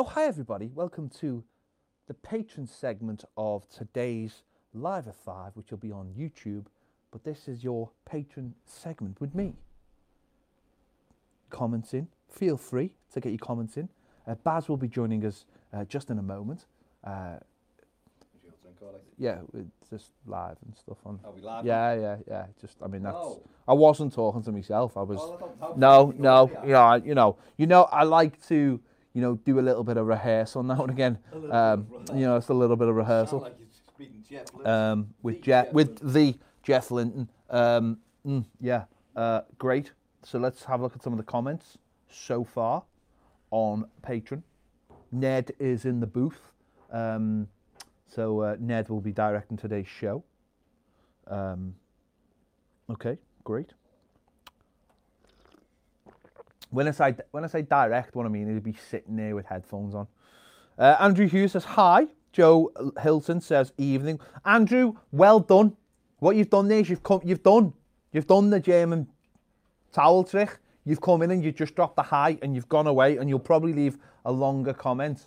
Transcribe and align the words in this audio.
Oh, 0.00 0.04
hi 0.04 0.24
everybody. 0.24 0.70
Welcome 0.74 1.10
to 1.20 1.44
the 2.08 2.14
patron 2.14 2.66
segment 2.66 3.22
of 3.36 3.68
today's 3.68 4.44
Live 4.72 5.06
at 5.08 5.14
5, 5.14 5.52
which 5.56 5.70
will 5.70 5.76
be 5.76 5.92
on 5.92 6.14
YouTube. 6.18 6.64
But 7.10 7.22
this 7.22 7.48
is 7.48 7.62
your 7.62 7.90
patron 8.06 8.54
segment 8.64 9.20
with 9.20 9.34
me. 9.34 9.56
Comments 11.50 11.92
in. 11.92 12.08
Feel 12.30 12.56
free 12.56 12.92
to 13.12 13.20
get 13.20 13.28
your 13.28 13.40
comments 13.40 13.76
in. 13.76 13.90
Uh, 14.26 14.36
Baz 14.36 14.70
will 14.70 14.78
be 14.78 14.88
joining 14.88 15.22
us 15.26 15.44
uh, 15.74 15.84
just 15.84 16.08
in 16.08 16.18
a 16.18 16.22
moment. 16.22 16.64
Uh, 17.04 17.36
yeah, 19.18 19.40
just 19.90 20.12
live 20.26 20.56
and 20.64 20.74
stuff 20.74 20.96
on. 21.04 21.20
Are 21.22 21.30
we 21.30 21.42
live? 21.42 21.66
Yeah, 21.66 21.92
yeah, 21.92 22.16
yeah. 22.26 22.46
Just, 22.58 22.78
I 22.82 22.86
mean, 22.86 23.02
that's. 23.02 23.18
Oh. 23.18 23.42
I 23.68 23.74
wasn't 23.74 24.14
talking 24.14 24.42
to 24.44 24.50
myself. 24.50 24.96
I 24.96 25.02
was. 25.02 25.18
Oh. 25.20 25.74
No, 25.76 26.14
no, 26.16 26.50
you 26.64 26.72
know, 26.72 26.80
I, 26.80 26.96
you 26.96 27.14
know, 27.14 27.36
you 27.58 27.66
know, 27.66 27.82
I 27.82 28.04
like 28.04 28.42
to, 28.48 28.80
you 29.12 29.20
know, 29.20 29.34
do 29.36 29.58
a 29.58 29.62
little 29.62 29.84
bit 29.84 29.96
of 29.96 30.06
rehearsal 30.06 30.62
now 30.62 30.82
and 30.82 30.90
again. 30.90 31.18
Um, 31.50 31.86
you 32.14 32.20
know, 32.20 32.36
it's 32.36 32.48
a 32.48 32.54
little 32.54 32.76
bit 32.76 32.88
of 32.88 32.96
rehearsal. 32.96 33.40
like 33.40 33.56
Jeff 34.28 34.46
Um, 34.66 35.14
with 35.22 35.36
The 35.36 35.40
Jeff, 35.42 35.64
Jeff 35.66 35.74
with 35.74 36.12
the 36.12 36.38
Jeff 36.62 36.90
Linton. 36.90 37.28
Um, 37.50 37.98
mm, 38.26 38.44
yeah, 38.60 38.84
uh, 39.16 39.42
great. 39.58 39.92
So 40.22 40.38
let's 40.38 40.64
have 40.64 40.80
a 40.80 40.82
look 40.84 40.94
at 40.94 41.02
some 41.02 41.12
of 41.12 41.16
the 41.16 41.24
comments 41.24 41.78
so 42.08 42.44
far 42.44 42.84
on 43.50 43.86
Patreon. 44.02 44.42
Ned 45.12 45.52
is 45.58 45.84
in 45.84 46.00
the 46.00 46.06
booth. 46.06 46.40
Um, 46.92 47.48
so 48.08 48.40
uh, 48.40 48.56
Ned 48.60 48.88
will 48.88 49.00
be 49.00 49.12
directing 49.12 49.56
today's 49.56 49.88
show. 49.88 50.24
Um, 51.26 51.74
okay, 52.88 53.18
great. 53.44 53.70
When 56.70 56.88
I 56.88 56.92
say 56.92 57.14
when 57.30 57.44
I 57.44 57.48
say 57.48 57.62
direct, 57.62 58.14
what 58.14 58.26
I 58.26 58.28
mean 58.28 58.48
is 58.48 58.54
he'd 58.54 58.64
be 58.64 58.76
sitting 58.90 59.16
there 59.16 59.34
with 59.34 59.46
headphones 59.46 59.94
on. 59.94 60.06
Uh, 60.78 60.96
Andrew 61.00 61.28
Hughes 61.28 61.52
says 61.52 61.64
hi. 61.64 62.06
Joe 62.32 62.72
Hilton 63.00 63.40
says 63.40 63.72
evening. 63.76 64.20
Andrew, 64.44 64.94
well 65.10 65.40
done. 65.40 65.76
What 66.20 66.36
you've 66.36 66.50
done 66.50 66.68
there 66.68 66.80
is 66.80 66.88
you've 66.88 67.02
come, 67.02 67.20
you've 67.24 67.42
done, 67.42 67.72
you've 68.12 68.26
done 68.26 68.50
the 68.50 68.60
German 68.60 69.08
towel 69.92 70.22
trick. 70.24 70.58
You've 70.84 71.00
come 71.00 71.22
in 71.22 71.30
and 71.30 71.44
you 71.44 71.52
just 71.52 71.74
dropped 71.74 71.96
the 71.96 72.02
hi 72.02 72.38
and 72.42 72.54
you've 72.54 72.68
gone 72.68 72.86
away 72.86 73.16
and 73.16 73.28
you'll 73.28 73.38
probably 73.38 73.72
leave 73.72 73.98
a 74.24 74.32
longer 74.32 74.72
comment. 74.72 75.26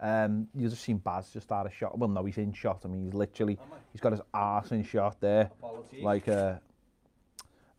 Um, 0.00 0.48
you 0.54 0.68
just 0.68 0.82
seen 0.82 0.98
Baz 0.98 1.30
just 1.32 1.46
start 1.46 1.66
a 1.66 1.70
shot. 1.70 1.96
Well, 1.96 2.08
no, 2.08 2.24
he's 2.24 2.38
in 2.38 2.52
shot. 2.52 2.80
I 2.84 2.88
mean, 2.88 3.04
he's 3.04 3.14
literally, 3.14 3.58
he's 3.92 4.00
got 4.00 4.12
his 4.12 4.20
arse 4.34 4.72
in 4.72 4.82
shot 4.82 5.20
there. 5.20 5.50
Apologies. 5.58 6.02
Like, 6.02 6.28
uh, 6.28 6.54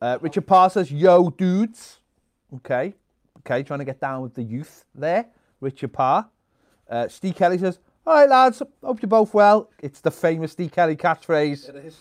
uh, 0.01 0.17
Richard 0.21 0.47
Parr 0.47 0.69
says, 0.69 0.91
yo, 0.91 1.29
dudes. 1.31 1.99
Okay. 2.55 2.93
Okay, 3.39 3.63
trying 3.63 3.79
to 3.79 3.85
get 3.85 3.99
down 3.99 4.21
with 4.21 4.33
the 4.33 4.43
youth 4.43 4.85
there. 4.95 5.25
Richard 5.59 5.93
Parr. 5.93 6.29
Uh, 6.89 7.07
Steve 7.07 7.35
Kelly 7.35 7.57
says, 7.57 7.79
all 8.05 8.15
right, 8.15 8.29
lads, 8.29 8.61
hope 8.83 9.01
you're 9.01 9.09
both 9.09 9.33
well. 9.33 9.69
It's 9.79 10.01
the 10.01 10.11
famous 10.11 10.51
Steve 10.51 10.71
Kelly 10.71 10.95
catchphrase. 10.95 11.69
It 11.69 11.75
is. 11.75 11.97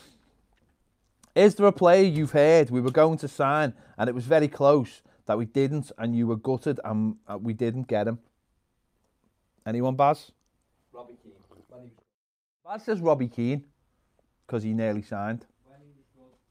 Is 1.34 1.54
there 1.54 1.66
a 1.66 1.72
player 1.72 2.04
you've 2.04 2.32
heard 2.32 2.70
we 2.70 2.80
were 2.80 2.90
going 2.90 3.18
to 3.18 3.28
sign 3.28 3.72
and 3.96 4.08
it 4.08 4.14
was 4.14 4.24
very 4.24 4.48
close 4.48 5.00
that 5.26 5.38
we 5.38 5.46
didn't 5.46 5.90
and 5.96 6.14
you 6.14 6.26
were 6.26 6.36
gutted 6.36 6.78
and 6.84 7.16
uh, 7.26 7.38
we 7.38 7.54
didn't 7.54 7.88
get 7.88 8.06
him? 8.06 8.18
Anyone, 9.66 9.94
Baz? 9.94 10.32
Robbie 10.92 11.14
Keane. 11.22 11.32
He 11.32 11.54
was 11.72 11.90
Baz 12.64 12.84
says 12.84 13.00
Robbie 13.00 13.28
Keane 13.28 13.64
because 14.46 14.62
he 14.62 14.74
nearly 14.74 15.02
signed. 15.02 15.46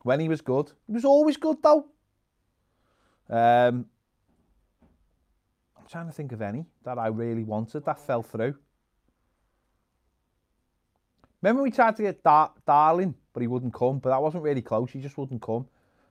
When 0.03 0.19
he 0.19 0.29
was 0.29 0.41
good. 0.41 0.71
He 0.87 0.93
was 0.93 1.05
always 1.05 1.37
good 1.37 1.57
though. 1.61 1.85
Um, 3.31 3.85
I'm 5.77 5.87
trying 5.89 6.07
to 6.07 6.11
think 6.11 6.31
of 6.33 6.41
any 6.41 6.65
that 6.83 6.99
I 6.99 7.07
really 7.07 7.43
wanted 7.43 7.85
that 7.85 7.99
fell 7.99 8.21
through. 8.21 8.55
Remember 11.41 11.63
we 11.63 11.71
tried 11.71 11.95
to 11.95 12.03
get 12.03 12.21
Dar- 12.21 12.51
Darling, 12.67 13.15
but 13.33 13.41
he 13.41 13.47
wouldn't 13.47 13.73
come. 13.73 13.99
But 13.99 14.09
that 14.09 14.21
wasn't 14.21 14.43
really 14.43 14.61
close. 14.61 14.91
He 14.91 15.01
just 15.01 15.17
wouldn't 15.17 15.41
come. 15.41 15.65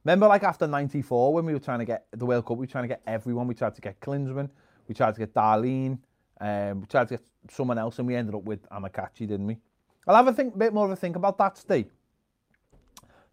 Remember, 0.05 0.27
like 0.27 0.43
after 0.43 0.67
'94, 0.67 1.35
when 1.35 1.45
we 1.45 1.53
were 1.53 1.61
trying 1.61 1.79
to 1.81 1.85
get 1.85 2.07
the 2.11 2.25
World 2.25 2.47
Cup, 2.47 2.57
we 2.57 2.63
were 2.63 2.71
trying 2.71 2.85
to 2.85 2.89
get 2.89 3.03
everyone. 3.07 3.47
We 3.47 3.55
tried 3.55 3.75
to 3.75 3.81
get 3.83 4.01
Klinsmann, 4.01 4.49
we 4.89 4.95
tried 4.95 5.15
to 5.15 5.21
get 5.21 5.35
Darlene, 5.35 5.99
um, 6.41 6.81
we 6.81 6.87
tried 6.87 7.09
to 7.09 7.19
get 7.19 7.23
someone 7.51 7.77
else, 7.77 7.99
and 7.99 8.09
we 8.09 8.17
ended 8.17 8.35
up 8.35 8.43
with 8.43 8.67
Amokachi, 8.71 9.29
didn't 9.29 9.47
we? 9.47 9.59
I'll 10.07 10.17
have 10.17 10.27
a 10.27 10.33
think, 10.33 10.57
bit 10.57 10.73
more 10.73 10.87
of 10.87 10.91
a 10.91 10.97
think 10.97 11.17
about 11.17 11.37
that, 11.39 11.59
Steve. 11.59 11.91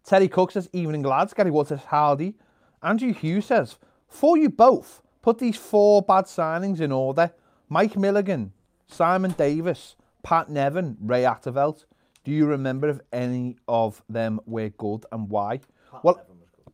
Terry 0.04 0.28
Cook 0.28 0.52
says, 0.52 0.68
evening 0.72 1.02
lads. 1.02 1.34
Gary 1.34 1.52
says, 1.64 1.80
howdy. 1.84 2.34
Andrew 2.82 3.12
Hughes 3.12 3.46
says, 3.46 3.76
for 4.08 4.36
you 4.36 4.48
both, 4.48 5.02
put 5.22 5.38
these 5.38 5.56
four 5.56 6.02
bad 6.02 6.24
signings 6.24 6.80
in 6.80 6.92
order. 6.92 7.32
Mike 7.68 7.96
Milligan, 7.96 8.52
Simon 8.86 9.32
Davies, 9.32 9.96
Pat 10.22 10.48
Nevin, 10.48 10.96
Ray 11.00 11.22
Atteveld. 11.22 11.84
Do 12.24 12.32
you 12.32 12.46
remember 12.46 12.88
if 12.88 13.00
any 13.12 13.56
of 13.68 14.02
them 14.08 14.40
were 14.46 14.70
good 14.70 15.04
and 15.12 15.28
why? 15.28 15.60
well, 16.02 16.20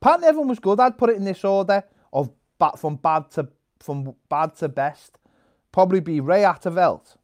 Pat 0.00 0.20
Nevin 0.20 0.48
was 0.48 0.59
good. 0.59 0.81
I'd 0.81 0.98
put 0.98 1.10
it 1.10 1.16
in 1.16 1.25
this 1.25 1.44
order 1.44 1.84
of 2.12 2.31
from 2.78 2.97
bad 2.97 3.31
to 3.32 3.48
from 3.81 4.15
bad 4.28 4.56
to 4.56 4.69
best. 4.69 5.19
Probably 5.72 6.00
be 6.00 6.21
Ray 6.21 6.42
Atteveld, 6.42 7.16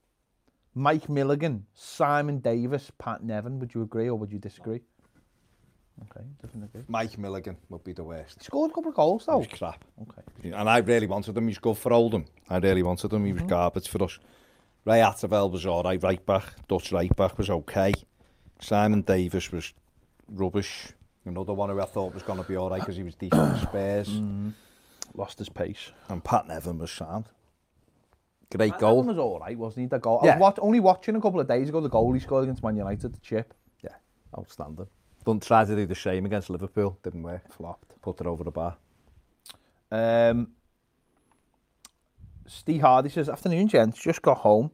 Mike 0.74 1.08
Milligan, 1.08 1.66
Simon 1.74 2.38
Davies, 2.38 2.90
Pat 2.98 3.22
Nevin. 3.22 3.58
Would 3.58 3.74
you 3.74 3.82
agree 3.82 4.08
or 4.08 4.16
would 4.16 4.32
you 4.32 4.38
disagree? 4.38 4.80
Okay, 6.02 6.24
definitely. 6.40 6.82
Mike 6.88 7.18
Milligan 7.18 7.56
would 7.68 7.84
be 7.84 7.92
the 7.92 8.04
worst. 8.04 8.38
He 8.38 8.44
scored 8.44 8.70
a 8.70 8.74
couple 8.74 8.90
of 8.90 8.96
goals 8.96 9.26
though. 9.26 9.40
He 9.40 9.48
was 9.48 9.58
crap. 9.58 9.84
Okay. 10.02 10.56
And 10.56 10.68
I 10.68 10.78
really 10.78 11.06
wanted 11.06 11.36
him. 11.36 11.46
He's 11.48 11.58
good 11.58 11.76
for 11.76 11.92
Oldham. 11.92 12.24
I 12.48 12.58
really 12.58 12.82
wanted 12.82 13.12
him. 13.12 13.24
He 13.24 13.32
was 13.32 13.42
mm 13.42 13.46
-hmm. 13.46 13.50
garbage 13.50 13.88
for 13.88 14.02
us. 14.02 14.18
Ray 14.84 15.00
Atterveld 15.00 15.52
was 15.52 15.66
all 15.66 15.82
right, 15.82 16.02
right 16.02 16.24
back. 16.24 16.54
Dutch 16.68 16.92
right 16.92 17.14
back 17.16 17.36
was 17.36 17.50
okay. 17.50 17.92
Simon 18.60 19.02
Davis 19.02 19.50
was 19.52 19.74
rubbish. 20.28 20.94
Another 21.24 21.52
one 21.52 21.70
who 21.70 21.80
I 21.80 21.84
thought 21.84 22.14
was 22.14 22.22
going 22.22 22.42
to 22.42 22.48
be 22.48 22.56
all 22.56 22.70
right 22.70 22.80
because 22.80 22.96
he 22.96 23.04
was 23.04 23.14
decent 23.14 23.58
for 23.58 23.66
Spurs. 23.68 24.08
Mm 24.08 24.28
-hmm. 24.28 24.52
Lost 25.14 25.38
his 25.38 25.48
pace. 25.48 25.92
And 26.08 26.22
Pat 26.22 26.46
Nevin 26.46 26.78
was 26.78 26.90
sound. 26.90 27.26
Great 28.50 28.72
Pat 28.72 28.80
goal. 28.80 28.96
Nevin 28.96 29.16
was 29.16 29.18
all 29.18 29.38
right, 29.46 29.58
wasn't 29.58 29.82
he? 29.82 29.88
The 29.88 29.98
goal. 29.98 30.20
Yeah. 30.22 30.34
I 30.34 30.38
was 30.38 30.40
watch, 30.40 30.58
only 30.60 30.80
watching 30.80 31.16
a 31.16 31.20
couple 31.20 31.40
of 31.40 31.46
days 31.46 31.68
ago 31.68 31.80
the 31.80 31.88
goal 31.88 32.12
he 32.12 32.20
scored 32.20 32.44
against 32.44 32.62
Man 32.62 32.76
United, 32.76 33.12
the 33.12 33.20
chip. 33.20 33.54
Yeah, 33.82 33.96
outstanding. 34.38 34.88
Done 35.24 35.40
tried 35.40 35.66
to 35.66 35.76
do 35.76 35.86
the 35.86 35.94
same 35.94 36.24
against 36.26 36.50
Liverpool, 36.50 36.98
didn't 37.02 37.22
work. 37.22 37.52
Flopped. 37.52 38.00
Put 38.00 38.20
it 38.20 38.26
over 38.26 38.44
the 38.44 38.50
bar. 38.50 38.76
Um, 39.90 40.48
Steve 42.46 42.80
Hardy 42.80 43.10
says, 43.10 43.28
Afternoon, 43.28 43.68
gents. 43.68 44.00
Just 44.00 44.22
got 44.22 44.38
home 44.38 44.70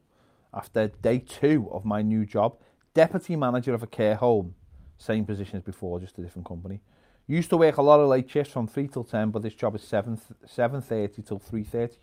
after 0.55 0.89
day 0.89 1.19
two 1.19 1.69
of 1.73 1.85
my 1.85 2.03
new 2.03 2.25
job. 2.25 2.59
Deputy 2.95 3.37
manager 3.37 3.75
of 3.75 3.83
a 3.83 3.87
care 3.87 4.15
home. 4.15 4.55
Same 4.99 5.27
position 5.27 5.57
as 5.57 5.63
before, 5.63 6.01
just 6.01 6.19
a 6.19 6.23
different 6.23 6.47
company. 6.47 6.81
Used 7.27 7.51
to 7.51 7.57
work 7.57 7.77
a 7.77 7.83
lot 7.83 8.01
of 8.01 8.09
late 8.09 8.31
shifts 8.31 8.53
from 8.53 8.67
3 8.69 8.89
till 8.89 9.05
10, 9.05 9.31
but 9.31 9.43
this 9.43 9.55
job 9.55 9.75
is 9.75 9.83
7, 9.83 10.19
7.30 10.47 11.27
till 11.27 11.41
3.30. 11.41 11.97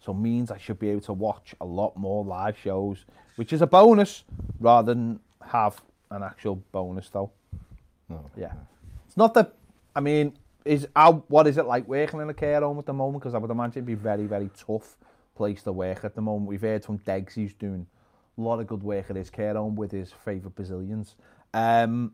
So 0.00 0.14
means 0.14 0.50
I 0.50 0.56
should 0.56 0.78
be 0.78 0.88
able 0.88 1.02
to 1.02 1.12
watch 1.12 1.54
a 1.60 1.66
lot 1.66 1.96
more 1.96 2.24
live 2.24 2.56
shows, 2.56 3.04
which 3.36 3.52
is 3.52 3.60
a 3.60 3.66
bonus 3.66 4.24
rather 4.58 4.94
than 4.94 5.20
have 5.46 5.80
an 6.10 6.22
actual 6.22 6.56
bonus 6.72 7.10
though. 7.10 7.30
No. 8.10 8.30
Yeah. 8.36 8.52
It's 9.06 9.16
not 9.16 9.32
that, 9.34 9.54
I 9.96 10.00
mean, 10.00 10.36
is 10.64 10.86
how, 10.94 11.24
what 11.28 11.46
is 11.46 11.56
it 11.56 11.64
like 11.64 11.88
working 11.88 12.20
in 12.20 12.28
a 12.28 12.34
care 12.34 12.60
home 12.60 12.78
at 12.78 12.86
the 12.86 12.92
moment? 12.92 13.22
Because 13.22 13.34
I 13.34 13.38
would 13.38 13.50
imagine 13.50 13.78
it'd 13.78 13.86
be 13.86 13.94
very, 13.94 14.26
very 14.26 14.50
tough 14.66 14.96
place 15.34 15.62
to 15.62 15.72
work 15.72 16.04
at 16.04 16.14
the 16.14 16.20
moment. 16.20 16.48
We've 16.48 16.60
heard 16.60 16.84
from 16.84 16.98
Degs, 16.98 17.32
he's 17.32 17.54
doing 17.54 17.86
a 18.36 18.40
lot 18.40 18.60
of 18.60 18.66
good 18.66 18.82
work 18.82 19.08
at 19.08 19.16
his 19.16 19.30
care 19.30 19.54
home 19.54 19.76
with 19.76 19.92
his 19.92 20.12
favourite 20.12 20.54
Brazilians. 20.54 21.14
Um, 21.54 22.12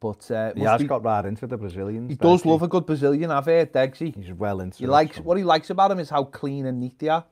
But 0.00 0.28
uh, 0.30 0.52
he 0.56 0.62
has 0.62 0.80
be... 0.80 0.88
got 0.88 1.04
right 1.04 1.24
into 1.24 1.46
the 1.46 1.56
Brazilians. 1.56 2.10
He 2.10 2.16
does 2.16 2.44
love 2.44 2.62
a 2.62 2.68
good 2.68 2.86
Brazilian, 2.86 3.30
I've 3.30 3.46
heard, 3.46 3.72
Degsy. 3.72 4.14
He's 4.14 4.32
well 4.32 4.60
into 4.60 4.78
he 4.78 4.86
likes 4.86 5.18
What 5.18 5.38
he 5.38 5.44
likes 5.44 5.70
about 5.70 5.92
him 5.92 6.00
is 6.00 6.10
how 6.10 6.24
clean 6.24 6.66
and 6.66 6.80
neat 6.80 6.98
they 6.98 7.08
are. 7.08 7.24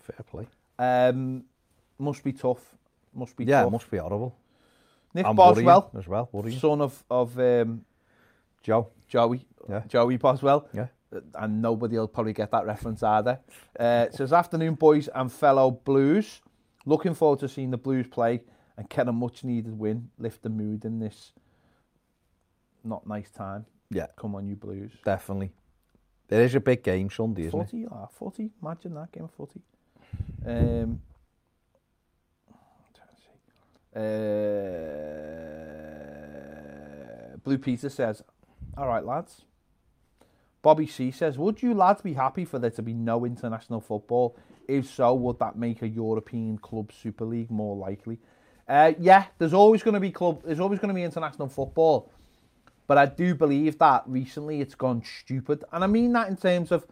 Fair 0.00 0.24
play. 0.30 0.46
Um, 0.78 1.44
must 1.98 2.22
be 2.22 2.32
tough. 2.32 2.62
Must 3.12 3.36
be 3.36 3.44
yeah, 3.44 3.62
tough. 3.62 3.72
must 3.72 3.90
be 3.90 3.98
horrible. 3.98 4.36
Nick 5.14 5.26
And 5.26 5.36
Boswell, 5.36 5.90
as 5.96 6.06
well. 6.08 6.28
Worrying. 6.32 6.58
son 6.58 6.80
of, 6.80 7.04
of 7.10 7.38
um, 7.38 7.84
Joe. 8.62 8.88
Joey, 9.08 9.46
Yeah. 9.68 9.82
Joey 9.86 10.16
Boswell. 10.16 10.66
Yeah. 10.72 10.88
Uh, 11.14 11.20
And 11.36 11.62
nobody 11.62 11.96
will 11.96 12.08
probably 12.08 12.32
get 12.32 12.50
that 12.50 12.66
reference 12.66 13.02
either. 13.02 13.38
Uh, 13.78 14.06
it 14.08 14.14
says, 14.14 14.32
afternoon, 14.32 14.74
boys 14.74 15.08
and 15.14 15.30
fellow 15.32 15.70
Blues. 15.70 16.40
Looking 16.86 17.14
forward 17.14 17.38
to 17.40 17.48
seeing 17.48 17.70
the 17.70 17.78
Blues 17.78 18.06
play 18.08 18.42
and 18.76 18.88
get 18.88 19.06
a 19.08 19.12
much 19.12 19.44
needed 19.44 19.78
win, 19.78 20.10
lift 20.18 20.42
the 20.42 20.48
mood 20.50 20.84
in 20.84 20.98
this 20.98 21.32
not 22.82 23.06
nice 23.06 23.30
time. 23.30 23.64
Yeah, 23.90 24.06
Come 24.16 24.34
on, 24.34 24.46
you 24.46 24.56
Blues. 24.56 24.90
definitely. 25.04 25.52
There 26.28 26.42
is 26.42 26.54
a 26.54 26.60
big 26.60 26.82
game 26.82 27.08
Sunday, 27.10 27.42
isn't 27.46 27.60
it? 27.60 27.70
40, 27.70 27.86
ah, 27.92 28.06
40, 28.10 28.50
imagine 28.62 28.94
that 28.94 29.12
game 29.12 29.24
of 29.24 29.30
40. 29.32 29.60
Um, 30.46 30.50
I'm 30.50 30.98
trying 32.94 33.08
to 33.08 33.16
see. 33.16 33.30
Uh, 33.94 34.00
Blue 37.44 37.58
Peter 37.58 37.88
says, 37.88 38.22
All 38.76 38.88
right, 38.88 39.04
lads. 39.04 39.42
Bobby 40.62 40.86
C 40.86 41.10
says, 41.10 41.38
Would 41.38 41.62
you 41.62 41.74
lads 41.74 42.00
be 42.02 42.14
happy 42.14 42.44
for 42.44 42.58
there 42.58 42.70
to 42.70 42.82
be 42.82 42.94
no 42.94 43.24
international 43.24 43.80
football? 43.80 44.36
If 44.66 44.86
so, 44.90 45.14
would 45.14 45.38
that 45.38 45.56
make 45.56 45.82
a 45.82 45.88
European 45.88 46.58
club 46.58 46.90
Super 46.90 47.24
League 47.26 47.50
more 47.50 47.76
likely? 47.76 48.18
Uh, 48.66 48.92
yeah, 48.98 49.26
there's 49.38 49.52
always 49.52 49.82
going 49.82 49.94
to 49.94 50.00
be 50.00 50.10
club. 50.10 50.40
There's 50.44 50.60
always 50.60 50.80
going 50.80 50.88
to 50.88 50.94
be 50.94 51.02
international 51.02 51.48
football, 51.48 52.10
but 52.86 52.96
I 52.96 53.06
do 53.06 53.34
believe 53.34 53.78
that 53.78 54.04
recently 54.06 54.62
it's 54.62 54.74
gone 54.74 55.02
stupid, 55.04 55.64
and 55.70 55.84
I 55.84 55.86
mean 55.86 56.14
that 56.14 56.28
in 56.28 56.36
terms 56.36 56.72
of 56.72 56.86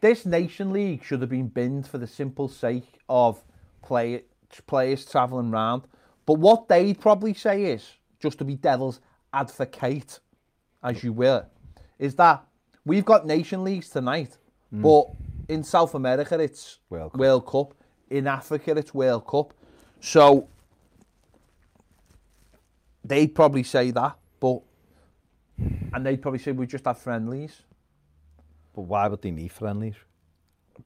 this 0.00 0.24
Nation 0.24 0.72
League 0.72 1.04
should 1.04 1.20
have 1.20 1.28
been 1.28 1.48
binned 1.48 1.86
for 1.86 1.98
the 1.98 2.06
simple 2.06 2.48
sake 2.48 2.98
of 3.10 3.44
play, 3.82 4.22
players 4.66 5.04
travelling 5.04 5.50
round. 5.50 5.82
But 6.30 6.38
what 6.38 6.68
they'd 6.68 6.96
probably 6.96 7.34
say 7.34 7.64
is, 7.64 7.84
just 8.20 8.38
to 8.38 8.44
be 8.44 8.54
devil's 8.54 9.00
advocate, 9.32 10.20
as 10.80 11.02
you 11.02 11.12
will, 11.12 11.44
is 11.98 12.14
that 12.14 12.46
we've 12.84 13.04
got 13.04 13.26
Nation 13.26 13.64
Leagues 13.64 13.88
tonight, 13.88 14.38
hmm. 14.70 14.80
but 14.80 15.06
in 15.48 15.64
South 15.64 15.96
America 15.96 16.38
it's 16.38 16.78
World 16.88 17.10
Cup. 17.10 17.18
World 17.20 17.46
Cup. 17.48 17.74
In 18.10 18.28
Africa 18.28 18.76
it's 18.76 18.94
World 18.94 19.26
Cup. 19.26 19.52
So 19.98 20.46
they'd 23.02 23.34
probably 23.34 23.64
say 23.64 23.90
that, 23.90 24.16
but 24.38 24.60
and 25.58 26.06
they'd 26.06 26.22
probably 26.22 26.38
say 26.38 26.52
we 26.52 26.68
just 26.68 26.84
have 26.84 26.98
friendlies 26.98 27.62
But 28.72 28.82
why 28.82 29.08
would 29.08 29.20
they 29.20 29.32
need 29.32 29.50
friendlies? 29.50 29.96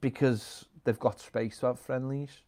because 0.01 0.65
they've 0.85 0.97
got 0.97 1.19
space 1.19 1.59
to 1.59 1.67
have 1.67 1.79
friendlies. 1.79 2.41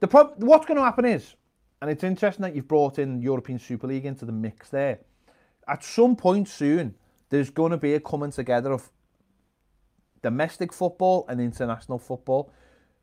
The 0.00 0.06
prob- 0.06 0.34
what's 0.36 0.66
going 0.66 0.76
to 0.76 0.84
happen 0.84 1.06
is, 1.06 1.34
and 1.80 1.90
it's 1.90 2.04
interesting 2.04 2.42
that 2.42 2.54
you've 2.54 2.68
brought 2.68 2.98
in 2.98 3.22
European 3.22 3.58
Super 3.58 3.86
League 3.86 4.04
into 4.04 4.24
the 4.24 4.32
mix 4.32 4.68
there. 4.68 5.00
At 5.66 5.82
some 5.82 6.14
point 6.14 6.48
soon, 6.48 6.94
there's 7.30 7.50
going 7.50 7.70
to 7.70 7.78
be 7.78 7.94
a 7.94 8.00
coming 8.00 8.30
together 8.30 8.72
of 8.72 8.90
domestic 10.22 10.72
football 10.72 11.24
and 11.28 11.40
international 11.40 11.98
football. 11.98 12.52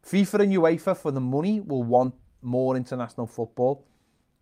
FIFA 0.05 0.41
and 0.41 0.53
UEFA, 0.53 0.95
for 0.95 1.11
the 1.11 1.19
money, 1.21 1.59
will 1.59 1.83
want 1.83 2.13
more 2.41 2.75
international 2.75 3.25
football. 3.25 3.87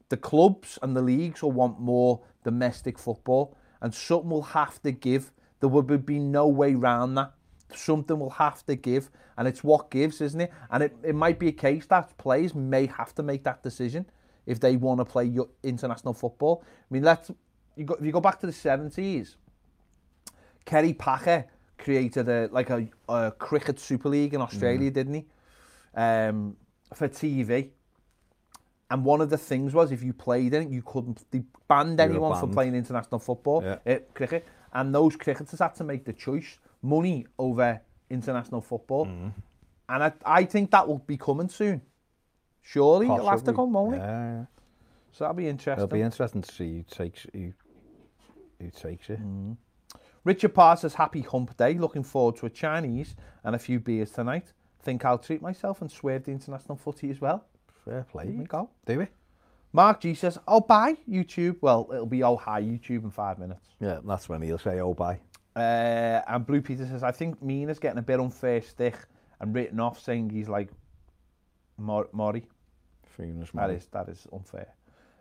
The 0.09 0.17
clubs 0.17 0.77
and 0.81 0.95
the 0.95 1.01
leagues 1.01 1.41
will 1.41 1.53
want 1.53 1.79
more 1.79 2.21
domestic 2.43 2.99
football, 2.99 3.57
and 3.81 3.93
something 3.93 4.29
will 4.29 4.41
have 4.41 4.81
to 4.83 4.91
give. 4.91 5.31
There 5.61 5.69
will 5.69 5.81
be 5.81 6.19
no 6.19 6.47
way 6.47 6.75
round 6.75 7.17
that. 7.17 7.31
Something 7.73 8.19
will 8.19 8.31
have 8.31 8.65
to 8.67 8.75
give, 8.75 9.09
and 9.37 9.47
it's 9.47 9.63
what 9.63 9.89
gives, 9.89 10.21
isn't 10.21 10.41
it? 10.41 10.51
And 10.69 10.83
it, 10.83 10.95
it 11.03 11.15
might 11.15 11.39
be 11.39 11.47
a 11.47 11.51
case 11.51 11.85
that 11.87 12.15
players 12.17 12.53
may 12.53 12.85
have 12.85 13.15
to 13.15 13.23
make 13.23 13.43
that 13.45 13.63
decision 13.63 14.05
if 14.45 14.59
they 14.59 14.75
want 14.75 14.99
to 14.99 15.05
play 15.05 15.31
international 15.63 16.13
football. 16.13 16.63
I 16.65 16.93
mean, 16.93 17.03
let's 17.03 17.31
you 17.75 17.85
go, 17.85 17.95
if 17.95 18.05
you 18.05 18.11
go 18.11 18.21
back 18.21 18.39
to 18.41 18.45
the 18.45 18.53
seventies, 18.53 19.35
Kerry 20.65 20.93
Packer 20.93 21.45
created 21.77 22.29
a 22.29 22.49
like 22.51 22.69
a, 22.69 22.87
a 23.09 23.31
cricket 23.31 23.79
super 23.79 24.09
league 24.09 24.33
in 24.33 24.41
Australia, 24.41 24.89
didn't 24.91 25.13
he? 25.13 25.25
Um, 25.95 26.55
for 26.93 27.07
TV. 27.07 27.69
And 28.91 29.03
one 29.03 29.19
of 29.19 29.29
the 29.31 29.37
things 29.37 29.73
was 29.73 29.91
if 29.91 30.03
you 30.03 30.13
played 30.13 30.53
in 30.53 30.63
it, 30.63 30.69
you 30.69 30.83
couldn't. 30.83 31.25
They 31.31 31.43
banned 31.67 31.99
anyone 31.99 32.39
from 32.39 32.49
banned. 32.49 32.53
playing 32.53 32.75
international 32.75 33.19
football, 33.19 33.63
Yeah. 33.63 33.93
uh, 33.93 33.99
cricket, 34.13 34.45
and 34.73 34.93
those 34.93 35.15
cricketers 35.15 35.59
had 35.59 35.73
to 35.75 35.83
make 35.83 36.05
the 36.05 36.13
choice: 36.13 36.59
money 36.81 37.25
over 37.39 37.81
international 38.09 38.61
football. 38.61 39.07
Mm-hmm. 39.07 39.29
And 39.89 40.03
I, 40.03 40.13
I 40.25 40.45
think 40.45 40.71
that 40.71 40.87
will 40.87 40.99
be 40.99 41.17
coming 41.17 41.49
soon. 41.49 41.81
Surely 42.65 43.05
it'll 43.05 43.17
have 43.17 43.43
to 43.43 43.53
Possibly. 43.53 43.53
come, 43.53 43.73
won't 43.73 43.95
it? 43.95 43.97
Yeah, 43.99 44.33
yeah. 44.39 44.45
So 45.11 45.23
that'll 45.23 45.35
be 45.35 45.47
interesting. 45.47 45.83
It'll 45.83 45.93
be 45.93 46.01
interesting 46.01 46.41
to 46.41 46.51
see 46.53 46.77
who 46.77 46.83
takes 46.83 47.27
who, 47.31 47.53
who 48.59 48.71
takes 48.71 49.09
it. 49.09 49.19
Richard 50.23 50.55
Parr 50.55 50.75
says, 50.75 50.95
happy 50.95 51.21
hump 51.21 51.55
day. 51.57 51.75
Looking 51.75 52.03
forward 52.03 52.35
to 52.37 52.47
a 52.47 52.49
Chinese 52.49 53.15
and 53.43 53.55
a 53.55 53.59
few 53.59 53.79
beers 53.79 54.09
tonight. 54.09 54.51
Think 54.81 55.05
I'll 55.05 55.19
treat 55.19 55.41
myself 55.41 55.81
and 55.81 55.91
swerve 55.91 56.23
the 56.23 56.31
international 56.31 56.75
footy 56.75 57.11
as 57.11 57.21
well. 57.21 57.45
Fair 57.85 58.03
play. 58.11 58.25
We 58.25 58.45
go. 58.45 58.69
Do 58.87 58.99
we? 58.99 59.07
Mark 59.71 60.01
G 60.01 60.15
says, 60.15 60.39
oh, 60.47 60.61
bye, 60.61 60.95
YouTube. 61.07 61.57
Well, 61.61 61.87
it'll 61.93 62.05
be 62.07 62.23
oh, 62.23 62.37
hi, 62.37 62.61
YouTube 62.61 63.03
in 63.03 63.11
five 63.11 63.37
minutes. 63.37 63.67
Yeah, 63.79 63.99
that's 64.03 64.27
when 64.27 64.41
he'll 64.41 64.57
say, 64.57 64.79
"Oh, 64.79 64.93
bye." 64.93 65.19
Uh, 65.55 66.21
and 66.27 66.45
Blue 66.45 66.61
Peter 66.61 66.85
says, 66.85 67.03
I 67.03 67.11
think 67.11 67.41
Mina's 67.43 67.77
getting 67.77 67.99
a 67.99 68.01
bit 68.01 68.19
unfair 68.19 68.61
stick 68.61 68.97
and 69.39 69.53
written 69.53 69.79
off 69.79 70.01
saying 70.01 70.29
he's 70.29 70.49
like 70.49 70.69
Mor- 71.77 72.09
Mori. 72.11 72.43
Famous 73.17 73.49
That 73.53 73.69
is, 73.69 73.87
that 73.91 74.09
is 74.09 74.27
unfair. 74.31 74.67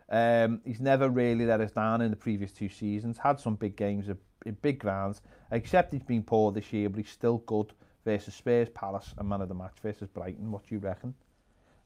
Um, 0.09 0.61
he's 0.65 0.79
never 0.79 1.09
really 1.09 1.45
let 1.45 1.61
us 1.61 1.71
down 1.71 2.01
in 2.01 2.11
the 2.11 2.17
previous 2.17 2.51
two 2.51 2.69
seasons. 2.69 3.17
Had 3.17 3.39
some 3.39 3.55
big 3.55 3.75
games 3.75 4.07
in 4.45 4.57
big 4.61 4.79
grounds. 4.79 5.21
Except 5.51 5.93
he's 5.93 6.03
been 6.03 6.23
poor 6.23 6.51
this 6.51 6.71
year, 6.71 6.89
but 6.89 6.97
he's 6.97 7.09
still 7.09 7.39
good 7.39 7.73
versus 8.03 8.35
Spurs, 8.35 8.69
Palace, 8.69 9.13
and 9.17 9.27
man 9.27 9.41
of 9.41 9.49
the 9.49 9.55
match 9.55 9.75
versus 9.81 10.07
Brighton. 10.07 10.51
What 10.51 10.67
do 10.67 10.75
you 10.75 10.79
reckon? 10.79 11.13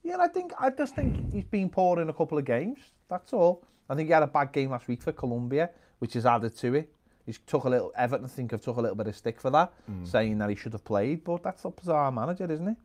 Yeah, 0.04 0.18
I 0.20 0.28
think 0.28 0.54
I 0.60 0.70
just 0.70 0.96
think 0.96 1.34
he's 1.34 1.46
been 1.46 1.70
poor 1.70 2.02
in 2.02 2.10
a 2.10 2.14
couple 2.14 2.38
of 2.38 2.46
games. 2.46 2.80
That's 3.10 3.34
all. 3.34 3.64
I 3.90 3.96
think 3.96 4.08
he 4.08 4.14
had 4.14 4.24
a 4.24 4.28
bad 4.28 4.52
game 4.52 4.72
last 4.72 4.88
week 4.88 5.02
for 5.02 5.12
Colombia, 5.12 5.70
which 6.00 6.16
is 6.16 6.26
added 6.26 6.56
to 6.58 6.76
it. 6.76 6.94
He's 7.26 7.40
took 7.40 7.66
a 7.66 7.70
little 7.70 7.92
Everton. 7.96 8.26
I 8.26 8.30
think 8.30 8.52
have 8.52 8.62
took 8.62 8.78
a 8.78 8.82
little 8.82 8.96
bit 8.96 9.08
of 9.08 9.16
stick 9.16 9.40
for 9.40 9.50
that, 9.52 9.72
mm. 9.90 10.08
saying 10.08 10.38
that 10.40 10.50
he 10.50 10.56
should 10.56 10.74
have 10.74 10.84
played. 10.84 11.24
But 11.24 11.44
that's 11.44 11.66
up 11.66 11.82
to 11.82 11.92
our 11.92 12.12
manager, 12.12 12.52
isn't 12.52 12.68
it? 12.68 12.78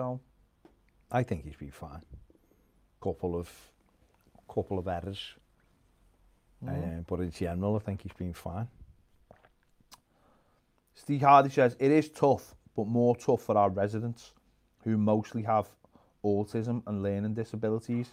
So. 0.00 0.18
I 1.12 1.22
think 1.22 1.44
he's 1.44 1.56
been 1.56 1.70
fine. 1.72 2.00
Couple 3.02 3.36
of 3.36 3.48
couple 4.54 4.78
of 4.78 4.88
errors, 4.88 5.22
uh, 6.66 7.02
but 7.06 7.20
in 7.20 7.30
general, 7.30 7.76
I 7.76 7.78
think 7.80 8.02
he's 8.02 8.12
been 8.24 8.32
fine. 8.34 8.68
Steve 10.94 11.20
Hardy 11.22 11.50
says 11.50 11.76
it 11.78 11.90
is 11.90 12.08
tough, 12.10 12.54
but 12.76 12.86
more 12.86 13.14
tough 13.16 13.42
for 13.42 13.56
our 13.56 13.70
residents 13.70 14.32
who 14.84 14.96
mostly 14.96 15.42
have 15.42 15.66
autism 16.24 16.82
and 16.86 17.02
learning 17.02 17.34
disabilities, 17.34 18.08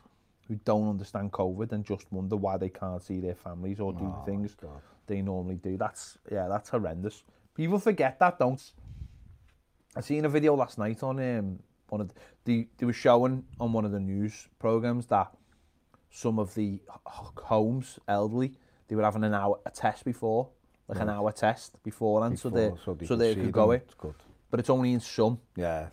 who 0.48 0.56
don't 0.66 0.90
understand 0.90 1.32
COVID 1.32 1.72
and 1.72 1.84
just 1.86 2.06
wonder 2.12 2.36
why 2.36 2.58
they 2.58 2.70
can't 2.70 3.02
see 3.02 3.20
their 3.20 3.36
families 3.36 3.80
or 3.80 3.94
do 3.94 4.00
Oh, 4.06 4.16
the 4.26 4.32
things 4.32 4.56
God. 4.62 4.82
they 5.08 5.22
normally 5.22 5.56
do. 5.56 5.78
That's 5.78 6.18
yeah, 6.32 6.48
that's 6.48 6.70
horrendous. 6.70 7.24
People 7.56 7.80
forget 7.80 8.20
that, 8.20 8.38
don't. 8.40 8.64
I 9.96 10.02
seen 10.02 10.26
a 10.26 10.30
video 10.30 10.56
last 10.56 10.78
night 10.78 11.02
on 11.04 11.20
um 11.20 11.60
one 11.90 12.02
of 12.02 12.12
the, 12.46 12.68
they 12.78 12.86
were 12.86 12.94
showing 12.94 13.44
on 13.60 13.74
one 13.74 13.86
of 13.86 13.92
the 13.92 14.00
news 14.00 14.48
programs 14.60 15.08
that 15.08 15.32
some 16.10 16.40
of 16.40 16.56
the 16.56 16.80
homes 17.06 18.00
elderly 18.08 18.54
they 18.88 18.96
were 18.96 19.04
having 19.04 19.24
an 19.24 19.34
hour 19.34 19.60
a 19.66 19.70
test 19.70 20.06
before 20.06 20.50
like 20.88 20.98
right. 20.98 21.08
an 21.08 21.14
hour 21.14 21.32
test 21.32 21.82
beforehand 21.84 22.36
before, 22.36 22.52
so 22.52 22.56
they 22.56 22.72
so 22.86 22.94
they, 22.94 23.06
so 23.06 23.16
they 23.16 23.36
could, 23.36 23.44
could 23.46 23.52
go 23.52 23.72
it 23.72 23.90
good. 23.98 24.16
but 24.50 24.60
it's 24.60 24.70
only 24.70 24.94
in 24.94 25.00
some 25.00 25.40
yeah 25.56 25.88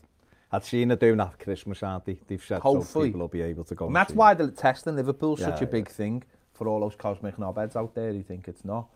I'd 0.52 0.64
seen 0.64 0.90
her 0.90 0.96
doing 0.96 1.16
that 1.16 1.36
Christmas, 1.40 1.82
aren't 1.82 2.04
they? 2.04 2.16
They've 2.28 2.40
said 2.42 2.60
Hopefully. 2.60 3.08
so 3.08 3.08
people 3.08 3.20
will 3.22 3.28
be 3.28 3.42
able 3.42 3.64
to 3.64 3.74
go 3.74 3.86
and, 3.86 3.90
and 3.90 3.96
that's 3.96 4.12
see. 4.12 4.16
why 4.16 4.34
the 4.34 4.52
test 4.52 4.86
in 4.86 4.94
Liverpool's 4.94 5.40
yeah, 5.40 5.46
such 5.46 5.62
a 5.62 5.66
big 5.66 5.88
yeah. 5.88 5.94
thing 5.94 6.22
for 6.52 6.68
all 6.68 6.78
those 6.78 6.94
cosmic 6.94 7.36
knobheads 7.36 7.74
out 7.74 7.94
there 7.96 8.12
who 8.12 8.22
think 8.22 8.46
it's 8.46 8.64
not. 8.64 8.86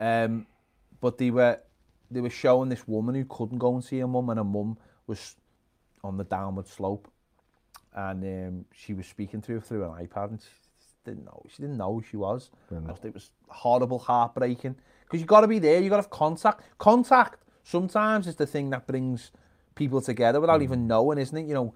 Um, 0.00 0.46
but 1.02 1.18
they 1.18 1.30
were 1.30 1.60
they 2.10 2.20
were 2.20 2.30
showing 2.30 2.70
this 2.70 2.88
woman 2.88 3.14
who 3.14 3.24
couldn't 3.26 3.58
go 3.58 3.74
and 3.74 3.84
see 3.84 3.98
her 3.98 4.06
mum 4.06 4.30
and 4.30 4.38
her 4.38 4.44
mum 4.44 4.78
was 5.06 5.36
on 6.04 6.16
the 6.16 6.24
downward 6.24 6.68
slope. 6.68 7.10
And 7.94 8.24
um, 8.24 8.64
she 8.74 8.94
was 8.94 9.06
speaking 9.06 9.42
to 9.42 9.52
her 9.52 9.60
through 9.60 9.84
an 9.84 10.06
iPad 10.06 10.30
and 10.30 10.40
she 10.40 10.48
didn't 11.04 11.24
know 11.24 11.44
she 11.48 11.62
didn't 11.62 11.76
know 11.76 11.94
who 11.94 12.02
she 12.02 12.16
was. 12.16 12.50
Brilliant. 12.68 13.04
it 13.04 13.14
was 13.14 13.30
horrible 13.48 13.98
heartbreaking. 13.98 14.76
Because 15.04 15.20
you 15.20 15.26
got 15.26 15.42
to 15.42 15.48
be 15.48 15.58
there 15.58 15.80
you 15.80 15.90
got 15.90 15.96
to 15.96 16.02
have 16.02 16.10
contact. 16.10 16.62
Contact 16.78 17.42
sometimes 17.62 18.26
is 18.26 18.36
the 18.36 18.46
thing 18.46 18.70
that 18.70 18.86
brings 18.86 19.30
people 19.74 20.00
together 20.00 20.40
without 20.40 20.60
mm. 20.60 20.64
even 20.64 20.86
knowing 20.86 21.18
isn't 21.18 21.36
it? 21.36 21.46
You 21.46 21.54
know 21.54 21.74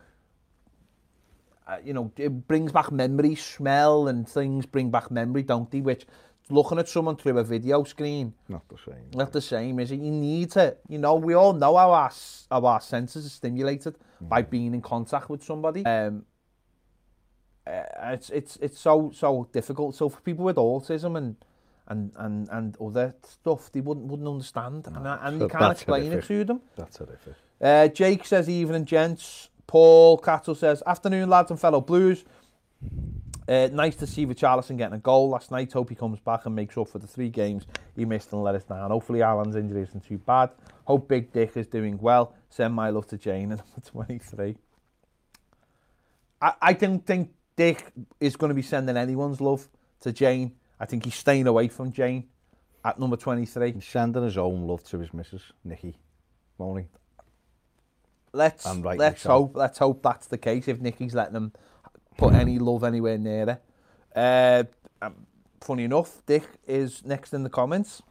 uh, 1.67 1.77
you 1.85 1.93
know 1.93 2.11
it 2.17 2.49
brings 2.49 2.73
back 2.73 2.91
memory 2.91 3.35
smell 3.35 4.09
and 4.09 4.27
things 4.27 4.65
bring 4.65 4.91
back 4.91 5.11
memory 5.11 5.43
don't 5.43 5.71
they? 5.71 5.83
Which 5.83 6.07
looking 6.49 6.79
at 6.79 6.89
someone 6.89 7.17
through 7.17 7.39
a 7.39 7.45
video 7.45 7.85
screen. 7.85 8.35
Not 8.49 8.69
the 8.69 8.77
same. 8.77 9.11
Not 9.15 9.33
the 9.33 9.41
same, 9.41 9.81
is 9.81 9.91
it? 9.91 10.01
You 10.01 10.11
need 10.11 10.53
to, 10.53 10.77
you 10.89 10.99
know, 10.99 11.15
we 11.15 11.35
all 11.35 11.53
know 11.53 11.77
how 11.77 11.91
our, 11.91 12.11
how 12.51 12.67
our 12.67 12.81
senses 12.81 13.27
are 13.27 13.31
stimulated 13.31 13.97
mm. 14.23 14.29
by 14.29 14.43
being 14.43 14.75
in 14.75 14.83
contact 14.83 15.29
with 15.29 15.43
somebody. 15.43 15.85
Um, 15.85 16.25
uh, 17.67 17.83
it's, 18.13 18.31
it's, 18.31 18.57
it's 18.57 18.79
so, 18.79 19.11
so 19.15 19.49
difficult. 19.53 19.97
So 19.97 20.09
for 20.09 20.21
people 20.21 20.45
with 20.45 20.57
autism 20.57 21.17
and, 21.17 21.37
and, 21.89 22.13
and, 22.17 22.49
and 22.51 22.77
other 22.81 23.15
stuff, 23.29 23.73
they 23.73 23.81
wouldn't, 23.81 24.07
wouldn't 24.07 24.29
understand. 24.29 24.87
No, 24.93 24.99
and, 24.99 25.07
and 25.07 25.39
so 25.41 25.45
you 25.47 25.49
can't 25.51 25.73
explain 25.73 26.11
horrific. 26.11 26.31
it 26.31 26.35
to 26.39 26.45
them. 26.45 26.61
That's 26.77 26.97
horrific. 26.97 27.35
Uh, 27.61 27.89
Jake 27.89 28.25
says, 28.25 28.49
evening, 28.49 28.85
gents. 28.85 29.49
Paul 29.67 30.19
Cattle 30.19 30.55
says, 30.55 30.81
afternoon, 30.87 31.29
lads 31.29 31.51
and 31.51 31.61
fellow 31.61 31.81
blues. 31.81 32.25
Uh, 33.49 33.69
nice 33.73 33.95
to 33.97 34.07
see 34.07 34.27
Richarlison 34.27 34.77
getting 34.77 34.97
a 34.97 34.99
goal 35.01 35.29
last 35.29 35.51
night. 35.53 35.73
Hope 35.73 35.89
he 35.89 35.95
comes 35.95 36.19
back 36.19 36.47
and 36.47 36.55
makes 36.55 36.77
up 36.77 36.89
for 36.89 36.99
the 36.99 37.07
three 37.07 37.29
games 37.29 37.67
he 37.95 38.05
missed 38.05 38.33
and 38.33 38.43
let 38.43 38.57
us 38.57 38.65
down. 38.65 38.91
Hopefully, 38.91 39.23
Alan's 39.23 39.55
injury 39.55 39.83
isn't 39.83 40.05
too 40.05 40.19
bad. 40.19 40.51
Hope 40.85 41.09
Big 41.09 41.33
Dick 41.33 41.57
is 41.57 41.67
doing 41.69 41.99
well. 41.99 42.35
Send 42.51 42.75
my 42.75 42.91
love 42.91 43.07
to 43.09 43.19
Jane 43.19 43.53
at 43.53 43.59
number 43.59 43.81
23. 43.85 44.57
I, 46.43 46.53
I 46.61 46.73
don't 46.73 47.05
think 47.07 47.31
Dick 47.57 47.93
is 48.21 48.37
going 48.37 48.49
to 48.51 48.55
be 48.55 48.63
sending 48.63 48.97
anyone's 48.97 49.41
love 49.41 49.69
to 50.01 50.13
Jane. 50.13 50.53
I 50.81 50.87
think 50.87 51.05
he's 51.05 51.15
staying 51.15 51.47
away 51.47 51.69
from 51.69 51.93
Jane. 51.93 52.29
at 52.85 52.99
number 52.99 53.17
23. 53.17 53.73
He's 53.73 53.85
sending 53.85 54.23
his 54.25 54.39
own 54.39 54.67
love 54.67 54.85
to 54.85 54.99
his 54.99 55.15
missus, 55.15 55.43
Nikki. 55.65 55.99
Won't 56.59 56.81
he? 56.81 56.87
Let's 58.33 58.67
let's 58.67 59.23
so. 59.23 59.31
hope 59.31 59.57
let's 59.57 59.79
hope 59.79 60.03
that's 60.03 60.27
the 60.27 60.37
case. 60.37 60.69
If 60.69 60.81
Nicky's 60.81 61.15
letting 61.15 61.37
him 61.37 61.53
put 62.17 62.35
any 62.35 62.59
love 62.59 62.85
anywhere 62.85 63.19
near 63.19 63.47
her. 63.47 63.61
Uh, 64.15 65.05
um, 65.05 65.27
funny 65.61 65.85
enough, 65.85 66.23
Dick 66.27 66.49
is 66.67 67.05
next 67.05 67.35
in 67.35 67.43
the 67.43 67.51
comments, 67.51 68.03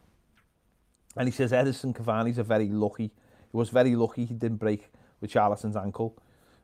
and 1.16 1.28
he 1.28 1.32
says 1.32 1.52
Edinson 1.52 1.94
Cavani's 1.94 2.38
a 2.38 2.44
very 2.44 2.68
lucky. 2.68 3.10
He 3.50 3.56
was 3.56 3.70
very 3.70 3.96
lucky 3.96 4.24
he 4.24 4.34
didn't 4.34 4.58
break 4.58 4.90
Richarlison's 5.22 5.76
ankle. 5.76 6.16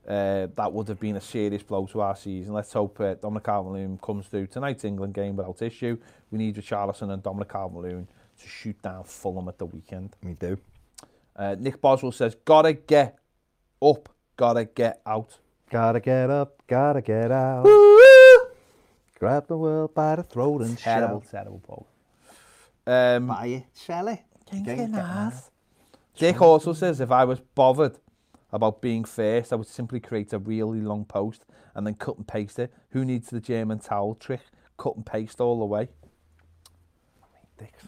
Uh, 0.06 0.49
that 0.56 0.72
would 0.72 0.88
have 0.88 0.99
been 0.99 1.16
a 1.16 1.20
serious 1.20 1.62
blow 1.62 1.87
to 1.87 2.00
our 2.00 2.16
season. 2.16 2.52
Let's 2.52 2.72
hope 2.72 2.99
uh, 3.00 3.14
Dominic 3.14 3.44
Calvert-Lewin 3.44 3.99
comes 3.99 4.26
through 4.26 4.49
tonight's 4.49 4.84
England 4.84 5.14
game 5.14 5.37
without 5.37 5.62
issue. 5.62 5.96
We 6.30 6.38
need 6.38 6.56
Richarlison 6.56 7.12
and 7.12 7.22
Dominic 7.22 7.50
Calvert-Lewin 7.50 8.08
to 8.40 8.49
shoot 8.49 8.80
down 8.82 9.04
Fulham 9.04 9.49
at 9.49 9.58
the 9.58 9.66
weekend. 9.66 10.16
We 10.22 10.34
do. 10.34 10.58
Uh, 11.37 11.54
Nick 11.58 11.80
Boswell 11.80 12.12
says, 12.12 12.34
"Gotta 12.44 12.72
get 12.72 13.18
up, 13.80 14.08
gotta 14.37 14.64
get 14.64 15.00
out." 15.06 15.38
Gotta 15.72 16.00
get 16.00 16.28
up, 16.28 16.62
gotta 16.66 17.00
get 17.00 17.32
out. 17.32 17.64
Grab 19.18 19.46
the 19.46 19.56
world 19.56 19.94
by 19.94 20.16
the 20.16 20.22
throat 20.22 20.60
and 20.60 20.76
Terrible, 20.76 21.22
shout. 21.22 21.30
terrible 21.30 21.60
poem. 21.66 21.86
Um, 22.86 23.28
Buy 23.28 23.46
it, 23.46 23.64
sell 23.72 24.08
it. 24.08 24.20
Dick 26.18 26.42
also 26.42 26.74
says, 26.74 27.00
if 27.00 27.10
I 27.10 27.24
was 27.24 27.40
bothered 27.40 27.96
about 28.52 28.82
being 28.82 29.04
first, 29.04 29.50
I 29.50 29.56
would 29.56 29.66
simply 29.66 29.98
create 29.98 30.34
a 30.34 30.38
really 30.38 30.82
long 30.82 31.06
post 31.06 31.46
and 31.74 31.86
then 31.86 31.94
cut 31.94 32.18
and 32.18 32.28
paste 32.28 32.58
it. 32.58 32.70
Who 32.90 33.06
needs 33.06 33.30
the 33.30 33.40
German 33.40 33.78
towel 33.78 34.14
trick? 34.14 34.42
Cut 34.76 34.96
and 34.96 35.06
paste 35.06 35.40
all 35.40 35.58
the 35.58 35.64
way. 35.64 35.88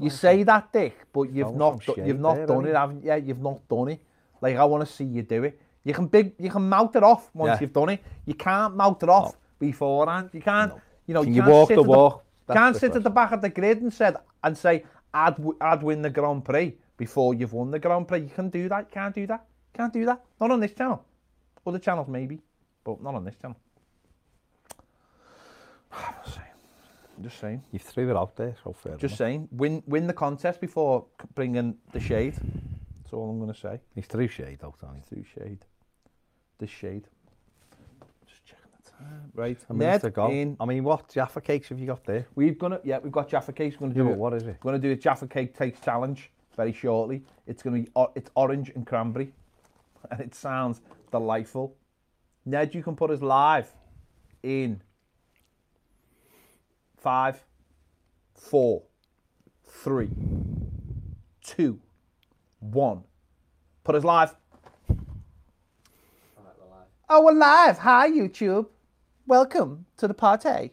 You 0.00 0.08
say 0.08 0.42
that, 0.44 0.72
Dick, 0.72 0.96
but 1.12 1.24
you've 1.24 1.54
not, 1.54 1.84
do, 1.84 1.96
you've 2.02 2.18
not 2.18 2.36
there, 2.36 2.46
done 2.46 2.64
it, 2.66 2.74
haven't 2.74 3.02
you? 3.02 3.08
Yeah, 3.08 3.16
you've 3.16 3.42
not 3.42 3.68
done 3.68 3.88
it. 3.88 4.00
Like 4.40 4.56
I 4.56 4.64
want 4.64 4.88
to 4.88 4.90
see 4.90 5.04
you 5.04 5.20
do 5.20 5.44
it. 5.44 5.60
You 5.84 5.92
can 5.92 6.06
big, 6.06 6.32
you 6.38 6.50
can 6.50 6.68
mount 6.68 6.96
it 6.96 7.02
off 7.02 7.30
once 7.34 7.56
yeah. 7.56 7.58
you've 7.60 7.72
done 7.72 7.90
it. 7.90 8.02
You 8.24 8.34
can't 8.34 8.74
mount 8.74 9.02
it 9.02 9.08
off 9.08 9.32
no. 9.32 9.38
beforehand. 9.58 10.30
You 10.32 10.40
can't, 10.40 10.72
no. 10.72 10.80
you 11.06 11.14
know, 11.14 11.22
can 11.22 11.34
you, 11.34 11.42
you 11.42 11.48
walk 11.48 11.68
the 11.68 11.82
walk. 11.82 12.24
The, 12.46 12.54
can't 12.54 12.74
the 12.74 12.80
sit 12.80 12.96
at 12.96 13.02
the 13.02 13.10
back 13.10 13.32
of 13.32 13.42
the 13.42 13.50
grid 13.50 13.82
and 13.82 13.92
said 13.92 14.16
and 14.42 14.56
say 14.56 14.84
I'd 15.12 15.36
I'd 15.60 15.82
win 15.82 16.02
the 16.02 16.10
Grand 16.10 16.44
Prix 16.44 16.74
before 16.96 17.34
you've 17.34 17.52
won 17.52 17.70
the 17.70 17.78
Grand 17.78 18.08
Prix. 18.08 18.20
You 18.20 18.30
can 18.34 18.48
do 18.48 18.68
that. 18.68 18.86
You 18.88 18.92
can't 18.92 19.14
do 19.14 19.26
that. 19.26 19.44
You 19.72 19.78
can't 19.78 19.92
do 19.92 20.04
that. 20.06 20.22
Not 20.40 20.50
on 20.50 20.60
this 20.60 20.72
channel. 20.72 21.04
Other 21.66 21.78
channels 21.78 22.08
maybe, 22.08 22.40
but 22.82 23.02
not 23.02 23.14
on 23.14 23.24
this 23.24 23.36
channel. 23.40 23.56
I'm 25.92 26.14
just 26.24 26.34
saying. 26.34 26.46
Just 27.22 27.40
saying. 27.40 27.62
You've 27.72 27.82
threw 27.82 28.10
it 28.10 28.16
out 28.16 28.36
there, 28.36 28.56
so 28.62 28.72
fair 28.72 28.96
Just 28.96 29.12
enough. 29.12 29.18
saying. 29.18 29.48
Win 29.52 29.82
win 29.86 30.06
the 30.06 30.12
contest 30.12 30.60
before 30.60 31.06
bringing 31.34 31.76
the 31.92 32.00
shade. 32.00 32.34
That's 32.34 33.12
all 33.12 33.30
I'm 33.30 33.38
going 33.38 33.52
to 33.52 33.58
say. 33.58 33.80
He's 33.94 34.06
threw 34.06 34.28
shade 34.28 34.58
out, 34.64 34.74
hasn't 34.80 35.04
he? 35.08 35.14
through 35.14 35.24
shade. 35.24 35.64
The 36.58 36.66
shade. 36.66 37.08
Just 38.26 38.44
checking 38.44 38.66
the 38.84 38.90
time. 38.90 39.06
Uh, 39.36 39.40
right. 39.40 39.58
A 39.68 39.74
minute 39.74 40.00
to 40.00 40.06
Ned 40.06 40.14
go. 40.14 40.30
in. 40.30 40.56
I 40.60 40.64
mean, 40.66 40.84
what 40.84 41.08
Jaffa 41.08 41.40
cakes 41.40 41.68
have 41.68 41.78
you 41.78 41.86
got 41.86 42.04
there? 42.04 42.26
We've 42.34 42.58
gonna 42.58 42.80
yeah 42.84 42.98
we've 43.02 43.12
got 43.12 43.28
Jaffa 43.28 43.52
cakes. 43.52 43.76
We're 43.80 43.88
gonna 43.88 43.98
Yeah, 43.98 44.02
do 44.04 44.08
but 44.10 44.12
it. 44.14 44.18
what 44.18 44.32
is 44.34 44.42
it? 44.44 44.56
We're 44.62 44.70
going 44.72 44.80
to 44.82 44.88
do 44.88 44.92
a 44.92 44.96
Jaffa 44.96 45.26
Cake 45.26 45.56
Takes 45.56 45.80
Challenge 45.80 46.30
very 46.56 46.72
shortly. 46.72 47.22
It's 47.46 47.62
going 47.62 47.76
to 47.76 47.82
be 47.82 47.92
o- 47.96 48.12
it's 48.14 48.30
orange 48.36 48.70
and 48.76 48.86
cranberry, 48.86 49.32
and 50.10 50.20
it 50.20 50.34
sounds 50.34 50.80
delightful. 51.10 51.76
Ned, 52.46 52.74
you 52.74 52.82
can 52.82 52.94
put 52.94 53.10
us 53.10 53.20
live 53.20 53.72
in 54.42 54.80
five, 56.96 57.42
four, 58.34 58.82
three, 59.66 60.10
two, 61.42 61.80
one. 62.60 63.02
Put 63.82 63.94
us 63.96 64.04
live. 64.04 64.34
Oh, 67.06 67.22
we're 67.22 67.32
live. 67.32 67.76
Hi, 67.78 68.10
YouTube. 68.10 68.66
Welcome 69.26 69.84
to 69.98 70.08
the 70.08 70.14
party. 70.14 70.70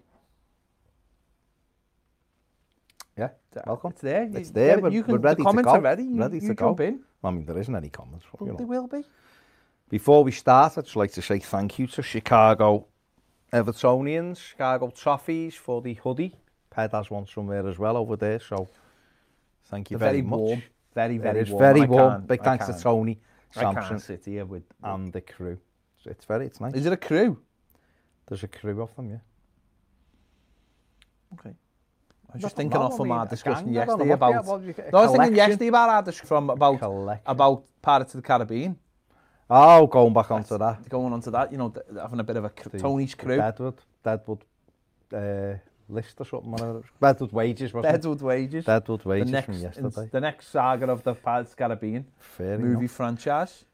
Yeah, 3.17 3.29
uh, 3.57 3.61
welcome. 3.67 3.91
It's 3.91 4.01
there. 4.01 4.29
It's 4.33 4.49
there. 4.49 4.79
We're, 4.79 4.91
you 4.91 5.03
can, 5.03 5.13
we're 5.13 5.19
ready 5.19 5.39
the 5.39 5.43
comments 5.43 5.67
to 5.67 5.73
go. 5.73 5.79
are 5.79 5.81
ready. 5.81 6.03
You, 6.03 6.15
ready 6.15 6.35
you 6.39 6.47
to 6.47 6.55
jump 6.55 6.77
go. 6.77 6.83
in. 6.85 7.01
I 7.21 7.31
mean, 7.31 7.45
there 7.45 7.57
isn't 7.57 7.75
any 7.75 7.89
comments. 7.89 8.25
but, 8.31 8.45
you 8.45 8.55
They 8.57 8.63
will 8.63 8.87
be. 8.87 9.03
Before 9.89 10.23
we 10.23 10.31
start, 10.31 10.77
I'd 10.77 10.85
just 10.85 10.95
like 10.95 11.11
to 11.13 11.21
say 11.21 11.39
thank 11.39 11.77
you 11.77 11.87
to 11.87 12.01
Chicago 12.01 12.87
Evertonians, 13.51 14.39
Chicago 14.39 14.87
Toffees 14.87 15.53
for 15.55 15.81
the 15.81 15.95
hoodie. 15.95 16.33
Ped 16.69 16.93
has 16.93 17.11
one 17.11 17.27
somewhere 17.27 17.67
as 17.67 17.77
well 17.77 17.97
over 17.97 18.15
there, 18.15 18.39
so 18.39 18.69
thank 19.65 19.91
you 19.91 19.97
very, 19.97 20.11
very 20.11 20.21
much. 20.21 20.39
warm. 20.39 20.63
Very, 20.95 21.17
very 21.17 21.43
warm. 21.43 21.59
very 21.59 21.81
warm. 21.81 22.21
Big 22.25 22.39
I 22.39 22.43
thanks 22.43 22.67
to 22.67 22.81
Tony 22.81 23.19
I 23.53 23.59
Sampson 23.59 23.83
can't 23.89 24.01
sit 24.01 24.23
here 24.23 24.45
with. 24.45 24.63
and 24.81 25.11
the 25.11 25.19
crew. 25.19 25.59
it's 26.05 26.25
very, 26.25 26.45
it's 26.47 26.59
nice. 26.59 26.73
Is 26.73 26.85
it 26.85 26.93
a 26.93 26.97
crew? 26.97 27.39
There's 28.27 28.43
a 28.43 28.47
crew 28.47 28.81
of 28.81 28.95
them, 28.95 29.09
yeah. 29.09 29.17
Okay. 31.33 31.49
I 32.29 32.33
was 32.33 32.41
just 32.43 32.55
thinking 32.55 32.79
off 32.79 32.95
from 32.95 33.11
our 33.11 33.27
discussion 33.27 33.73
yesterday 33.73 34.11
about... 34.11 34.45
No, 34.45 34.99
I 34.99 35.05
was 35.05 35.11
thinking 35.11 35.35
yesterday 35.35 35.67
about 35.67 35.89
our 35.89 36.01
discussion 36.01 36.27
from 36.27 36.49
about, 36.49 36.79
collection. 36.79 37.23
about 37.25 37.63
Pirates 37.81 38.13
of 38.15 38.21
the 38.21 38.27
Caribbean. 38.27 38.77
Oh, 39.49 39.85
going 39.87 40.13
back 40.13 40.31
onto 40.31 40.57
that. 40.57 40.87
Going 40.87 41.11
onto 41.11 41.29
that, 41.31 41.51
you 41.51 41.57
know, 41.57 41.73
having 41.99 42.21
a 42.21 42.23
bit 42.23 42.37
of 42.37 42.45
a 42.45 42.51
the, 42.69 42.79
Tony's 42.79 43.15
crew. 43.15 43.35
Deadwood, 43.35 43.81
Deadwood 44.01 44.45
uh, 45.13 45.55
list 45.89 46.21
or 46.21 46.25
something. 46.25 46.57
Or 46.61 46.83
Deadwood 47.01 47.33
Wages, 47.33 47.73
wasn't 47.73 47.93
Deadwood 47.93 48.21
it? 48.21 48.23
Wages. 48.23 48.65
Deadwood 48.65 49.03
Wages 49.03 49.25
the 49.25 49.31
next, 49.33 49.45
from 49.45 49.59
yesterday. 49.59 50.09
The 50.09 50.21
next 50.21 50.47
saga 50.47 50.89
of 50.89 51.03
the 51.03 51.15
Pirates 51.15 51.51
of 51.51 51.57
the 51.57 51.63
Caribbean 51.63 52.05
Fair 52.17 52.57
movie 52.57 52.79
enough. 52.79 52.91
franchise. 52.91 53.65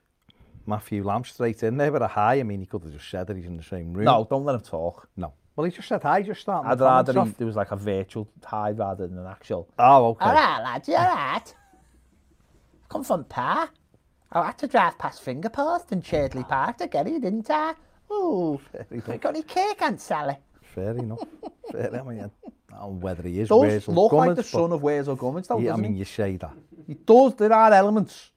Matthew 0.68 1.04
Lamb 1.04 1.24
straight 1.24 1.64
in 1.64 1.78
there, 1.78 1.92
with 1.92 2.02
a 2.02 2.08
high, 2.08 2.40
I 2.40 2.44
mean, 2.44 2.60
he 2.60 2.66
could 2.66 2.84
have 2.84 2.92
just 2.92 3.10
said 3.10 3.28
that 3.28 3.38
he's 3.38 3.46
in 3.46 3.58
the 3.58 3.64
same 3.64 3.94
room. 3.94 4.06
No, 4.06 4.28
don't 4.30 4.44
let 4.44 4.56
him 4.56 4.62
talk. 4.62 5.10
No. 5.16 5.34
Well, 5.56 5.66
he 5.66 5.72
just 5.72 5.88
said 5.88 6.04
hi, 6.04 6.22
just 6.22 6.42
starting 6.42 6.70
I'd 6.70 6.78
the 6.78 6.86
rather 6.86 7.24
he, 7.24 7.32
there 7.32 7.48
was 7.48 7.56
like 7.56 7.72
a 7.72 7.76
virtual 7.76 8.28
hi 8.44 8.72
rather 8.72 9.08
than 9.08 9.18
an 9.18 9.26
actual. 9.26 9.68
Oh, 9.80 10.10
okay. 10.10 10.26
All 10.26 10.34
right, 10.34 10.60
lad, 10.62 10.88
you 10.88 10.96
all 10.96 11.06
right? 11.06 11.56
Come 12.90 13.04
from 13.04 13.24
Pa. 13.24 13.72
I 14.32 14.46
had 14.46 14.58
to 14.60 14.68
drive 14.68 14.98
past 15.00 15.26
Fingerpost 15.26 15.92
and 15.92 16.04
Chadley 16.04 16.44
ah. 16.44 16.50
Park 16.50 16.78
to 16.78 16.88
get 16.88 17.08
here, 17.08 17.20
didn't 17.20 17.50
I? 17.50 17.74
Ooh, 18.12 18.62
got 19.20 19.26
any 19.26 19.42
cake, 19.42 19.82
Aunt 19.82 20.00
Sally? 20.00 20.38
Fair 20.62 20.98
enough. 20.98 21.24
Fair 21.72 21.88
enough, 21.88 22.08
I 22.08 22.14
mean, 22.14 23.00
whether 23.00 23.24
he 23.24 23.40
is 23.40 23.50
Does 23.50 23.60
Wales 23.60 23.88
look 23.88 24.12
Gummins, 24.12 24.28
like 24.28 24.36
the 24.36 24.44
son 24.44 24.72
of 24.72 24.84
Wales 24.84 25.08
or 25.08 25.18
Gummins, 25.18 25.48
though, 25.48 25.60
yeah, 25.60 25.74
I 25.74 25.78
mean, 25.78 25.94
he? 25.94 26.00
you 26.00 26.06
say 26.06 26.38
that. 26.38 26.54
He 26.86 26.94
does, 26.94 27.36
there 27.36 27.52
are 27.52 27.74
elements. 27.74 28.32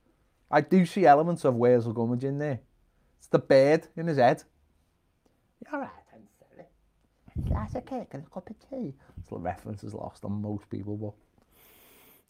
I 0.51 0.61
do 0.61 0.85
see 0.85 1.07
elements 1.07 1.45
of 1.45 1.55
Worzel 1.55 1.95
Gummidge 1.95 2.25
in 2.25 2.39
there. 2.39 2.61
It's 3.19 3.29
the 3.29 3.39
bird 3.39 3.87
in 3.97 4.07
his 4.07 4.19
head. 4.19 4.43
You 5.61 5.67
all 5.73 5.81
right, 5.81 5.91
Aunt 6.13 6.25
Sally? 6.39 6.67
Glass 7.49 7.75
of 7.75 7.87
cake 7.87 8.09
and 8.13 8.25
a 8.25 8.31
cup 8.35 8.51
of 8.51 8.57
tea. 8.69 8.95
It's 9.19 9.29
the 9.29 9.37
reference 9.37 9.85
is 9.85 9.95
lost 9.95 10.25
on 10.25 10.43
most 10.43 10.69
people, 10.71 10.97
but 10.97 11.13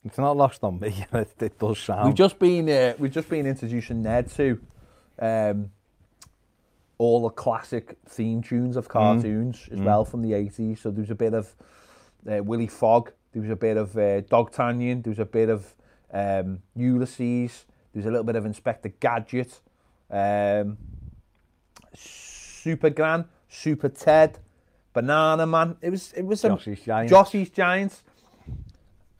It's 0.04 0.18
not 0.18 0.36
lost 0.36 0.62
on 0.64 0.80
me. 0.80 1.06
it, 1.12 1.34
it 1.40 1.58
does 1.58 1.78
sound. 1.78 2.06
we've 2.06 2.14
just 2.14 2.38
been 2.38 2.68
uh, 2.68 2.94
we've 2.98 3.12
just 3.12 3.28
been 3.28 3.46
introducing 3.46 4.02
Ned 4.02 4.30
to 4.32 4.60
um, 5.18 5.70
all 6.98 7.22
the 7.22 7.30
classic 7.30 7.96
theme 8.06 8.42
tunes 8.42 8.76
of 8.76 8.88
cartoons 8.88 9.68
as 9.72 9.78
well 9.80 10.04
from 10.04 10.20
the 10.22 10.32
80s. 10.32 10.80
So 10.80 10.90
there's 10.90 11.10
a 11.10 11.14
bit 11.14 11.32
of 11.32 11.54
uh, 12.30 12.42
Willy 12.42 12.66
Fogg, 12.66 13.12
there 13.32 13.40
was 13.40 13.50
a 13.50 13.56
bit 13.56 13.78
of 13.78 13.96
uh, 13.96 14.20
Dogtanian, 14.22 15.02
there 15.02 15.10
was 15.10 15.18
a 15.18 15.24
bit 15.24 15.48
of 15.48 15.74
um, 16.12 16.58
Ulysses, 16.76 17.64
there 17.92 18.00
was 18.00 18.06
a 18.06 18.10
little 18.10 18.24
bit 18.24 18.36
of 18.36 18.46
Inspector 18.46 18.88
Gadget, 19.00 19.60
um, 20.10 20.78
Super 21.94 22.90
Gran, 22.90 23.24
Super 23.48 23.88
Ted, 23.88 24.38
Banana 24.92 25.46
Man. 25.46 25.76
It 25.82 25.90
was 25.90 26.12
it 26.12 26.22
was 26.22 26.42
Jossy's 26.42 26.80
Giants. 26.80 27.10
Jossy's 27.10 27.50
Giants. 27.50 28.02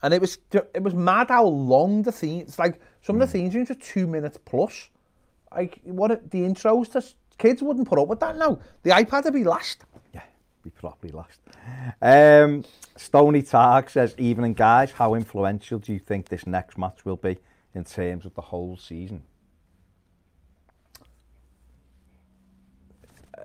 And 0.03 0.13
it 0.13 0.21
was 0.21 0.37
it 0.51 0.81
was 0.81 0.93
mad 0.93 1.29
how 1.29 1.45
long 1.45 2.01
the 2.01 2.11
theme. 2.11 2.41
It's 2.41 2.57
like 2.57 2.79
some 3.01 3.19
of 3.19 3.27
the 3.27 3.31
theme 3.31 3.51
tunes 3.51 3.69
are 3.71 3.75
two 3.75 4.07
minutes 4.07 4.37
plus. 4.43 4.89
Like 5.53 5.79
what 5.83 6.31
the 6.31 6.39
intros 6.39 6.91
to 6.93 7.03
kids 7.37 7.61
wouldn't 7.61 7.87
put 7.87 7.99
up 7.99 8.07
with 8.07 8.19
that 8.19 8.37
now. 8.37 8.59
The 8.83 8.91
iPad 8.91 9.25
would 9.25 9.33
be 9.33 9.43
last. 9.43 9.83
Yeah, 10.13 10.21
be 10.63 10.69
properly 10.69 11.11
last. 11.11 11.39
Um, 12.01 12.63
Stony 12.95 13.41
Targ 13.41 13.89
says, 13.89 14.15
evening 14.17 14.53
guys, 14.53 14.91
how 14.91 15.15
influential 15.15 15.79
do 15.79 15.91
you 15.91 15.99
think 15.99 16.29
this 16.29 16.45
next 16.45 16.77
match 16.77 17.03
will 17.03 17.17
be 17.17 17.37
in 17.73 17.83
terms 17.83 18.25
of 18.25 18.33
the 18.33 18.41
whole 18.41 18.77
season? 18.77 19.23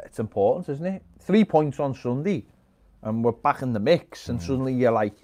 It's 0.05 0.19
important, 0.19 0.69
isn't 0.69 0.87
it? 0.87 1.03
Three 1.21 1.45
points 1.45 1.81
on 1.81 1.95
Sunday, 1.95 2.45
and 3.03 3.25
we're 3.25 3.33
back 3.33 3.63
in 3.63 3.73
the 3.73 3.81
mix. 3.81 4.29
And 4.29 4.41
suddenly 4.41 4.73
you're 4.73 4.93
like, 4.93 5.15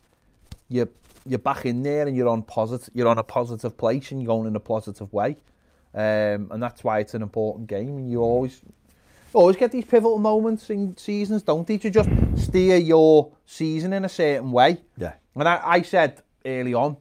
you're 0.68 0.88
you're 1.24 1.38
back 1.38 1.66
in 1.66 1.82
there, 1.82 2.06
and 2.06 2.16
you're 2.16 2.28
on 2.28 2.42
positive. 2.42 2.90
You're 2.94 3.08
on 3.08 3.18
a 3.18 3.22
positive 3.22 3.76
place, 3.76 4.10
and 4.10 4.20
you're 4.20 4.28
going 4.28 4.48
in 4.48 4.56
a 4.56 4.60
positive 4.60 5.12
way. 5.12 5.36
Um, 5.94 6.48
and 6.50 6.62
that's 6.62 6.82
why 6.82 7.00
it's 7.00 7.14
an 7.14 7.22
important 7.22 7.68
game. 7.68 7.96
And 7.98 8.10
you 8.10 8.22
always 8.22 8.60
always 9.32 9.56
get 9.56 9.72
these 9.72 9.84
pivotal 9.84 10.18
moments 10.18 10.68
in 10.70 10.96
seasons, 10.96 11.42
don't 11.42 11.66
they? 11.66 11.78
To 11.78 11.90
just 11.90 12.10
steer 12.36 12.76
your 12.76 13.32
season 13.46 13.92
in 13.92 14.04
a 14.04 14.08
certain 14.08 14.52
way. 14.52 14.78
Yeah. 14.96 15.14
And 15.34 15.48
I, 15.48 15.60
I 15.64 15.82
said 15.82 16.22
early 16.44 16.74
on 16.74 16.96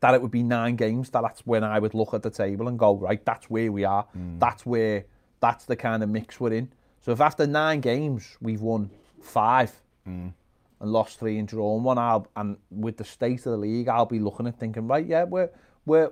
that 0.00 0.14
it 0.14 0.22
would 0.22 0.30
be 0.30 0.42
nine 0.42 0.76
games 0.76 1.10
that 1.10 1.22
that's 1.22 1.40
when 1.40 1.64
I 1.64 1.78
would 1.78 1.94
look 1.94 2.14
at 2.14 2.22
the 2.22 2.30
table 2.30 2.68
and 2.68 2.78
go, 2.78 2.96
right, 2.96 3.24
that's 3.24 3.48
where 3.48 3.72
we 3.72 3.84
are. 3.84 4.06
Mm. 4.16 4.38
That's 4.38 4.66
where, 4.66 5.04
that's 5.40 5.64
the 5.64 5.76
kind 5.76 6.02
of 6.02 6.08
mix 6.08 6.38
we're 6.38 6.52
in. 6.52 6.72
So 7.00 7.12
if 7.12 7.20
after 7.20 7.46
nine 7.46 7.80
games 7.80 8.36
we've 8.40 8.60
won 8.60 8.90
five 9.22 9.72
mm. 10.06 10.32
and 10.80 10.92
lost 10.92 11.18
three 11.18 11.38
and 11.38 11.48
drawn 11.48 11.82
one, 11.82 11.98
I'll, 11.98 12.28
and 12.36 12.56
with 12.70 12.96
the 12.96 13.04
state 13.04 13.38
of 13.46 13.52
the 13.52 13.56
league, 13.56 13.88
I'll 13.88 14.06
be 14.06 14.18
looking 14.18 14.46
at 14.46 14.58
thinking, 14.58 14.86
right, 14.86 15.06
yeah, 15.06 15.24
we're, 15.24 15.50
we're, 15.86 16.10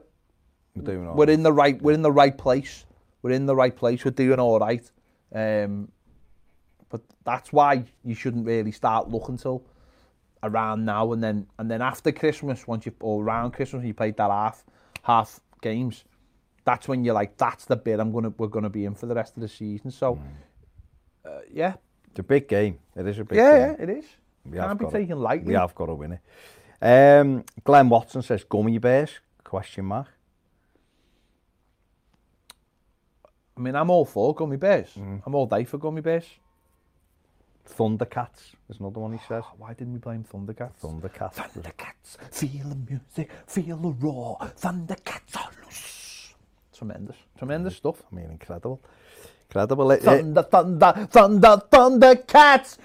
we're, 0.74 0.82
doing 0.82 1.06
all 1.06 1.14
we're 1.14 1.26
right. 1.26 1.34
in 1.34 1.42
the 1.42 1.52
right, 1.52 1.82
we're 1.82 1.92
in 1.92 2.02
the 2.02 2.12
right 2.12 2.36
place. 2.36 2.86
We're 3.22 3.32
in 3.32 3.46
the 3.46 3.56
right 3.56 3.74
place. 3.74 4.04
We're 4.04 4.10
doing 4.10 4.38
all 4.38 4.58
right. 4.58 4.90
Um, 5.34 5.88
but 6.90 7.00
that's 7.24 7.52
why 7.52 7.84
you 8.04 8.14
shouldn't 8.14 8.46
really 8.46 8.70
start 8.70 9.08
looking 9.08 9.36
till 9.36 9.64
around 10.44 10.84
now 10.84 11.12
and 11.12 11.22
then 11.22 11.46
and 11.58 11.70
then 11.70 11.82
after 11.82 12.12
Christmas, 12.12 12.66
once 12.66 12.86
you 12.86 12.92
or 13.00 13.22
around 13.22 13.52
Christmas, 13.52 13.84
you 13.84 13.94
played 13.94 14.16
that 14.16 14.30
half 14.30 14.64
half 15.02 15.40
games. 15.60 16.04
That's 16.64 16.88
when 16.88 17.04
you're 17.04 17.14
like, 17.14 17.36
that's 17.36 17.64
the 17.64 17.76
bit 17.76 18.00
I'm 18.00 18.12
gonna 18.12 18.32
we're 18.38 18.48
gonna 18.48 18.70
be 18.70 18.84
in 18.84 18.94
for 18.94 19.06
the 19.06 19.14
rest 19.14 19.36
of 19.36 19.42
the 19.42 19.48
season. 19.48 19.90
So, 19.90 20.16
mm. 20.16 20.20
uh, 21.30 21.40
yeah, 21.52 21.74
it's 22.10 22.20
a 22.20 22.22
big 22.22 22.48
game. 22.48 22.78
It 22.94 23.06
is 23.06 23.18
a 23.18 23.24
big 23.24 23.38
yeah, 23.38 23.68
game. 23.68 23.76
Yeah, 23.78 23.82
it 23.82 23.98
is. 23.98 24.04
We 24.44 24.58
Can't 24.58 24.78
be 24.78 24.86
taken 24.86 25.16
to, 25.16 25.22
lightly. 25.22 25.48
We 25.48 25.54
have 25.54 25.74
got 25.74 25.86
to 25.86 25.94
win 25.94 26.12
it. 26.12 26.20
Um, 27.20 27.44
Glenn 27.64 27.88
Watson 27.88 28.22
says, 28.22 28.44
gummy 28.44 28.78
bears? 28.78 29.10
Question 29.42 29.86
mark. 29.86 30.08
I 33.56 33.60
mean, 33.60 33.74
I'm 33.74 33.88
all 33.90 34.04
for 34.04 34.34
gummy 34.34 34.56
bears. 34.56 34.90
Mm. 34.98 35.22
I'm 35.24 35.34
all 35.34 35.46
day 35.46 35.64
for 35.64 35.78
gummy 35.78 36.02
bears. 36.02 36.26
Thundercats 37.68 38.52
is 38.68 38.78
another 38.78 39.00
one 39.00 39.12
he 39.12 39.18
says. 39.26 39.42
Oh, 39.46 39.54
why 39.58 39.74
didn't 39.74 39.94
we 39.94 39.98
blame 39.98 40.24
Thundercats? 40.24 40.80
Thundercats. 40.82 41.34
Thundercats, 41.34 42.18
feel 42.30 42.68
the 42.68 42.76
music, 42.76 43.30
feel 43.46 43.76
the 43.76 43.90
roar. 43.90 44.38
Thundercats 44.60 45.36
are 45.36 45.50
loose. 45.64 46.34
Tremendous. 46.76 47.16
Tremendous 47.38 47.76
stuff. 47.76 48.02
I 48.10 48.14
mean, 48.14 48.30
incredible. 48.30 48.80
Incredible. 49.48 49.96
Thunder, 49.96 50.42
thunder, 50.42 51.08
thunder, 51.10 51.62
Thundercats. 51.70 52.78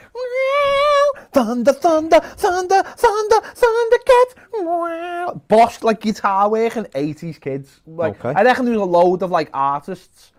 Thunder, 1.31 1.74
thunder, 1.74 2.19
thunder, 2.19 2.83
thunder, 2.83 3.39
Thundercats. 3.55 5.48
boss 5.48 5.83
like 5.83 6.01
guitar 6.01 6.50
work 6.50 6.75
and 6.75 6.88
80s 6.91 7.39
kids. 7.39 7.81
Like, 7.86 8.24
okay. 8.24 8.39
I 8.39 8.43
reckon 8.43 8.65
there's 8.65 8.77
a 8.77 8.83
load 8.83 9.24
of 9.24 9.31
like 9.31 9.50
artists 9.53 10.31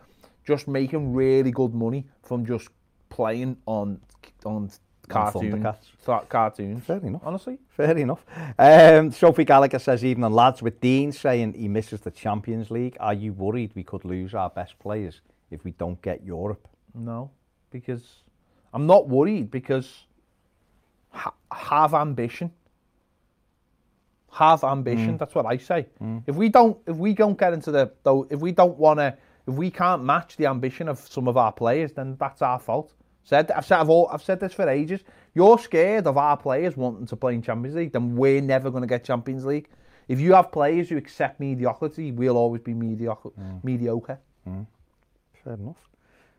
just 0.44 0.66
making 0.66 1.12
really 1.12 1.50
good 1.50 1.75
money 1.75 2.06
from 2.23 2.47
just 2.47 2.68
playing 3.09 3.56
on 3.66 4.00
on 4.47 4.70
cartoons. 5.09 5.54
Thundercats. 5.54 6.28
Cartoons. 6.28 6.85
Fair 6.85 6.99
enough. 6.99 7.23
Honestly. 7.25 7.59
Fair 7.68 7.97
enough. 7.97 8.25
Um, 8.59 9.11
Sophie 9.12 9.44
Gallagher 9.44 9.78
says, 9.78 10.04
even 10.04 10.23
the 10.23 10.30
lads 10.30 10.62
with 10.62 10.80
Dean 10.80 11.12
saying 11.12 11.54
he 11.54 11.68
misses 11.68 12.00
the 12.00 12.11
Champions 12.11 12.70
League, 12.70 12.97
are 13.00 13.14
you 13.14 13.32
worried 13.32 13.73
we 13.75 13.82
could 13.82 14.04
lose 14.04 14.35
our 14.35 14.50
best 14.50 14.78
players 14.78 15.20
if 15.50 15.64
we 15.64 15.73
don't 15.73 16.00
get 16.02 16.25
Europe? 16.25 16.66
No, 16.94 17.30
because 17.70 18.02
I'm 18.73 18.87
not 18.87 19.09
worried 19.09 19.50
because 19.50 20.04
ha- 21.11 21.35
have 21.52 21.94
ambition. 21.94 22.52
Have 24.32 24.62
ambition. 24.62 25.16
That's 25.16 25.35
what 25.35 25.44
I 25.47 25.56
say. 25.56 25.87
If 26.26 26.37
we 26.37 26.49
don't, 26.49 26.78
if 26.87 26.97
we 26.97 27.14
don't 27.14 27.37
get 27.38 27.52
into 27.52 27.73
the, 27.73 27.90
though, 28.04 28.28
if 28.30 28.40
we 28.40 28.52
don't 28.52 28.78
want 28.78 29.00
to, 29.00 29.16
if 29.49 29.54
we 29.54 29.70
can't 29.73 30.04
match 30.04 30.37
the 30.37 30.47
ambition 30.47 30.88
of 30.88 31.00
some 31.00 31.26
of 31.26 31.37
our 31.37 31.50
players, 31.50 31.92
then 31.92 32.16
that's 32.20 32.40
our 32.40 32.61
fault. 32.61 32.92
said, 33.30 33.50
I've 33.52 33.64
said, 33.64 33.78
I've, 33.78 33.88
all, 33.88 34.08
I've 34.12 34.22
said 34.22 34.40
this 34.40 34.52
for 34.52 34.68
ages. 34.68 35.00
You're 35.34 35.58
scared 35.60 36.08
of 36.08 36.18
our 36.18 36.37
players 36.37 36.76
wanting 36.76 37.06
to 37.06 37.16
play 37.16 37.34
in 37.34 37.42
Champions 37.42 37.76
League, 37.76 37.92
then 37.92 38.16
we're 38.16 38.40
never 38.40 38.70
going 38.72 38.82
to 38.82 38.88
get 38.88 39.04
Champions 39.04 39.44
League. 39.44 39.68
If 40.08 40.18
you 40.20 40.32
have 40.34 40.50
players 40.50 40.88
who 40.88 40.96
accept 40.96 41.38
mediocrity, 41.38 42.10
we'll 42.10 42.37
always 42.37 42.60
be 42.60 42.75
mediocre. 42.75 43.30
Mm. 43.38 43.62
mediocre. 43.62 44.18
Mm. 44.49 44.66
Fair 45.44 45.54
enough. 45.54 45.76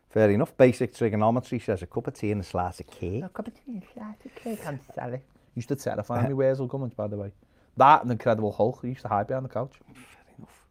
Fair 0.09 0.29
enough. 0.31 0.57
Basic 0.57 0.93
trigonometry 0.93 1.59
says 1.59 1.81
a 1.81 1.87
cup 1.87 2.07
of 2.07 2.13
tea 2.13 2.33
and 2.33 2.41
a 2.41 2.43
slice 2.43 2.81
of 2.81 2.87
cake. 2.87 3.23
A 3.23 3.29
cup 3.29 3.47
of 3.47 3.53
tea 3.53 3.61
and 3.67 3.83
a 3.83 3.93
slice 3.93 4.25
of 4.25 4.35
cake. 4.35 4.67
I'm 4.67 4.81
sorry. 4.93 5.21
Used 5.55 5.69
to 5.69 5.77
terrify 5.77 6.27
me, 6.27 6.33
Wales 6.33 6.59
comments, 6.69 6.95
by 6.95 7.07
the 7.07 7.15
way. 7.15 7.31
That 7.77 8.03
and 8.03 8.11
Incredible 8.11 8.51
Hulk. 8.51 8.79
He 8.81 8.89
used 8.89 9.03
to 9.03 9.07
hide 9.07 9.27
behind 9.27 9.45
the 9.45 9.49
couch. 9.49 9.75
Fair 9.79 10.35
enough. 10.37 10.65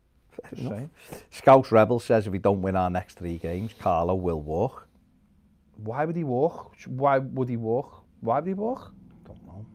Fair 0.53 0.77
enough. 0.77 0.91
Scouse 1.31 1.73
Rebel 1.73 1.99
says 1.99 2.27
if 2.27 2.33
we 2.33 2.39
don't 2.39 2.61
win 2.61 2.77
our 2.77 2.91
next 2.91 3.17
three 3.17 3.39
games, 3.39 3.73
Carlo 3.79 4.15
will 4.15 4.43
walk. 4.43 4.87
Why 5.83 6.05
would 6.05 6.17
he 6.17 6.25
walk? 6.25 6.75
Why 6.87 7.19
would 7.19 7.49
he 7.49 7.57
walk? 7.57 8.05
Why 8.21 8.41
would 8.41 8.49
he 8.49 8.55
walk? 8.55 8.93
Don't 9.27 9.47
know. 9.47 9.67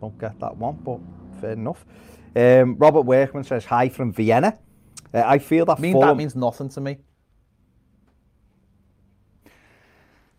Don't 0.00 0.18
get 0.18 0.38
that 0.40 0.56
one, 0.56 0.78
but 0.82 1.00
fair 1.40 1.52
enough. 1.52 1.84
Um, 2.34 2.76
Robert 2.78 3.02
Workman 3.02 3.44
says 3.44 3.64
hi 3.64 3.88
from 3.88 4.12
Vienna. 4.12 4.58
Uh, 5.12 5.22
I 5.24 5.38
feel 5.38 5.64
that 5.66 5.78
I 5.78 5.80
mean, 5.80 5.92
Fulham... 5.92 6.08
that 6.08 6.16
means 6.16 6.34
nothing 6.34 6.68
to 6.70 6.80
me. 6.80 6.98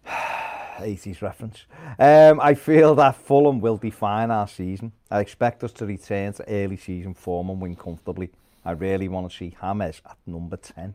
80s 0.07 1.21
reference. 1.21 1.65
Um, 1.99 2.39
I 2.39 2.53
feel 2.53 2.95
that 2.95 3.15
Fulham 3.15 3.59
will 3.59 3.77
define 3.77 4.31
our 4.31 4.47
season. 4.47 4.91
I 5.09 5.19
expect 5.19 5.63
us 5.63 5.71
to 5.73 5.85
return 5.85 6.33
to 6.33 6.49
early 6.49 6.77
season 6.77 7.13
form 7.13 7.49
and 7.49 7.61
win 7.61 7.75
comfortably. 7.75 8.31
I 8.65 8.71
really 8.71 9.07
want 9.07 9.31
to 9.31 9.37
see 9.37 9.55
James 9.61 10.01
at 10.05 10.17
number 10.25 10.57
10. 10.57 10.93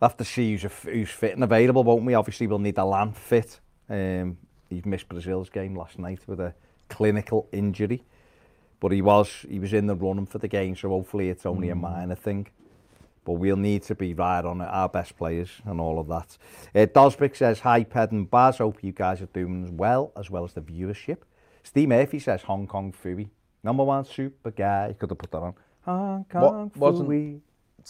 We'll 0.00 0.08
have 0.10 0.16
to 0.18 0.24
see 0.24 0.56
who's, 0.56 0.72
who's 0.82 1.10
fit 1.10 1.34
and 1.34 1.42
available, 1.42 1.82
won't 1.82 2.04
we? 2.04 2.14
Obviously, 2.14 2.46
we'll 2.46 2.58
need 2.58 2.78
a 2.78 2.84
land 2.84 3.16
fit. 3.16 3.60
Um, 3.88 4.38
he 4.68 4.82
missed 4.84 5.08
Brazil's 5.08 5.48
game 5.48 5.74
last 5.74 5.98
night 5.98 6.20
with 6.26 6.40
a 6.40 6.54
clinical 6.88 7.48
injury. 7.52 8.04
But 8.80 8.92
he 8.92 9.02
was 9.02 9.44
he 9.48 9.58
was 9.58 9.72
in 9.72 9.86
the 9.86 9.96
running 9.96 10.26
for 10.26 10.38
the 10.38 10.46
game, 10.46 10.76
so 10.76 10.90
hopefully 10.90 11.30
it's 11.30 11.44
only 11.44 11.70
a 11.70 11.74
minor 11.74 12.14
thing. 12.14 12.46
But 13.24 13.32
we'll 13.32 13.56
need 13.56 13.82
to 13.84 13.94
be 13.94 14.14
right 14.14 14.44
on 14.44 14.60
our 14.60 14.88
best 14.88 15.16
players 15.18 15.50
and 15.64 15.80
all 15.80 15.98
of 15.98 16.06
that. 16.08 16.38
Uh, 16.74 16.86
Dosbick 16.86 17.36
says, 17.36 17.60
Hi, 17.60 17.84
Ped 17.84 18.12
and 18.12 18.30
Baz. 18.30 18.58
Hope 18.58 18.82
you 18.82 18.92
guys 18.92 19.20
are 19.20 19.26
doing 19.26 19.76
well, 19.76 20.12
as 20.16 20.30
well 20.30 20.44
as 20.44 20.52
the 20.54 20.62
viewership. 20.62 21.18
Steve 21.62 21.88
Murphy 21.88 22.20
says, 22.20 22.42
Hong 22.42 22.66
Kong 22.66 22.94
Phooey. 23.04 23.28
Number 23.62 23.84
one 23.84 24.04
super 24.04 24.50
guy. 24.50 24.94
Could 24.98 25.10
have 25.10 25.18
put 25.18 25.30
that 25.32 25.42
on. 25.42 25.54
Hong 25.84 26.24
Kong 26.30 26.70
Phooey. 26.70 27.40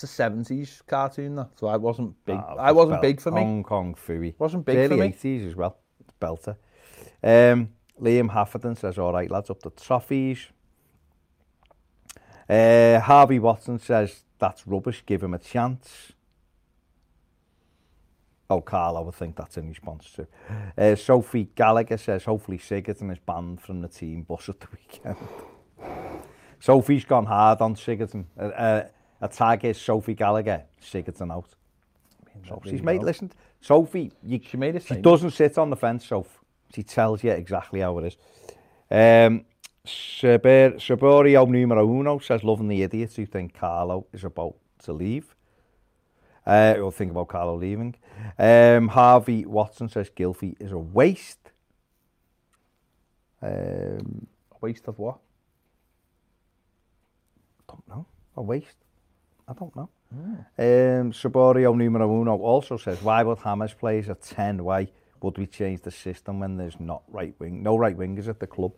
it's 0.03 0.19
a 0.19 0.23
70s 0.23 0.87
cartoon 0.87 1.35
that, 1.37 1.49
so 1.59 1.67
I 1.67 1.77
wasn't 1.77 2.15
big. 2.25 2.37
Oh, 2.37 2.57
I 2.57 2.71
wasn't 2.71 3.03
big 3.03 3.21
for 3.21 3.33
me. 3.33 3.41
Hong 3.41 3.63
Kong 3.65 3.95
Fooey. 3.97 4.35
Wasn't 4.39 4.65
big 4.65 4.77
Early 4.77 4.89
for 4.89 5.27
me. 5.27 5.39
80s 5.39 5.49
as 5.49 5.57
well. 5.57 5.79
Belter. 6.21 6.57
Um, 7.23 7.71
Liam 8.01 8.31
Hafferton 8.31 8.79
says, 8.79 8.97
all 8.97 9.13
right, 9.13 9.29
lads, 9.29 9.51
up 9.51 9.61
the 9.61 9.71
trophies. 9.71 10.47
Uh, 12.49 13.01
Harvey 13.01 13.41
Watson 13.41 13.81
says, 13.81 14.23
that's 14.39 14.67
rubbish, 14.69 15.03
give 15.05 15.23
him 15.23 15.35
a 15.35 15.39
chance. 15.39 16.13
Oh, 18.49 18.61
Carl, 18.61 18.97
I 18.97 19.01
would 19.01 19.15
think 19.15 19.37
that's 19.37 19.59
in 19.59 19.69
response 19.69 20.13
to. 20.13 20.27
Uh, 20.79 20.95
Sophie 20.95 21.51
Gallagher 21.55 21.99
says, 21.99 22.25
hopefully 22.25 22.59
Sigurdsson 22.59 23.13
is 23.13 23.19
banned 23.19 23.61
from 23.61 23.83
the 23.83 23.89
team 23.89 24.23
bus 24.23 24.49
at 24.49 24.61
the 24.61 24.69
weekend. 24.73 25.17
Sophie's 26.61 27.05
gone 27.05 27.27
hard 27.27 27.61
on 27.61 27.75
Sigurdsson. 27.75 28.25
Uh, 28.39 28.45
uh, 28.45 28.89
a 29.21 29.29
tag 29.29 29.65
is 29.65 29.81
Sophie 29.81 30.15
Gallagher, 30.15 30.65
Sigurdsson 30.83 31.33
out. 31.33 31.49
So 32.47 32.63
she's 32.65 32.83
made, 32.83 33.03
listen, 33.03 33.33
Sophie, 33.61 34.13
you, 34.23 34.41
she, 34.47 34.57
made 34.57 34.77
a 34.77 34.81
she 34.81 34.97
doesn't 34.97 35.33
sit 35.33 35.59
on 35.59 35.71
the 35.71 35.77
fence, 35.77 36.07
Soph. 36.07 36.39
She 36.75 36.83
tells 36.83 37.25
you 37.25 37.31
exactly 37.31 37.81
how 37.81 37.99
it 37.99 38.07
is. 38.07 38.17
Um, 38.91 39.45
Saborio 39.85 41.49
numero 41.49 41.87
uno 41.87 42.19
says, 42.19 42.45
loving 42.45 42.69
the 42.69 42.83
idiots 42.83 43.17
who 43.17 43.27
think 43.27 43.55
Carlo 43.55 44.07
is 44.13 44.25
about 44.25 44.57
to 44.85 44.93
leave. 44.93 45.35
Uh, 46.47 46.77
or 46.81 46.91
think 46.91 47.11
about 47.11 47.29
Carlo 47.29 47.57
leaving. 47.57 47.95
Um, 48.39 48.89
Harvey 48.89 49.45
Watson 49.45 49.89
says 49.89 50.11
Gilfy 50.11 50.57
is 50.59 50.73
a 50.73 50.79
waste. 50.79 51.51
Um, 53.43 54.27
a 54.53 54.57
waste 54.61 54.89
of 54.89 54.99
what? 54.99 55.19
I 57.61 57.73
don't 57.73 57.89
know. 57.89 58.07
A 58.37 58.43
waste. 58.43 58.77
I 59.49 59.53
don't 59.55 59.75
know. 59.75 59.89
Um, 60.59 61.13
Saborio 61.13 61.75
numero 61.77 62.21
uno 62.21 62.37
also 62.37 62.77
says, 62.77 63.01
why 63.03 63.23
would 63.23 63.39
Hammers 63.39 63.75
play 63.75 63.99
as 63.99 64.09
a 64.09 64.15
10? 64.15 64.63
Why 64.63 64.89
would 65.23 65.39
we 65.39 65.47
change 65.47 65.81
the 65.83 65.91
system 65.91 66.41
when 66.41 66.57
there's 66.57 66.79
not 66.79 67.03
right 67.09 67.35
wing, 67.39 67.63
no 67.63 67.77
right 67.77 67.97
wingers 67.97 68.29
at 68.29 68.41
the 68.41 68.47
club? 68.47 68.73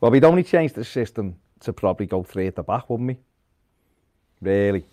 Well, 0.00 0.10
we'd 0.10 0.24
only 0.24 0.42
change 0.42 0.72
the 0.72 0.84
system 0.84 1.36
to 1.60 1.72
probably 1.72 2.06
go 2.06 2.22
three 2.22 2.46
at 2.46 2.56
the 2.56 2.62
back, 2.62 2.90
wouldn't 2.90 3.08
we? 3.08 3.18
Really? 4.42 4.84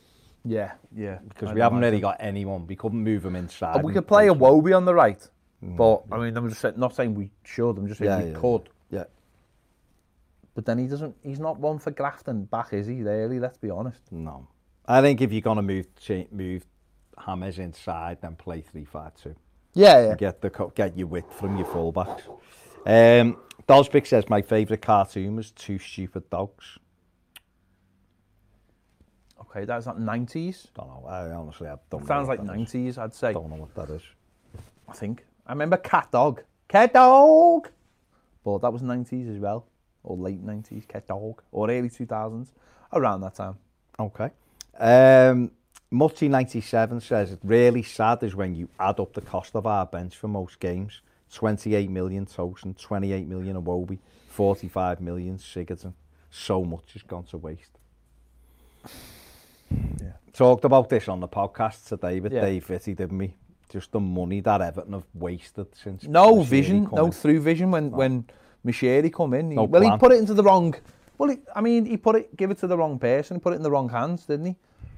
Yeah, 0.46 0.74
yeah. 0.96 1.20
Because 1.28 1.50
I'd 1.50 1.56
we 1.56 1.62
haven't 1.62 1.80
really 1.80 2.00
got 2.00 2.18
anyone. 2.20 2.68
We 2.68 2.76
couldn't 2.76 3.04
move 3.04 3.24
them 3.24 3.36
inside. 3.36 3.78
Uh, 3.78 3.84
We 3.84 3.94
could 3.94 4.08
play 4.08 4.28
a 4.28 4.36
play- 4.36 4.50
Wobie 4.50 4.76
on 4.76 4.86
the 4.86 4.94
right, 4.94 5.28
but 5.62 6.04
I 6.12 6.18
mean, 6.18 6.38
I'm 6.38 6.48
just 6.50 6.62
saying, 6.62 6.76
not 6.78 6.96
saying 6.96 7.16
we 7.16 7.32
should. 7.44 7.78
I'm 7.78 7.88
just 7.88 8.00
saying 8.00 8.12
Yeah, 8.12 8.24
we 8.26 8.32
yeah, 8.32 8.40
could. 8.40 8.70
Yeah. 8.92 9.04
But 10.56 10.66
then 10.66 10.78
he 10.78 10.88
doesn't. 10.88 11.16
He's 11.24 11.40
not 11.40 11.60
one 11.60 11.80
for 11.80 11.92
grafting 11.92 12.46
back, 12.46 12.74
is 12.74 12.88
he? 12.88 13.02
Really, 13.02 13.40
let's 13.40 13.58
be 13.58 13.70
honest. 13.70 14.00
No. 14.12 14.48
I 14.86 15.02
think 15.02 15.22
if 15.22 15.32
you're 15.32 15.42
going 15.42 15.58
to 15.58 15.62
move 15.62 15.88
move 16.32 16.66
Hammers 17.18 17.60
inside, 17.60 18.20
then 18.22 18.36
play 18.36 18.62
3 18.62 18.86
5 18.86 19.16
2. 19.16 19.36
Yeah, 19.76 20.08
yeah. 20.08 20.16
get 20.16 20.42
the 20.42 20.50
get 20.76 20.98
your 20.98 21.08
width 21.08 21.34
from 21.34 21.58
your 21.58 21.68
fullbacks. 21.68 22.28
Um, 22.86 23.38
Dosbick 23.68 24.06
says 24.06 24.30
my 24.30 24.42
favourite 24.42 24.82
cartoon 24.82 25.36
was 25.36 25.52
Two 25.52 25.80
Stupid 25.80 26.30
Dogs. 26.30 26.78
Okay, 29.42 29.66
that's 29.66 29.86
not 29.86 29.98
90s. 29.98 30.68
Don't 30.74 30.88
know. 30.88 31.06
I 31.08 31.30
honestly 31.32 31.68
I 31.68 31.76
don't. 31.90 32.02
know 32.02 32.08
Sounds 32.08 32.28
what 32.28 32.46
like 32.46 32.58
90s, 32.58 32.98
I'd 32.98 33.14
say. 33.14 33.34
Don't 33.34 33.50
know 33.50 33.56
what 33.56 33.76
that 33.76 33.94
is. 33.94 34.02
I 34.88 34.94
think. 34.94 35.26
I 35.46 35.52
remember 35.52 35.78
Cat 35.78 36.12
Dog. 36.12 36.44
Cat 36.68 36.94
Dog! 36.94 37.70
But 38.44 38.60
that 38.60 38.74
was 38.74 38.82
90s 38.82 39.34
as 39.34 39.40
well. 39.40 39.68
Or 40.04 40.18
late 40.18 40.44
90s, 40.44 40.88
Cat 40.88 41.08
Dog. 41.08 41.42
Or 41.52 41.70
early 41.70 41.90
2000s. 41.90 42.48
Around 42.94 43.22
that 43.22 43.36
time. 43.36 43.58
Okay. 44.00 44.30
Um, 44.80 45.52
Multi97 45.92 47.02
says, 47.02 47.32
it 47.32 47.40
really 47.44 47.84
sad 47.84 48.24
is 48.24 48.36
when 48.36 48.56
you 48.56 48.68
add 48.80 49.00
up 49.00 49.14
the 49.14 49.22
cost 49.22 49.56
of 49.56 49.68
our 49.68 49.86
bench 49.86 50.16
for 50.16 50.28
most 50.28 50.60
games. 50.60 51.02
28 51.34 51.90
million 51.90 52.26
Tosin, 52.26 52.78
28 52.80 53.28
million 53.28 53.62
Iwobi, 53.62 53.98
45 54.30 55.02
million 55.02 55.38
Sigurdsson. 55.38 55.94
So 56.30 56.64
much 56.64 56.94
has 56.94 57.04
gone 57.04 57.24
to 57.26 57.38
waste. 57.38 57.78
Yeah. 59.72 60.14
Talked 60.34 60.66
about 60.66 60.90
this 60.90 61.08
on 61.08 61.20
the 61.20 61.28
podcast 61.28 61.88
today 61.88 62.20
with 62.20 62.34
Yeah. 62.34 62.42
Dave 62.42 62.66
Fitty, 62.66 62.94
didn't 62.96 63.18
we? 63.18 63.34
Just 63.70 63.92
the 63.92 64.00
money 64.00 64.42
that 64.42 64.62
Everton 64.62 64.94
have 64.94 65.06
wasted 65.14 65.68
since 65.76 66.04
No 66.08 66.42
vision, 66.42 66.88
no 66.92 67.06
in. 67.06 67.12
through 67.12 67.40
vision 67.40 67.72
when 67.72 67.92
when 67.92 68.26
Moshiri 68.66 69.12
come 69.12 69.34
in. 69.34 69.52
He, 69.52 69.56
No 69.56 69.64
well, 69.64 69.82
he 69.82 69.98
put 69.98 70.12
it 70.12 70.20
into 70.20 70.34
the 70.34 70.44
wrong. 70.44 70.76
Well, 71.18 71.30
he, 71.30 71.38
I 71.56 71.62
mean, 71.62 71.86
he 71.86 71.98
put 71.98 72.16
it, 72.16 72.36
give 72.36 72.52
it 72.52 72.58
to 72.60 72.68
the 72.68 72.78
wrong 72.78 72.98
person. 73.00 73.40
Put 73.40 73.54
it 73.54 73.58
in 73.58 73.64
the 73.64 73.72
wrong 73.72 73.90
hands, 73.90 74.26
didn't 74.26 74.46
he? 74.48 74.56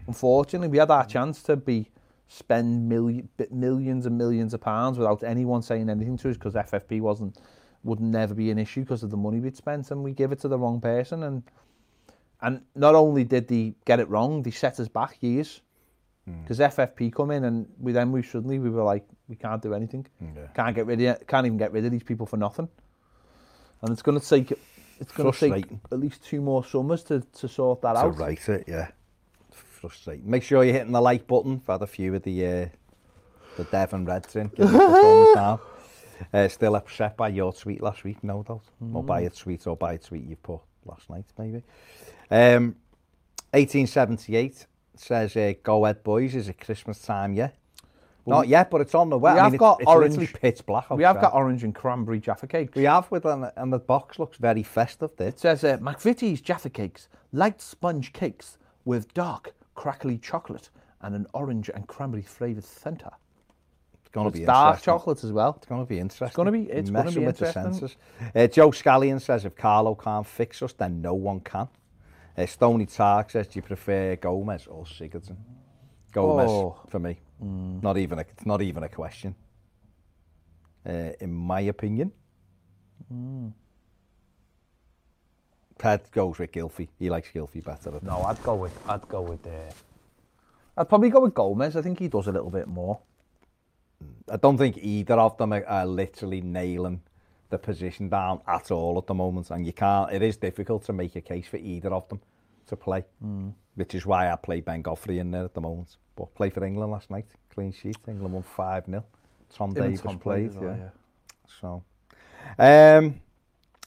Unfortunately, 0.08 0.67
we 0.67 0.78
had 0.78 0.91
our 0.91 1.06
chance 1.06 1.41
to 1.43 1.56
be 1.56 1.89
spend 2.28 2.88
million, 2.89 3.30
millions 3.51 4.06
and 4.06 4.17
millions 4.17 4.54
of 4.54 4.62
pounds 4.62 4.97
without 4.97 5.23
anyone 5.23 5.62
saying 5.62 5.89
anything 5.89 6.17
to 6.17 6.30
us 6.30 6.38
because 6.38 6.54
FFP 6.54 7.01
wasn't 7.01 7.38
would 7.84 7.99
never 7.99 8.34
be 8.34 8.49
an 8.49 8.58
issue 8.58 8.82
because 8.82 9.04
of 9.04 9.12
the 9.12 9.17
money 9.17 9.39
we'd 9.39 9.56
spent, 9.56 9.91
and 9.91 10.04
we 10.04 10.12
give 10.12 10.32
it 10.32 10.39
to 10.39 10.47
the 10.47 10.58
wrong 10.58 10.82
person. 10.82 11.23
And 11.23 11.43
and 12.41 12.62
not 12.75 12.95
only 12.95 13.23
did 13.23 13.47
they 13.47 13.75
get 13.86 13.99
it 13.99 14.10
wrong, 14.10 14.41
they 14.41 14.51
set 14.51 14.80
us 14.80 14.88
back 14.88 15.17
years. 15.21 15.62
Hmm. 16.25 16.41
Because 16.41 16.60
FFP 16.60 17.13
come 17.13 17.30
in 17.32 17.43
and 17.43 17.67
we 17.80 17.91
then 17.91 18.12
we 18.12 18.23
suddenly 18.23 18.58
we 18.58 18.69
were 18.71 18.84
like 18.84 19.06
we 19.28 19.36
can't 19.36 19.62
do 19.62 19.73
anything, 19.73 20.08
Yeah. 20.19 20.47
can't 20.56 20.75
get 20.75 20.86
rid 20.88 21.01
of 21.01 21.28
can't 21.28 21.45
even 21.45 21.58
get 21.58 21.71
rid 21.71 21.86
of 21.86 21.91
these 21.91 22.04
people 22.04 22.25
for 22.25 22.38
nothing, 22.38 22.67
and 23.82 23.91
it's 23.91 24.01
going 24.01 24.19
to 24.19 24.28
take 24.28 24.51
it's 24.99 25.12
going 25.12 25.31
to 25.31 25.38
take 25.38 25.65
at 25.91 25.99
least 25.99 26.23
two 26.23 26.41
more 26.41 26.63
summers 26.65 27.03
to, 27.03 27.21
to 27.21 27.47
sort 27.47 27.81
that 27.81 27.93
to 27.93 27.99
out. 27.99 28.03
To 28.03 28.23
write 28.23 28.49
it, 28.49 28.65
yeah. 28.67 28.89
Frustrating. 29.51 30.29
Make 30.29 30.43
sure 30.43 30.63
you're 30.63 30.73
hitting 30.73 30.91
the 30.91 31.01
like 31.01 31.27
button. 31.27 31.62
I've 31.67 31.73
had 31.73 31.81
a 31.81 31.88
few 31.88 32.15
of 32.15 32.23
the 32.23 32.45
uh, 32.45 32.67
the 33.58 33.63
Devon 33.65 34.05
Reds 34.05 34.36
in. 34.36 34.51
now. 34.58 35.62
Uh, 36.34 36.47
still 36.47 36.75
upset 36.75 37.17
by 37.17 37.27
your 37.27 37.51
tweet 37.51 37.81
last 37.81 38.03
week, 38.03 38.23
no 38.23 38.41
doubt. 38.41 38.63
Mm. 38.81 38.95
Or 38.95 39.03
by 39.03 39.21
a 39.21 39.29
tweet 39.29 39.67
or 39.67 39.75
by 39.75 39.93
a 39.93 39.97
tweet 39.97 40.23
you 40.23 40.38
put 40.38 40.62
last 40.86 41.10
night, 41.10 41.25
maybe. 41.38 41.62
Um, 42.31 42.75
1878 43.51 44.65
says, 44.95 45.36
uh, 45.36 45.53
Go 45.62 45.86
Ed 45.86 46.03
Boys, 46.03 46.36
is 46.36 46.47
it 46.47 46.60
Christmas 46.60 46.99
time 46.99 47.34
yet? 47.34 47.55
Not 48.28 48.48
yet, 48.48 48.72
but 48.72 48.82
it's 48.82 48.96
on 48.96 49.10
the 49.10 49.18
way. 49.18 49.34
we 49.34 49.40
I 49.40 49.44
have 49.44 49.52
mean, 49.52 49.60
got 49.60 49.82
it's, 49.82 49.88
orange- 49.90 50.34
pitch 50.34 50.66
black 50.66 50.90
We 50.90 51.04
have 51.04 51.22
got 51.22 51.34
orange 51.34 51.64
and 51.64 51.76
cranberry 51.76 52.20
Jaffa 52.20 52.48
cakes. 52.48 52.76
We 52.76 52.84
have 52.84 53.10
with 53.12 53.26
and, 53.26 53.52
and 53.56 53.72
the 53.72 53.80
box 53.80 54.18
looks 54.18 54.38
very 54.38 54.64
festive. 54.64 55.12
There. 55.18 55.28
It 55.28 55.40
says 55.40 55.64
uh, 55.64 55.78
McVitie's 55.78 56.42
Jaffa 56.42 56.70
cakes, 56.70 57.08
light 57.32 57.62
sponge 57.62 58.14
cakes 58.14 58.58
with 58.84 59.14
dark 59.14 59.54
crackly 59.76 60.18
chocolate 60.18 60.70
and 61.02 61.14
an 61.16 61.28
orange 61.34 61.70
and 61.70 61.86
cranberry 61.88 62.24
flavoured 62.24 62.64
centre. 62.64 63.12
It's 64.02 64.10
going 64.10 64.32
to 64.32 64.38
be 64.40 64.46
dark 64.46 64.82
chocolate 64.82 65.24
as 65.24 65.32
well. 65.32 65.54
It's 65.58 65.68
going 65.68 65.82
to 65.82 65.88
be 65.88 66.00
interesting. 66.00 66.28
It's 66.28 66.36
gonna 66.36 66.52
be- 66.52 66.64
it's 66.72 66.90
gonna 66.90 67.12
be 67.12 67.26
with 67.26 67.38
the 67.38 67.48
interesting. 67.48 67.74
senses. 67.74 67.98
Uh, 68.34 68.48
Joe 68.48 68.72
Scallion 68.72 69.22
says 69.22 69.46
if 69.46 69.56
Carlo 69.56 69.94
can't 69.94 70.26
fix 70.26 70.62
us, 70.64 70.74
then 70.74 71.02
no 71.02 71.14
one 71.14 71.42
can. 71.42 71.68
Uh, 72.38 72.46
Stony 72.46 72.86
Tark 72.86 73.30
says, 73.32 73.48
do 73.48 73.60
you 73.60 73.62
prefer 73.62 74.16
Gomes 74.16 74.68
or 74.68 74.84
Sigurdsson? 74.86 75.36
Gomes 76.12 76.50
Oh. 76.50 76.78
for 76.90 77.00
me. 77.00 77.20
Not 77.39 77.98
even 77.98 78.19
a, 78.19 78.21
it's 78.21 78.45
not 78.45 78.62
even 78.62 78.84
a 78.84 78.89
question. 78.89 79.36
Uh, 80.88 81.12
in 81.19 81.34
my 81.34 81.62
opinion. 81.62 82.12
Ted 85.78 86.10
goes 86.12 86.39
with 86.39 86.52
Gilfy. 86.52 86.88
He 86.98 87.10
likes 87.10 87.30
Gilfy 87.34 87.63
better. 87.63 87.91
No, 88.02 88.24
I'd 88.24 88.41
go 88.43 88.56
with 88.56 88.78
I'd 88.88 89.08
go 89.08 89.21
with. 89.21 89.45
Uh, 89.45 89.74
I'd 90.78 90.89
probably 90.89 91.10
go 91.10 91.21
with 91.21 91.34
Gomes. 91.34 91.76
I 91.76 91.82
think 91.82 92.00
he 92.00 92.08
does 92.08 92.28
a 92.28 92.32
little 92.32 92.50
bit 92.50 92.67
more. 92.67 93.00
I 94.30 94.38
don't 94.38 94.58
think 94.58 94.78
either 94.78 95.15
of 95.15 95.38
them 95.38 95.54
are, 95.54 95.65
are 95.65 95.86
literally 95.86 96.41
nailing 96.41 97.02
the 97.50 97.58
position 97.58 98.10
down 98.10 98.41
at 98.48 98.71
all 98.71 98.98
at 98.98 99.08
the 99.08 99.13
moment, 99.13 99.52
and 99.52 99.65
you 99.65 99.74
can't. 99.74 100.12
It 100.12 100.21
is 100.21 100.38
difficult 100.38 100.84
to 100.86 100.93
make 100.93 101.15
a 101.15 101.21
case 101.21 101.48
for 101.48 101.58
either 101.58 101.93
of 101.93 102.08
them 102.10 102.21
to 102.67 102.76
play, 102.76 103.06
which 103.76 103.96
is 103.96 104.06
why 104.06 104.32
I 104.32 104.36
play 104.36 104.62
Ben 104.62 104.82
Goffrey 104.84 105.20
in 105.20 105.32
there 105.32 105.46
at 105.46 105.54
the 105.54 105.62
moment. 105.62 105.98
But 106.16 106.34
play 106.36 106.50
for 106.50 106.64
England 106.64 106.92
last 106.92 107.12
night, 107.12 107.26
clean 107.54 107.72
sheet. 107.72 107.98
England 108.08 108.34
won 108.34 108.44
5 108.44 108.86
0. 108.86 109.04
Tom 109.54 109.72
Even 109.72 109.84
Davis 109.84 110.02
Tom 110.02 110.20
played, 110.20 110.54
played 110.54 110.64
yeah. 110.64 110.78
yeah. 110.78 110.90
So, 111.62 111.84
um, 112.58 113.22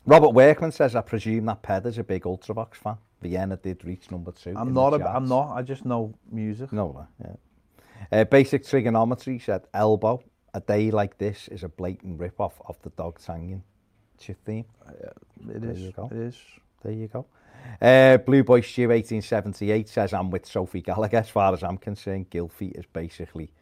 Robert 0.06 0.30
Workman 0.30 0.72
says, 0.72 0.94
I 0.94 1.00
presume 1.00 1.46
that 1.46 1.62
Pedder's 1.62 1.98
a 1.98 2.04
big 2.04 2.22
Ultravox 2.22 2.74
fan. 2.74 2.96
Vienna 3.20 3.56
did 3.56 3.84
reach 3.84 4.10
number 4.10 4.32
two. 4.32 4.54
I'm 4.56 4.72
not. 4.72 4.94
A, 4.94 5.08
I'm 5.08 5.26
not. 5.26 5.52
I 5.52 5.62
just 5.62 5.84
know 5.84 6.14
music. 6.30 6.72
No, 6.72 7.06
yeah. 7.20 8.20
Uh, 8.20 8.24
basic 8.24 8.64
trigonometry 8.64 9.38
said 9.40 9.66
elbow. 9.74 10.22
A 10.54 10.60
day 10.60 10.90
like 10.90 11.18
this 11.18 11.48
is 11.48 11.62
a 11.62 11.68
blatant 11.68 12.18
rip 12.18 12.40
off 12.40 12.60
of 12.66 12.80
the 12.82 12.90
dog 12.90 13.18
singing 13.18 13.62
chip 14.18 14.38
theme. 14.44 14.64
Uh, 14.86 14.92
it 15.52 15.60
there 15.60 15.70
is. 15.70 15.82
It 15.82 16.12
is. 16.12 16.36
There 16.82 16.92
you 16.92 17.08
go. 17.08 17.26
Uh, 17.80 18.16
Blue 18.18 18.42
Boy 18.42 18.60
Stew 18.60 18.88
1878 18.88 19.88
says 19.88 20.12
I'm 20.12 20.30
with 20.30 20.46
Sophie 20.46 20.82
Gallagher. 20.82 21.18
As 21.18 21.28
far 21.28 21.52
as 21.52 21.62
I'm 21.62 21.78
concerned, 21.78 22.30
Gilfy 22.30 22.76
is 22.76 22.86
basically 22.86 23.52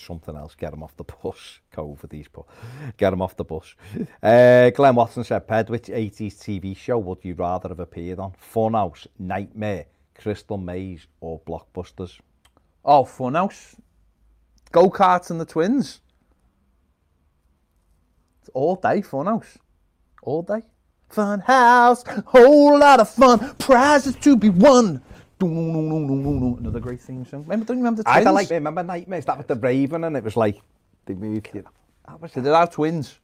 something 0.00 0.36
else. 0.36 0.54
Get 0.54 0.72
him 0.72 0.82
off 0.82 0.96
the 0.96 1.04
bus. 1.04 1.60
Go 1.76 1.90
over 1.90 2.06
these, 2.06 2.26
but 2.32 2.44
get 2.96 3.12
him 3.12 3.22
off 3.22 3.36
the 3.36 3.44
bus. 3.44 3.74
Uh, 4.22 4.70
Glenn 4.70 4.94
Watson 4.94 5.24
said, 5.24 5.46
Ped, 5.46 5.70
which 5.70 5.86
80s 5.86 6.36
TV 6.36 6.76
show 6.76 6.98
would 6.98 7.18
you 7.22 7.34
rather 7.34 7.68
have 7.68 7.80
appeared 7.80 8.18
on? 8.18 8.32
Funhouse, 8.32 9.06
Nightmare, 9.18 9.86
Crystal 10.14 10.58
Maze, 10.58 11.06
or 11.20 11.40
Blockbusters? 11.40 12.18
Oh, 12.84 13.04
Funhouse. 13.04 13.76
Go 14.72 14.88
karts 14.88 15.30
and 15.30 15.40
the 15.40 15.44
twins. 15.44 16.00
It's 18.40 18.50
all 18.54 18.76
day 18.76 19.02
Funhouse. 19.02 19.56
All 20.22 20.42
day. 20.42 20.62
fun 21.10 21.40
house, 21.40 22.04
whole 22.26 22.78
lot 22.78 23.00
of 23.00 23.10
fun, 23.10 23.54
prizes 23.56 24.16
to 24.16 24.36
be 24.36 24.48
won. 24.48 25.02
Another 25.40 26.80
great 26.80 27.00
theme 27.00 27.24
song. 27.26 27.42
Remember, 27.42 27.64
don't 27.64 27.78
you 27.78 27.82
remember 27.82 28.02
the 28.02 28.04
twins? 28.04 28.16
I 28.16 28.24
don't 28.24 28.34
like, 28.34 28.50
remember 28.50 28.82
Nightmares, 28.82 29.24
that 29.24 29.36
was 29.36 29.46
the 29.46 29.56
Raven, 29.56 30.04
and 30.04 30.16
it 30.16 30.24
was 30.24 30.36
like, 30.36 30.60
they 31.06 31.14
moved, 31.14 31.48
you 31.54 31.62
know. 31.62 32.28
Did 32.34 32.46
it 32.46 32.52
have 32.52 32.70
twins? 32.70 33.18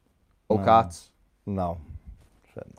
Or 0.49 0.59
no. 0.59 0.65
cats? 0.65 1.11
No. 1.45 1.81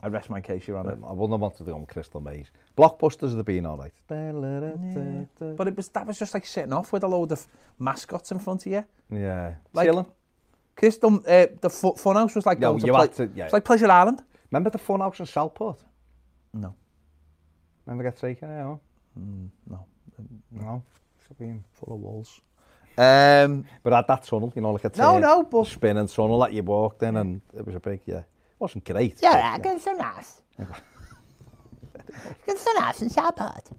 I 0.00 0.08
rest 0.08 0.28
my 0.28 0.40
case, 0.40 0.66
Your 0.66 0.78
Honour. 0.78 0.98
I 1.06 1.12
wouldn't 1.12 1.34
have 1.34 1.40
wanted 1.40 1.58
to 1.58 1.64
go 1.64 1.74
on 1.76 1.86
Crystal 1.86 2.20
Maze. 2.20 2.50
Blockbusters 2.76 3.36
have 3.36 3.44
been 3.44 3.64
all 3.64 3.76
right. 3.76 3.92
Yeah. 4.10 5.24
But 5.38 5.68
it 5.68 5.76
was, 5.76 5.88
that 5.90 6.04
was 6.04 6.18
just 6.18 6.34
like 6.34 6.46
sitting 6.46 6.72
off 6.72 6.92
with 6.92 7.04
a 7.04 7.06
load 7.06 7.30
of 7.30 7.46
mascots 7.78 8.32
in 8.32 8.40
front 8.40 8.66
of 8.66 8.72
you. 8.72 8.84
Yeah. 9.08 9.54
Like, 9.72 9.86
Chilling. 9.86 10.06
Crystal, 10.74 11.14
uh, 11.18 11.46
the 11.60 11.68
Funhouse 11.68 12.34
was 12.34 12.44
like, 12.44 12.58
no, 12.58 12.72
going 12.72 12.86
to, 12.86 12.92
play, 12.92 13.06
to 13.08 13.30
yeah. 13.36 13.44
it 13.44 13.46
was 13.46 13.52
like 13.52 13.64
Pleasure 13.64 13.88
Island. 13.88 14.24
Remember 14.50 14.70
the 14.70 14.78
fun 14.78 15.00
house 15.00 15.20
in 15.20 15.26
Southport? 15.26 15.80
No. 16.54 16.74
Remember 17.86 18.04
get 18.04 18.18
taken 18.18 18.50
eh, 18.50 18.62
out? 18.62 18.80
Mm, 19.18 19.48
no. 19.68 19.86
No. 20.50 20.82
So 21.28 21.34
been 21.38 21.64
full 21.72 21.94
of 21.94 22.00
walls. 22.00 22.40
Um, 22.96 23.64
but 23.82 23.92
at 23.92 24.06
that 24.08 24.24
tunnel, 24.24 24.52
you 24.56 24.62
know, 24.62 24.72
like 24.72 24.84
a 24.84 24.90
no, 24.96 25.18
no, 25.18 25.44
but... 25.44 25.66
spinning 25.66 26.08
tunnel 26.08 26.40
that 26.40 26.52
you 26.52 26.62
walked 26.62 27.02
in 27.02 27.16
and 27.16 27.40
it 27.56 27.64
was 27.64 27.76
a 27.76 27.80
big, 27.80 28.00
yeah. 28.06 28.18
It 28.18 28.24
wasn't 28.58 28.84
great. 28.84 29.18
Yeah, 29.22 29.56
but, 29.56 29.62
good 29.62 29.80
some 29.80 29.98
nice. 29.98 30.40
good 32.46 32.58
some 32.58 32.74
nice 32.74 33.02
in 33.02 33.10
Southport. 33.10 33.70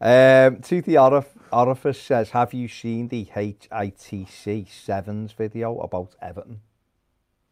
Um, 0.00 0.60
to 0.60 0.82
the 0.82 0.98
orifice 1.52 2.00
says, 2.00 2.30
have 2.30 2.52
you 2.52 2.66
seen 2.66 3.08
the 3.08 3.26
HITC 3.26 4.68
Sevens 4.68 5.32
video 5.32 5.78
about 5.78 6.16
Everton? 6.20 6.60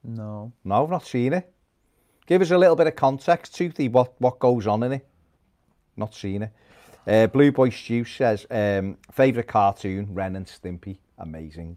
No. 0.03 0.53
No, 0.65 0.83
I've 0.83 0.91
not 0.91 1.07
seen 1.07 1.35
it. 1.35 1.52
Give 2.33 2.41
us 2.41 2.51
a 2.51 2.57
little 2.57 2.77
bit 2.77 2.87
of 2.87 2.97
context, 2.97 3.55
Toothy, 3.55 3.89
what, 3.89 4.19
what 4.19 4.39
goes 4.39 4.67
on 4.67 4.83
in 4.85 4.93
it. 4.93 5.07
Not 5.99 6.15
seen 6.15 6.45
it. 6.45 6.51
Uh, 7.07 7.27
Blue 7.27 7.53
Boy 7.53 7.69
Stew 7.69 8.07
says, 8.07 8.47
um, 8.51 8.97
favourite 9.11 9.47
cartoon, 9.47 10.09
Ren 10.15 10.37
and 10.37 10.47
Stimpy. 10.47 10.97
Amazing. 11.19 11.77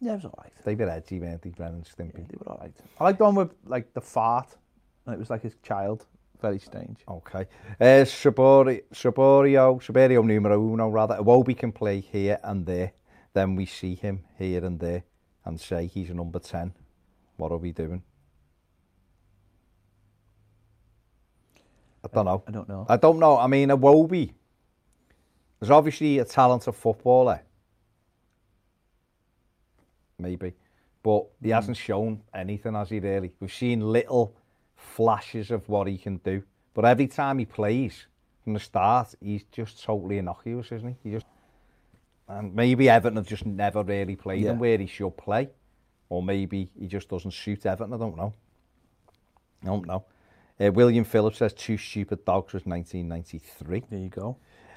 Yeah, 0.00 0.12
it 0.12 0.22
was 0.22 0.26
alright. 0.26 0.52
They 0.64 0.76
were 0.76 0.88
edgy, 0.88 1.18
weren't 1.18 1.42
they, 1.42 1.52
Ren 1.58 1.74
and 1.74 1.84
Stimpy? 1.84 2.28
They 2.28 2.36
were 2.38 2.52
alright. 2.52 2.72
I 3.00 3.02
like 3.02 3.18
the 3.18 3.24
one 3.24 3.34
with 3.34 3.50
like 3.64 3.92
the 3.92 4.00
fart, 4.00 4.56
and 5.04 5.12
it 5.12 5.18
was 5.18 5.30
like 5.30 5.42
his 5.42 5.56
child. 5.64 6.06
Very 6.40 6.60
strange. 6.60 7.00
Okay. 7.08 7.48
Uh, 7.80 8.04
Sabori, 8.04 8.84
Saborio, 8.94 9.82
Saborio 9.84 10.24
numero 10.24 10.62
uno, 10.62 10.90
rather. 10.90 11.16
Iwobi 11.16 11.58
can 11.58 11.72
play 11.72 11.98
here 11.98 12.38
and 12.44 12.64
there. 12.64 12.92
Then 13.32 13.56
we 13.56 13.66
see 13.66 13.96
him 13.96 14.22
here 14.38 14.64
and 14.64 14.78
there 14.78 15.02
and 15.44 15.60
say 15.60 15.88
he's 15.88 16.08
a 16.08 16.14
number 16.14 16.38
10. 16.38 16.72
What 17.36 17.50
are 17.50 17.58
we 17.58 17.72
doing? 17.72 18.04
I 22.12 22.14
don't 22.14 22.24
know. 22.24 22.42
I 22.46 22.50
don't 22.50 22.68
know. 22.68 22.86
I 22.88 22.96
don't 22.96 23.18
know. 23.18 23.38
I 23.38 23.46
mean, 23.46 23.68
Iwobi 23.68 24.32
is 25.60 25.70
obviously 25.70 26.18
a 26.18 26.24
talented 26.24 26.74
footballer. 26.74 27.42
Maybe. 30.18 30.54
But 31.02 31.26
he 31.42 31.48
hmm. 31.48 31.54
hasn't 31.54 31.76
shown 31.76 32.22
anything, 32.34 32.74
has 32.74 32.90
he, 32.90 33.00
really? 33.00 33.32
We've 33.40 33.52
seen 33.52 33.80
little 33.80 34.34
flashes 34.76 35.50
of 35.50 35.68
what 35.68 35.86
he 35.86 35.98
can 35.98 36.16
do. 36.18 36.42
But 36.74 36.84
every 36.84 37.06
time 37.06 37.38
he 37.38 37.44
plays 37.44 38.06
from 38.44 38.54
the 38.54 38.60
start, 38.60 39.14
he's 39.20 39.44
just 39.44 39.82
totally 39.82 40.18
innocuous, 40.18 40.72
isn't 40.72 40.96
he? 41.02 41.10
he 41.10 41.14
just, 41.16 41.26
and 42.28 42.54
maybe 42.54 42.88
Everton 42.90 43.16
have 43.16 43.26
just 43.26 43.46
never 43.46 43.82
really 43.82 44.16
played 44.16 44.42
Yeah. 44.42 44.50
him 44.50 44.58
where 44.58 44.78
he 44.78 44.86
should 44.86 45.16
play. 45.16 45.48
Or 46.08 46.22
maybe 46.22 46.70
he 46.78 46.86
just 46.86 47.08
doesn't 47.08 47.32
suit 47.32 47.66
Everton. 47.66 47.92
I 47.92 47.96
don't 47.98 48.16
know. 48.16 48.32
I 49.62 49.66
don't 49.66 49.86
know. 49.86 50.04
Uh, 50.58 50.72
William 50.72 51.04
Phillips 51.04 51.38
says 51.38 51.52
Two 51.52 51.76
Stupid 51.76 52.24
Dogs 52.24 52.52
was 52.54 52.64
1993. 52.64 53.84
There 53.90 53.98
you 53.98 54.08
go. 54.08 54.36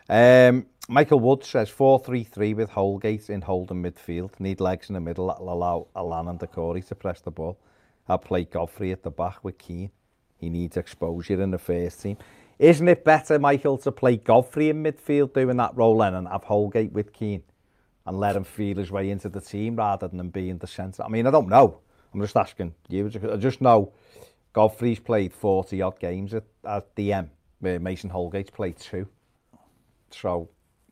Um, 0.10 0.66
Michael 0.90 1.20
Wood 1.20 1.44
says 1.44 1.70
4-3-3 1.70 2.56
with 2.56 2.70
Holgate 2.72 3.30
in 3.30 3.42
holding 3.42 3.84
midfield. 3.84 4.32
Need 4.40 4.60
legs 4.60 4.90
in 4.90 4.96
the 4.96 5.00
middle 5.00 5.28
that'll 5.28 5.54
allow 5.54 5.88
Alan 5.96 6.28
and 6.28 6.40
Decorey 6.40 6.86
to 6.88 6.96
press 6.96 7.22
the 7.22 7.32
ball. 7.32 7.60
I'll 8.08 8.18
play 8.18 8.44
Godfrey 8.44 8.92
at 8.92 9.04
the 9.04 9.12
back 9.12 9.44
with 9.44 9.60
Keane. 9.60 9.92
He 10.38 10.50
needs 10.50 10.78
exposure 10.78 11.42
in 11.42 11.52
the 11.52 11.60
first 11.60 12.02
team. 12.02 12.18
Isn't 12.58 12.88
it 12.88 13.06
better, 13.06 13.38
Michael, 13.38 13.78
to 13.78 13.92
play 13.92 14.18
Godfrey 14.18 14.70
in 14.70 14.84
midfield 14.84 15.34
doing 15.34 15.58
that 15.58 15.78
role 15.78 16.00
then 16.00 16.16
and 16.16 16.28
have 16.28 16.44
Holgate 16.44 16.92
with 16.92 17.14
Keane 17.14 17.44
and 18.06 18.20
let 18.20 18.36
him 18.36 18.44
feel 18.44 18.78
his 18.78 18.92
way 18.92 19.12
into 19.12 19.30
the 19.30 19.40
team 19.40 19.76
rather 19.76 20.08
than 20.08 20.20
him 20.20 20.30
being 20.30 20.58
the 20.58 20.68
centre? 20.68 21.04
I 21.04 21.08
mean, 21.08 21.28
I 21.28 21.32
don't 21.32 21.48
know. 21.48 21.80
I'm 22.14 22.20
just 22.20 22.36
asking 22.36 22.74
you. 22.90 23.12
I 23.32 23.38
just 23.38 23.62
know 23.62 23.94
Godfrey's 24.60 25.00
played 25.00 25.34
40 25.34 25.82
odd 25.82 26.00
games 26.02 26.34
at, 26.34 26.44
at 26.66 26.94
DM, 26.94 27.30
where 27.62 27.80
Mason 27.80 28.10
Holgate's 28.10 28.50
played 28.50 28.78
two. 28.78 29.08
So, 30.12 30.50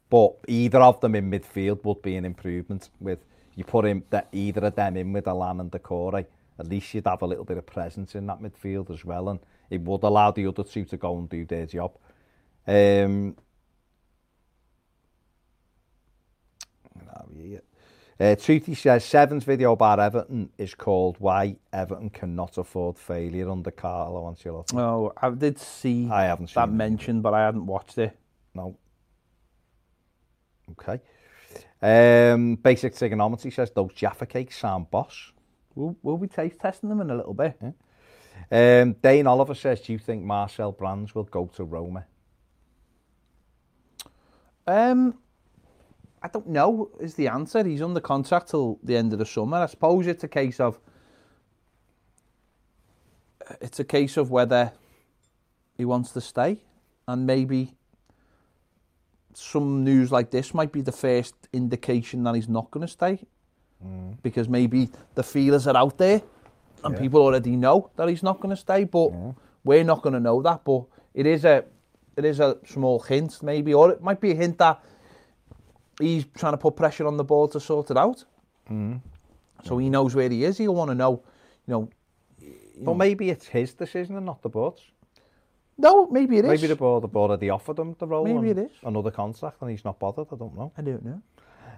but 0.10 0.36
either 0.47 0.80
of 0.80 1.01
them 1.01 1.15
in 1.15 1.30
midfield 1.30 1.84
would 1.84 2.01
be 2.01 2.15
an 2.15 2.23
improvement 2.23 2.89
with 3.01 3.19
you 3.56 3.65
put 3.65 3.84
him 3.84 4.06
that 4.10 4.30
either 4.32 4.67
of 4.67 4.75
them 4.75 4.95
in 4.95 5.12
with 5.12 5.27
Alan 5.27 5.60
and 5.60 5.69
Decore, 5.69 6.15
at 6.15 6.30
least 6.65 6.93
you'd 6.93 7.08
have 7.08 7.21
a 7.23 7.27
little 7.27 7.43
bit 7.43 7.58
of 7.58 7.65
presence 7.65 8.15
in 8.15 8.25
that 8.27 8.39
midfield 8.39 8.89
as 8.89 9.03
well, 9.03 9.27
and 9.27 9.41
it 9.69 9.82
would 9.82 10.03
allow 10.03 10.32
the 10.32 10.47
other 10.47 10.63
two 10.63 10.86
to 10.86 10.95
go 10.95 11.17
and 11.17 11.27
do 11.27 11.43
their 11.43 11.65
job. 11.65 11.91
Um, 12.67 13.36
uh, 18.19 18.36
Truthie 18.36 18.75
says 18.75 19.06
Seven's 19.06 19.43
video 19.43 19.73
about 19.73 19.99
Everton 19.99 20.49
is 20.58 20.73
called 20.73 21.17
"Why 21.19 21.56
Everton 21.71 22.10
Cannot 22.10 22.58
Afford 22.58 22.97
Failure 22.97 23.49
Under 23.49 23.71
Carlo 23.71 24.32
Ancelotti." 24.32 24.77
Oh, 24.80 25.13
I 25.21 25.30
did 25.30 25.60
see 25.60 26.10
I 26.10 26.25
haven't 26.25 26.47
seen 26.47 26.56
that 26.56 26.69
mentioned, 26.69 27.23
but 27.23 27.34
I 27.34 27.45
hadn't 27.45 27.65
watched 27.65 27.97
it. 27.97 28.17
No. 28.53 28.77
Okay. 30.71 30.99
Um, 31.82 32.56
basic 32.56 32.95
trigonometry 32.97 33.51
says 33.51 33.71
those 33.71 33.93
Jaffa 33.93 34.25
cakes 34.25 34.58
sound 34.58 34.89
boss. 34.89 35.32
We'll, 35.75 35.95
we'll 36.01 36.17
be 36.17 36.27
taste 36.27 36.60
testing 36.60 36.89
them 36.89 37.01
in 37.01 37.12
a 37.12 37.15
little 37.15 37.36
bit. 37.36 37.56
Um, 38.51 38.93
Dane 38.93 39.27
Oliver 39.27 39.53
says, 39.53 39.82
do 39.82 39.93
you 39.93 39.99
think 39.99 40.23
Marcel 40.23 40.71
Brands 40.71 41.13
will 41.13 41.23
go 41.23 41.47
to 41.56 41.63
Roma? 41.63 42.06
Um, 44.65 45.19
I 46.27 46.29
don't 46.29 46.49
know 46.49 46.89
is 46.99 47.13
the 47.13 47.29
answer. 47.29 47.63
He's 47.63 47.81
under 47.81 48.01
contract 48.01 48.49
till 48.49 48.79
the 48.83 48.97
end 48.97 49.13
of 49.13 49.19
the 49.19 49.25
summer. 49.25 49.59
I 49.59 49.67
suppose 49.67 50.07
it's 50.07 50.25
a 50.25 50.27
case 50.27 50.59
of 50.59 50.77
it's 53.61 53.79
a 53.79 53.85
case 53.85 54.17
of 54.17 54.29
whether 54.29 54.73
he 55.77 55.85
wants 55.85 56.11
to 56.11 56.19
stay, 56.19 56.57
and 57.07 57.25
maybe 57.25 57.75
some 59.33 59.85
news 59.85 60.11
like 60.11 60.31
this 60.31 60.53
might 60.53 60.73
be 60.73 60.81
the 60.81 60.91
first 60.91 61.35
indication 61.53 62.23
that 62.23 62.35
he's 62.35 62.49
not 62.49 62.69
going 62.71 62.85
to 62.85 62.91
stay, 62.91 63.19
mm. 63.85 64.17
because 64.21 64.49
maybe 64.49 64.89
the 65.15 65.23
feelers 65.23 65.65
are 65.65 65.77
out 65.77 65.97
there, 65.97 66.21
and 66.83 66.93
Yeah. 66.93 67.01
people 67.03 67.21
already 67.21 67.55
know 67.55 67.89
that 67.95 68.09
he's 68.09 68.23
not 68.23 68.41
going 68.41 68.53
to 68.53 68.61
stay. 68.67 68.83
But 68.83 69.09
we're 69.63 69.85
not 69.85 70.01
going 70.01 70.13
to 70.13 70.19
know 70.19 70.41
that. 70.41 70.65
But 70.65 70.81
it 71.13 71.25
is 71.25 71.45
a 71.45 71.63
it 72.17 72.25
is 72.25 72.41
a 72.41 72.57
small 72.65 72.99
hint, 72.99 73.41
maybe, 73.41 73.73
or 73.73 73.91
it 73.91 74.01
might 74.01 74.19
be 74.19 74.31
a 74.31 74.35
hint 74.35 74.57
that 74.57 74.83
he's 75.99 76.25
trying 76.38 76.53
to 76.53 76.57
put 76.57 76.75
pressure 76.75 77.07
on 77.07 77.17
the 77.17 77.23
ball 77.23 77.47
to 77.49 77.60
sort 77.60 77.91
it 77.91 77.97
out. 77.97 78.23
So 79.63 79.77
he 79.77 79.89
knows 79.89 80.13
where 80.15 80.29
he 80.29 80.43
is. 80.43 80.57
He'll 80.57 80.75
want 80.75 80.91
to 80.91 80.95
know, 80.95 81.23
you 81.65 81.71
know. 81.73 81.89
But 82.79 82.93
maybe 82.93 83.29
it's 83.29 83.47
his 83.47 83.73
decision 83.73 84.15
and 84.17 84.25
not 84.25 84.41
the 84.41 84.49
board's. 84.49 84.81
No, 85.79 86.07
maybe 86.07 86.38
it 86.38 86.45
is. 86.45 86.51
Maybe 86.51 86.67
the 86.67 86.75
board, 86.75 87.03
the 87.03 87.07
board 87.07 87.31
already 87.31 87.49
offered 87.49 87.79
him 87.79 87.95
the 87.99 88.07
role. 88.07 88.25
Maybe 88.25 88.49
it 88.49 88.57
is. 88.57 88.71
Another 88.83 89.12
contract 89.12 89.62
and 89.62 89.71
he's 89.71 89.86
not 89.86 89.99
bothered. 89.99 90.27
I 90.31 90.36
don't 90.36 90.55
know. 90.55 90.71
I 90.77 90.81
don't 90.81 91.05
know. 91.05 91.21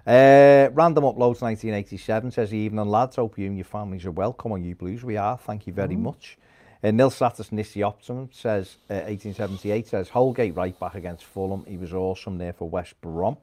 Uh, 0.06 0.70
Random 0.72 1.04
Uploads 1.04 1.42
1987 1.42 2.30
says, 2.30 2.54
Evening 2.54 2.86
lads, 2.86 3.16
hope 3.16 3.38
you 3.38 3.46
and 3.46 3.56
your 3.56 3.64
families 3.64 4.06
are 4.06 4.10
well. 4.10 4.32
Come 4.32 4.52
on, 4.52 4.64
you 4.64 4.74
blues, 4.74 5.04
we 5.04 5.18
are. 5.18 5.36
Thank 5.36 5.66
you 5.66 5.74
very 5.74 5.96
much. 5.96 6.38
Uh, 6.82 6.90
Nil 6.90 7.10
Satis 7.10 7.52
Nisi 7.52 7.82
Optimum 7.82 8.30
says, 8.32 8.78
uh, 8.88 9.04
1878 9.04 9.86
says, 9.86 10.08
Holgate 10.08 10.56
right 10.56 10.78
back 10.80 10.94
against 10.94 11.24
Fulham. 11.24 11.64
He 11.68 11.76
was 11.76 11.92
awesome 11.92 12.38
there 12.38 12.54
for 12.54 12.70
West 12.70 12.98
Brom. 13.02 13.36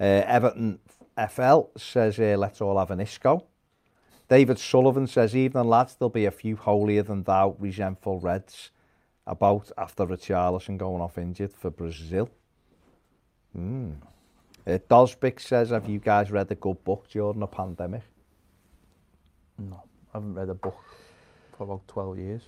Uh, 0.00 0.22
Everton 0.26 0.78
FL 1.28 1.60
says, 1.76 2.18
uh, 2.18 2.36
let's 2.38 2.60
all 2.60 2.78
have 2.78 2.90
an 2.90 3.00
Isco. 3.00 3.44
David 4.28 4.58
Sullivan 4.58 5.06
says, 5.06 5.36
Evening 5.36 5.68
lads, 5.68 5.96
there'll 5.96 6.10
be 6.10 6.26
a 6.26 6.30
few 6.30 6.56
holier 6.56 7.02
than 7.02 7.22
thou 7.22 7.56
resentful 7.58 8.20
Reds 8.20 8.70
about 9.26 9.70
after 9.78 10.06
Richarlison 10.06 10.76
going 10.76 11.00
off 11.00 11.18
injured 11.18 11.52
for 11.52 11.70
Brazil. 11.70 12.28
Hmm. 13.54 13.92
Uh, 14.66 14.78
Dosbick 14.88 15.40
says, 15.40 15.70
have 15.70 15.88
you 15.88 15.98
guys 15.98 16.30
read 16.30 16.50
a 16.50 16.54
good 16.54 16.82
book 16.84 17.06
during 17.10 17.40
the 17.40 17.46
pandemic? 17.46 18.02
No, 19.58 19.82
I 20.12 20.18
haven't 20.18 20.34
read 20.34 20.48
a 20.48 20.54
book 20.54 20.78
for 21.56 21.64
about 21.64 21.86
12 21.86 22.18
years. 22.18 22.42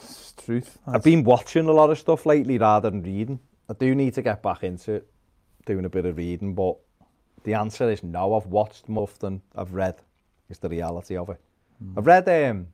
It's 0.00 0.32
truth. 0.32 0.78
I've 0.86 1.02
been 1.02 1.22
watching 1.22 1.68
a 1.68 1.72
lot 1.72 1.90
of 1.90 1.98
stuff 1.98 2.26
lately 2.26 2.58
rather 2.58 2.90
than 2.90 3.02
reading. 3.02 3.38
I 3.68 3.74
do 3.74 3.94
need 3.94 4.14
to 4.14 4.22
get 4.22 4.42
back 4.42 4.64
into 4.64 5.02
doing 5.66 5.84
a 5.84 5.88
bit 5.88 6.06
of 6.06 6.16
reading, 6.16 6.54
but 6.54 6.76
the 7.44 7.54
answer 7.54 7.90
is 7.90 8.02
no. 8.02 8.34
I've 8.34 8.46
watched 8.46 8.88
more 8.88 9.08
than 9.18 9.42
I've 9.54 9.72
read, 9.72 9.96
is 10.48 10.58
the 10.58 10.68
reality 10.68 11.16
of 11.16 11.30
it. 11.30 11.40
Mm. 11.82 11.98
I've 11.98 12.06
read, 12.06 12.28
um, 12.28 12.66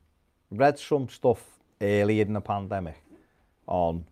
read 0.50 0.78
some 0.78 1.08
stuff 1.08 1.44
earlier 1.80 2.22
in 2.22 2.32
the 2.32 2.40
pandemic 2.40 3.02
on 3.66 4.04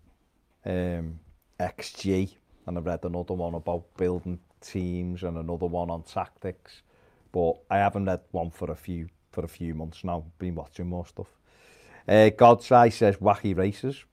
um, 0.64 1.18
XG, 1.60 2.30
and 2.66 2.78
I've 2.78 2.86
read 2.86 3.04
another 3.04 3.34
one 3.34 3.54
about 3.54 3.84
building 3.96 4.38
teams 4.60 5.22
and 5.22 5.36
another 5.36 5.66
one 5.66 5.90
on 5.90 6.02
tactics, 6.02 6.82
but 7.32 7.54
I 7.70 7.78
haven't 7.78 8.06
read 8.06 8.20
one 8.30 8.50
for 8.50 8.70
a 8.70 8.76
few 8.76 9.08
for 9.30 9.44
a 9.44 9.48
few 9.48 9.74
months 9.74 10.02
now. 10.04 10.24
Been 10.38 10.54
watching 10.54 10.88
more 10.88 11.06
stuff. 11.06 11.28
Uh, 12.08 12.30
God's 12.30 12.72
Eye 12.72 12.88
says 12.88 13.16
wacky 13.16 13.56
races. 13.56 14.04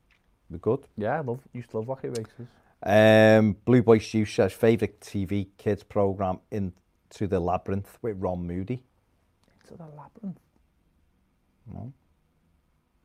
We're 0.49 0.57
good. 0.57 0.85
Yeah, 0.97 1.17
I 1.17 1.21
love, 1.21 1.39
used 1.53 1.71
to 1.71 1.79
love 1.79 1.87
wacky 1.87 2.15
races. 2.15 2.47
Um, 2.83 3.57
Blue 3.65 3.81
Boy 3.81 3.99
Stew 3.99 4.25
says 4.25 4.53
favourite 4.53 4.99
TV 4.99 5.47
kids 5.57 5.83
program 5.83 6.39
Into 6.51 7.27
the 7.27 7.39
Labyrinth 7.39 7.97
with 8.01 8.17
Ron 8.19 8.45
Moody. 8.45 8.83
Into 9.61 9.77
the 9.77 9.87
Labyrinth. 9.87 10.39
No. 11.73 11.91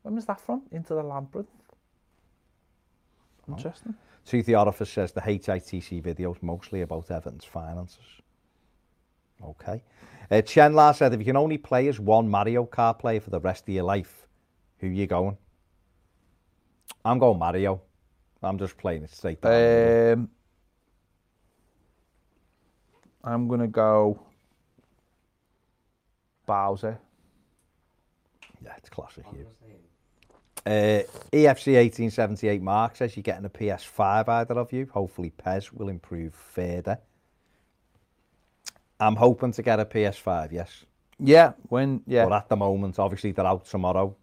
When 0.03 0.15
was 0.15 0.25
that 0.25 0.39
from? 0.39 0.63
Into 0.71 0.93
the 0.93 1.03
Labyrinth. 1.03 1.49
Interesting. 3.47 3.95
Toothy 4.25 4.53
Orifice 4.53 4.89
says 4.89 5.11
the 5.11 5.21
HITC 5.21 6.01
videos 6.01 6.41
mostly 6.41 6.81
about 6.81 7.09
Everton's 7.09 7.43
finances. 7.43 8.21
Okay. 9.43 9.81
Uh, 10.29 10.41
Chen 10.41 10.73
La 10.73 10.91
said 10.91 11.13
if 11.13 11.19
you 11.19 11.25
can 11.25 11.35
only 11.35 11.57
play 11.57 11.87
as 11.87 11.99
one 11.99 12.29
Mario 12.29 12.65
Kart 12.65 12.99
player 12.99 13.19
for 13.19 13.31
the 13.31 13.39
rest 13.39 13.67
of 13.67 13.73
your 13.73 13.83
life, 13.83 14.27
who 14.79 14.87
you 14.87 15.07
going? 15.07 15.37
I'm 17.03 17.19
going 17.19 17.39
Mario. 17.39 17.81
I'm 18.43 18.57
just 18.57 18.77
playing 18.77 19.03
it 19.03 19.11
straight 19.11 19.41
down. 19.41 20.13
Um, 20.13 20.29
I'm 23.23 23.47
going 23.47 23.61
to 23.61 23.67
go 23.67 24.19
Bowser. 26.45 26.99
Yeah, 28.63 28.73
it's 28.77 28.89
classic. 28.89 29.25
You. 29.33 29.45
Uh, 30.65 31.01
EFC 31.31 31.73
1878 31.73 32.61
Mark 32.61 32.95
says 32.95 33.15
you're 33.15 33.23
getting 33.23 33.45
a 33.45 33.49
PS5 33.49 34.27
either 34.27 34.59
of 34.59 34.71
you. 34.71 34.87
Hopefully 34.93 35.33
Pez 35.43 35.71
will 35.73 35.89
improve 35.89 36.35
further. 36.35 36.99
I'm 38.99 39.15
hoping 39.15 39.51
to 39.53 39.63
get 39.63 39.79
a 39.79 39.85
PS5, 39.85 40.51
yes. 40.51 40.85
Yeah, 41.19 41.53
when, 41.69 42.01
yeah. 42.05 42.25
But 42.25 42.33
at 42.33 42.49
the 42.49 42.55
moment, 42.55 42.99
obviously 42.99 43.31
they're 43.31 43.45
out 43.45 43.65
tomorrow. 43.65 44.15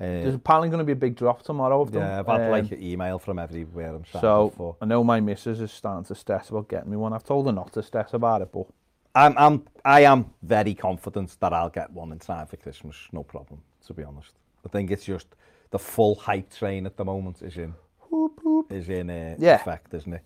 Uh, 0.00 0.04
There's 0.04 0.34
apparently 0.34 0.68
going 0.68 0.80
to 0.80 0.84
be 0.84 0.92
a 0.92 0.96
big 0.96 1.14
drop 1.14 1.42
tomorrow 1.42 1.80
of 1.80 1.92
them. 1.92 2.02
Yeah, 2.02 2.20
I've 2.20 2.26
had 2.26 2.40
um, 2.40 2.50
like 2.50 2.72
an 2.72 2.82
email 2.82 3.18
from 3.18 3.38
everywhere 3.38 3.94
I'm 3.94 4.04
So, 4.20 4.52
for. 4.56 4.76
I 4.80 4.86
know 4.86 5.04
my 5.04 5.20
missus 5.20 5.60
is 5.60 5.70
starting 5.70 6.04
to 6.06 6.14
stress 6.14 6.50
about 6.50 6.68
getting 6.68 6.90
me 6.90 6.96
one. 6.96 7.12
I've 7.12 7.24
told 7.24 7.46
her 7.46 7.52
not 7.52 7.72
to 7.74 7.82
stress 7.82 8.12
about 8.14 8.42
it, 8.42 8.50
but... 8.52 8.66
I'm, 9.14 9.36
I'm, 9.36 9.64
I 9.84 10.00
am 10.04 10.32
very 10.42 10.74
confident 10.74 11.36
that 11.40 11.52
I'll 11.52 11.68
get 11.68 11.90
one 11.90 12.12
in 12.12 12.18
time 12.18 12.46
for 12.46 12.56
Christmas, 12.56 12.96
no 13.12 13.22
problem, 13.22 13.60
to 13.86 13.92
be 13.92 14.02
honest. 14.02 14.32
I 14.64 14.70
think 14.70 14.90
it's 14.90 15.04
just 15.04 15.26
the 15.70 15.78
full 15.78 16.14
hype 16.14 16.50
train 16.50 16.86
at 16.86 16.96
the 16.96 17.04
moment 17.04 17.42
is 17.42 17.58
in, 17.58 17.74
whoop, 18.08 18.40
whoop. 18.42 18.72
Is 18.72 18.88
in 18.88 19.10
uh, 19.10 19.36
yeah. 19.38 19.56
effect, 19.56 19.92
isn't 19.92 20.14
it? 20.14 20.22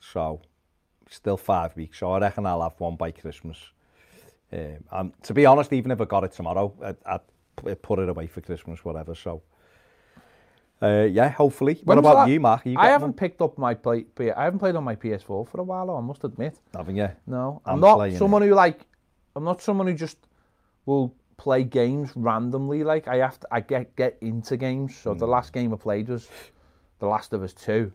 So, 0.00 0.40
still 1.10 1.36
five 1.36 1.76
weeks, 1.76 1.98
so 1.98 2.12
I 2.12 2.18
reckon 2.18 2.46
I'll 2.46 2.62
have 2.62 2.78
one 2.78 2.96
by 2.96 3.10
Christmas. 3.10 3.58
Um, 4.52 4.84
and 4.90 5.22
to 5.24 5.34
be 5.34 5.44
honest, 5.44 5.72
even 5.72 5.90
if 5.90 6.00
I 6.00 6.04
got 6.06 6.24
it 6.24 6.32
tomorrow, 6.32 6.72
I'd, 6.82 6.96
I'd 7.04 7.20
put 7.56 7.98
it 7.98 8.08
away 8.08 8.26
for 8.26 8.40
Christmas, 8.40 8.84
whatever. 8.84 9.14
So, 9.14 9.42
uh, 10.82 11.06
yeah, 11.10 11.28
hopefully. 11.30 11.80
When 11.84 11.96
what 11.96 12.10
about 12.12 12.26
that? 12.26 12.32
you, 12.32 12.40
Mark? 12.40 12.66
You 12.66 12.76
I 12.78 12.88
haven't 12.88 13.08
one? 13.08 13.12
picked 13.14 13.40
up 13.40 13.56
my 13.58 13.74
play. 13.74 14.04
I 14.36 14.44
haven't 14.44 14.58
played 14.58 14.76
on 14.76 14.84
my 14.84 14.96
PS4 14.96 15.48
for 15.48 15.60
a 15.60 15.62
while. 15.62 15.90
I 15.90 16.00
must 16.00 16.24
admit. 16.24 16.58
haven't 16.74 16.96
you? 16.96 17.08
No, 17.26 17.62
I'm, 17.64 17.74
I'm 17.74 17.80
not 17.80 18.12
someone 18.12 18.42
who 18.42 18.54
like. 18.54 18.80
I'm 19.36 19.44
not 19.44 19.62
someone 19.62 19.86
who 19.86 19.94
just 19.94 20.18
will 20.86 21.14
play 21.36 21.64
games 21.64 22.12
randomly. 22.14 22.84
Like 22.84 23.08
I 23.08 23.16
have 23.16 23.38
to, 23.40 23.48
I 23.50 23.60
get 23.60 23.96
get 23.96 24.18
into 24.20 24.56
games. 24.56 24.96
So 24.96 25.12
Hmm. 25.12 25.18
the 25.18 25.26
last 25.26 25.52
game 25.52 25.72
I 25.72 25.76
played 25.76 26.08
was 26.08 26.28
The 26.98 27.06
Last 27.06 27.32
of 27.32 27.42
Us 27.42 27.52
Two, 27.54 27.92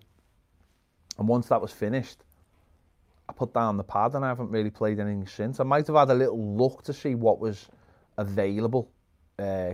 and 1.18 1.28
once 1.28 1.48
that 1.50 1.62
was 1.62 1.72
finished, 1.72 2.24
I 3.30 3.34
put 3.34 3.54
down 3.54 3.78
the 3.78 3.84
pad 3.84 4.16
and 4.16 4.26
I 4.26 4.30
haven't 4.30 4.50
really 4.50 4.72
played 4.72 5.00
anything 5.00 5.28
since. 5.28 5.60
I 5.60 5.64
might 5.64 5.86
have 5.88 5.96
had 5.96 6.10
a 6.10 6.14
little 6.16 6.56
look 6.58 6.84
to 6.84 6.94
see 6.94 7.14
what 7.16 7.40
was 7.40 7.68
available 8.18 8.90
uh, 9.40 9.74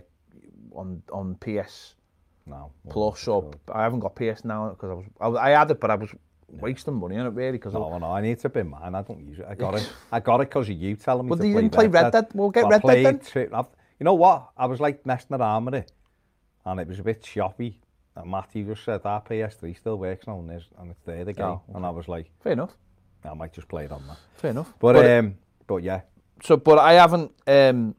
on 0.73 1.01
on 1.11 1.35
PS 1.35 1.95
now 2.47 2.71
Plus 2.89 3.27
or 3.27 3.51
I 3.73 3.83
haven't 3.83 3.99
got 3.99 4.15
PS 4.15 4.45
now 4.45 4.69
because 4.69 4.89
I 5.19 5.25
was 5.27 5.37
I, 5.37 5.47
I 5.47 5.59
had 5.59 5.71
it, 5.71 5.79
but 5.79 5.89
I 5.89 5.95
was 5.95 6.09
yeah. 6.11 6.61
wasting 6.61 6.93
money 6.93 7.17
on 7.17 7.25
it 7.25 7.29
really 7.29 7.53
because 7.53 7.73
no, 7.73 7.91
I, 7.91 7.97
no, 7.97 8.11
I 8.11 8.21
need 8.21 8.39
to 8.39 8.49
be 8.49 8.63
man. 8.63 8.93
I 8.95 9.01
don't 9.01 9.25
use 9.25 9.39
it. 9.39 9.45
I 9.49 9.55
got 9.55 9.75
it. 9.75 9.91
I 10.11 10.19
got 10.19 10.41
it 10.41 10.49
because 10.49 10.69
of 10.69 10.75
you 10.75 10.95
telling 10.95 11.25
me. 11.25 11.29
But 11.29 11.39
to 11.39 11.47
you 11.47 11.53
play 11.53 11.61
didn't 11.61 11.73
play 11.73 11.87
Red 11.87 12.11
Dead. 12.11 12.27
We'll 12.33 12.51
get 12.51 12.67
Red 12.67 12.81
Dead 12.83 13.05
then. 13.05 13.19
Tri- 13.19 13.65
you 13.99 14.03
know 14.03 14.13
what? 14.13 14.49
I 14.57 14.65
was 14.65 14.79
like 14.79 15.05
messing 15.05 15.35
around 15.35 15.65
with 15.65 15.75
it, 15.75 15.91
and 16.65 16.79
it 16.79 16.87
was 16.87 16.99
a 16.99 17.03
bit 17.03 17.23
choppy. 17.23 17.79
And 18.15 18.31
Matthew 18.31 18.65
just 18.65 18.83
said 18.83 19.01
ah, 19.03 19.19
that 19.19 19.29
PS3 19.29 19.75
still 19.77 19.97
works 19.97 20.25
now 20.25 20.39
and, 20.39 20.49
there's, 20.49 20.69
and 20.79 20.91
it's 20.91 21.01
there 21.05 21.25
the 21.25 21.31
oh, 21.31 21.33
game. 21.33 21.45
Oh, 21.45 21.53
okay. 21.53 21.73
And 21.75 21.85
I 21.85 21.89
was 21.89 22.07
like, 22.07 22.31
fair 22.41 22.53
enough. 22.53 22.71
I 23.25 23.33
might 23.33 23.51
just 23.51 23.67
play 23.67 23.85
it 23.85 23.91
on 23.91 24.07
that. 24.07 24.17
Fair 24.35 24.51
enough. 24.51 24.73
But, 24.79 24.93
but 24.93 25.11
um, 25.11 25.35
but 25.67 25.77
yeah. 25.77 26.01
So, 26.43 26.57
but 26.57 26.79
I 26.79 26.93
haven't 26.93 27.31
um. 27.47 27.95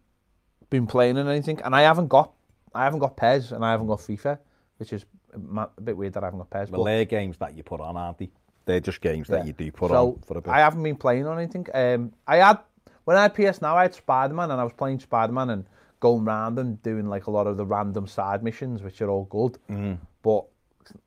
Been 0.70 0.86
playing 0.86 1.16
in 1.16 1.28
anything, 1.28 1.60
and 1.62 1.74
I 1.74 1.82
haven't 1.82 2.08
got 2.08 2.32
I 2.74 2.84
haven't 2.84 2.98
got 3.00 3.16
PES 3.16 3.52
and 3.52 3.64
I 3.64 3.70
haven't 3.70 3.86
got 3.86 4.00
FIFA, 4.00 4.38
which 4.78 4.92
is 4.92 5.04
a 5.32 5.68
bit 5.80 5.96
weird 5.96 6.12
that 6.14 6.22
I 6.22 6.26
haven't 6.26 6.40
got 6.40 6.50
PES. 6.50 6.70
well, 6.70 6.82
but- 6.82 6.90
they're 6.90 7.04
games 7.04 7.38
that 7.38 7.56
you 7.56 7.62
put 7.62 7.80
on, 7.80 7.96
aren't 7.96 8.18
they? 8.18 8.30
They're 8.64 8.80
just 8.80 9.00
games 9.00 9.28
that 9.28 9.46
you 9.46 9.52
do 9.52 9.70
put 9.70 9.90
so 9.90 10.08
on 10.08 10.18
for 10.26 10.38
a 10.38 10.42
bit. 10.42 10.50
I 10.52 10.58
haven't 10.58 10.82
been 10.82 10.96
playing 10.96 11.24
on 11.26 11.38
anything. 11.38 11.66
Um, 11.72 12.12
I 12.26 12.38
had 12.38 12.58
when 13.04 13.16
I 13.16 13.22
had 13.22 13.34
PS 13.34 13.62
now, 13.62 13.76
I 13.76 13.82
had 13.82 13.94
Spider 13.94 14.34
Man, 14.34 14.50
and 14.50 14.60
I 14.60 14.64
was 14.64 14.72
playing 14.72 14.98
Spider 14.98 15.32
Man 15.32 15.50
and 15.50 15.64
going 16.00 16.24
round 16.24 16.58
and 16.58 16.82
doing 16.82 17.06
like 17.08 17.26
a 17.26 17.30
lot 17.30 17.46
of 17.46 17.56
the 17.56 17.64
random 17.64 18.08
side 18.08 18.42
missions, 18.42 18.82
which 18.82 19.00
are 19.00 19.08
all 19.08 19.24
good. 19.26 19.58
Mm. 19.70 19.98
But 20.22 20.46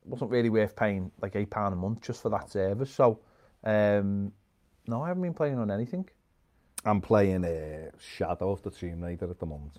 wasn't 0.04 0.30
really 0.30 0.48
worth 0.48 0.74
paying 0.74 1.10
like 1.20 1.36
eight 1.36 1.50
pound 1.50 1.74
a 1.74 1.76
month 1.76 2.00
just 2.00 2.22
for 2.22 2.30
that 2.30 2.50
service. 2.50 2.90
So 2.90 3.20
um, 3.64 4.32
no, 4.86 5.02
I 5.02 5.08
haven't 5.08 5.22
been 5.22 5.34
playing 5.34 5.58
on 5.58 5.70
anything. 5.70 6.08
I'm 6.84 7.00
playing 7.00 7.44
uh, 7.44 7.90
Shadow 7.98 8.52
of 8.52 8.62
the 8.62 8.70
Tomb 8.70 9.02
Raider 9.02 9.30
at 9.30 9.38
the 9.38 9.46
moment. 9.46 9.78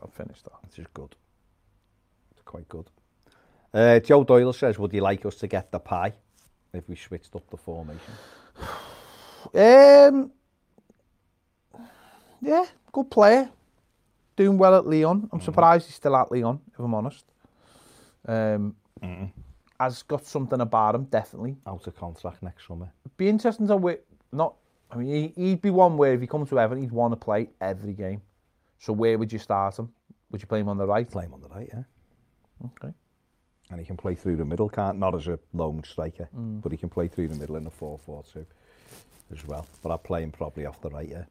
I've 0.00 0.12
finished 0.12 0.44
that. 0.44 0.52
It's 0.64 0.76
just 0.76 0.94
good. 0.94 1.14
It's 2.30 2.42
quite 2.42 2.68
good. 2.68 2.88
Uh, 3.74 3.98
Joe 4.00 4.24
Doyle 4.24 4.52
says, 4.52 4.78
would 4.78 4.92
you 4.92 5.00
like 5.00 5.26
us 5.26 5.34
to 5.36 5.46
get 5.46 5.72
the 5.72 5.78
pie 5.78 6.14
if 6.72 6.88
we 6.88 6.96
switched 6.96 7.34
up 7.34 7.48
the 7.50 7.56
formation? 7.56 8.12
um, 9.54 10.30
yeah, 12.40 12.64
good 12.92 13.10
player. 13.10 13.50
Doing 14.36 14.56
well 14.56 14.76
at 14.76 14.86
Leon. 14.86 15.28
I'm 15.32 15.40
mm. 15.40 15.44
surprised 15.44 15.86
he's 15.86 15.96
still 15.96 16.16
at 16.16 16.30
Leon, 16.30 16.60
if 16.72 16.78
I'm 16.78 16.94
honest. 16.94 17.24
Um, 18.26 18.76
mm. 19.02 19.30
Has 19.80 20.02
got 20.04 20.24
something 20.24 20.60
about 20.60 20.94
him, 20.94 21.04
definitely. 21.04 21.56
Out 21.66 21.86
of 21.86 21.96
contract 21.96 22.42
next 22.42 22.66
summer. 22.66 22.92
Be 23.16 23.28
interesting 23.28 23.66
to 23.66 23.76
wait, 23.76 24.00
not 24.32 24.54
I 24.90 24.96
mean, 24.96 25.32
he, 25.36 25.42
he'd 25.42 25.62
be 25.62 25.70
one 25.70 25.96
where 25.96 26.14
if 26.14 26.20
he 26.20 26.26
comes 26.26 26.48
to 26.50 26.58
Everton, 26.58 26.82
he'd 26.82 26.92
want 26.92 27.12
to 27.12 27.16
play 27.16 27.50
every 27.60 27.92
game. 27.92 28.22
So 28.78 28.92
where 28.92 29.18
would 29.18 29.32
you 29.32 29.38
start 29.38 29.78
him? 29.78 29.90
Would 30.30 30.40
you 30.40 30.46
play 30.46 30.60
him 30.60 30.68
on 30.68 30.78
the 30.78 30.86
right? 30.86 31.10
Play 31.10 31.24
him 31.24 31.34
on 31.34 31.40
the 31.40 31.48
right, 31.48 31.68
yeah. 31.72 31.82
Okay. 32.66 32.92
And 33.70 33.78
he 33.78 33.84
can 33.84 33.96
play 33.96 34.14
through 34.14 34.36
the 34.36 34.44
middle, 34.44 34.68
can't 34.68 34.98
not 34.98 35.14
as 35.14 35.28
a 35.28 35.38
lone 35.52 35.82
striker, 35.84 36.28
but 36.32 36.72
he 36.72 36.78
can 36.78 36.88
play 36.88 37.08
through 37.08 37.28
the 37.28 37.34
middle 37.36 37.56
in 37.56 37.66
a 37.66 37.70
4-4-2 37.70 38.46
as 39.32 39.46
well. 39.46 39.66
But 39.82 39.92
I'd 39.92 40.02
play 40.04 40.22
him 40.22 40.32
probably 40.32 40.64
off 40.64 40.80
the 40.80 40.88
right, 40.90 41.08
yeah. 41.08 41.24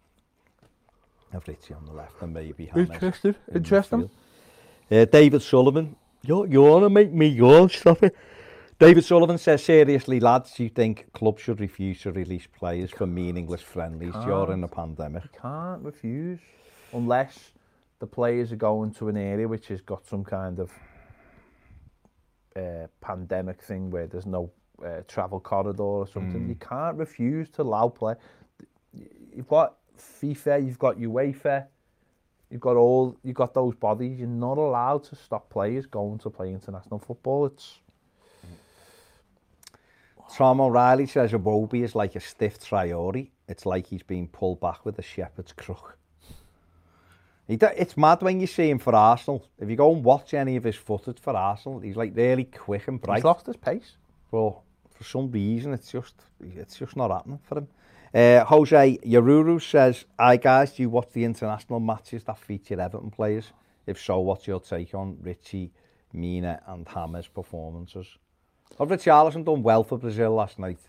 Have 1.34 1.48
Richie 1.48 1.74
on 1.74 1.86
the 1.86 1.92
left 1.92 2.22
and 2.22 2.34
maybe 2.34 2.70
James 2.74 2.90
Interesting. 2.90 3.36
in 3.50 3.58
Interesting. 3.58 4.10
Uh, 4.90 5.06
David 5.06 5.42
Sullivan. 5.42 5.96
You, 6.24 6.46
you 6.46 6.62
want 6.62 6.86
to 6.86 6.90
make 6.90 7.12
me 7.12 7.36
go? 7.36 7.68
Stop 7.68 8.04
it. 8.04 8.16
David 8.80 9.04
Sullivan 9.06 9.40
says, 9.40 9.64
seriously, 9.64 10.20
lads, 10.20 10.60
you 10.60 10.70
think 10.70 11.12
clubs 11.12 11.42
should 11.42 11.60
refuse 11.60 12.00
to 12.02 12.12
release 12.12 12.46
players 12.46 12.92
for 12.92 13.08
meaningless 13.08 13.64
friendlies 13.64 14.14
during 14.24 14.62
the 14.62 14.68
pandemic? 14.68 15.24
You 15.24 15.40
Can't 15.42 15.82
refuse 15.82 16.40
unless 16.94 17.54
the 17.98 18.06
players 18.06 18.52
are 18.52 18.58
going 18.58 18.94
to 18.94 19.08
an 19.08 19.18
area 19.18 19.48
which 19.48 19.68
has 19.70 19.82
got 19.82 20.06
some 20.06 20.24
kind 20.24 20.60
of 20.60 20.72
uh, 22.56 22.86
pandemic 23.02 23.64
thing 23.64 23.90
where 23.90 24.06
there's 24.06 24.28
no 24.28 24.52
uh, 24.86 25.02
travel 25.08 25.40
corridor 25.40 25.82
or 25.82 26.08
something. 26.08 26.48
You 26.48 26.56
can't 26.56 26.98
refuse 26.98 27.50
to 27.52 27.64
allow 27.64 27.90
play. 27.90 28.14
You've 29.36 29.48
got 29.48 29.78
FIFA, 30.22 30.64
you've 30.64 30.78
got 30.78 31.00
UEFA, 31.00 31.66
you've 32.52 32.62
got 32.62 32.76
all, 32.76 33.18
you've 33.24 33.36
got 33.36 33.56
those 33.56 33.74
bodies. 33.74 34.20
You're 34.20 34.28
not 34.28 34.60
allowed 34.60 35.04
to 35.06 35.16
stop 35.16 35.50
players 35.50 35.88
going 35.88 36.20
to 36.20 36.30
play 36.30 36.50
international 36.52 37.00
football. 37.00 37.48
It's 37.48 37.80
Tom 40.36 40.62
O'Reilly 40.62 41.06
says 41.08 41.32
Iwobi 41.32 41.84
is 41.84 41.96
like 41.96 42.16
a 42.16 42.20
stiff 42.20 42.60
Traoré. 42.60 43.30
It's 43.48 43.66
like 43.66 43.88
he's 43.88 44.04
being 44.04 44.28
pulled 44.28 44.60
back 44.60 44.86
with 44.86 45.00
a 45.00 45.02
shepherd's 45.02 45.54
crook. 45.54 45.98
It's 47.48 47.96
mad 47.96 48.22
when 48.22 48.42
you 48.42 48.48
see 48.48 48.70
him 48.70 48.78
for 48.78 48.94
Arsenal. 48.94 49.46
If 49.58 49.70
you 49.70 49.78
go 49.78 49.94
and 49.94 50.04
watch 50.04 50.34
any 50.34 50.58
of 50.58 50.66
his 50.66 50.76
footage 50.76 51.20
for 51.20 51.34
Arsenal, 51.36 51.80
he's 51.80 51.96
like 51.96 52.12
really 52.14 52.44
quick 52.44 52.88
and 52.90 53.02
bright. 53.02 53.18
he's 53.18 53.24
lost 53.24 53.46
his 53.46 53.56
pace. 53.56 53.96
But 54.30 54.60
for 54.90 55.04
some 55.04 55.32
reason, 55.32 55.74
it's 55.74 55.92
just 55.92 56.16
it's 56.42 56.78
just 56.78 56.98
not 56.98 57.10
happening 57.10 57.40
for 57.48 57.60
him. 57.60 57.68
Uh, 58.14 58.44
Jose 58.44 58.98
Yaruru 58.98 59.62
says, 59.62 60.06
"Hi 60.20 60.36
guys, 60.36 60.74
do 60.74 60.84
you 60.84 60.90
watch 60.90 61.10
the 61.14 61.24
international 61.24 61.80
matches 61.80 62.24
that 62.26 62.38
feature 62.38 62.80
Everton 62.82 63.12
players? 63.12 63.54
If 63.86 63.98
so, 64.02 64.20
what's 64.20 64.46
your 64.46 64.60
take 64.60 64.94
on 64.94 65.18
Richie, 65.22 65.72
Mina, 66.12 66.62
and 66.68 66.86
Hammer's 66.88 67.28
performances?" 67.28 68.18
Richarlison 68.80 69.46
done 69.46 69.64
well 69.64 69.84
for 69.84 69.98
Brazil 69.98 70.34
last 70.34 70.60
night. 70.60 70.80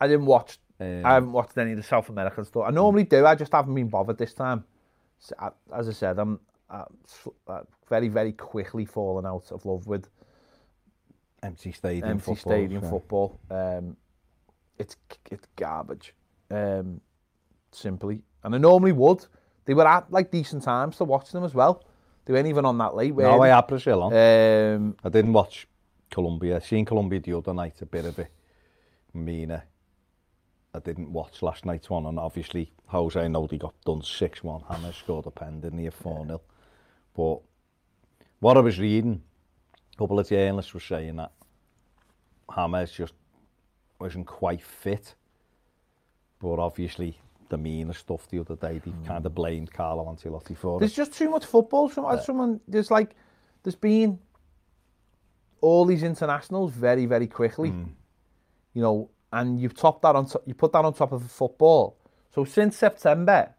I 0.00 0.06
didn't 0.06 0.26
watch 0.26 0.58
um, 0.80 1.04
I 1.04 1.14
haven't 1.14 1.32
watched 1.32 1.58
any 1.58 1.72
of 1.72 1.76
the 1.76 1.82
South 1.82 2.08
American 2.08 2.44
stuff. 2.44 2.64
I 2.66 2.70
normally 2.70 3.04
do, 3.04 3.26
I 3.26 3.34
just 3.34 3.52
haven't 3.52 3.74
been 3.74 3.88
bothered 3.88 4.18
this 4.18 4.32
time. 4.32 4.64
So, 5.18 5.34
I, 5.38 5.50
as 5.76 5.88
I 5.88 5.92
said, 5.92 6.18
I'm 6.18 6.38
I, 6.70 6.84
very, 7.88 8.08
very 8.08 8.32
quickly 8.32 8.84
fallen 8.84 9.26
out 9.26 9.50
of 9.50 9.64
love 9.66 9.86
with 9.86 10.08
empty 11.42 11.72
stadium 11.72 12.10
empty 12.10 12.34
football. 12.34 12.52
stadium 12.52 12.82
so. 12.82 12.90
football. 12.90 13.40
Um, 13.50 13.96
it's, 14.78 14.96
it's 15.30 15.46
garbage, 15.56 16.14
um, 16.50 17.00
simply. 17.72 18.22
And 18.44 18.54
I 18.54 18.58
normally 18.58 18.92
would. 18.92 19.26
They 19.64 19.74
were 19.74 19.86
at 19.86 20.10
like 20.12 20.30
decent 20.30 20.62
times 20.62 20.96
to 20.98 21.04
watch 21.04 21.32
them 21.32 21.42
as 21.42 21.54
well. 21.54 21.84
They 22.24 22.32
weren't 22.32 22.46
even 22.46 22.64
on 22.64 22.78
that 22.78 22.94
late. 22.94 23.16
No, 23.16 23.42
they? 23.42 23.50
I 23.50 23.56
had 23.56 23.66
Brazil 23.66 24.04
on. 24.04 24.12
Um, 24.12 24.96
I 25.02 25.08
didn't 25.08 25.32
watch 25.32 25.66
Colombia. 26.10 26.60
Seen 26.60 26.84
Colombia 26.84 27.20
the 27.20 27.36
other 27.36 27.54
night, 27.54 27.80
a 27.80 27.86
bit 27.86 28.04
of 28.04 28.18
a 28.18 28.28
meaner. 29.14 29.64
I 30.74 30.80
didn't 30.80 31.12
watch 31.12 31.42
last 31.42 31.64
night's 31.64 31.90
one, 31.90 32.06
and 32.06 32.18
obviously 32.18 32.72
Jose 32.86 33.20
Noldi 33.20 33.58
got 33.58 33.74
done 33.84 34.00
6-1. 34.00 34.66
Hammer 34.68 34.92
scored 34.92 35.26
a 35.26 35.30
pen, 35.30 35.60
didn't 35.60 35.78
he, 35.78 35.86
a 35.86 35.90
4-0. 35.90 36.40
But 37.16 37.40
what 38.40 38.56
I 38.56 38.60
was 38.60 38.78
reading, 38.78 39.22
a 39.94 39.96
couple 39.96 40.18
of 40.18 40.28
journalists 40.28 40.74
were 40.74 40.80
saying 40.80 41.16
that 41.16 41.32
Hammers 42.50 42.92
just 42.92 43.14
wasn't 43.98 44.26
quite 44.26 44.62
fit. 44.62 45.14
But 46.38 46.58
obviously, 46.58 47.18
the 47.48 47.58
meaner 47.58 47.94
stuff 47.94 48.28
the 48.28 48.38
other 48.38 48.56
day, 48.56 48.80
they 48.84 48.90
mm. 48.90 49.06
kind 49.06 49.24
of 49.26 49.32
hmm. 49.32 49.36
blamed 49.36 49.72
Carlo 49.72 50.04
Ancelotti 50.04 50.56
for 50.56 50.78
There's 50.78 50.92
it. 50.92 50.96
just 50.96 51.14
too 51.14 51.30
much 51.30 51.46
football. 51.46 51.88
Some, 51.88 52.04
yeah. 52.04 52.20
someone, 52.20 52.60
there's 52.68 52.90
like, 52.90 53.16
there's 53.62 53.74
been 53.74 54.18
all 55.60 55.84
these 55.84 56.02
internationals 56.02 56.72
very, 56.72 57.06
very 57.06 57.26
quickly. 57.26 57.70
Hmm. 57.70 57.84
You 58.74 58.82
know, 58.82 59.10
and 59.32 59.60
you've 59.60 59.74
topped 59.74 60.02
that 60.02 60.14
on, 60.16 60.26
top, 60.26 60.42
you 60.46 60.54
put 60.54 60.72
that 60.72 60.84
on 60.84 60.92
top 60.94 61.12
of 61.12 61.30
football. 61.30 61.96
So 62.34 62.44
since 62.44 62.76
September, 62.76 63.54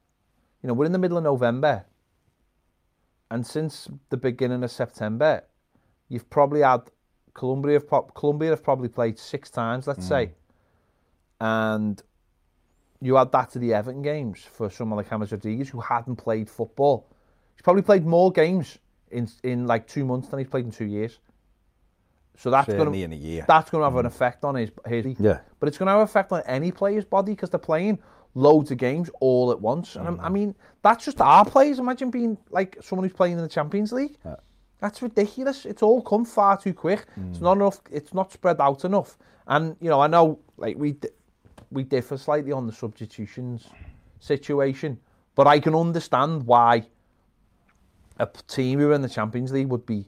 you 0.62 0.68
know, 0.68 0.74
we're 0.74 0.86
in 0.86 0.92
the 0.92 1.00
middle 1.00 1.18
of 1.18 1.24
November, 1.24 1.86
and 3.32 3.46
since 3.46 3.88
the 4.10 4.18
beginning 4.18 4.64
of 4.64 4.72
September, 4.72 5.44
you've 6.08 6.30
probably 6.30 6.62
had 6.62 6.82
Colombia. 7.34 7.80
Have, 7.92 8.14
Colombia 8.16 8.52
have 8.52 8.64
probably 8.64 8.90
played 8.90 9.20
six 9.20 9.50
times, 9.50 9.88
let's 9.88 10.06
hmm. 10.06 10.10
say, 10.10 10.32
and 11.40 12.02
you 13.02 13.18
add 13.18 13.32
that 13.32 13.52
to 13.52 13.60
the 13.60 13.74
Everton 13.74 14.02
games 14.02 14.46
for 14.52 14.70
someone 14.70 14.98
like 14.98 15.10
James 15.10 15.32
Rodriguez 15.32 15.70
who 15.70 15.80
hadn't 15.80 16.18
played 16.18 16.50
football. 16.50 17.08
He's 17.56 17.62
probably 17.62 17.84
played 17.84 18.06
more 18.06 18.32
games 18.32 18.78
in 19.12 19.30
in 19.44 19.68
like 19.68 19.88
two 19.88 20.06
months 20.06 20.30
than 20.30 20.40
he's 20.40 20.48
played 20.48 20.66
in 20.66 20.72
two 20.72 20.86
years. 20.86 21.20
So 22.40 22.50
that's 22.50 22.72
going 22.72 22.90
to 22.90 23.04
in 23.04 23.12
a 23.12 23.16
year. 23.18 23.44
that's 23.50 23.70
going 23.70 23.82
to 23.82 23.84
have 23.84 23.96
an 23.96 24.00
mm-hmm. 24.00 24.08
effect 24.08 24.46
on 24.46 24.56
his 24.56 24.72
his. 24.88 25.20
Yeah. 25.20 25.40
But 25.60 25.68
it's 25.68 25.78
going 25.78 25.88
to 25.88 25.92
have 25.92 26.00
an 26.00 26.06
effect 26.06 26.32
on 26.32 26.42
any 26.46 26.72
player's 26.72 27.04
body 27.04 27.34
because 27.34 27.50
they're 27.50 27.60
playing 27.60 28.00
loads 28.34 28.72
of 28.72 28.78
games 28.78 29.10
all 29.20 29.52
at 29.52 29.60
once. 29.60 29.98
And 29.98 30.06
I'm- 30.06 30.20
I 30.22 30.26
mm-hmm. 30.26 30.34
mean, 30.34 30.56
that's 30.82 31.04
just 31.04 31.20
our 31.20 31.44
players. 31.44 31.80
Imagine 31.80 32.10
being 32.10 32.38
like 32.50 32.78
someone 32.82 33.06
who's 33.06 33.16
playing 33.16 33.34
in 33.34 33.44
the 33.44 33.50
Champions 33.50 33.92
League. 33.92 34.16
That's 34.80 35.02
ridiculous. 35.02 35.66
It's 35.66 35.84
all 35.84 36.02
come 36.02 36.24
far 36.24 36.58
too 36.58 36.74
quick. 36.74 37.06
It's 37.30 37.40
mm. 37.40 37.42
not 37.42 37.58
enough. 37.58 37.82
It's 37.92 38.14
not 38.14 38.32
spread 38.32 38.62
out 38.62 38.86
enough. 38.86 39.18
And 39.46 39.76
you 39.82 39.90
know, 39.90 40.00
I 40.00 40.08
know 40.08 40.40
like 40.56 40.78
we 40.78 40.96
we 41.72 41.84
differ 41.84 42.18
slightly 42.18 42.54
on 42.54 42.66
the 42.66 42.72
substitutions 42.72 43.68
situation, 44.22 44.98
but 45.36 45.48
I 45.48 45.60
can 45.60 45.76
understand 45.76 46.44
why 46.44 46.88
a 48.18 48.28
team 48.48 48.80
who 48.80 48.90
are 48.92 48.94
in 48.94 49.02
the 49.02 49.10
Champions 49.10 49.52
League 49.52 49.68
would 49.68 49.86
be 49.86 50.06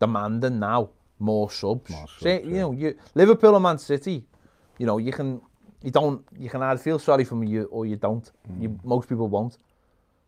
demanding 0.00 0.58
now 0.58 0.90
more 1.18 1.50
subs. 1.50 1.90
More 1.90 2.08
subs, 2.08 2.22
Say, 2.22 2.42
you 2.42 2.50
know, 2.50 2.72
you 2.72 2.96
Liverpool 3.14 3.54
and 3.54 3.62
Man 3.62 3.78
City, 3.78 4.24
you 4.78 4.86
know, 4.86 4.98
you 4.98 5.12
can 5.12 5.40
you 5.82 5.90
don't 5.90 6.24
you 6.38 6.50
can 6.50 6.62
either 6.62 6.80
feel 6.80 6.98
sorry 6.98 7.24
for 7.24 7.42
you, 7.44 7.64
or 7.64 7.86
you 7.86 7.96
don't. 7.96 8.30
You, 8.60 8.70
mm. 8.70 8.84
most 8.84 9.08
people 9.08 9.28
won't. 9.28 9.58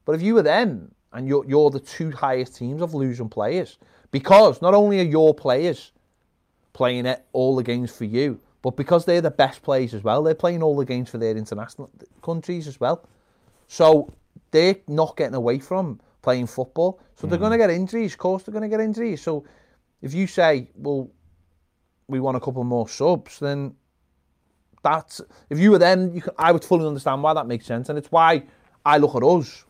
But 0.05 0.15
if 0.15 0.23
you 0.23 0.35
were 0.35 0.43
them 0.43 0.93
and 1.13 1.27
you're 1.27 1.45
you're 1.47 1.71
the 1.71 1.81
two 1.81 2.11
highest 2.11 2.57
teams 2.57 2.83
of 2.83 2.95
losing 2.95 3.29
players, 3.29 3.79
because 4.11 4.63
not 4.63 4.75
only 4.75 5.01
are 5.01 5.05
your 5.05 5.35
players 5.35 5.93
playing 6.73 7.07
it 7.07 7.25
all 7.33 7.57
the 7.57 7.63
games 7.63 7.91
for 7.91 8.05
you, 8.05 8.41
but 8.63 8.77
because 8.77 9.05
they're 9.05 9.21
the 9.21 9.31
best 9.31 9.63
players 9.63 9.95
as 9.95 10.05
well, 10.05 10.23
they're 10.23 10.35
playing 10.35 10.63
all 10.63 10.77
the 10.77 10.85
games 10.85 11.09
for 11.09 11.19
their 11.19 11.37
international 11.37 11.91
countries 12.23 12.69
as 12.69 12.79
well. 12.79 13.05
So 13.69 14.13
they're 14.51 14.77
not 14.89 15.17
getting 15.17 15.35
away 15.35 15.59
from 15.59 16.01
playing 16.23 16.47
football. 16.47 17.01
So 17.17 17.27
they're 17.27 17.39
mm. 17.39 17.43
going 17.43 17.53
to 17.53 17.59
get 17.59 17.71
injuries. 17.71 18.13
Of 18.13 18.19
course, 18.19 18.43
they're 18.43 18.53
going 18.53 18.69
to 18.69 18.69
get 18.69 18.81
injuries. 18.81 19.23
So 19.23 19.45
if 20.03 20.15
you 20.15 20.27
say, 20.27 20.69
well, 20.75 21.11
we 22.09 22.21
want 22.21 22.37
a 22.37 22.41
couple 22.41 22.65
more 22.65 22.89
subs, 22.89 23.39
then 23.39 23.75
that's 24.83 25.21
if 25.49 25.59
you 25.59 25.71
were 25.71 25.79
them, 25.79 26.15
you 26.15 26.23
can, 26.23 26.33
I 26.39 26.53
would 26.53 26.65
fully 26.65 26.87
understand 26.87 27.23
why 27.23 27.35
that 27.35 27.47
makes 27.47 27.67
sense, 27.67 27.89
and 27.89 27.99
it's 27.99 28.11
why 28.11 28.45
I 28.85 28.99
look 28.99 29.15
at 29.15 29.23
us. 29.23 29.65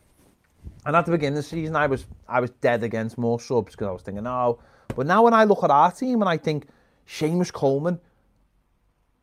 And 0.85 0.95
at 0.95 1.05
the 1.05 1.11
beginning 1.11 1.37
of 1.37 1.43
the 1.43 1.49
season, 1.49 1.75
I 1.75 1.87
was 1.87 2.05
I 2.27 2.39
was 2.39 2.49
dead 2.61 2.83
against 2.83 3.17
more 3.17 3.39
subs 3.39 3.73
because 3.73 3.87
I 3.87 3.91
was 3.91 4.01
thinking, 4.01 4.23
no. 4.23 4.59
But 4.95 5.07
now 5.07 5.23
when 5.23 5.33
I 5.33 5.43
look 5.43 5.63
at 5.63 5.71
our 5.71 5.91
team 5.91 6.21
and 6.21 6.29
I 6.29 6.37
think 6.37 6.67
Seamus 7.07 7.51
Coleman 7.51 7.99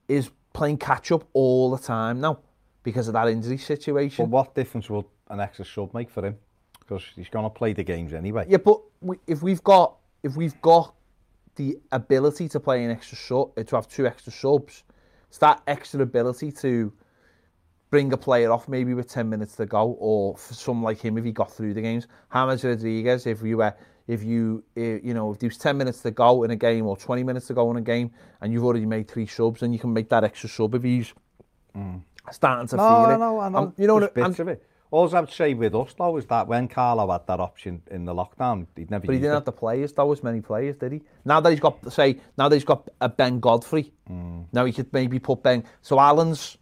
is 0.08 0.30
playing 0.52 0.78
catch 0.78 1.12
up 1.12 1.24
all 1.32 1.70
the 1.70 1.82
time 1.82 2.20
now 2.20 2.40
because 2.82 3.08
of 3.08 3.14
that 3.14 3.28
injury 3.28 3.58
situation. 3.58 4.24
But 4.24 4.30
what 4.30 4.54
difference 4.54 4.88
will 4.88 5.10
an 5.28 5.40
extra 5.40 5.64
sub 5.64 5.92
make 5.94 6.10
for 6.10 6.24
him? 6.24 6.36
Because 6.80 7.04
he's 7.14 7.28
going 7.28 7.44
to 7.44 7.50
play 7.50 7.72
the 7.72 7.84
games 7.84 8.12
anyway. 8.14 8.46
Yeah, 8.48 8.58
but 8.58 8.80
we, 9.00 9.16
if 9.26 9.42
we've 9.42 9.62
got 9.62 9.96
if 10.22 10.36
we've 10.36 10.60
got 10.62 10.94
the 11.58 11.76
ability 11.92 12.48
to 12.48 12.58
play 12.60 12.82
an 12.84 12.90
extra 12.90 13.16
sub, 13.18 13.54
to 13.66 13.76
have 13.76 13.86
two 13.88 14.06
extra 14.06 14.32
subs, 14.32 14.84
it's 15.28 15.38
that 15.38 15.60
extra 15.66 16.00
ability 16.00 16.50
to 16.52 16.92
bring 17.90 18.12
a 18.12 18.16
player 18.16 18.50
off 18.52 18.68
maybe 18.68 18.94
with 18.94 19.08
ten 19.08 19.28
minutes 19.28 19.56
to 19.56 19.66
go, 19.66 19.96
or 19.98 20.36
for 20.36 20.54
some 20.54 20.82
like 20.82 20.98
him 21.00 21.18
if 21.18 21.24
he 21.24 21.32
got 21.32 21.52
through 21.52 21.74
the 21.74 21.82
games. 21.82 22.06
James 22.32 22.64
Rodriguez, 22.64 23.26
if 23.26 23.42
you 23.42 23.58
were 23.58 23.74
if 24.06 24.22
you 24.22 24.64
eh, 24.76 24.98
you 25.02 25.12
know 25.14 25.32
if 25.32 25.38
there's 25.38 25.58
ten 25.58 25.76
minutes 25.76 26.00
to 26.02 26.10
go 26.10 26.44
in 26.44 26.50
a 26.50 26.56
game 26.56 26.86
or 26.86 26.96
twenty 26.96 27.22
minutes 27.24 27.48
to 27.48 27.54
go 27.54 27.70
in 27.70 27.76
a 27.76 27.82
game, 27.82 28.10
and 28.40 28.52
you've 28.52 28.64
already 28.64 28.86
made 28.86 29.08
three 29.08 29.26
subs, 29.26 29.62
and 29.62 29.72
you 29.74 29.78
can 29.78 29.92
make 29.92 30.08
that 30.08 30.24
extra 30.24 30.48
sub 30.48 30.74
if 30.74 30.82
he's 30.82 31.12
starting 32.30 32.68
to 32.68 32.76
No, 32.76 32.82
feel 32.88 33.10
it. 33.10 33.14
I 33.14 33.18
know. 33.18 33.40
Um, 33.40 33.74
you 33.76 33.86
know, 33.86 33.94
what 33.94 34.16
I- 34.16 34.20
of 34.28 34.48
it. 34.48 34.62
All 34.90 35.14
I 35.14 35.20
would 35.20 35.30
say 35.30 35.52
with 35.54 35.74
us 35.74 35.94
though 35.98 36.16
is 36.16 36.26
that 36.26 36.48
when 36.48 36.66
Carlo 36.68 37.10
had 37.12 37.26
that 37.26 37.40
option 37.40 37.82
in 37.90 38.04
the 38.06 38.14
lockdown, 38.14 38.66
he'd 38.76 38.90
never 38.90 39.06
But 39.06 39.14
he 39.14 39.18
didn't 39.18 39.32
it. 39.32 39.34
have 39.34 39.44
the 39.44 39.52
players, 39.52 39.92
though, 39.92 40.10
as 40.12 40.22
many 40.22 40.40
players, 40.40 40.76
did 40.76 40.92
he? 40.92 41.02
Now 41.24 41.40
that 41.40 41.50
he's 41.50 41.60
got, 41.60 41.92
say, 41.92 42.18
now 42.38 42.48
that 42.48 42.56
he's 42.56 42.64
got 42.64 42.88
a 43.00 43.08
Ben 43.08 43.38
Godfrey, 43.40 43.92
Mm. 44.10 44.46
now 44.52 44.64
he 44.64 44.72
could 44.72 44.90
maybe 44.92 45.18
put 45.18 45.42
Ben. 45.42 45.62
So 45.82 45.98
Allan's 46.00 46.56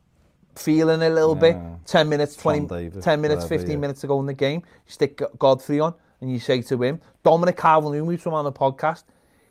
feeling 0.56 1.02
a 1.02 1.08
little 1.10 1.34
bit. 1.34 1.56
10 1.86 2.08
minutes, 2.08 2.34
20, 2.36 2.66
Davies, 2.66 3.04
10 3.04 3.20
minutes, 3.20 3.44
whatever, 3.44 3.58
15 3.60 3.70
yeah. 3.70 3.80
minutes 3.80 4.00
to 4.00 4.06
go 4.06 4.18
in 4.20 4.26
the 4.26 4.34
game. 4.34 4.62
You 4.86 4.92
stick 4.92 5.22
Godfrey 5.38 5.80
on 5.80 5.94
and 6.20 6.32
you 6.32 6.38
say 6.40 6.62
to 6.62 6.82
him, 6.82 7.00
Dominic 7.22 7.56
Calvert-Lewin, 7.56 8.06
we've 8.06 8.26
on 8.26 8.44
the 8.44 8.52
podcast, 8.52 9.04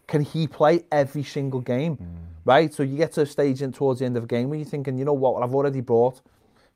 can 0.08 0.22
he 0.22 0.48
play 0.48 0.84
every 0.92 1.24
single 1.24 1.62
game? 1.62 1.98
Mm. 1.98 2.06
Right? 2.44 2.74
So 2.74 2.84
you 2.84 2.98
get 2.98 3.14
to 3.14 3.22
a 3.22 3.26
stage 3.26 3.62
in 3.62 3.72
towards 3.72 4.00
the 4.00 4.06
end 4.06 4.18
of 4.18 4.24
a 4.24 4.28
game 4.28 4.50
where 4.50 4.60
you're 4.60 4.68
thinking, 4.68 4.98
you 4.98 5.06
know 5.06 5.14
what, 5.14 5.42
I've 5.42 5.56
already 5.56 5.82
brought 5.82 6.22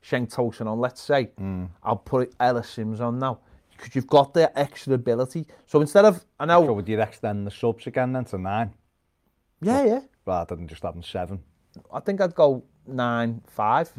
Shank 0.02 0.30
Tosin 0.30 0.66
on, 0.66 0.78
let's 0.80 1.00
say. 1.00 1.30
Mm. 1.40 1.68
I'll 1.82 1.96
put 1.96 2.32
Ellis 2.40 2.68
Sims 2.68 3.00
on 3.00 3.18
now. 3.18 3.38
Because 3.76 3.94
you've 3.94 4.06
got 4.06 4.34
the 4.34 4.56
extra 4.58 4.92
ability. 4.94 5.46
So 5.66 5.80
instead 5.80 6.04
of, 6.04 6.24
I 6.38 6.44
know, 6.46 6.66
So 6.66 6.72
would 6.74 6.88
you 6.88 7.00
extend 7.00 7.46
the 7.46 7.50
subs 7.50 7.86
again 7.86 8.12
then 8.12 8.24
to 8.26 8.36
nine, 8.38 8.74
yeah, 9.62 9.84
yeah. 9.84 10.00
rather 10.26 10.54
than 10.54 10.68
just 10.68 10.82
having 10.82 11.02
seven? 11.02 11.40
I 11.92 12.00
think 12.00 12.20
I'd 12.20 12.34
go 12.34 12.62
nine 12.86 13.40
five. 13.46 13.90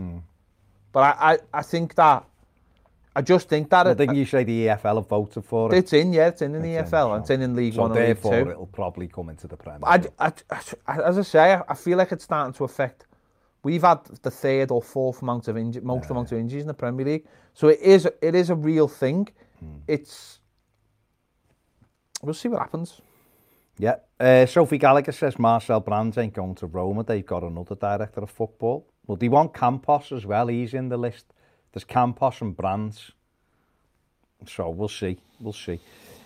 But 0.91 0.99
I, 0.99 1.33
I, 1.33 1.37
I 1.53 1.61
think 1.63 1.95
that 1.95 2.25
I 3.15 3.21
just 3.23 3.49
think 3.49 3.69
that 3.71 3.87
I 3.87 3.91
it, 3.91 3.97
think 3.97 4.13
you 4.13 4.25
say 4.25 4.43
the 4.43 4.67
EFL 4.67 4.97
have 4.97 5.07
voted 5.09 5.43
for 5.45 5.73
it. 5.73 5.77
it's 5.79 5.93
in, 5.93 6.13
yeah, 6.13 6.27
it's 6.27 6.41
in 6.43 6.53
in 6.53 6.61
the 6.61 6.75
It's 6.75 6.91
in, 6.91 6.97
EFL, 6.97 7.07
so- 7.07 7.13
it's 7.15 7.29
in 7.31 7.41
in 7.41 7.55
League 7.55 7.73
so 7.73 7.81
One 7.81 7.91
and 7.91 7.99
League 7.99 8.05
therefore 8.07 8.43
Two. 8.43 8.49
it'll 8.51 8.65
probably 8.67 9.07
come 9.07 9.29
into 9.29 9.47
the 9.47 9.57
Premier. 9.57 9.79
I, 9.83 10.03
I, 10.19 10.31
I- 10.87 11.01
as 11.01 11.17
I 11.17 11.21
say, 11.23 11.59
I 11.67 11.73
feel 11.73 11.97
like 11.97 12.11
it's 12.11 12.23
starting 12.25 12.53
to 12.53 12.65
affect. 12.65 13.07
We've 13.63 13.81
had 13.83 13.99
the 14.23 14.31
third 14.31 14.71
or 14.71 14.81
fourth 14.81 15.21
amount 15.21 15.47
of 15.47 15.55
inju- 15.55 15.83
most 15.83 16.09
amount 16.09 16.31
of 16.31 16.39
injuries 16.39 16.63
in 16.63 16.67
the 16.67 16.73
Premier 16.73 17.05
League, 17.05 17.25
so 17.53 17.67
it 17.67 17.79
is 17.79 18.07
it 18.21 18.35
is 18.35 18.49
a 18.49 18.55
real 18.55 18.87
thing. 18.87 19.27
It's 19.87 20.39
we'll 22.23 22.33
see 22.33 22.49
what 22.49 22.59
happens. 22.59 23.01
Yeah. 23.77 23.95
Uh, 24.19 24.45
Sophie 24.45 24.77
Gallagher 24.77 25.11
says 25.11 25.39
Marcel 25.39 25.79
Brands 25.79 26.17
ain't 26.17 26.33
going 26.33 26.55
to 26.55 26.67
Roma. 26.67 27.03
They've 27.03 27.25
got 27.25 27.43
another 27.43 27.75
director 27.75 28.21
of 28.21 28.29
football. 28.29 28.87
Well, 29.07 29.15
they 29.15 29.29
want 29.29 29.53
Campos 29.53 30.11
as 30.11 30.25
well. 30.25 30.47
He's 30.47 30.73
in 30.73 30.89
the 30.89 30.97
list. 30.97 31.25
There's 31.71 31.83
Campos 31.83 32.41
and 32.41 32.55
Brands. 32.55 33.11
So 34.47 34.69
we'll 34.69 34.87
see. 34.87 35.17
We'll 35.39 35.53
see. 35.53 35.79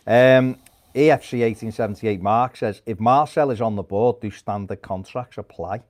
Um, 0.07 0.57
AFC 0.93 1.41
1878 1.41 2.21
Mark 2.21 2.57
says, 2.57 2.81
if 2.85 2.99
Marcel 2.99 3.51
is 3.51 3.61
on 3.61 3.75
the 3.75 3.83
board, 3.83 4.21
do 4.21 4.31
standard 4.31 4.81
contracts 4.81 5.37
apply? 5.37 5.81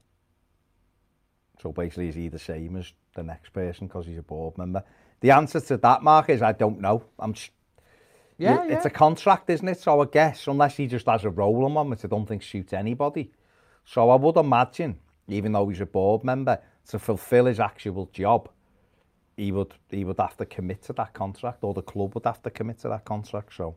So 1.62 1.72
basically, 1.72 2.10
is 2.10 2.16
he 2.16 2.28
the 2.28 2.39
same 2.39 2.76
as 2.76 2.91
the 3.14 3.24
next 3.24 3.53
person 3.53 3.88
because 3.88 4.06
he's 4.06 4.18
a 4.18 4.24
board 4.24 4.58
member? 4.58 4.84
The 5.22 5.32
answer 5.32 5.60
to 5.60 5.78
that, 5.78 6.03
Mark, 6.03 6.30
is 6.30 6.41
I 6.41 6.51
don't 6.51 6.80
know. 6.80 7.03
I'm 7.18 7.34
yeah, 8.38 8.64
it's 8.64 8.84
yeah. 8.86 8.88
a 8.88 8.89
contract, 8.89 9.49
isn't 9.49 9.68
it? 9.68 9.80
So 9.80 10.01
I 10.01 10.06
guess, 10.06 10.47
unless 10.47 10.76
he 10.76 10.88
just 10.88 11.06
has 11.08 11.24
a 11.24 11.30
role 11.30 11.64
on 11.66 11.74
one, 11.74 11.89
which 11.89 12.03
I 12.03 12.08
don't 12.08 12.26
think 12.26 12.43
suits 12.43 12.74
anybody. 12.74 13.32
So 13.86 14.10
I 14.10 14.16
would 14.16 14.36
imagine, 14.36 14.97
even 15.28 15.53
though 15.53 15.70
he's 15.70 15.80
a 15.80 15.86
board 15.86 16.24
member, 16.24 16.60
to 16.89 16.99
fulfil 16.99 17.45
his 17.45 17.60
actual 17.60 18.10
job, 18.12 18.49
he 19.38 19.51
would 19.51 19.74
he 19.89 20.03
would 20.03 20.20
have 20.20 20.38
to 20.38 20.45
commit 20.45 20.84
to 20.84 20.93
that 20.93 21.14
contract, 21.14 21.64
or 21.64 21.74
the 21.74 21.82
club 21.82 22.14
would 22.16 22.26
have 22.26 22.41
to 22.43 22.49
commit 22.49 22.80
to 22.80 22.89
that 22.89 23.06
contract. 23.06 23.53
So, 23.53 23.76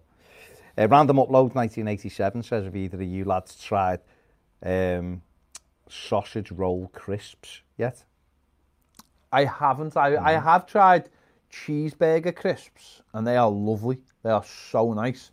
uh, 0.77 0.89
Random 0.89 1.17
Upload 1.17 1.55
1987 1.55 2.43
says, 2.43 2.65
have 2.65 2.77
either 2.77 3.01
of 3.01 3.09
you 3.09 3.25
lads 3.25 3.63
tried 3.63 4.01
um, 4.63 5.23
sausage 5.91 6.51
roll 6.51 6.91
crisps 6.95 7.63
yet? 7.77 8.05
I 9.33 9.45
haven't. 9.45 9.97
I, 9.97 10.17
I 10.17 10.33
have 10.33 10.67
tried 10.67 11.11
cheeseburger 11.53 12.35
crisps, 12.35 13.03
and 13.13 13.27
they 13.27 13.37
are 13.37 13.51
lovely. 13.51 13.99
They 14.23 14.31
are 14.31 14.45
so 14.45 14.93
nice. 14.93 15.33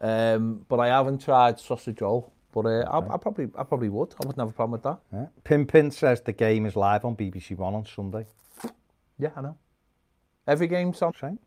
Um, 0.00 0.64
but 0.68 0.78
I 0.78 0.88
haven't 0.88 1.24
tried 1.24 1.58
sausage 1.58 2.00
roll. 2.00 2.32
But 2.52 2.66
uh, 2.66 2.84
I, 2.90 3.14
I 3.14 3.16
probably, 3.18 3.48
I 3.56 3.64
probably 3.64 3.88
would. 3.88 4.14
I 4.14 4.26
wouldn't 4.26 4.38
have 4.38 4.48
a 4.48 4.52
problem 4.52 4.72
with 4.72 4.82
that. 4.84 4.98
Yeah. 5.12 5.26
Pimpin 5.44 5.92
says 5.92 6.22
the 6.22 6.32
game 6.32 6.66
is 6.66 6.76
live 6.76 7.04
on 7.04 7.16
BBC 7.16 7.56
One 7.56 7.74
on 7.74 7.84
Sunday. 7.84 8.26
Yeah, 9.18 9.30
I 9.36 9.42
know. 9.42 9.56
Every 10.46 10.66
game's 10.66 11.02
on. 11.02 11.12
Same. 11.20 11.38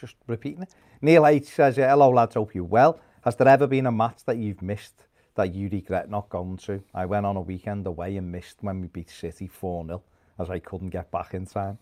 Just 0.00 0.16
repeating 0.26 0.62
it. 0.62 0.74
Neil 1.00 1.26
H 1.26 1.46
says, 1.46 1.76
hello 1.76 2.10
lads, 2.10 2.34
hope 2.34 2.54
you're 2.54 2.64
well. 2.64 3.00
Has 3.22 3.36
there 3.36 3.48
ever 3.48 3.66
been 3.66 3.86
a 3.86 3.92
match 3.92 4.24
that 4.26 4.36
you've 4.36 4.62
missed 4.62 5.05
that 5.36 5.54
you 5.54 5.68
regret 5.68 6.10
not 6.10 6.28
going 6.28 6.56
to. 6.56 6.82
I 6.92 7.06
went 7.06 7.24
on 7.24 7.36
a 7.36 7.40
weekend 7.40 7.86
away 7.86 8.16
and 8.16 8.32
missed 8.32 8.56
when 8.62 8.80
we 8.80 8.88
beat 8.88 9.08
City 9.08 9.48
4-0 9.48 10.00
as 10.38 10.50
I 10.50 10.58
couldn't 10.58 10.90
get 10.90 11.10
back 11.10 11.34
in 11.34 11.46
time. 11.46 11.78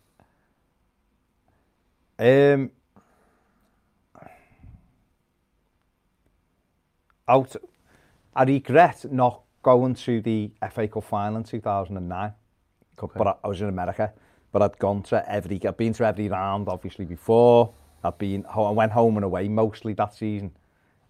Um, 2.19 2.71
out, 7.27 7.57
I 8.35 8.45
regret 8.45 9.11
not 9.11 9.43
going 9.63 9.95
to 9.95 10.21
the 10.21 10.51
FA 10.71 10.87
Cup 10.87 11.05
final 11.05 11.39
in 11.39 11.45
2009, 11.45 12.33
okay. 13.03 13.13
but 13.17 13.27
I, 13.27 13.35
I 13.45 13.49
was 13.49 13.61
in 13.61 13.69
America, 13.69 14.13
but 14.53 14.63
I'd 14.63 14.79
gone 14.79 15.03
to 15.05 15.29
every, 15.31 15.61
I'd 15.65 15.77
been 15.77 15.93
to 15.95 16.07
every 16.07 16.29
round 16.29 16.69
obviously 16.69 17.05
before, 17.05 17.73
I'd 18.05 18.19
been, 18.19 18.45
I 18.47 18.71
went 18.71 18.93
home 18.93 19.17
and 19.17 19.25
away 19.25 19.49
mostly 19.49 19.95
that 19.95 20.15
season 20.15 20.53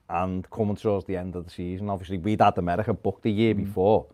and 0.09 0.49
coming 0.51 0.77
towards 0.77 1.07
the 1.07 1.17
end 1.17 1.35
of 1.37 1.45
the 1.45 1.51
season, 1.51 1.89
obviously 1.91 2.19
we'd 2.19 2.41
had 2.41 2.59
America 2.59 2.93
booked 2.93 3.27
a 3.27 3.31
year 3.31 3.55
mm. 3.55 3.65
before 3.65 4.07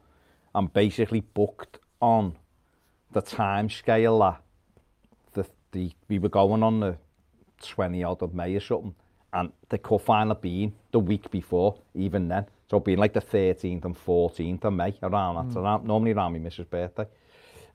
and 0.55 0.73
basically 0.73 1.21
booked 1.21 1.79
on 2.01 2.37
the 3.13 3.21
time 3.21 3.69
scale 3.69 4.19
that 4.21 4.41
the, 5.33 5.47
the, 5.73 5.93
we 6.09 6.19
were 6.19 6.29
going 6.29 6.63
on 6.63 6.81
the 6.81 6.97
20 7.63 8.03
odd 8.05 8.23
of 8.23 8.35
May 8.35 8.55
or 8.55 8.61
something 8.61 8.95
and 9.33 9.53
the 9.69 9.79
cup 9.79 10.03
final 10.03 10.35
being 10.35 10.73
the 10.93 10.99
week 10.99 11.31
before 11.31 11.77
even 11.95 12.29
then. 12.29 12.47
So 12.69 12.81
being 12.81 12.99
like 12.99 13.13
the 13.13 13.21
13th 13.21 13.85
and 13.85 13.97
14th 13.97 14.65
of 14.65 14.73
May 14.73 14.95
around 15.03 15.37
that 15.37 15.53
hmm. 15.53 15.59
around, 15.59 15.87
normally 15.87 16.13
around 16.13 16.33
my 16.33 16.39
missus 16.39 16.67
birthday 16.67 17.07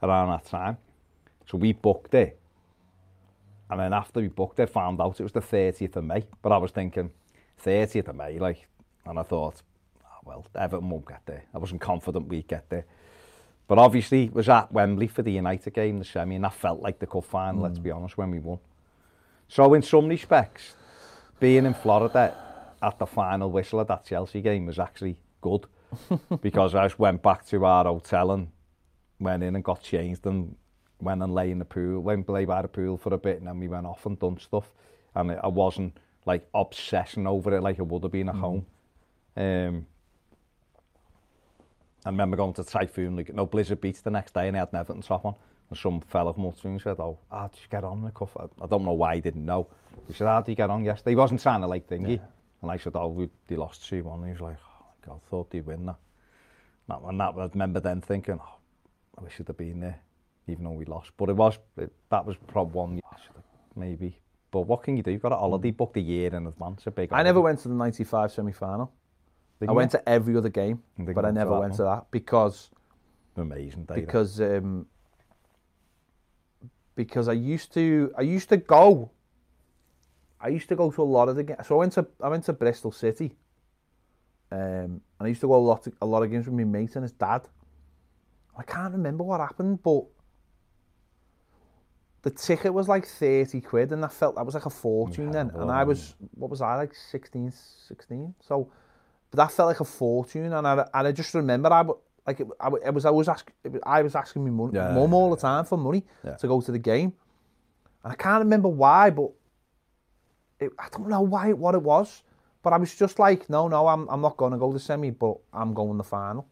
around 0.02 0.30
that 0.30 0.46
time. 0.46 0.78
So 1.50 1.58
we 1.58 1.74
booked 1.74 2.14
it. 2.14 2.40
And 3.70 3.80
then 3.80 3.94
after 3.94 4.20
we 4.20 4.28
booked 4.28 4.60
it 4.60 4.70
found 4.70 5.02
out 5.02 5.20
it 5.20 5.24
was 5.24 5.32
the 5.32 5.42
30th 5.42 5.96
of 5.96 6.04
May. 6.04 6.24
But 6.42 6.52
I 6.52 6.58
was 6.58 6.72
thinking 6.72 7.12
30th 7.64 8.08
of 8.08 8.16
May, 8.16 8.40
like, 8.40 8.68
and 9.06 9.20
I 9.20 9.24
thought, 9.24 9.62
oh, 10.04 10.20
well, 10.24 10.46
Everton 10.56 10.90
won't 10.90 11.08
get 11.08 11.22
there. 11.26 11.44
I 11.54 11.58
wasn't 11.58 11.82
confident 11.82 12.28
we'd 12.28 12.48
get 12.48 12.70
there. 12.70 12.86
But 13.68 13.80
obviously, 13.80 14.26
it 14.26 14.34
was 14.34 14.48
at 14.50 14.72
Wembley 14.72 15.08
for 15.08 15.24
the 15.24 15.32
United 15.32 15.74
game, 15.74 16.00
the 16.00 16.06
semi, 16.06 16.36
and 16.36 16.44
that 16.44 16.54
felt 16.54 16.82
like 16.82 17.00
the 17.00 17.08
cup 17.08 17.26
final, 17.26 17.62
mm. 17.62 17.64
let's 17.64 17.80
be 17.80 17.90
hmm. 17.90 17.98
honest, 17.98 18.18
when 18.18 18.32
we 18.32 18.40
won. 18.40 18.60
So 19.48 19.74
in 19.74 19.82
some 19.82 20.08
respects, 20.08 20.76
being 21.40 21.66
in 21.66 21.74
Florida 21.74 22.36
at 22.82 23.00
the 23.00 23.06
final 23.06 23.50
whistle 23.50 23.80
of 23.80 23.88
that 23.88 24.06
Chelsea 24.06 24.42
game 24.42 24.66
was 24.66 24.80
actually 24.80 25.16
good 25.42 25.66
because 26.42 26.76
I 26.76 26.86
just 26.86 27.00
went 27.00 27.22
back 27.22 27.46
to 27.48 27.66
our 27.66 27.86
hotel 27.86 28.32
and 28.32 28.48
went 29.20 29.44
in 29.44 29.56
and 29.56 29.64
got 29.64 29.82
changed 29.82 30.26
and 30.26 30.56
went 31.00 31.22
and 31.22 31.34
lay 31.34 31.52
in 31.52 31.60
the 31.60 31.66
pool, 31.66 32.02
went 32.02 32.26
play 32.26 32.46
by 32.46 32.62
the 32.62 32.68
pool 32.68 32.98
for 32.98 33.14
a 33.14 33.18
bit 33.18 33.40
and 33.40 33.48
then 33.48 33.60
we 33.60 33.68
went 33.68 33.86
off 33.86 34.06
and 34.06 34.20
done 34.20 34.40
stuff. 34.40 34.72
And 35.14 35.32
I 35.32 35.48
wasn't 35.48 35.98
like 36.26 36.48
obsessing 36.54 37.28
over 37.28 37.56
it 37.56 37.62
like 37.62 37.78
it 37.78 37.86
would 37.86 38.04
have 38.04 38.12
been 38.12 38.30
at 38.30 38.36
mm. 38.36 38.40
home. 38.40 38.66
Um, 39.38 39.86
I 42.06 42.10
remember 42.10 42.38
going 42.38 42.54
to 42.54 42.64
Typhoon 42.64 43.16
League, 43.16 43.34
no, 43.34 43.46
Blizzard 43.46 43.82
Beach 43.82 44.02
the 44.02 44.12
next 44.12 44.34
day 44.34 44.48
and 44.48 44.56
they 44.56 44.60
had 44.60 44.70
an 44.72 44.80
Everton 44.80 45.02
top 45.02 45.26
on. 45.26 45.36
And 45.70 45.78
some 45.78 46.02
fella 46.02 46.34
from 46.34 46.46
Ultimate 46.46 46.82
said, 46.82 47.00
oh, 47.00 47.18
ah, 47.32 47.48
just 47.48 47.70
get 47.70 47.84
on 47.84 48.04
the 48.04 48.12
cuff. 48.12 48.38
I, 48.38 48.44
I 48.64 48.68
don't 48.68 48.86
know 48.86 48.94
why 48.94 49.16
he 49.16 49.22
didn't 49.22 49.46
know. 49.46 49.68
He 50.08 50.14
said, 50.14 50.28
how 50.28 50.42
did 50.42 50.52
you 50.52 50.56
get 50.56 50.70
on 50.70 50.84
yesterday? 50.84 51.12
He 51.12 51.16
wasn't 51.16 51.42
trying 51.42 51.62
to 51.62 51.68
like 51.68 51.88
thingy. 51.88 52.18
Yeah. 52.18 52.26
And 52.62 52.72
I 52.72 52.78
said, 52.78 52.94
oh, 52.96 53.08
we, 53.08 53.30
they 53.48 53.56
lost 53.56 53.90
2-1. 53.90 54.16
And 54.16 54.26
he 54.26 54.32
was 54.32 54.42
like, 54.42 54.58
oh 54.64 54.86
my 54.86 55.08
God, 55.08 55.20
I 55.26 55.30
thought 55.30 55.50
they'd 55.50 55.66
win 55.66 55.88
that. 55.88 55.96
And 56.88 57.02
that, 57.02 57.10
and 57.10 57.20
that, 57.20 57.34
I 57.36 57.50
remember 57.52 57.80
then 57.80 58.02
thinking, 58.02 58.40
oh, 58.40 58.56
I 59.18 59.24
wish 59.24 59.34
I'd 59.40 59.48
have 59.48 59.58
been 59.58 59.80
there, 59.80 60.00
even 60.48 60.66
though 60.66 60.72
we 60.72 60.86
lost. 60.86 61.10
But 61.18 61.30
it 61.30 61.36
was, 61.36 61.58
it, 61.78 61.92
that 62.10 62.24
was 62.24 62.36
probably 62.48 62.74
one, 62.74 63.02
maybe 63.76 64.20
But 64.56 64.68
what 64.68 64.84
can 64.84 64.96
you 64.96 65.04
do? 65.04 65.12
You've 65.12 65.22
got 65.22 65.34
a 65.34 65.36
holiday 65.36 65.72
booked 65.72 65.98
a 65.98 66.00
year 66.00 66.34
in 66.34 66.48
advance, 66.48 66.88
a 66.88 66.92
big 66.92 67.12
I 67.12 67.24
never 67.24 67.42
went 67.42 67.60
to 67.64 67.68
the 67.68 67.74
95 67.74 68.32
semi-final. 68.32 68.90
Didn't 69.60 69.70
I 69.70 69.74
you? 69.74 69.76
went 69.76 69.92
to 69.92 70.08
every 70.08 70.38
other 70.38 70.48
game, 70.48 70.82
Didn't 70.96 71.14
but 71.14 71.26
I 71.26 71.28
go 71.28 71.34
to 71.34 71.40
never 71.40 71.60
went 71.60 71.72
one? 71.72 71.78
to 71.80 71.84
that 71.84 72.06
because 72.10 72.70
Amazing 73.36 73.84
day. 73.84 73.96
because 73.96 74.40
um, 74.40 74.86
because 76.96 77.28
I 77.28 77.34
used 77.34 77.74
to 77.74 78.14
I 78.18 78.22
used 78.22 78.48
to 78.48 78.56
go. 78.56 79.12
I 80.40 80.48
used 80.48 80.70
to 80.70 80.78
go 80.78 80.90
to 80.90 81.02
a 81.02 81.10
lot 81.18 81.28
of 81.28 81.36
the 81.36 81.44
games. 81.44 81.68
So 81.68 81.76
I 81.76 81.80
went 81.80 81.92
to 81.94 82.08
I 82.24 82.30
went 82.30 82.46
to 82.46 82.54
Bristol 82.54 82.94
City. 82.94 83.36
Um, 84.54 85.02
and 85.20 85.20
I 85.20 85.28
used 85.28 85.42
to 85.42 85.48
go 85.48 85.56
a 85.56 85.66
lot 85.72 85.86
of, 85.86 85.94
a 86.02 86.06
lot 86.06 86.24
of 86.24 86.32
games 86.32 86.46
with 86.46 86.56
my 86.56 86.64
mate 86.64 86.96
and 86.96 87.04
his 87.04 87.12
dad. 87.12 87.42
I 88.58 88.64
can't 88.64 88.94
remember 88.94 89.26
what 89.26 89.42
happened, 89.42 89.84
but 89.84 90.06
the 92.26 92.32
ticket 92.32 92.74
was 92.74 92.88
like 92.88 93.06
30 93.06 93.62
quid 93.62 93.92
and 93.92 94.02
that 94.02 94.12
felt 94.12 94.36
that 94.36 94.44
was 94.44 94.56
like 94.56 94.66
a 94.66 94.70
fortune 94.72 95.30
then. 95.30 95.52
And 95.54 95.70
I 95.70 95.84
was 95.84 96.16
what 96.34 96.50
was 96.50 96.60
I 96.60 96.76
like 96.76 96.96
16 96.96 97.54
16. 97.88 98.34
So 98.40 98.68
but 99.30 99.38
that 99.38 99.52
felt 99.52 99.68
like 99.68 99.80
a 99.80 99.86
fortune 99.86 100.52
and 100.52 100.68
I 100.68 100.88
and 100.92 101.08
I 101.08 101.12
just 101.12 101.36
remember 101.36 101.72
I 101.72 101.84
like 102.26 102.40
it, 102.40 102.48
I, 102.60 102.72
it 102.84 102.92
was 102.96 103.06
I 103.06 103.12
was 103.12 103.30
asking 103.30 103.54
I 103.84 104.02
was 104.02 104.16
asking 104.16 104.44
me 104.44 104.50
money, 104.50 104.72
Yeah, 104.74 104.92
mum 104.92 105.14
all 105.14 105.30
the 105.30 105.40
time 105.40 105.66
for 105.66 105.78
money 105.78 106.04
Yeah. 106.24 106.34
to 106.38 106.48
go 106.48 106.62
to 106.62 106.72
the 106.72 106.80
game. 106.80 107.14
And 108.04 108.12
I 108.12 108.16
can't 108.16 108.40
remember 108.40 108.70
why, 108.70 109.12
but 109.12 109.30
it, 110.60 110.72
I 110.80 110.88
don't 110.92 111.08
know 111.08 111.22
why 111.22 111.54
what 111.54 111.76
it 111.76 111.84
was, 111.84 112.24
but 112.64 112.74
I 112.74 112.78
was 112.78 112.96
just 112.96 113.20
like, 113.20 113.48
no, 113.52 113.68
no, 113.68 113.86
I'm 113.88 114.10
I'm 114.10 114.22
not 114.22 114.36
gonna 114.36 114.58
go 114.58 114.74
to 114.74 114.80
semi, 114.80 115.12
but 115.12 115.38
I'm 115.54 115.76
going 115.76 115.96
the 116.00 116.04
final. 116.04 116.48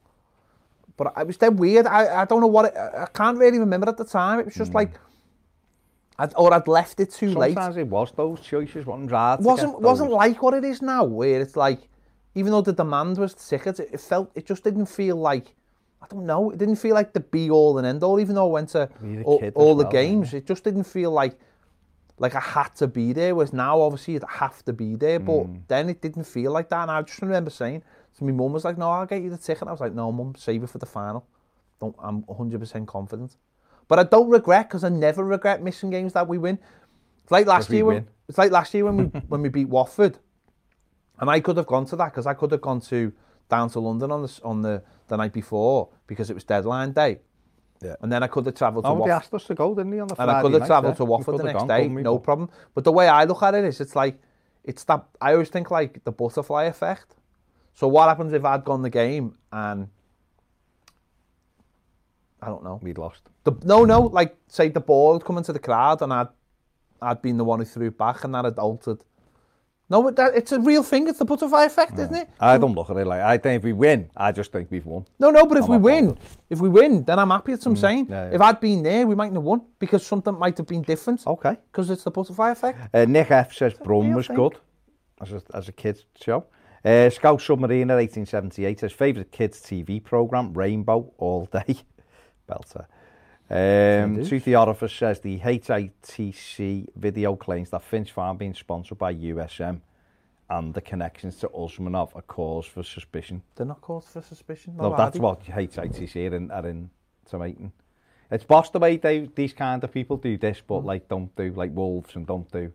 But 0.98 1.14
it 1.18 1.26
was 1.26 1.38
dead 1.38 1.58
weird. 1.58 1.88
I, 1.88 2.22
I 2.22 2.26
don't 2.26 2.42
know 2.42 2.54
what 2.58 2.66
it, 2.66 2.78
I 2.78 3.06
I 3.06 3.08
can't 3.08 3.40
really 3.40 3.58
remember 3.58 3.90
at 3.90 3.98
the 3.98 4.06
time. 4.06 4.40
It 4.40 4.46
was 4.46 4.54
just 4.54 4.70
hmm. 4.70 4.78
like, 4.78 5.00
I'd, 6.20 6.34
or 6.36 6.54
I'd 6.54 6.68
left 6.68 7.00
it 7.00 7.12
too 7.12 7.32
late. 7.32 7.56
Sometimes 7.56 7.78
it 7.78 7.88
was 7.88 8.12
those 8.16 8.40
choices, 8.42 8.86
wasn't 8.86 9.12
hard 9.12 9.44
wasn't 9.44 9.82
wasn't 9.82 10.12
like 10.12 10.42
what 10.42 10.54
it 10.54 10.64
is 10.64 10.82
now, 10.82 11.04
where 11.04 11.42
it's 11.42 11.56
like, 11.56 11.80
even 12.36 12.52
though 12.52 12.62
the 12.62 12.74
demand 12.74 13.18
was 13.18 13.34
tickets, 13.34 13.80
it, 13.80 13.90
it 13.92 14.00
felt 14.00 14.32
it 14.36 14.46
just 14.46 14.64
didn't 14.64 14.88
feel 14.88 15.16
like. 15.16 15.56
I 16.02 16.06
don't 16.08 16.26
know. 16.26 16.52
It 16.52 16.58
didn't 16.58 16.76
feel 16.76 16.96
like 16.96 17.14
the 17.14 17.22
be 17.22 17.50
all 17.50 17.78
and 17.78 17.88
end 17.88 18.04
all. 18.04 18.20
Even 18.20 18.36
though 18.36 18.48
I 18.50 18.52
went 18.52 18.70
to 18.70 18.90
all, 19.24 19.42
all 19.56 19.76
the 19.78 19.86
well, 19.86 19.92
games, 19.92 20.34
it 20.34 20.46
just 20.46 20.66
didn't 20.66 20.84
feel 20.84 21.12
like 21.12 21.40
like 22.20 22.36
I 22.36 22.42
had 22.42 22.76
to 22.76 22.88
be 22.88 23.14
there. 23.14 23.34
Whereas 23.34 23.54
now, 23.54 23.80
obviously, 23.82 24.22
I 24.22 24.32
have 24.32 24.64
to 24.66 24.74
be 24.74 24.96
there. 24.96 25.20
But 25.20 25.44
Mm. 25.46 25.62
then 25.68 25.90
it 25.90 26.02
didn't 26.02 26.26
feel 26.26 26.52
like 26.52 26.70
that. 26.70 26.84
And 26.84 26.92
I 26.92 27.02
just 27.04 27.22
remember 27.22 27.50
saying 27.50 27.84
to 28.18 28.24
my 28.26 28.34
mum 28.34 28.52
was 28.52 28.66
like, 28.66 28.78
"No, 28.78 28.92
I'll 28.92 29.06
get 29.06 29.22
you 29.22 29.30
the 29.30 29.38
ticket." 29.38 29.68
I 29.68 29.72
was 29.72 29.80
like, 29.80 29.94
"No, 29.94 30.12
mum, 30.12 30.36
save 30.38 30.62
it 30.64 30.70
for 30.70 30.78
the 30.78 30.86
final. 30.86 31.26
Don't. 31.80 31.96
I'm 32.00 32.24
100 32.24 32.60
percent 32.60 32.86
confident." 32.88 33.38
But 33.94 34.00
I 34.08 34.10
don't 34.10 34.28
regret 34.28 34.70
because 34.70 34.84
I 34.84 34.90
never 34.90 35.24
regret 35.24 35.62
missing 35.62 35.92
games 35.92 36.14
that 36.14 36.28
we 36.28 36.40
win. 36.40 36.58
It's 37.22 37.32
like 37.32 37.46
last 37.46 37.70
year 37.70 37.86
when 37.86 37.96
win. 37.98 38.08
it's 38.28 38.40
like 38.40 38.50
last 38.52 38.74
year 38.74 38.86
when 38.86 38.98
we 38.98 39.04
when 39.28 39.44
we 39.44 39.50
beat 39.50 39.70
Watford, 39.70 40.18
and 41.20 41.30
I 41.30 41.40
could 41.40 41.58
have 41.58 41.68
gone 41.68 41.86
to 41.86 41.96
that 41.98 42.06
because 42.06 42.26
I 42.26 42.34
could 42.34 42.52
have 42.54 42.62
gone 42.62 42.82
to 42.82 43.14
down 43.50 43.70
to 43.70 43.80
London 43.80 44.12
on 44.12 44.24
the 44.24 44.40
on 44.44 44.64
the 44.64 44.82
the 45.10 45.16
night 45.16 45.32
before 45.32 45.90
because 46.08 46.32
it 46.32 46.34
was 46.34 46.44
deadline 46.44 46.92
day. 46.94 47.20
Yeah. 47.84 47.96
And 48.02 48.12
then 48.12 48.24
I 48.24 48.28
could 48.28 48.48
have 48.48 48.56
travelled 48.56 48.86
to 48.86 48.90
Oh, 48.90 48.94
they 48.96 49.00
Watford. 49.02 49.14
asked 49.14 49.34
us 49.36 49.44
to 49.44 49.54
go, 49.54 49.76
didn't 49.76 49.92
they, 49.92 50.00
on 50.00 50.08
the 50.08 50.20
And 50.20 50.32
I 50.32 50.42
could 50.42 50.54
have 50.54 50.66
travelled 50.66 50.98
to 50.98 51.06
Watford 51.06 51.38
the 51.38 51.44
next 51.44 51.60
gone, 51.60 51.68
day, 51.68 51.88
no 51.88 52.16
But- 52.18 52.24
problem. 52.24 52.50
But 52.74 52.86
the 52.86 52.92
way 52.92 53.08
I 53.08 53.26
look 53.26 53.44
at 53.44 53.54
it 53.54 53.64
is, 53.64 53.80
it's 53.80 53.96
like, 53.96 54.18
it's 54.64 54.84
that, 54.86 55.06
I 55.22 55.34
always 55.34 55.50
think 55.50 55.70
like 55.70 56.04
the 56.04 56.12
butterfly 56.12 56.64
effect. 56.64 57.16
So 57.76 57.88
what 57.90 58.08
happens 58.08 58.34
if 58.34 58.44
I'd 58.44 58.64
gone 58.64 58.82
the 58.82 58.90
game 58.90 59.36
and, 59.52 59.90
I 62.44 62.48
don't 62.48 62.64
know. 62.64 62.80
We'd 62.82 62.98
lost. 62.98 63.22
The, 63.44 63.54
no, 63.64 63.86
no, 63.86 64.02
like 64.02 64.36
say 64.48 64.70
the 64.70 64.80
ball 64.80 65.14
had 65.14 65.26
come 65.26 65.38
into 65.38 65.54
the 65.54 65.60
crowd 65.60 66.02
and 66.02 66.12
I'd, 66.14 66.28
I'd 67.02 67.22
been 67.22 67.38
the 67.38 67.44
one 67.46 67.60
who 67.60 67.66
threw 67.66 67.88
it 67.88 67.98
back 67.98 68.24
and 68.24 68.34
that 68.36 68.46
had 68.46 68.58
altered. 68.60 69.00
No, 69.90 70.02
but 70.02 70.16
that, 70.16 70.34
it's 70.36 70.52
a 70.52 70.60
real 70.60 70.82
thing. 70.82 71.08
It's 71.08 71.20
the 71.20 71.26
butterfly 71.26 71.66
effect, 71.66 71.94
isn't 72.00 72.16
it? 72.16 72.30
I 72.40 72.58
don't 72.58 72.74
look 72.74 72.90
at 72.90 72.98
it 72.98 73.06
like 73.06 73.22
I 73.22 73.38
think 73.38 73.60
if 73.60 73.64
we 73.64 73.74
win, 73.74 74.10
I 74.16 74.32
just 74.32 74.52
think 74.52 74.72
we've 74.72 74.86
won. 74.86 75.06
No, 75.20 75.30
no, 75.30 75.46
but 75.46 75.58
if 75.58 75.66
I'm 75.66 75.72
we 75.72 75.78
win, 75.78 76.18
if 76.50 76.60
we 76.60 76.70
win, 76.70 77.04
then 77.04 77.20
I'm 77.20 77.30
happy. 77.30 77.52
That's 77.52 77.66
what 77.66 77.74
I'm 77.74 77.78
saying. 77.78 78.08
yeah, 78.10 78.30
yeah. 78.30 78.36
If 78.36 78.42
I'd 78.42 78.60
been 78.60 78.82
there, 78.82 79.06
we 79.06 79.16
mightn't 79.16 79.36
have 79.36 79.44
won 79.44 79.62
because 79.80 80.06
something 80.06 80.38
might 80.40 80.58
have 80.58 80.68
been 80.68 80.82
different. 80.82 81.26
Okay. 81.28 81.58
Because 81.72 81.90
it's 81.90 82.04
the 82.04 82.12
butterfly 82.12 82.52
effect. 82.52 82.80
Uh, 82.94 83.06
Nick 83.06 83.30
F 83.32 83.54
says 83.54 83.74
Brum 83.74 84.14
was 84.14 84.28
good 84.28 84.58
as 85.22 85.34
a, 85.34 85.42
as 85.54 85.68
a 85.70 85.72
kids 85.72 86.06
show. 86.20 86.46
Uh, 86.86 87.10
Scout 87.10 87.40
Submariner 87.40 87.96
1878 87.96 88.80
says 88.80 88.92
favourite 88.92 89.32
kids 89.32 89.62
TV 89.62 90.04
programme 90.04 90.54
Rainbow 90.54 91.14
all 91.18 91.46
day. 91.46 91.78
belter. 92.54 92.86
Um, 93.50 94.26
Treaty 94.26 94.56
Orifice 94.56 94.98
says 94.98 95.20
the 95.20 95.40
HITC 95.40 96.88
video 96.96 97.36
claims 97.36 97.70
that 97.72 97.84
Finch 97.84 98.12
Farm 98.12 98.38
being 98.38 98.54
sponsored 98.54 98.98
by 98.98 99.14
USM 99.14 99.82
and 100.50 100.74
the 100.74 100.82
connections 100.82 101.38
to 101.38 101.48
Usmanov 101.50 102.16
are 102.16 102.22
cause 102.22 102.66
for 102.66 102.84
suspicion. 102.84 103.42
They're 103.56 103.66
not 103.66 103.82
cause 103.82 104.06
for 104.06 104.22
suspicion. 104.22 104.76
No, 104.78 104.90
no 104.90 104.98
that's 104.98 105.20
what 105.20 105.44
HITC 105.44 106.32
are 106.32 106.36
in, 106.36 106.52
are 106.52 106.68
in 106.68 106.90
tomating. 107.30 107.72
It's 108.32 108.44
boss 108.44 108.70
the 108.70 108.80
way 108.80 108.98
they, 108.98 109.30
these 109.36 109.54
kind 109.54 109.84
of 109.84 109.92
people 109.92 110.18
do 110.18 110.38
this, 110.38 110.62
but 110.66 110.82
mm. 110.82 110.86
like 110.86 111.08
don't 111.08 111.36
do 111.36 111.52
like 111.52 111.72
Wolves 111.74 112.16
and 112.16 112.26
don't 112.26 112.52
do 112.52 112.72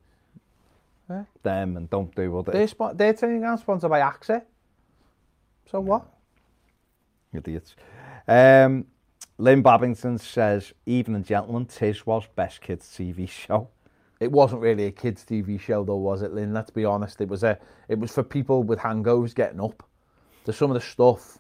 yeah. 1.11 1.25
them 1.43 1.77
and 1.77 1.91
don't 1.91 2.15
do 2.15 2.39
other. 2.39 2.53
They're, 2.53 2.67
spo- 2.67 2.97
they're 2.97 3.15
turning 3.15 3.45
out 3.45 3.61
sponsored 3.61 3.91
by 3.91 4.01
AXA. 4.01 4.43
So 5.71 5.79
yeah. 5.79 5.85
what? 5.85 6.07
Idiots. 7.33 7.75
Um, 8.27 8.87
Lynn 9.39 9.63
Babington 9.63 10.19
says, 10.19 10.73
Even 10.85 11.15
and 11.15 11.25
Gentlemen, 11.25 11.67
Tiswas 11.67 12.27
best 12.35 12.61
kids 12.61 12.87
TV 12.87 13.29
show. 13.29 13.69
It 14.19 14.33
wasn't 14.33 14.63
really 14.63 14.87
a 14.87 14.91
kids' 14.91 15.25
TV 15.25 15.61
show, 15.61 15.85
though, 15.85 15.95
was 15.97 16.23
it, 16.23 16.33
Lynn? 16.33 16.53
Let's 16.53 16.71
be 16.71 16.85
honest. 16.85 17.21
It 17.21 17.29
was 17.29 17.45
a. 17.45 17.57
It 17.89 18.01
was 18.01 18.13
for 18.13 18.25
people 18.25 18.65
with 18.65 18.81
hangovers 18.81 19.33
getting 19.35 19.61
up. 19.61 19.85
There's 20.45 20.57
some 20.57 20.73
of 20.73 20.75
the 20.75 20.81
stuff, 20.81 21.39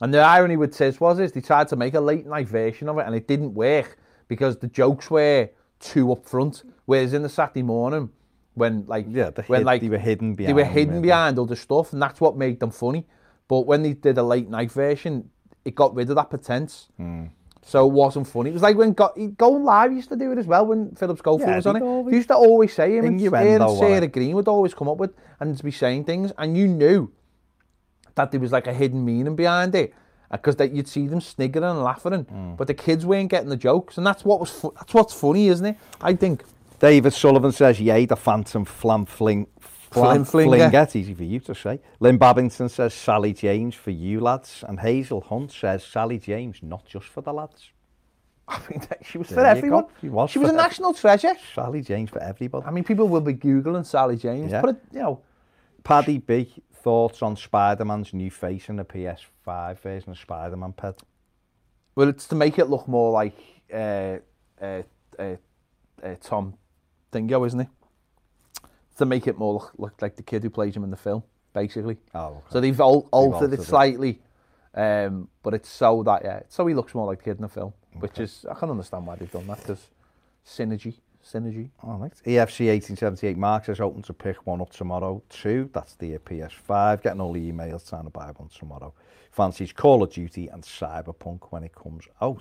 and 0.00 0.12
the 0.12 0.18
irony 0.18 0.56
with 0.56 0.76
Tiswas 0.76 1.20
is 1.20 1.30
they 1.30 1.40
tried 1.40 1.68
to 1.68 1.76
make 1.76 1.94
a 1.94 2.00
late 2.00 2.26
night 2.26 2.48
version 2.48 2.88
of 2.88 2.98
it, 2.98 3.06
and 3.06 3.14
it 3.14 3.28
didn't 3.28 3.54
work 3.54 3.98
because 4.26 4.56
the 4.56 4.66
jokes 4.66 5.08
were 5.08 5.48
too 5.78 6.10
up 6.10 6.26
front. 6.26 6.64
Whereas 6.86 7.12
in 7.12 7.22
the 7.22 7.28
Saturday 7.28 7.62
morning, 7.62 8.10
when 8.54 8.84
like 8.88 9.06
Yeah, 9.08 9.30
the 9.30 9.42
when 9.42 9.60
hid- 9.60 9.66
like 9.66 9.80
they 9.82 9.88
were 9.88 9.98
hidden 9.98 10.34
they 10.34 10.52
were 10.52 10.64
hidden 10.64 11.00
behind 11.00 11.38
other 11.38 11.54
stuff, 11.54 11.92
and 11.92 12.02
that's 12.02 12.20
what 12.20 12.36
made 12.36 12.58
them 12.58 12.72
funny. 12.72 13.06
But 13.46 13.60
when 13.60 13.82
they 13.84 13.92
did 13.92 14.18
a 14.18 14.22
late 14.24 14.48
night 14.50 14.72
version, 14.72 15.30
it 15.68 15.74
got 15.74 15.94
rid 15.94 16.08
of 16.10 16.16
that 16.16 16.30
pretense. 16.30 16.88
Hmm. 16.96 17.24
So 17.62 17.86
it 17.86 17.92
wasn't 17.92 18.26
funny. 18.26 18.48
It 18.50 18.54
was 18.54 18.62
like 18.62 18.76
when 18.78 18.94
Go- 18.94 19.12
Going 19.36 19.62
Live 19.62 19.92
used 19.92 20.08
to 20.08 20.16
do 20.16 20.32
it 20.32 20.38
as 20.38 20.46
well 20.46 20.64
when 20.64 20.92
Philip 20.94 21.18
Schofield 21.18 21.50
Yeah, 21.50 21.56
was 21.56 21.66
on 21.66 21.76
it. 21.76 21.82
always- 21.82 22.10
They 22.10 22.16
used 22.16 22.28
to 22.28 22.36
always 22.36 22.72
say 22.72 22.96
him 22.96 23.04
and, 23.04 23.20
Sarah 23.78 24.02
it? 24.04 24.12
Greene 24.12 24.34
would 24.36 24.48
always 24.48 24.72
come 24.72 24.88
up 24.88 24.96
with 24.96 25.12
and 25.38 25.56
to 25.58 25.62
be 25.62 25.70
saying 25.70 26.04
things, 26.04 26.32
and 26.38 26.56
you 26.56 26.66
knew 26.66 27.10
that 28.14 28.30
there 28.30 28.40
was 28.40 28.52
like 28.52 28.66
a 28.66 28.72
hidden 28.72 29.04
meaning 29.04 29.36
behind 29.36 29.74
it 29.74 29.92
because 30.32 30.56
that 30.56 30.72
you'd 30.72 30.88
see 30.88 31.06
them 31.06 31.20
sniggering 31.20 31.64
and 31.64 31.82
laughing, 31.82 32.24
Hmm. 32.24 32.54
but 32.56 32.66
the 32.68 32.74
kids 32.74 33.04
weren't 33.04 33.28
getting 33.30 33.50
the 33.50 33.56
jokes, 33.56 33.98
and 33.98 34.06
that's 34.06 34.24
what 34.24 34.40
was 34.40 34.50
fu- 34.50 34.72
that's 34.74 34.94
what's 34.94 35.12
funny, 35.14 35.48
isn't 35.48 35.66
it? 35.66 35.76
I 36.00 36.14
think. 36.14 36.44
David 36.80 37.12
Sullivan 37.12 37.50
says, 37.50 37.80
yay, 37.80 38.06
the 38.06 38.14
phantom 38.16 38.64
flan 38.64 39.04
fling. 39.04 39.48
Flam 39.90 40.24
Flim 40.24 40.48
flinger. 40.48 40.70
flinger. 40.70 40.88
Easy 40.94 41.14
for 41.14 41.24
you 41.24 41.40
to 41.40 41.54
say. 41.54 41.80
Lynn 42.00 42.18
Babington 42.18 42.68
says, 42.68 42.94
Sally 42.94 43.32
James 43.32 43.74
for 43.74 43.90
you 43.90 44.20
lads. 44.20 44.64
And 44.68 44.78
Hazel 44.80 45.20
Hunt 45.22 45.50
says, 45.52 45.82
Sally 45.84 46.18
James, 46.18 46.58
not 46.62 46.84
just 46.86 47.06
for 47.06 47.20
the 47.22 47.32
lads. 47.32 47.70
I 48.48 48.60
mean, 48.70 48.80
she 49.02 49.18
was 49.18 49.28
for 49.28 49.34
There 49.34 49.44
you 49.44 49.50
everyone. 49.50 49.84
go. 49.84 49.90
She 50.00 50.08
was 50.08 50.30
She 50.30 50.38
was 50.38 50.50
a 50.50 50.54
national 50.54 50.94
treasure. 50.94 51.34
Sally 51.54 51.82
James 51.82 52.10
for 52.10 52.22
everybody. 52.22 52.66
I 52.66 52.70
mean, 52.70 52.84
people 52.84 53.08
will 53.08 53.20
be 53.20 53.34
googling 53.34 53.84
Sally 53.86 54.16
James. 54.16 54.50
Yeah. 54.52 54.62
But 54.62 54.80
you 54.92 55.00
know, 55.00 55.20
Paddy 55.84 56.18
B, 56.18 56.52
thoughts 56.74 57.22
on 57.22 57.36
Spider-Man's 57.36 58.12
new 58.14 58.30
face 58.30 58.68
in 58.68 58.76
the 58.76 58.84
PS5 58.84 59.78
version 59.80 60.12
of 60.12 60.18
Spider-Man, 60.18 60.72
Ped? 60.72 61.02
well, 61.94 62.08
it's 62.08 62.26
to 62.28 62.34
make 62.36 62.58
it 62.58 62.66
look 62.66 62.86
more 62.86 63.10
like 63.10 63.36
uh, 63.74 64.18
uh, 64.62 64.82
uh, 65.18 65.36
uh, 66.02 66.14
Tom 66.22 66.54
Dingo, 67.10 67.44
isn't 67.44 67.60
it? 67.60 67.68
To 68.98 69.06
make 69.06 69.26
it 69.26 69.38
more 69.38 69.54
look, 69.54 69.72
look 69.78 70.02
like 70.02 70.16
the 70.16 70.22
kid 70.22 70.42
who 70.42 70.50
plays 70.50 70.74
him 70.76 70.84
in 70.84 70.90
the 70.90 70.96
film, 70.96 71.22
basically. 71.54 71.96
Oh, 72.14 72.26
okay. 72.26 72.40
So 72.50 72.60
they've 72.60 72.80
al- 72.80 73.08
altered, 73.12 73.52
it 73.52 73.62
slightly, 73.62 74.20
um, 74.74 75.28
but 75.42 75.54
it's 75.54 75.68
so 75.68 76.02
that 76.02 76.22
yeah, 76.24 76.40
so 76.48 76.66
he 76.66 76.74
looks 76.74 76.94
more 76.94 77.06
like 77.06 77.18
the 77.18 77.24
kid 77.24 77.36
in 77.36 77.42
the 77.42 77.48
film, 77.48 77.72
which 78.00 78.18
is 78.18 78.44
I 78.50 78.54
can 78.54 78.70
understand 78.70 79.06
why 79.06 79.14
they've 79.16 79.30
done 79.30 79.46
that 79.46 79.58
because 79.60 79.86
synergy, 80.46 80.94
synergy. 81.24 81.70
All 81.82 81.98
right. 81.98 82.12
EFC 82.24 82.66
1878 82.70 83.36
Mark 83.36 83.66
says 83.66 83.80
open 83.80 84.02
to 84.02 84.12
pick 84.12 84.44
one 84.46 84.60
up 84.60 84.70
tomorrow. 84.70 85.22
Two, 85.28 85.70
that's 85.72 85.94
the 85.94 86.18
PS5. 86.18 87.02
Getting 87.02 87.20
all 87.20 87.32
the 87.32 87.52
emails 87.52 87.88
trying 87.88 88.04
to 88.04 88.10
buy 88.10 88.32
one 88.36 88.48
tomorrow. 88.48 88.92
Fancies 89.30 89.72
Call 89.72 90.02
of 90.02 90.10
Duty 90.12 90.48
and 90.48 90.62
Cyberpunk 90.64 91.40
when 91.50 91.62
it 91.62 91.72
comes 91.74 92.04
out. 92.20 92.40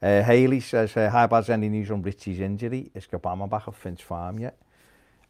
Uh, 0.00 0.22
Haley 0.22 0.60
says, 0.60 0.96
uh, 0.96 1.10
hi, 1.10 1.26
Baz, 1.26 1.50
any 1.50 1.68
news 1.68 1.90
on 1.90 2.00
Richie's 2.02 2.40
injury? 2.40 2.90
Is 2.94 3.06
Gabama 3.06 3.50
back 3.50 3.66
at 3.68 3.74
Finch 3.74 4.02
Farm 4.04 4.38
yet? 4.38 4.56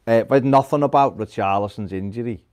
Uh, 0.07 0.23
but 0.23 0.43
nothing 0.43 0.83
about 0.83 1.17
Richarlison's 1.17 1.93
injury. 1.93 2.43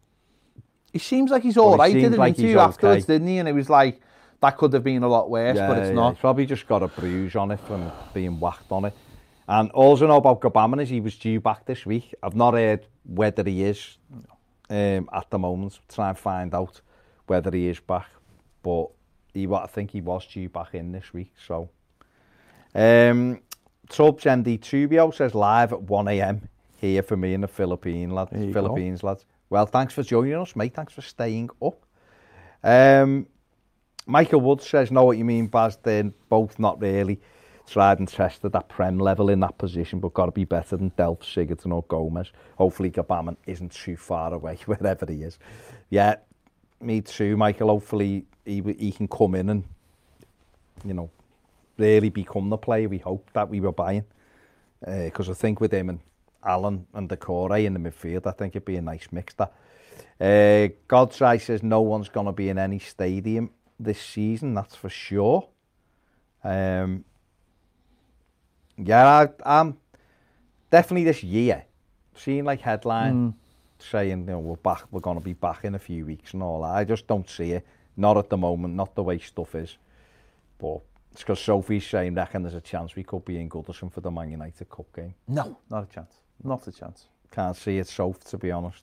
He 0.93 0.99
seems 0.99 1.31
like 1.31 1.43
he's 1.43 1.57
all 1.57 1.73
he 1.73 1.79
right. 1.79 1.93
Did 1.93 2.03
seems 2.03 2.15
an 2.15 2.19
like 2.19 2.39
interview 2.39 2.59
afterwards, 2.59 3.05
okay. 3.05 3.15
didn't 3.15 3.29
he? 3.29 3.39
And 3.39 3.49
it 3.49 3.53
was 3.53 3.71
like 3.71 4.01
that 4.41 4.57
could 4.57 4.73
have 4.73 4.85
been 4.85 5.03
a 5.03 5.09
lot 5.09 5.31
worse, 5.31 5.59
but 5.59 5.79
it's 5.79 5.95
not. 5.95 6.15
He's 6.15 6.21
probably 6.21 6.47
just 6.47 6.67
got 6.67 6.83
a 6.83 6.89
bruise 6.89 7.37
on 7.37 7.51
it 7.51 7.61
from 7.61 7.91
being 8.13 8.39
whacked 8.39 8.71
on 8.71 8.87
it. 8.87 8.95
And 9.49 9.71
all 9.73 9.97
I 10.03 10.07
know 10.07 10.17
about 10.17 10.41
Gbamin 10.41 10.83
is 10.83 10.89
he 10.89 11.01
was 11.01 11.17
due 11.17 11.41
back 11.41 11.65
this 11.67 11.87
week. 11.87 12.15
I've 12.23 12.35
not 12.35 12.55
heard 12.55 12.87
whether 13.05 13.45
he 13.45 13.65
is 13.65 13.97
um, 14.69 15.09
at 15.13 15.31
the 15.31 15.39
moment. 15.39 15.79
Try 15.89 16.09
and 16.09 16.19
find 16.19 16.55
out 16.55 16.81
whether 17.27 17.51
he 17.51 17.69
is 17.69 17.81
back. 17.81 18.09
But 18.63 18.89
he, 19.33 19.47
I 19.47 19.67
think 19.67 19.93
he 19.93 20.01
was 20.01 20.27
due 20.27 20.49
back 20.49 20.75
in 20.75 20.93
this 20.93 21.13
week. 21.13 21.33
So, 21.47 21.71
um, 22.75 23.41
Tubbs 23.89 24.25
MD 24.25 24.61
Tubio 24.61 25.11
says 25.13 25.35
live 25.35 25.73
at 25.73 25.83
1 25.83 26.09
a.m. 26.09 26.49
here 26.77 27.03
for 27.03 27.17
me 27.17 27.35
in 27.35 27.41
the 27.41 27.49
Philippine 27.49 28.11
lads, 28.11 28.33
you 28.33 28.47
go. 28.47 28.53
Philippines 28.53 29.03
lads. 29.03 29.25
Well, 29.49 29.67
thanks 29.67 29.95
for 29.95 30.03
joining 30.03 30.35
us, 30.35 30.57
mate. 30.57 30.75
Thanks 30.75 30.93
for 30.93 31.03
staying 31.03 31.51
up. 31.63 31.85
Um, 32.63 33.27
Michael 34.07 34.41
Wood 34.41 34.61
says, 34.63 34.91
know 34.91 35.05
what 35.05 35.19
you 35.19 35.25
mean, 35.25 35.47
Baz. 35.47 35.79
They're 35.83 36.11
both 36.29 36.59
not 36.59 36.81
really 36.81 37.21
tried 37.67 37.99
and 37.99 38.09
tested 38.09 38.55
at 38.55 38.69
Prem 38.69 38.99
level 38.99 39.29
in 39.29 39.41
that 39.41 39.59
position, 39.59 39.99
but 39.99 40.15
got 40.15 40.27
to 40.27 40.33
be 40.33 40.45
better 40.45 40.77
than 40.77 40.91
Delph, 40.93 41.21
Sigurdsson 41.21 41.73
or 41.73 41.83
Gomes. 41.85 42.33
Hopefully 42.57 42.91
Gbamin 42.91 43.37
isn't 43.47 43.73
too 43.73 43.97
far 43.97 44.33
away, 44.33 44.59
wherever 44.67 45.07
he 45.09 45.23
is. 45.23 45.39
Yeah, 45.91 46.17
me 46.81 47.01
too, 47.01 47.37
Michael. 47.37 47.69
Hopefully 47.69 48.25
he, 48.45 48.63
he 48.79 48.93
can 48.93 49.09
come 49.09 49.35
in 49.35 49.51
and, 49.51 49.65
you 50.85 50.95
know, 50.95 51.11
really 51.79 52.09
become 52.09 52.49
the 52.49 52.57
player 52.57 52.89
we 52.89 52.99
hoped 52.99 53.33
that 53.35 53.49
we 53.49 53.61
were 53.61 53.73
buying. 53.73 54.05
Because 54.85 55.29
I 55.29 55.35
think 55.35 55.61
with 55.61 55.73
him 55.73 55.89
and 55.89 56.01
Allen 56.47 56.87
and 56.95 57.09
Decore 57.09 57.57
in 57.57 57.75
the 57.75 57.81
midfield. 57.81 58.27
I 58.27 58.33
think 58.33 58.55
it'd 58.55 58.65
be 58.65 58.77
a 58.77 58.83
nice 58.83 59.09
mix. 59.11 59.35
That 59.35 59.53
eh, 60.21 60.67
uh, 60.67 60.69
Godfrey 60.89 61.39
says 61.39 61.63
no 61.63 61.81
one's 61.81 62.09
going 62.09 62.27
to 62.27 62.33
be 62.33 62.49
in 62.49 62.59
any 62.59 62.79
stadium 62.79 63.51
this 63.79 64.01
season. 64.01 64.55
That's 64.55 64.75
for 64.75 64.89
sure. 64.89 65.49
Um, 66.45 67.05
yeah, 68.77 69.07
I, 69.07 69.61
I'm 69.61 69.77
definitely 70.71 71.05
this 71.05 71.23
year 71.23 71.65
seeing 72.15 72.45
like 72.45 72.61
headline 72.61 73.33
mm. 73.33 73.35
saying 73.79 74.21
you 74.21 74.27
know 74.27 74.39
we're 74.39 74.57
back, 74.57 74.85
we're 74.91 75.01
going 75.01 75.19
to 75.19 75.25
be 75.25 75.33
back 75.33 75.65
in 75.65 75.75
a 75.75 75.79
few 75.79 76.07
weeks 76.07 76.35
and 76.35 76.43
all 76.43 76.63
that. 76.63 76.75
I 76.75 76.85
just 76.85 77.07
don't 77.07 77.29
see 77.29 77.53
it. 77.53 77.67
Not 77.97 78.17
at 78.17 78.29
the 78.29 78.37
moment. 78.37 78.75
Not 78.75 78.95
the 78.95 79.03
way 79.03 79.19
stuff 79.19 79.55
is. 79.55 79.79
But 80.59 80.81
It's 81.13 81.23
because 81.23 81.41
Sophie's 81.41 81.87
saying 81.87 82.15
reckon 82.15 82.43
there's 82.43 82.55
a 82.55 82.61
chance 82.61 82.95
we 82.95 83.03
could 83.03 83.25
be 83.25 83.41
in 83.41 83.49
Goodison 83.49 83.91
for 83.91 84.01
the 84.01 84.11
Man 84.11 84.31
United 84.31 84.69
Cup 84.69 84.95
game. 84.95 85.15
No, 85.27 85.59
not 85.71 85.85
a 85.85 85.87
chance. 85.87 86.13
Not 86.43 86.67
a 86.67 86.73
chance. 86.73 87.07
Can't 87.31 87.57
see 87.57 87.79
it, 87.79 87.89
Soph, 87.89 88.21
to 88.25 88.39
be 88.39 88.51
honest. 88.51 88.83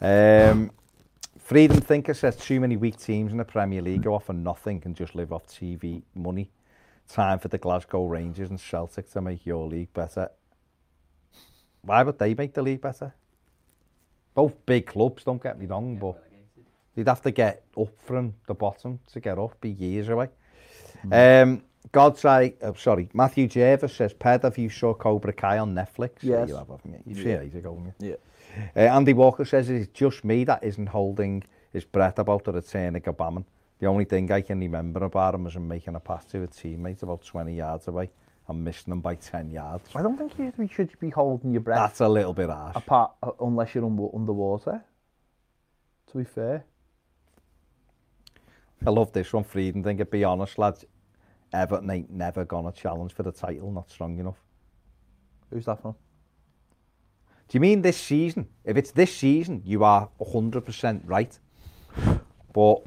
Um, 0.00 0.70
Freedom 1.38 1.80
Thinker 1.80 2.14
says 2.14 2.36
too 2.36 2.60
many 2.60 2.76
weak 2.76 2.98
teams 2.98 3.32
in 3.32 3.38
the 3.38 3.44
Premier 3.44 3.82
League 3.82 4.02
go 4.02 4.14
off 4.14 4.26
for 4.26 4.32
nothing 4.32 4.82
and 4.84 4.94
just 4.94 5.14
live 5.14 5.32
off 5.32 5.46
TV 5.46 6.02
money. 6.14 6.50
Time 7.08 7.38
for 7.38 7.48
the 7.48 7.58
Glasgow 7.58 8.06
Rangers 8.06 8.50
and 8.50 8.60
Celtic 8.60 9.10
to 9.12 9.20
make 9.20 9.44
your 9.44 9.66
league 9.66 9.92
better. 9.92 10.30
Why 11.82 12.02
would 12.02 12.18
they 12.18 12.34
make 12.34 12.54
the 12.54 12.62
league 12.62 12.80
better? 12.80 13.12
Both 14.34 14.54
big 14.64 14.86
clubs, 14.86 15.24
don't 15.24 15.42
get 15.42 15.58
me 15.58 15.66
wrong, 15.66 15.96
but 15.96 16.22
they'd 16.94 17.08
have 17.08 17.22
to 17.22 17.30
get 17.30 17.64
up 17.78 17.88
from 18.04 18.34
the 18.46 18.54
bottom 18.54 19.00
to 19.12 19.20
get 19.20 19.38
up, 19.38 19.60
be 19.60 19.70
years 19.70 20.08
away. 20.08 20.28
Um, 21.10 21.62
God's 21.92 22.24
Eye, 22.24 22.54
oh, 22.62 22.74
sorry, 22.74 23.08
Matthew 23.12 23.48
Jervis 23.48 23.94
says, 23.94 24.12
Ped, 24.12 24.42
have 24.42 24.58
you 24.58 24.68
saw 24.68 24.94
Cobra 24.94 25.32
Kai 25.32 25.58
on 25.58 25.74
Netflix? 25.74 26.18
Yes. 26.20 26.48
You 26.48 26.56
have, 26.56 26.68
haven't 26.68 26.92
you? 26.92 27.02
You've 27.06 27.18
yeah. 27.18 27.24
seen 27.40 27.48
it 27.48 27.54
ago, 27.56 27.76
haven't 27.76 27.94
you? 27.98 28.16
Yeah. 28.76 28.90
Uh, 28.90 28.96
Andy 28.96 29.12
Walker 29.12 29.44
says, 29.44 29.70
it's 29.70 29.88
just 29.92 30.24
me 30.24 30.44
that 30.44 30.62
isn't 30.62 30.88
holding 30.88 31.42
his 31.72 31.84
breath 31.84 32.18
about 32.18 32.44
the 32.44 32.52
return 32.52 32.96
of 32.96 33.02
Gabaman. 33.02 33.44
The 33.78 33.86
only 33.86 34.04
thing 34.04 34.30
I 34.30 34.42
can 34.42 34.60
remember 34.60 35.04
about 35.04 35.34
him 35.34 35.44
was 35.44 35.56
him 35.56 35.66
making 35.66 35.94
a 35.94 36.00
pass 36.00 36.24
to 36.26 36.42
a 36.42 36.48
teammate 36.48 37.02
about 37.02 37.24
20 37.24 37.56
yards 37.56 37.88
away 37.88 38.10
and 38.46 38.64
missing 38.64 38.92
him 38.92 39.00
by 39.00 39.14
10 39.14 39.50
yards. 39.50 39.88
I 39.94 40.02
don't 40.02 40.18
think 40.18 40.32
you 40.38 40.68
should 40.68 40.98
be 41.00 41.10
holding 41.10 41.52
your 41.52 41.62
breath. 41.62 41.78
That's 41.78 42.00
a 42.00 42.08
little 42.08 42.34
bit 42.34 42.50
harsh. 42.50 42.76
Apart, 42.76 43.12
uh, 43.22 43.30
unless 43.40 43.74
you're 43.74 43.86
un 43.86 44.10
underwater, 44.14 44.84
to 46.10 46.18
be 46.18 46.24
fair. 46.24 46.64
I 48.86 48.90
love 48.90 49.12
this 49.12 49.32
one, 49.32 49.44
Frieden. 49.44 49.82
Think, 49.82 50.10
be 50.10 50.24
honest, 50.24 50.58
lads, 50.58 50.84
Everton 51.52 51.90
ain't 51.90 52.10
never 52.10 52.44
gonna 52.44 52.72
challenge 52.72 53.12
for 53.12 53.22
the 53.22 53.32
title, 53.32 53.72
not 53.72 53.90
strong 53.90 54.18
enough. 54.18 54.38
Who's 55.50 55.64
that 55.66 55.82
from? 55.82 55.94
Do 57.48 57.56
you 57.56 57.60
mean 57.60 57.82
this 57.82 57.96
season? 57.96 58.48
If 58.64 58.76
it's 58.76 58.92
this 58.92 59.12
season, 59.12 59.62
you 59.64 59.82
are 59.82 60.08
100% 60.20 61.02
right. 61.04 61.36
But 62.52 62.84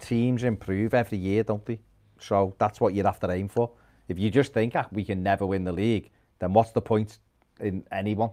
teams 0.00 0.44
improve 0.44 0.92
every 0.92 1.16
year, 1.16 1.42
don't 1.42 1.64
they? 1.64 1.80
So 2.18 2.54
that's 2.58 2.80
what 2.80 2.92
you'd 2.92 3.06
have 3.06 3.20
to 3.20 3.30
aim 3.30 3.48
for. 3.48 3.70
If 4.08 4.18
you 4.18 4.30
just 4.30 4.52
think 4.52 4.76
ah, 4.76 4.86
we 4.92 5.02
can 5.02 5.22
never 5.22 5.46
win 5.46 5.64
the 5.64 5.72
league, 5.72 6.10
then 6.38 6.52
what's 6.52 6.72
the 6.72 6.82
point 6.82 7.18
in 7.60 7.84
anyone? 7.90 8.30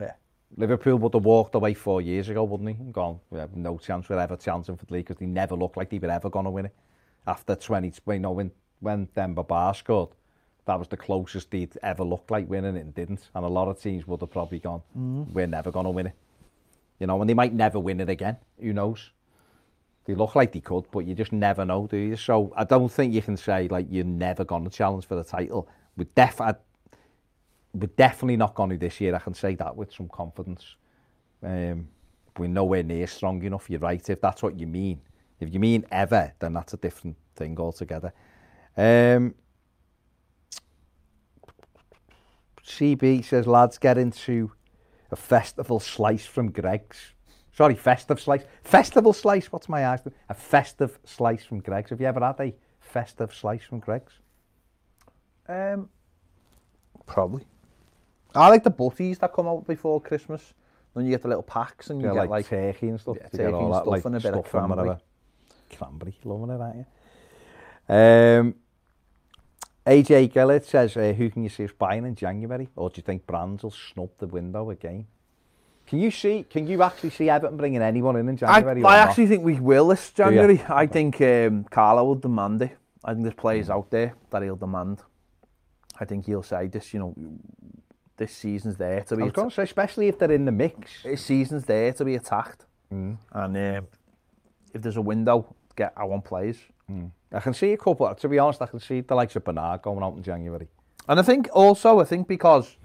Yeah. 0.00 0.12
Liverpool 0.56 0.96
would 0.96 1.14
have 1.14 1.24
walked 1.24 1.54
away 1.54 1.74
four 1.74 2.00
years 2.00 2.30
ago, 2.30 2.44
wouldn't 2.44 2.70
he? 2.70 2.76
And 2.76 2.94
gone, 2.94 3.20
we 3.28 3.38
have 3.38 3.54
no 3.54 3.76
chance 3.76 4.08
we're 4.08 4.18
ever 4.18 4.36
chancing 4.36 4.76
for 4.76 4.86
the 4.86 4.94
league 4.94 5.06
because 5.06 5.20
they 5.20 5.26
never 5.26 5.54
looked 5.54 5.76
like 5.76 5.90
they 5.90 5.98
were 5.98 6.10
ever 6.10 6.30
going 6.30 6.46
to 6.46 6.50
win 6.50 6.66
it. 6.66 6.74
After 7.26 7.54
20, 7.54 7.92
you 8.08 8.18
know, 8.18 8.32
when, 8.32 8.50
when 8.82 9.08
Denver 9.14 9.44
Bar 9.44 9.74
scored, 9.74 10.10
that 10.66 10.78
was 10.78 10.88
the 10.88 10.96
closest 10.96 11.50
they'd 11.50 11.76
ever 11.82 12.04
looked 12.04 12.30
like 12.30 12.48
winning 12.48 12.76
it 12.76 12.80
and 12.80 12.94
didn't. 12.94 13.28
And 13.34 13.44
a 13.44 13.48
lot 13.48 13.68
of 13.68 13.80
teams 13.80 14.06
would 14.06 14.20
have 14.20 14.30
probably 14.30 14.58
gone, 14.58 14.82
mm. 14.96 15.32
we're 15.32 15.46
never 15.46 15.70
going 15.70 15.84
to 15.84 15.90
win 15.90 16.06
it. 16.08 16.14
You 16.98 17.06
know, 17.06 17.20
and 17.20 17.28
they 17.28 17.34
might 17.34 17.54
never 17.54 17.80
win 17.80 18.00
it 18.00 18.08
again. 18.08 18.36
Who 18.60 18.72
knows? 18.72 19.10
They 20.04 20.14
look 20.14 20.34
like 20.34 20.52
they 20.52 20.60
could, 20.60 20.84
but 20.90 21.00
you 21.00 21.14
just 21.14 21.32
never 21.32 21.64
know, 21.64 21.86
do 21.86 21.96
you? 21.96 22.16
So 22.16 22.52
I 22.56 22.64
don't 22.64 22.90
think 22.90 23.14
you 23.14 23.22
can 23.22 23.36
say, 23.36 23.68
like, 23.68 23.86
you're 23.88 24.04
never 24.04 24.44
going 24.44 24.64
to 24.64 24.70
challenge 24.70 25.06
for 25.06 25.14
the 25.14 25.24
title. 25.24 25.68
We're, 25.96 26.08
def 26.14 26.40
I, 26.40 26.54
we're 27.72 27.86
definitely 27.86 28.36
not 28.36 28.54
going 28.54 28.70
to 28.70 28.76
this 28.76 29.00
year. 29.00 29.14
I 29.14 29.20
can 29.20 29.34
say 29.34 29.54
that 29.56 29.76
with 29.76 29.92
some 29.92 30.08
confidence. 30.08 30.76
Um, 31.42 31.88
we're 32.36 32.48
nowhere 32.48 32.82
near 32.82 33.06
strong 33.06 33.42
enough. 33.42 33.68
You're 33.68 33.80
right, 33.80 34.08
if 34.08 34.20
that's 34.20 34.42
what 34.42 34.58
you 34.58 34.66
mean. 34.66 35.00
If 35.40 35.52
you 35.52 35.60
mean 35.60 35.84
ever, 35.90 36.32
then 36.38 36.52
that's 36.52 36.72
a 36.72 36.76
different 36.76 37.16
thing 37.34 37.58
altogether. 37.58 38.12
Um, 38.76 39.34
CB 42.64 43.24
says, 43.24 43.46
lads, 43.46 43.78
get 43.78 43.98
into 43.98 44.52
a 45.10 45.16
festival 45.16 45.78
slice 45.78 46.26
from 46.26 46.50
Greg's. 46.50 47.12
Sorry, 47.52 47.74
festive 47.74 48.18
slice. 48.18 48.44
Festival 48.64 49.12
slice, 49.12 49.52
what's 49.52 49.68
my 49.68 49.86
eyes? 49.86 50.00
A 50.28 50.34
festive 50.34 50.98
slice 51.04 51.44
from 51.44 51.60
Greg's. 51.60 51.90
Have 51.90 52.00
you 52.00 52.06
ever 52.06 52.20
had 52.20 52.40
a 52.40 52.54
festive 52.80 53.34
slice 53.34 53.62
from 53.62 53.80
Greg's? 53.80 54.14
Um, 55.48 55.90
probably. 57.06 57.44
I 58.34 58.48
like 58.48 58.64
the 58.64 58.70
butties 58.70 59.18
that 59.18 59.34
come 59.34 59.46
out 59.46 59.66
before 59.66 60.00
Christmas. 60.00 60.54
Then 60.94 61.04
you 61.04 61.10
get 61.10 61.22
the 61.22 61.28
little 61.28 61.42
packs 61.42 61.90
and 61.90 62.00
you 62.00 62.08
yeah, 62.08 62.14
get 62.14 62.20
like, 62.20 62.30
like 62.30 62.48
turkey 62.48 62.88
and 62.88 63.00
stuff. 63.00 63.16
Yeah, 63.20 63.28
turkey 63.28 63.56
and 63.58 63.74
stuff 63.74 63.86
like, 63.86 64.04
and 64.04 64.16
a 64.16 64.20
bit 64.20 64.34
of 64.34 64.44
cranberry. 64.44 64.96
Cranberry, 65.76 66.14
loving 66.24 66.50
it, 66.50 66.60
aren't 66.60 66.76
you? 66.76 66.86
Um, 67.94 68.54
AJ 69.86 70.32
Gillett 70.32 70.64
says, 70.64 70.96
uh, 70.96 71.12
who 71.12 71.28
can 71.30 71.42
you 71.42 71.48
see 71.48 71.64
us 71.64 71.72
buying 71.76 72.06
in 72.06 72.14
January? 72.14 72.68
Or 72.76 72.88
do 72.88 72.98
you 72.98 73.02
think 73.02 73.26
Brands 73.26 73.64
will 73.64 73.72
snub 73.72 74.10
the 74.18 74.26
window 74.26 74.70
again? 74.70 75.06
Can 75.86 75.98
you 75.98 76.10
see? 76.10 76.44
Can 76.48 76.66
you 76.66 76.82
actually 76.82 77.10
see 77.10 77.28
Everton 77.28 77.56
bringing 77.56 77.82
anyone 77.82 78.16
in 78.16 78.28
in 78.28 78.36
January? 78.36 78.82
or 78.82 78.86
I 78.86 78.98
actually 78.98 79.26
think 79.26 79.44
we 79.44 79.58
will 79.58 79.88
this? 79.88 80.10
January. 80.12 80.62
I 80.68 80.86
think 80.86 81.20
um, 81.20 81.64
Carlo 81.64 82.04
will 82.04 82.14
demand 82.14 82.62
it. 82.62 82.76
I 83.04 83.12
think 83.12 83.24
there's 83.24 83.34
players 83.34 83.68
out 83.68 83.90
there 83.90 84.14
that 84.30 84.42
he'll 84.42 84.56
demand. 84.56 85.02
I 86.00 86.04
think 86.04 86.26
he'll 86.26 86.44
say 86.44 86.68
this, 86.68 86.94
you 86.94 87.00
know, 87.00 87.14
this 88.16 88.32
season's 88.32 88.76
there 88.76 89.02
to 89.02 89.14
I 89.14 89.18
be 89.18 89.22
was 89.24 89.32
going 89.32 89.50
to 89.50 89.54
say, 89.54 89.64
especially 89.64 90.08
if 90.08 90.18
they're 90.18 90.32
in 90.32 90.44
the 90.44 90.52
mix. 90.52 91.02
this 91.02 91.24
season's 91.24 91.64
there 91.64 91.92
to 91.92 92.04
be 92.04 92.14
attacked. 92.14 92.64
Mm. 92.92 93.18
And 93.32 93.56
um, 93.56 93.86
if 94.72 94.82
there's 94.82 94.96
a 94.96 95.02
window, 95.02 95.54
get 95.76 95.92
I 95.96 96.04
want 96.04 96.24
players. 96.24 96.58
I 97.32 97.40
can 97.40 97.54
see 97.54 97.72
a 97.72 97.76
couple. 97.76 98.14
To 98.14 98.28
be 98.28 98.38
honest, 98.38 98.62
I 98.62 98.66
can 98.66 98.80
see 98.80 99.00
the 99.00 99.14
likes 99.14 99.36
of 99.36 99.44
Bernard 99.44 99.82
going 99.82 100.02
out 100.02 100.16
in 100.16 100.22
January. 100.22 100.68
And 101.08 101.18
I 101.18 101.22
think 101.22 101.48
also, 101.52 102.00
I 102.00 102.04
think 102.04 102.28
because 102.28 102.76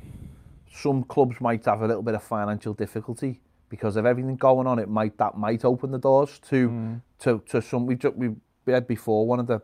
some 0.73 1.03
clubs 1.03 1.39
might 1.41 1.65
have 1.65 1.81
a 1.81 1.87
little 1.87 2.03
bit 2.03 2.15
of 2.15 2.23
financial 2.23 2.73
difficulty 2.73 3.41
because 3.69 3.95
of 3.97 4.05
everything 4.05 4.35
going 4.35 4.67
on, 4.67 4.79
it 4.79 4.89
might 4.89 5.17
that 5.17 5.37
might 5.37 5.65
open 5.65 5.91
the 5.91 5.99
doors 5.99 6.39
to 6.49 6.69
hmm. 6.69 6.93
to 7.19 7.43
to 7.49 7.61
some. 7.61 7.85
We 7.85 7.95
ju- 7.95 8.13
we 8.15 8.73
had 8.73 8.87
before 8.87 9.27
one 9.27 9.39
of 9.39 9.47
the 9.47 9.61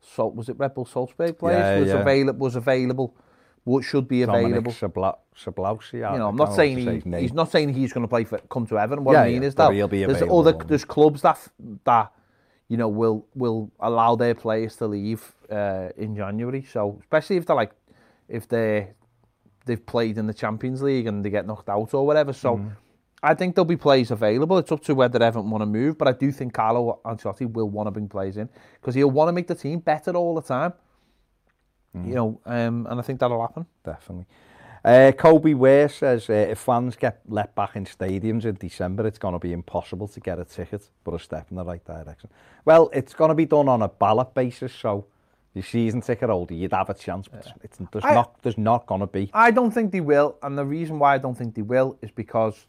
Salt 0.00 0.34
was 0.34 0.48
it 0.48 0.58
Red 0.58 0.74
Bull 0.74 0.84
Salzburg 0.84 1.38
players 1.38 1.58
Yeah, 1.58 1.80
was 1.80 1.88
yeah. 1.88 2.00
available 2.00 2.38
was 2.38 2.56
available, 2.56 3.14
what 3.64 3.84
should 3.84 4.08
be 4.08 4.22
available. 4.22 4.72
Dominic 4.72 4.94
Sabla- 4.94 5.18
Sablowski. 5.36 5.94
you 5.94 6.18
know, 6.18 6.28
I'm 6.28 6.36
not 6.36 6.54
saying 6.54 6.78
he, 6.78 7.18
he's 7.20 7.32
not 7.32 7.50
saying 7.50 7.72
he's 7.72 7.92
going 7.92 8.04
to 8.04 8.08
play 8.08 8.24
for 8.24 8.38
come 8.50 8.66
to 8.66 8.78
Everton. 8.78 9.04
What 9.04 9.12
Yeah, 9.12 9.22
I 9.22 9.28
mean 9.28 9.42
is 9.42 9.54
that 9.54 9.70
there's 9.72 10.22
other 10.22 10.52
there's 10.52 10.84
clubs 10.84 11.22
that 11.22 11.38
that 11.84 12.12
you 12.72 12.78
know 12.80 12.88
will 13.00 13.18
will 13.42 13.60
allow 13.88 14.12
their 14.22 14.34
players 14.44 14.76
to 14.76 14.86
leave 14.86 15.22
uh, 15.58 15.88
in 16.04 16.10
January. 16.22 16.62
So 16.74 16.80
especially 17.04 17.36
if 17.36 17.44
they're 17.46 17.62
like 17.64 17.74
if 18.38 18.44
they 18.54 18.70
they've 19.66 19.84
played 19.94 20.16
in 20.20 20.26
the 20.26 20.36
Champions 20.42 20.80
League 20.88 21.06
and 21.06 21.16
they 21.24 21.30
get 21.38 21.44
knocked 21.46 21.68
out 21.68 21.92
or 21.98 22.06
whatever. 22.06 22.32
So 22.32 22.50
Mm. 22.56 22.70
I 23.30 23.34
think 23.34 23.54
there'll 23.54 23.76
be 23.76 23.76
players 23.76 24.10
available. 24.10 24.56
It's 24.58 24.72
up 24.72 24.82
to 24.84 24.94
whether 24.96 25.22
Everton 25.22 25.48
want 25.48 25.62
to 25.62 25.70
move, 25.80 25.96
but 25.96 26.08
I 26.08 26.12
do 26.24 26.32
think 26.32 26.54
Carlo 26.54 26.98
Ancelotti 27.04 27.46
will 27.56 27.70
want 27.76 27.86
to 27.86 27.92
bring 27.96 28.08
players 28.08 28.36
in 28.36 28.48
because 28.80 28.94
he'll 28.96 29.12
want 29.18 29.28
to 29.28 29.32
make 29.32 29.46
the 29.46 29.54
team 29.54 29.78
better 29.78 30.12
all 30.20 30.34
the 30.34 30.46
time. 30.56 30.72
Mm. 31.96 32.08
You 32.08 32.14
know, 32.14 32.40
um, 32.46 32.86
and 32.90 32.96
I 33.00 33.02
think 33.02 33.20
that'll 33.20 33.40
happen. 33.48 33.66
Definitely. 33.84 34.26
Uh, 34.84 35.12
Kobe 35.16 35.54
Ware 35.54 35.88
says 35.88 36.28
uh, 36.28 36.32
if 36.32 36.58
fans 36.58 36.96
get 36.96 37.20
let 37.28 37.54
back 37.54 37.76
in 37.76 37.84
stadiums 37.84 38.44
in 38.44 38.56
December, 38.56 39.06
it's 39.06 39.18
going 39.18 39.32
to 39.34 39.38
be 39.38 39.52
impossible 39.52 40.08
to 40.08 40.18
get 40.18 40.40
a 40.40 40.44
ticket, 40.44 40.88
but 41.04 41.14
a 41.14 41.18
step 41.20 41.46
in 41.50 41.56
the 41.56 41.64
right 41.64 41.84
direction. 41.84 42.28
Well, 42.64 42.90
it's 42.92 43.14
going 43.14 43.28
to 43.28 43.34
be 43.34 43.46
done 43.46 43.68
on 43.68 43.82
a 43.82 43.88
ballot 43.88 44.34
basis, 44.34 44.72
so 44.72 45.06
your 45.54 45.62
season 45.62 46.00
ticket 46.00 46.30
holder, 46.30 46.54
you'd 46.54 46.72
have 46.72 46.90
a 46.90 46.94
chance, 46.94 47.28
but 47.28 47.46
it's, 47.62 47.78
there's 47.92 48.04
I- 48.04 48.14
not 48.14 48.42
there's 48.42 48.58
not 48.58 48.86
going 48.86 49.02
to 49.02 49.06
be. 49.06 49.30
I 49.32 49.52
don't 49.52 49.70
think 49.70 49.92
they 49.92 50.00
will, 50.00 50.36
and 50.42 50.58
the 50.58 50.64
reason 50.64 50.98
why 50.98 51.14
I 51.14 51.18
don't 51.18 51.36
think 51.36 51.54
they 51.54 51.62
will 51.62 51.96
is 52.02 52.10
because 52.10 52.66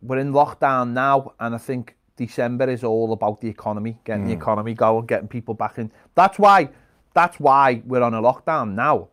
we're 0.00 0.18
in 0.18 0.32
lockdown 0.32 0.92
now, 0.92 1.32
and 1.40 1.56
I 1.56 1.58
think 1.58 1.96
December 2.16 2.68
is 2.70 2.84
all 2.84 3.12
about 3.12 3.40
the 3.40 3.48
economy, 3.48 3.98
getting 4.04 4.26
the 4.26 4.32
economy 4.34 4.74
going, 4.74 5.06
getting 5.06 5.26
people 5.28 5.54
back 5.54 5.78
in. 5.78 5.90
That's 6.14 6.38
why, 6.38 6.68
that's 7.14 7.40
why 7.40 7.82
we're 7.84 8.02
on 8.02 8.14
a 8.14 8.22
lockdown 8.22 8.74
now, 8.74 9.08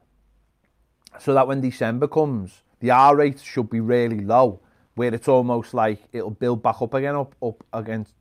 so 1.20 1.34
that 1.34 1.47
when 1.47 1.61
December 1.61 2.07
comes, 2.07 2.61
the 2.80 2.91
R 2.91 3.15
rate 3.15 3.39
should 3.39 3.70
be 3.70 3.80
really 3.80 4.22
low, 4.22 4.59
where 4.95 5.13
it's 5.13 5.28
almost 5.28 5.74
like 5.74 5.99
it'll 6.13 6.30
build 6.32 6.61
back 6.63 6.82
up 6.82 6.93
again, 6.93 7.15
up 7.15 7.34
up 7.41 7.63
against, 7.74 8.13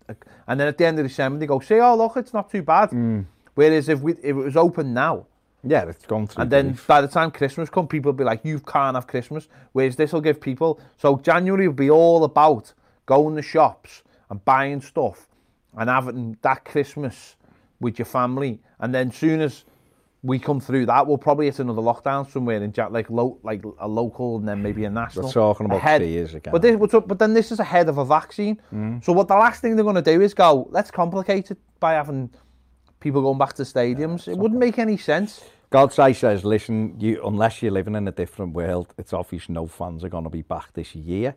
and 0.46 0.60
then 0.60 0.68
at 0.68 0.78
the 0.78 0.86
end 0.86 0.98
of 0.98 1.06
December 1.06 1.38
they 1.38 1.46
go, 1.46 1.60
say, 1.60 1.80
oh 1.80 1.96
look, 1.96 2.16
it's 2.16 2.32
not 2.32 2.50
too 2.50 2.62
bad. 2.62 2.90
Mm. 2.90 3.26
Whereas 3.54 3.88
if 3.88 4.00
we 4.00 4.12
if 4.14 4.24
it 4.24 4.32
was 4.34 4.56
open 4.56 4.92
now, 4.94 5.26
Yeah, 5.62 5.84
it's 5.88 6.06
gone 6.06 6.26
through. 6.26 6.42
and 6.42 6.50
then 6.50 6.78
by 6.86 7.00
the 7.00 7.08
time 7.08 7.30
Christmas 7.30 7.68
comes, 7.70 7.88
people 7.88 8.12
will 8.12 8.18
be 8.18 8.24
like, 8.24 8.44
you 8.44 8.60
can't 8.60 8.94
have 8.94 9.06
Christmas. 9.06 9.48
Whereas 9.72 9.96
this 9.96 10.12
will 10.12 10.20
give 10.20 10.40
people. 10.40 10.78
So 10.96 11.16
January 11.18 11.66
will 11.68 11.74
be 11.74 11.90
all 11.90 12.24
about 12.24 12.72
going 13.06 13.36
to 13.36 13.42
shops 13.42 14.02
and 14.30 14.44
buying 14.44 14.80
stuff 14.80 15.28
and 15.76 15.88
having 15.90 16.36
that 16.42 16.64
Christmas 16.64 17.36
with 17.80 17.98
your 17.98 18.06
family. 18.06 18.60
And 18.78 18.94
then 18.94 19.10
soon 19.10 19.40
as 19.40 19.64
we 20.26 20.38
come 20.38 20.60
through 20.60 20.86
that, 20.86 21.06
we'll 21.06 21.18
probably 21.18 21.46
hit 21.46 21.60
another 21.60 21.80
lockdown 21.80 22.28
somewhere 22.30 22.62
in 22.62 22.72
Ja- 22.76 22.88
like 22.88 23.08
lo- 23.08 23.38
like 23.42 23.62
a 23.78 23.86
local 23.86 24.38
and 24.38 24.48
then 24.48 24.62
maybe 24.62 24.84
a 24.84 24.90
national. 24.90 25.26
We're 25.26 25.32
talking 25.32 25.66
about 25.66 25.76
ahead. 25.76 26.00
three 26.00 26.10
years 26.10 26.34
again. 26.34 26.52
But 26.52 26.62
this, 26.62 26.76
but 26.76 27.18
then 27.18 27.32
this 27.32 27.52
is 27.52 27.60
ahead 27.60 27.88
of 27.88 27.98
a 27.98 28.04
vaccine. 28.04 28.60
Mm. 28.74 29.04
So 29.04 29.12
what 29.12 29.28
the 29.28 29.36
last 29.36 29.60
thing 29.62 29.76
they're 29.76 29.84
going 29.84 30.02
to 30.02 30.02
do 30.02 30.20
is 30.20 30.34
go, 30.34 30.68
let's 30.70 30.90
complicate 30.90 31.50
it 31.52 31.58
by 31.78 31.92
having 31.94 32.30
people 32.98 33.22
going 33.22 33.38
back 33.38 33.54
to 33.54 33.62
stadiums. 33.62 34.26
it 34.26 34.36
wouldn't 34.36 34.58
make 34.60 34.78
any 34.78 34.96
sense. 34.96 35.44
Godseye 35.70 36.12
says, 36.12 36.44
listen, 36.44 36.98
you 36.98 37.24
unless 37.24 37.62
you're 37.62 37.72
living 37.72 37.94
in 37.94 38.06
a 38.08 38.12
different 38.12 38.52
world, 38.52 38.94
it's 38.98 39.12
obvious 39.12 39.48
no 39.48 39.66
fans 39.66 40.04
are 40.04 40.08
going 40.08 40.24
to 40.24 40.30
be 40.30 40.42
back 40.42 40.72
this 40.72 40.94
year. 40.94 41.34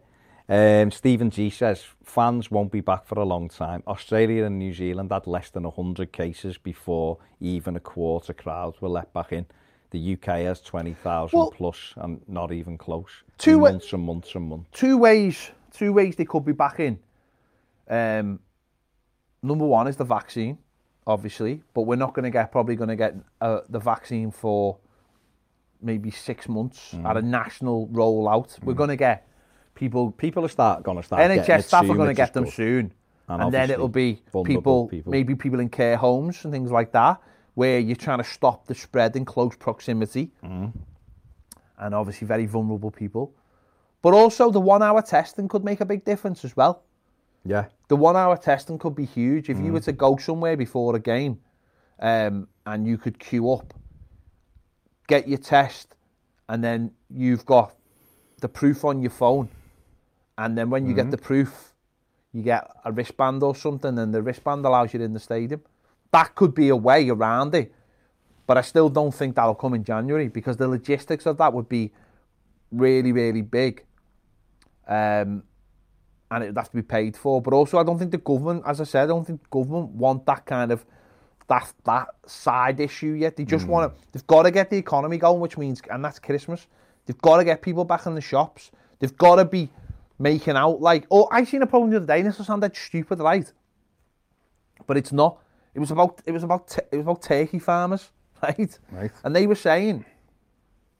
Um, 0.49 0.89
Stephen 0.89 1.29
G 1.29 1.51
says, 1.51 1.85
fans 2.03 2.49
won't 2.49 2.71
be 2.71 2.81
back 2.81 3.05
for 3.05 3.19
a 3.19 3.23
long 3.23 3.49
time. 3.49 3.83
Australia 3.87 4.45
and 4.45 4.57
New 4.57 4.73
Zealand 4.73 5.11
had 5.11 5.27
less 5.27 5.51
than 5.51 5.63
100 5.63 6.11
cases 6.11 6.57
before 6.57 7.19
even 7.39 7.75
a 7.75 7.79
quarter 7.79 8.33
crowds 8.33 8.81
were 8.81 8.89
let 8.89 9.13
back 9.13 9.31
in. 9.31 9.45
The 9.91 10.13
UK 10.13 10.41
has 10.45 10.59
20,000 10.61 11.37
Well- 11.37 11.51
plus 11.51 11.93
and 11.97 12.27
not 12.27 12.51
even 12.51 12.79
close. 12.79 13.23
Two- 13.37 13.59
months 13.59 13.93
and 13.93 14.03
months 14.03 14.33
and 14.33 14.49
months. 14.49 14.69
two 14.71 14.97
ways 14.97 15.51
two 15.71 15.93
ways 15.93 16.15
they 16.15 16.25
could 16.25 16.43
be 16.43 16.51
back 16.51 16.79
in. 16.79 16.99
Um, 17.87 18.39
number 19.43 19.65
one 19.65 19.87
is 19.87 19.97
the 19.97 20.03
vaccine, 20.03 20.57
obviously, 21.05 21.61
but 21.75 21.83
we're 21.83 21.95
not 21.95 22.13
going 22.15 22.23
to 22.23 22.31
get 22.31 22.51
probably 22.51 22.75
going 22.75 22.89
to 22.89 22.95
get 22.95 23.15
uh, 23.39 23.61
the 23.69 23.79
vaccine 23.79 24.31
for 24.31 24.77
maybe 25.81 26.09
six 26.11 26.49
months 26.49 26.95
at 27.05 27.17
a 27.17 27.21
national 27.21 27.87
rollout. 27.89 28.61
We're 28.63 28.73
going 28.73 28.89
to 28.89 28.95
get 28.95 29.27
people. 29.79 30.11
People 30.11 30.45
are 30.45 30.49
start 30.49 30.83
going 30.83 30.97
to 30.97 31.03
start 31.03 31.21
getting 31.21 31.41
NHS 31.43 31.63
staff 31.63 31.83
soon, 31.83 31.91
are 31.91 31.95
going 31.95 32.09
to 32.09 32.13
get 32.13 32.33
them 32.33 32.43
good. 32.43 32.53
soon, 32.53 32.93
And 33.29 33.43
and, 33.43 33.53
then 33.53 33.71
it'll 33.71 33.87
be 33.87 34.21
people, 34.45 34.87
people. 34.87 35.11
maybe 35.11 35.33
people 35.35 35.59
in 35.59 35.69
care 35.69 35.97
homes 35.97 36.43
and 36.43 36.53
things 36.53 36.69
like 36.71 36.91
that, 36.91 37.19
where 37.55 37.79
you're 37.79 37.95
trying 37.95 38.19
to 38.19 38.23
stop 38.23 38.67
the 38.67 38.75
spread 38.75 39.15
in 39.15 39.25
close 39.25 39.55
proximity, 39.55 40.31
Mm-hmm. 40.43 40.77
and 41.79 41.95
obviously 41.95 42.27
very 42.27 42.45
vulnerable 42.45 42.91
people. 42.91 43.33
But 44.01 44.13
also 44.13 44.49
the 44.51 44.59
one-hour 44.61 45.01
testing 45.01 45.47
could 45.47 45.63
make 45.63 45.81
a 45.81 45.85
big 45.85 46.03
difference 46.05 46.45
as 46.45 46.55
well. 46.55 46.83
Yeah. 47.45 47.65
The 47.87 47.95
one-hour 47.95 48.37
testing 48.37 48.77
could 48.77 48.95
be 48.95 49.05
huge 49.05 49.49
if 49.49 49.57
Mm. 49.57 49.65
you 49.65 49.71
were 49.73 49.79
to 49.81 49.91
go 49.93 50.17
somewhere 50.17 50.55
before 50.57 50.95
a 50.95 50.99
game, 50.99 51.39
um, 51.99 52.47
and 52.65 52.85
you 52.87 52.97
could 52.97 53.17
queue 53.19 53.51
up, 53.51 53.73
get 55.07 55.27
your 55.27 55.37
test, 55.39 55.95
and 56.49 56.63
then 56.63 56.91
you've 57.09 57.45
got 57.45 57.75
the 58.41 58.47
proof 58.47 58.85
on 58.85 59.01
your 59.01 59.11
phone, 59.11 59.49
and 60.39 60.57
then 60.57 60.69
when 60.69 60.85
you 60.85 60.93
Mm-hmm. 60.95 61.09
get 61.09 61.11
the 61.11 61.17
proof, 61.17 61.73
you 62.33 62.41
get 62.43 62.63
a 62.85 62.91
wristband 62.91 63.43
or 63.43 63.53
something, 63.55 63.99
and 63.99 64.13
the 64.13 64.21
wristband 64.21 64.65
allows 64.65 64.93
you 64.93 65.01
in 65.01 65.13
the 65.13 65.19
stadium. 65.19 65.61
That 66.11 66.33
could 66.33 66.53
be 66.55 66.69
a 66.69 66.75
way 66.75 67.09
around 67.09 67.53
it, 67.53 67.71
but 68.47 68.57
I 68.57 68.61
still 68.61 68.89
don't 68.89 69.13
think 69.13 69.35
that'll 69.35 69.55
come 69.63 69.73
in 69.75 69.83
January 69.83 70.29
because 70.29 70.57
the 70.57 70.67
logistics 70.67 71.25
of 71.25 71.37
that 71.37 71.53
would 71.53 71.67
be 71.69 71.91
really, 72.71 73.11
really 73.11 73.41
big. 73.41 73.83
Um, 74.87 75.43
and 76.31 76.43
it 76.43 76.47
would 76.47 76.57
have 76.57 76.69
to 76.69 76.75
be 76.75 76.83
paid 76.83 77.17
for. 77.17 77.41
But 77.41 77.53
also, 77.53 77.77
I 77.79 77.83
don't 77.83 77.99
think 77.99 78.11
the 78.11 78.17
government, 78.17 78.63
as 78.65 78.79
I 78.79 78.85
said, 78.85 79.03
I 79.03 79.07
don't 79.07 79.25
think 79.25 79.43
the 79.43 79.49
government 79.49 79.89
want 79.89 80.25
that 80.27 80.45
kind 80.45 80.71
of 80.71 80.85
that 81.47 81.73
that 81.83 82.07
side 82.27 82.79
issue 82.79 83.13
yet. 83.13 83.35
They 83.35 83.45
just 83.45 83.67
want 83.67 83.83
to. 83.91 84.01
They've 84.11 84.27
got 84.27 84.43
to 84.43 84.51
get 84.51 84.69
the 84.69 84.77
economy 84.77 85.17
going, 85.17 85.41
which 85.41 85.57
means, 85.57 85.81
and 85.89 86.05
that's 86.05 86.19
Christmas. 86.19 86.67
They've 87.05 87.21
got 87.21 87.37
to 87.37 87.43
get 87.43 87.61
people 87.61 87.83
back 87.85 88.05
in 88.05 88.13
the 88.15 88.21
shops. 88.21 88.71
They've 88.99 89.17
got 89.17 89.35
to 89.37 89.45
be 89.45 89.69
making 90.19 90.55
out 90.55 90.81
like. 90.81 91.07
Oh, 91.09 91.27
I 91.31 91.43
seen 91.45 91.61
a 91.61 91.67
problem 91.67 91.89
the 91.89 91.97
other 91.97 92.05
day, 92.05 92.19
and 92.19 92.27
this 92.27 92.37
will 92.37 92.45
sound 92.45 92.69
stupid, 92.75 93.19
right? 93.19 93.51
But 94.85 94.97
it's 94.97 95.11
not. 95.11 95.39
It 95.73 95.79
was 95.79 95.91
about. 95.91 96.21
It 96.25 96.31
was 96.31 96.43
about. 96.43 96.77
It 96.91 96.97
was 96.97 97.03
about 97.05 97.21
turkey 97.23 97.59
farmers, 97.59 98.09
right? 98.43 98.77
Right. 98.91 99.11
And 99.23 99.35
they 99.35 99.47
were 99.47 99.55
saying, 99.55 100.05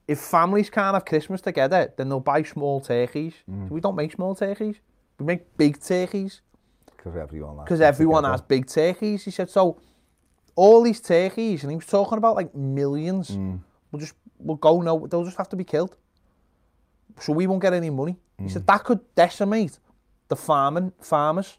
if 0.08 0.20
families 0.20 0.70
can't 0.70 0.96
have 0.96 1.06
Christmas 1.06 1.42
together, 1.42 1.94
then 1.96 2.10
they'll 2.10 2.20
buy 2.20 2.42
small 2.44 2.82
turkeys. 2.82 3.34
Mm. 3.50 3.70
We 3.70 3.80
don't 3.80 3.96
make 3.96 4.12
small 4.12 4.34
turkeys. 4.34 4.78
We 5.20 5.26
make 5.26 5.56
big 5.58 5.80
turkeys 5.82 6.42
Because 6.98 7.16
everyone 7.16 7.58
has 7.58 7.66
because 7.66 7.82
everyone 7.82 8.24
together. 8.24 8.32
has 8.34 8.42
big 8.42 8.68
turkeys. 8.68 9.26
He 9.26 9.32
said 9.32 9.50
so. 9.50 9.80
All 10.56 10.82
these 10.82 11.00
turkeys, 11.00 11.64
and 11.64 11.72
he 11.72 11.76
was 11.76 11.86
talking 11.86 12.18
about 12.18 12.36
like 12.36 12.54
millions. 12.56 13.30
Mm. 13.32 13.60
We'll 13.92 14.00
just 14.00 14.14
we'll 14.40 14.58
go 14.58 14.82
no. 14.82 15.06
They'll 15.08 15.24
just 15.26 15.38
have 15.38 15.50
to 15.50 15.56
be 15.56 15.64
killed. 15.64 15.96
So 17.20 17.34
we 17.34 17.48
won't 17.48 17.62
get 17.62 17.74
any 17.74 17.90
money. 17.90 18.18
He 18.42 18.48
said 18.50 18.66
that 18.68 18.84
could 18.86 19.00
decimate 19.16 19.80
the 20.30 20.36
farming 20.36 20.94
farmers. 21.02 21.58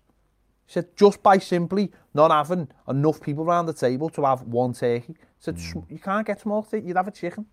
He 0.66 0.72
said 0.72 0.96
just 0.96 1.22
by 1.22 1.38
simply 1.38 1.90
not 2.14 2.30
having 2.30 2.68
enough 2.88 3.20
people 3.20 3.44
around 3.44 3.66
the 3.66 3.72
table 3.74 4.08
to 4.10 4.24
have 4.24 4.42
one 4.42 4.72
turkey. 4.72 5.08
He 5.08 5.16
said 5.38 5.56
"S- 5.56 5.74
you 5.88 5.98
can't 5.98 6.26
get 6.26 6.40
small 6.40 6.62
turkey. 6.62 6.86
You'd 6.86 6.96
have 6.96 7.08
a 7.08 7.10
chicken. 7.10 7.44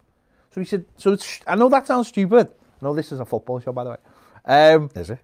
So 0.52 0.62
he 0.62 0.66
said. 0.66 0.86
So 0.98 1.12
it's. 1.14 1.40
I 1.46 1.56
know 1.56 1.68
that 1.70 1.88
sounds 1.88 2.08
stupid. 2.08 2.48
I 2.82 2.86
know 2.86 2.94
this 2.94 3.12
is 3.12 3.20
a 3.20 3.26
football 3.26 3.60
show, 3.60 3.74
by 3.74 3.84
the 3.84 3.90
way. 3.90 3.98
Um, 4.46 4.90
Is 4.96 5.10
it? 5.10 5.20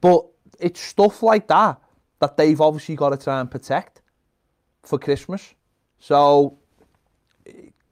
but 0.00 0.26
it's 0.60 0.80
stuff 0.80 1.22
like 1.22 1.46
that 1.48 1.80
that 2.20 2.36
they've 2.36 2.60
obviously 2.60 2.94
got 2.96 3.10
to 3.10 3.16
try 3.16 3.40
and 3.40 3.50
protect 3.50 4.02
for 4.82 4.98
Christmas. 4.98 5.54
So 5.98 6.57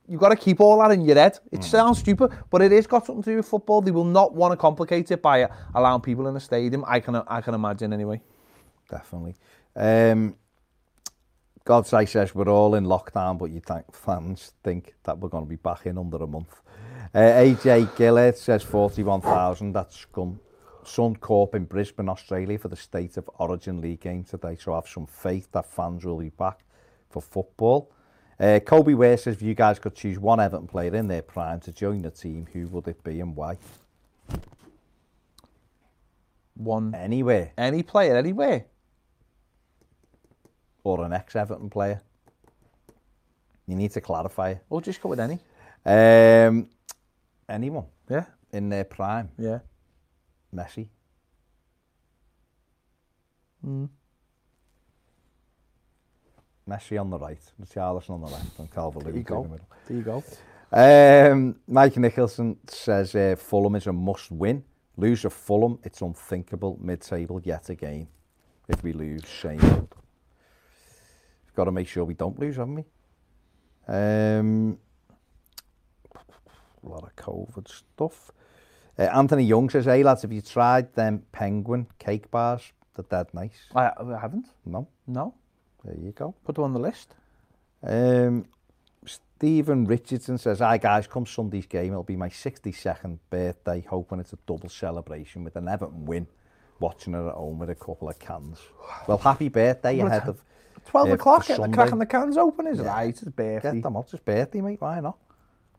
you've 0.08 0.20
got 0.20 0.30
to 0.30 0.36
keep 0.36 0.60
all 0.60 0.78
that 0.80 0.90
in 0.90 1.00
your 1.02 1.16
head. 1.16 1.38
It 1.52 1.64
sounds 1.64 1.98
stupid, 1.98 2.32
but 2.50 2.62
it 2.62 2.72
has 2.72 2.86
got 2.86 3.06
something 3.06 3.22
to 3.24 3.30
do 3.30 3.36
with 3.36 3.48
football. 3.48 3.80
They 3.80 3.90
will 3.90 4.04
not 4.04 4.34
want 4.34 4.52
to 4.52 4.56
complicate 4.56 5.10
it 5.10 5.22
by 5.22 5.48
allowing 5.74 6.00
people 6.00 6.28
in 6.28 6.34
the 6.34 6.40
stadium. 6.40 6.84
I 6.86 7.00
can 7.00 7.16
I 7.16 7.40
can 7.40 7.54
imagine 7.54 7.92
anyway. 7.92 8.20
Definitely. 8.90 9.34
Um, 9.74 10.36
Godsay 11.66 12.08
says 12.08 12.34
we're 12.34 12.48
all 12.48 12.76
in 12.76 12.84
lockdown, 12.84 13.38
but 13.38 13.50
you 13.50 13.60
think 13.60 13.92
fans 13.92 14.52
think 14.62 14.94
that 15.02 15.18
we're 15.18 15.28
going 15.28 15.44
to 15.44 15.50
be 15.50 15.56
back 15.56 15.86
in 15.86 15.98
under 15.98 16.18
a 16.18 16.26
month. 16.26 16.60
Uh, 17.12 17.18
AJ 17.18 17.88
Gillett 17.96 18.36
says 18.36 18.62
41,000. 18.62 19.72
That's 19.72 20.06
Scun, 20.06 20.38
Suncorp 20.84 21.56
in 21.56 21.64
Brisbane, 21.64 22.08
Australia 22.08 22.58
for 22.58 22.68
the 22.68 22.76
State 22.76 23.16
of 23.16 23.28
Origin 23.38 23.80
League 23.80 24.00
game 24.00 24.22
today. 24.22 24.56
So 24.60 24.72
I 24.72 24.76
have 24.76 24.86
some 24.88 25.06
faith 25.06 25.50
that 25.52 25.66
fans 25.66 26.04
will 26.04 26.18
be 26.18 26.28
back 26.28 26.64
for 27.10 27.20
football. 27.20 27.90
Uh, 28.38 28.60
Kobe 28.60 28.92
Ware 28.94 29.16
says 29.16 29.36
if 29.36 29.42
you 29.42 29.54
guys 29.54 29.78
could 29.78 29.94
choose 29.94 30.18
one 30.18 30.40
Everton 30.40 30.66
player 30.66 30.94
in 30.94 31.08
their 31.08 31.22
prime 31.22 31.60
to 31.60 31.72
join 31.72 32.02
the 32.02 32.10
team, 32.10 32.46
who 32.52 32.66
would 32.68 32.86
it 32.88 33.02
be 33.02 33.20
and 33.20 33.34
why? 33.34 33.56
One 36.54 36.94
Anywhere. 36.94 37.52
any 37.56 37.82
player 37.82 38.16
anywhere. 38.16 38.66
Or 40.84 41.04
an 41.04 41.12
ex-Everton 41.12 41.70
player. 41.70 42.00
You 43.66 43.74
need 43.76 43.90
to 43.92 44.00
clarify. 44.00 44.54
Or 44.70 44.80
just 44.80 45.00
go 45.00 45.08
with 45.08 45.20
any. 45.20 45.38
Um, 45.84 46.68
anyone 47.48 47.86
Yeah, 48.08 48.24
in 48.52 48.68
their 48.68 48.84
prime? 48.84 49.30
yeah. 49.38 49.58
Messi. 50.54 50.88
Messi 56.68 57.00
on 57.00 57.10
the 57.10 57.18
right, 57.18 57.38
Richarlison 57.62 58.10
on 58.10 58.20
the 58.22 58.26
left, 58.26 58.58
and 58.58 58.70
Calvert 58.70 59.04
Lewin 59.04 59.18
in 59.18 59.24
the 59.24 59.48
middle. 59.48 59.60
There 59.86 59.96
you 59.96 60.02
go. 60.02 60.24
Um, 60.72 61.56
Mike 61.68 61.96
Nicholson 61.96 62.56
says 62.66 63.14
uh, 63.14 63.36
Fulham 63.38 63.76
is 63.76 63.86
a 63.86 63.92
must-win. 63.92 64.64
Lose 64.96 65.24
at 65.24 65.32
Fulham, 65.32 65.78
it's 65.84 66.00
unthinkable. 66.00 66.78
Mid-table 66.80 67.40
yet 67.44 67.68
again. 67.68 68.08
If 68.68 68.82
we 68.82 68.92
lose, 68.92 69.22
shame. 69.28 69.58
We've 69.60 71.54
got 71.54 71.64
to 71.64 71.72
make 71.72 71.86
sure 71.86 72.04
we 72.04 72.14
don't 72.14 72.38
lose, 72.38 72.56
haven't 72.56 72.74
we? 72.74 72.84
Um, 73.86 74.78
a 76.84 76.88
lot 76.88 77.04
of 77.04 77.14
COVID 77.14 77.68
stuff. 77.68 78.32
Uh, 78.98 79.02
Anthony 79.02 79.44
Young 79.44 79.70
says, 79.70 79.84
"Hey 79.84 80.02
lads, 80.02 80.22
have 80.22 80.32
you 80.32 80.40
tried 80.40 80.92
them 80.94 81.22
penguin 81.30 81.86
cake 81.98 82.28
bars? 82.30 82.72
They're 82.96 83.04
dead 83.08 83.32
nice." 83.34 83.66
I, 83.74 83.92
I 83.98 84.18
haven't. 84.20 84.46
No, 84.64 84.88
No. 85.06 85.34
There 85.86 85.96
you 85.96 86.12
go. 86.12 86.34
Put 86.44 86.56
them 86.56 86.64
on 86.64 86.72
the 86.72 86.78
list. 86.80 87.14
Um, 87.82 88.46
Stephen 89.04 89.84
Richardson 89.84 90.38
says, 90.38 90.58
Hi 90.60 90.78
guys, 90.78 91.06
come 91.06 91.26
Sunday's 91.26 91.66
game. 91.66 91.92
It'll 91.92 92.02
be 92.02 92.16
my 92.16 92.28
62nd 92.28 93.18
birthday, 93.30 93.84
hoping 93.88 94.18
it's 94.20 94.32
a 94.32 94.38
double 94.46 94.68
celebration 94.68 95.44
with 95.44 95.56
an 95.56 95.68
Everton 95.68 96.04
win. 96.06 96.26
Watching 96.78 97.14
it 97.14 97.26
at 97.26 97.32
home 97.34 97.58
with 97.58 97.70
a 97.70 97.74
couple 97.74 98.08
of 98.10 98.18
cans. 98.18 98.58
Well, 99.06 99.16
happy 99.16 99.48
birthday 99.48 99.96
Well, 99.98 100.08
ahead 100.08 100.28
of 100.28 100.42
12 100.86 101.08
Yeah, 101.08 101.14
o'clock, 101.14 101.46
get 101.46 101.56
the 101.56 101.62
Sunday. 101.62 101.74
cracking 101.74 101.98
the 101.98 102.06
cans 102.06 102.36
open, 102.36 102.66
is 102.66 102.80
it? 102.80 102.84
Yeah. 102.84 102.94
Right, 102.94 103.08
it's 103.08 103.20
his 103.20 103.30
birthday. 103.30 103.72
Get 103.72 103.82
them 103.82 103.96
out. 103.96 104.02
It's 104.02 104.10
his 104.12 104.20
birthday, 104.20 104.60
mate. 104.60 104.80
Why 104.80 105.00
not? 105.00 105.16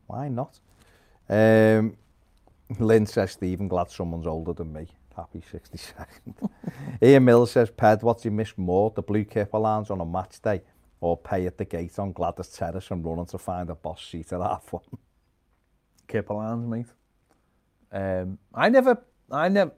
Why 0.08 0.28
not? 0.28 0.58
Um, 1.28 1.96
Lynn 2.80 3.06
says, 3.06 3.30
Stephen, 3.32 3.68
glad 3.68 3.90
someone's 3.90 4.26
older 4.26 4.52
than 4.52 4.72
me. 4.72 4.88
Happy 5.18 5.42
62nd. 5.52 6.48
Ian 7.02 7.24
Mills 7.24 7.50
says, 7.50 7.70
Ped, 7.70 8.04
what's 8.04 8.22
he 8.22 8.30
miss 8.30 8.56
more? 8.56 8.92
The 8.94 9.02
Blue 9.02 9.24
Kipper 9.24 9.58
Lounge 9.58 9.90
on 9.90 10.00
a 10.00 10.06
match 10.06 10.40
day 10.40 10.62
or 11.00 11.16
pay 11.16 11.44
at 11.46 11.58
the 11.58 11.64
gate 11.64 11.98
on 11.98 12.14
Gwladys 12.14 12.56
Terrace 12.56 12.92
and 12.92 13.04
running 13.04 13.26
to 13.26 13.38
find 13.38 13.68
a 13.68 13.74
boss 13.74 14.06
seat 14.06 14.32
at 14.32 14.40
half 14.40 14.72
one? 14.72 14.84
Kipperlands, 16.06 16.68
mate. 16.68 16.86
Um, 17.90 18.38
I 18.54 18.68
never, 18.68 19.02
I 19.28 19.48
never 19.48 19.72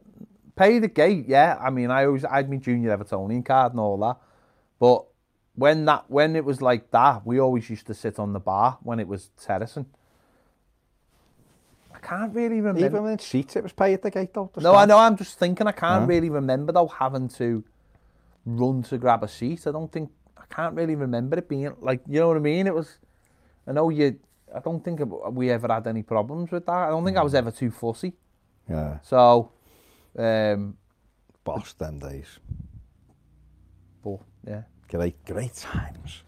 pay 0.57 0.78
the 0.78 0.88
gate. 0.88 1.24
Yeah, 1.26 1.57
I 1.59 1.70
mean, 1.70 1.91
I 1.91 2.05
always 2.05 2.26
I 2.26 2.36
had 2.36 2.51
my 2.51 2.57
junior 2.57 2.95
Evertonian 2.95 3.45
card 3.45 3.72
and 3.72 3.80
all 3.80 3.97
that. 3.99 4.18
But 4.78 5.07
when 5.55 5.86
that, 5.86 6.11
when 6.11 6.36
it 6.36 6.45
was 6.45 6.61
like 6.61 6.91
that, 6.91 7.26
we 7.26 7.41
always 7.41 7.70
used 7.70 7.86
to 7.86 7.95
sit 7.95 8.18
on 8.18 8.34
the 8.34 8.41
bar 8.41 8.78
when 8.82 9.01
it 9.01 9.09
was 9.09 9.30
terracing. 9.43 9.86
Can't 12.03 12.34
really 12.34 12.57
remember. 12.61 12.84
Even 12.84 13.03
when 13.05 13.18
seats, 13.18 13.57
it 13.57 13.62
was 13.62 13.72
pay 13.72 13.92
at 13.94 14.03
the 14.03 14.11
gate 14.11 14.32
though. 14.32 14.51
no, 14.57 14.74
I 14.74 14.86
know. 14.86 14.98
I'm 14.98 15.16
just 15.16 15.38
thinking. 15.38 15.66
I 15.66 15.72
can't 15.72 16.03
Huh? 16.03 16.07
really 16.07 16.30
remember 16.30 16.72
though 16.72 16.86
having 16.88 17.28
to 17.30 17.62
run 18.46 18.82
to 18.84 18.96
grab 18.98 19.22
a 19.22 19.28
seat. 19.28 19.66
I 19.66 19.70
don't 19.72 19.92
think 19.92 20.11
I 20.36 20.44
can't 20.48 20.74
really 20.74 20.94
remember 20.94 21.36
it 21.38 21.48
being 21.48 21.74
like 21.80 22.01
you 22.09 22.20
know 22.20 22.28
what 22.28 22.36
I 22.36 22.40
mean. 22.40 22.66
It 22.66 22.74
was. 22.74 22.98
I 23.66 23.72
know 23.72 23.90
you. 23.90 24.18
I 24.55 24.61
don't 24.61 24.82
think 24.82 25.01
we 25.30 25.51
ever 25.51 25.68
had 25.72 25.86
any 25.86 26.03
problems 26.03 26.51
with 26.51 26.66
that. 26.66 26.72
I 26.72 26.88
don't 26.88 27.05
think 27.05 27.16
I 27.16 27.22
was 27.22 27.34
ever 27.34 27.51
too 27.53 27.70
fussy. 27.70 28.14
Yeah, 28.68 28.98
So, 29.03 29.53
um, 30.18 30.76
boss 31.44 31.72
them 31.74 31.98
days. 31.98 32.38
but 34.03 34.18
yeah. 34.46 34.62
Great, 34.88 35.24
great 35.24 35.55
times. 35.55 36.22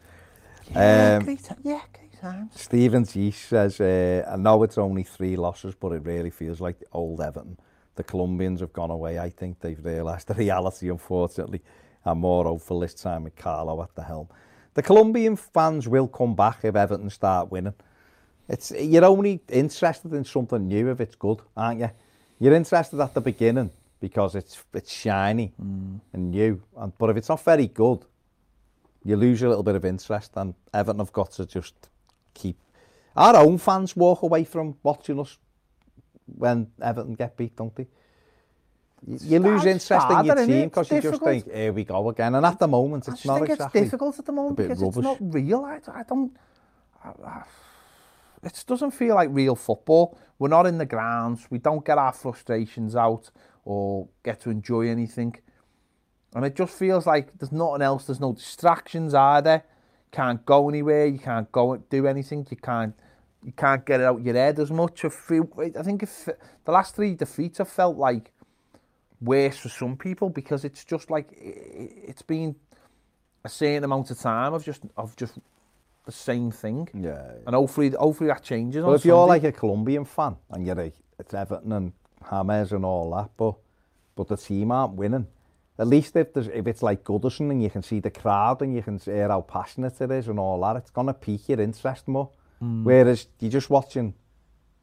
Yeah, 0.70 1.16
Um, 1.18 1.24
great, 1.24 1.48
yeah, 1.64 1.80
times. 2.22 2.52
Stephen 2.54 3.04
G 3.04 3.30
says, 3.30 3.80
uh, 3.80 4.24
I 4.30 4.36
know 4.36 4.62
it's 4.62 4.78
only 4.78 5.02
three 5.02 5.36
losses, 5.36 5.74
but 5.74 5.92
it 5.92 6.04
really 6.04 6.30
feels 6.30 6.60
like 6.60 6.78
the 6.78 6.86
old 6.92 7.20
Everton. 7.20 7.58
The 7.96 8.04
Colombians 8.04 8.60
have 8.60 8.72
gone 8.72 8.90
away. 8.90 9.18
I 9.18 9.28
think 9.28 9.60
they've 9.60 9.84
realised 9.84 10.28
the 10.28 10.34
reality, 10.46 10.88
unfortunately. 10.88 11.60
I'm 12.04 12.18
more 12.18 12.44
hopeful 12.44 12.80
this 12.80 12.94
time 12.94 13.24
with 13.24 13.36
Carlo 13.36 13.82
at 13.82 13.94
the 13.94 14.02
helm. 14.02 14.28
The 14.74 14.82
Colombian 14.82 15.36
fans 15.36 15.86
will 15.86 16.08
come 16.08 16.34
back 16.34 16.60
if 16.62 16.74
Everton 16.74 17.10
start 17.10 17.50
winning. 17.50 17.74
It's 18.48 18.70
You're 18.70 19.04
only 19.04 19.40
interested 19.48 20.12
in 20.14 20.24
something 20.24 20.66
new 20.66 20.90
if 20.90 21.00
it's 21.00 21.14
good, 21.14 21.40
aren't 21.56 21.80
you? 21.80 21.90
You're 22.38 22.54
interested 22.54 22.98
at 23.00 23.14
the 23.14 23.20
beginning 23.20 23.70
because 24.00 24.34
it's 24.34 24.64
it's 24.72 24.92
shiny 24.92 25.52
and 25.58 26.30
new. 26.30 26.60
And, 26.76 26.96
but 26.98 27.10
if 27.10 27.16
it's 27.16 27.28
not 27.28 27.44
very 27.44 27.68
good, 27.68 28.04
you 29.04 29.16
lose 29.16 29.42
a 29.42 29.48
little 29.48 29.62
bit 29.62 29.76
of 29.76 29.84
interest 29.84 30.32
and 30.36 30.54
Everton 30.72 30.98
have 30.98 31.12
got 31.12 31.32
to 31.32 31.46
just 31.46 31.88
keep 32.34 32.58
our 33.16 33.36
own 33.36 33.58
fans 33.58 33.94
walk 33.94 34.22
away 34.22 34.44
from 34.44 34.76
watching 34.82 35.20
us 35.20 35.38
when 36.26 36.68
Everton 36.80 37.14
get 37.14 37.36
beat, 37.36 37.56
don't 37.56 37.74
they? 37.74 37.86
You, 39.06 39.18
you 39.22 39.38
lose 39.40 39.66
interest 39.66 40.10
in 40.10 40.24
your 40.24 40.46
team 40.46 40.68
because 40.68 40.90
you 40.90 41.00
just 41.00 41.22
think, 41.22 41.52
here 41.52 41.72
we 41.72 41.84
go 41.84 42.08
again. 42.08 42.34
And 42.36 42.46
at 42.46 42.58
the 42.58 42.68
moment, 42.68 43.08
it's 43.08 43.24
not 43.24 43.42
exactly. 43.42 43.80
it's 43.80 43.90
difficult 43.90 44.18
at 44.18 44.26
the 44.26 44.32
moment 44.32 44.56
because 44.56 44.80
it's 44.80 44.96
not 44.96 45.18
real. 45.20 45.64
I, 45.64 45.80
I 45.92 46.02
don't. 46.04 46.36
I, 47.04 47.08
I, 47.26 47.42
it 48.44 48.64
doesn't 48.66 48.92
feel 48.92 49.16
like 49.16 49.28
real 49.32 49.56
football. 49.56 50.18
We're 50.38 50.48
not 50.48 50.66
in 50.66 50.78
the 50.78 50.86
grounds. 50.86 51.46
We 51.50 51.58
don't 51.58 51.84
get 51.84 51.98
our 51.98 52.12
frustrations 52.12 52.96
out 52.96 53.30
or 53.64 54.08
get 54.24 54.40
to 54.42 54.50
enjoy 54.50 54.88
anything. 54.88 55.36
And 56.34 56.44
it 56.44 56.56
just 56.56 56.76
feels 56.76 57.06
like 57.06 57.36
there's 57.38 57.52
nothing 57.52 57.82
else. 57.82 58.06
There's 58.06 58.20
no 58.20 58.32
distractions, 58.32 59.14
are 59.14 59.42
there? 59.42 59.64
can't 60.12 60.44
go 60.44 60.68
anywhere, 60.68 61.06
you 61.06 61.18
can't 61.18 61.50
go 61.50 61.76
do 61.76 62.06
anything, 62.06 62.46
you 62.50 62.56
can't 62.56 62.94
you 63.44 63.52
can't 63.52 63.84
get 63.84 64.00
it 64.00 64.04
out 64.04 64.22
your 64.22 64.34
head 64.34 64.58
as 64.60 64.70
much. 64.70 65.04
If 65.04 65.14
feel. 65.14 65.48
I 65.58 65.82
think 65.82 66.02
if 66.02 66.28
the 66.64 66.72
last 66.72 66.94
three 66.94 67.14
defeats 67.14 67.58
have 67.58 67.68
felt 67.68 67.96
like 67.96 68.30
worse 69.20 69.56
for 69.56 69.68
some 69.68 69.96
people 69.96 70.28
because 70.30 70.64
it's 70.64 70.84
just 70.84 71.10
like 71.10 71.28
it's 71.32 72.22
been 72.22 72.54
a 73.44 73.48
certain 73.48 73.84
amount 73.84 74.10
of 74.10 74.18
time 74.18 74.54
of 74.54 74.64
just 74.64 74.82
of 74.96 75.16
just 75.16 75.38
the 76.04 76.12
same 76.12 76.50
thing. 76.50 76.88
Yeah. 76.94 77.32
And 77.46 77.54
hopefully 77.54 77.90
hopefully 77.90 78.28
that 78.28 78.42
changes. 78.42 78.84
Well, 78.84 78.94
if 78.94 79.02
Sunday. 79.02 79.14
you're 79.14 79.26
like 79.26 79.44
a 79.44 79.52
Colombian 79.52 80.04
fan 80.04 80.36
and 80.50 80.66
you're 80.66 80.76
like 80.76 80.94
it's 81.18 81.34
Everton 81.34 81.72
and 81.72 81.92
James 82.30 82.72
and 82.72 82.84
all 82.84 83.10
that, 83.16 83.30
but 83.36 83.54
but 84.14 84.28
the 84.28 84.36
team 84.36 84.70
aren't 84.70 84.94
winning 84.94 85.26
at 85.78 85.86
least 85.86 86.16
if, 86.16 86.32
there's, 86.34 86.48
if 86.48 86.66
it's 86.66 86.82
like 86.82 87.02
Goodison 87.02 87.50
and 87.50 87.62
you 87.62 87.70
can 87.70 87.82
see 87.82 88.00
the 88.00 88.10
crowd 88.10 88.62
and 88.62 88.74
you 88.74 88.82
can 88.82 88.98
hear 88.98 89.28
how 89.28 89.40
passionate 89.40 90.00
it 90.00 90.10
is 90.10 90.28
and 90.28 90.38
all 90.38 90.60
that, 90.60 90.76
it's 90.76 90.90
going 90.90 91.06
to 91.06 91.14
pique 91.14 91.48
your 91.48 91.60
interest 91.60 92.06
more. 92.08 92.30
Mm. 92.62 92.84
Whereas 92.84 93.26
you're 93.40 93.50
just 93.50 93.70
watching 93.70 94.14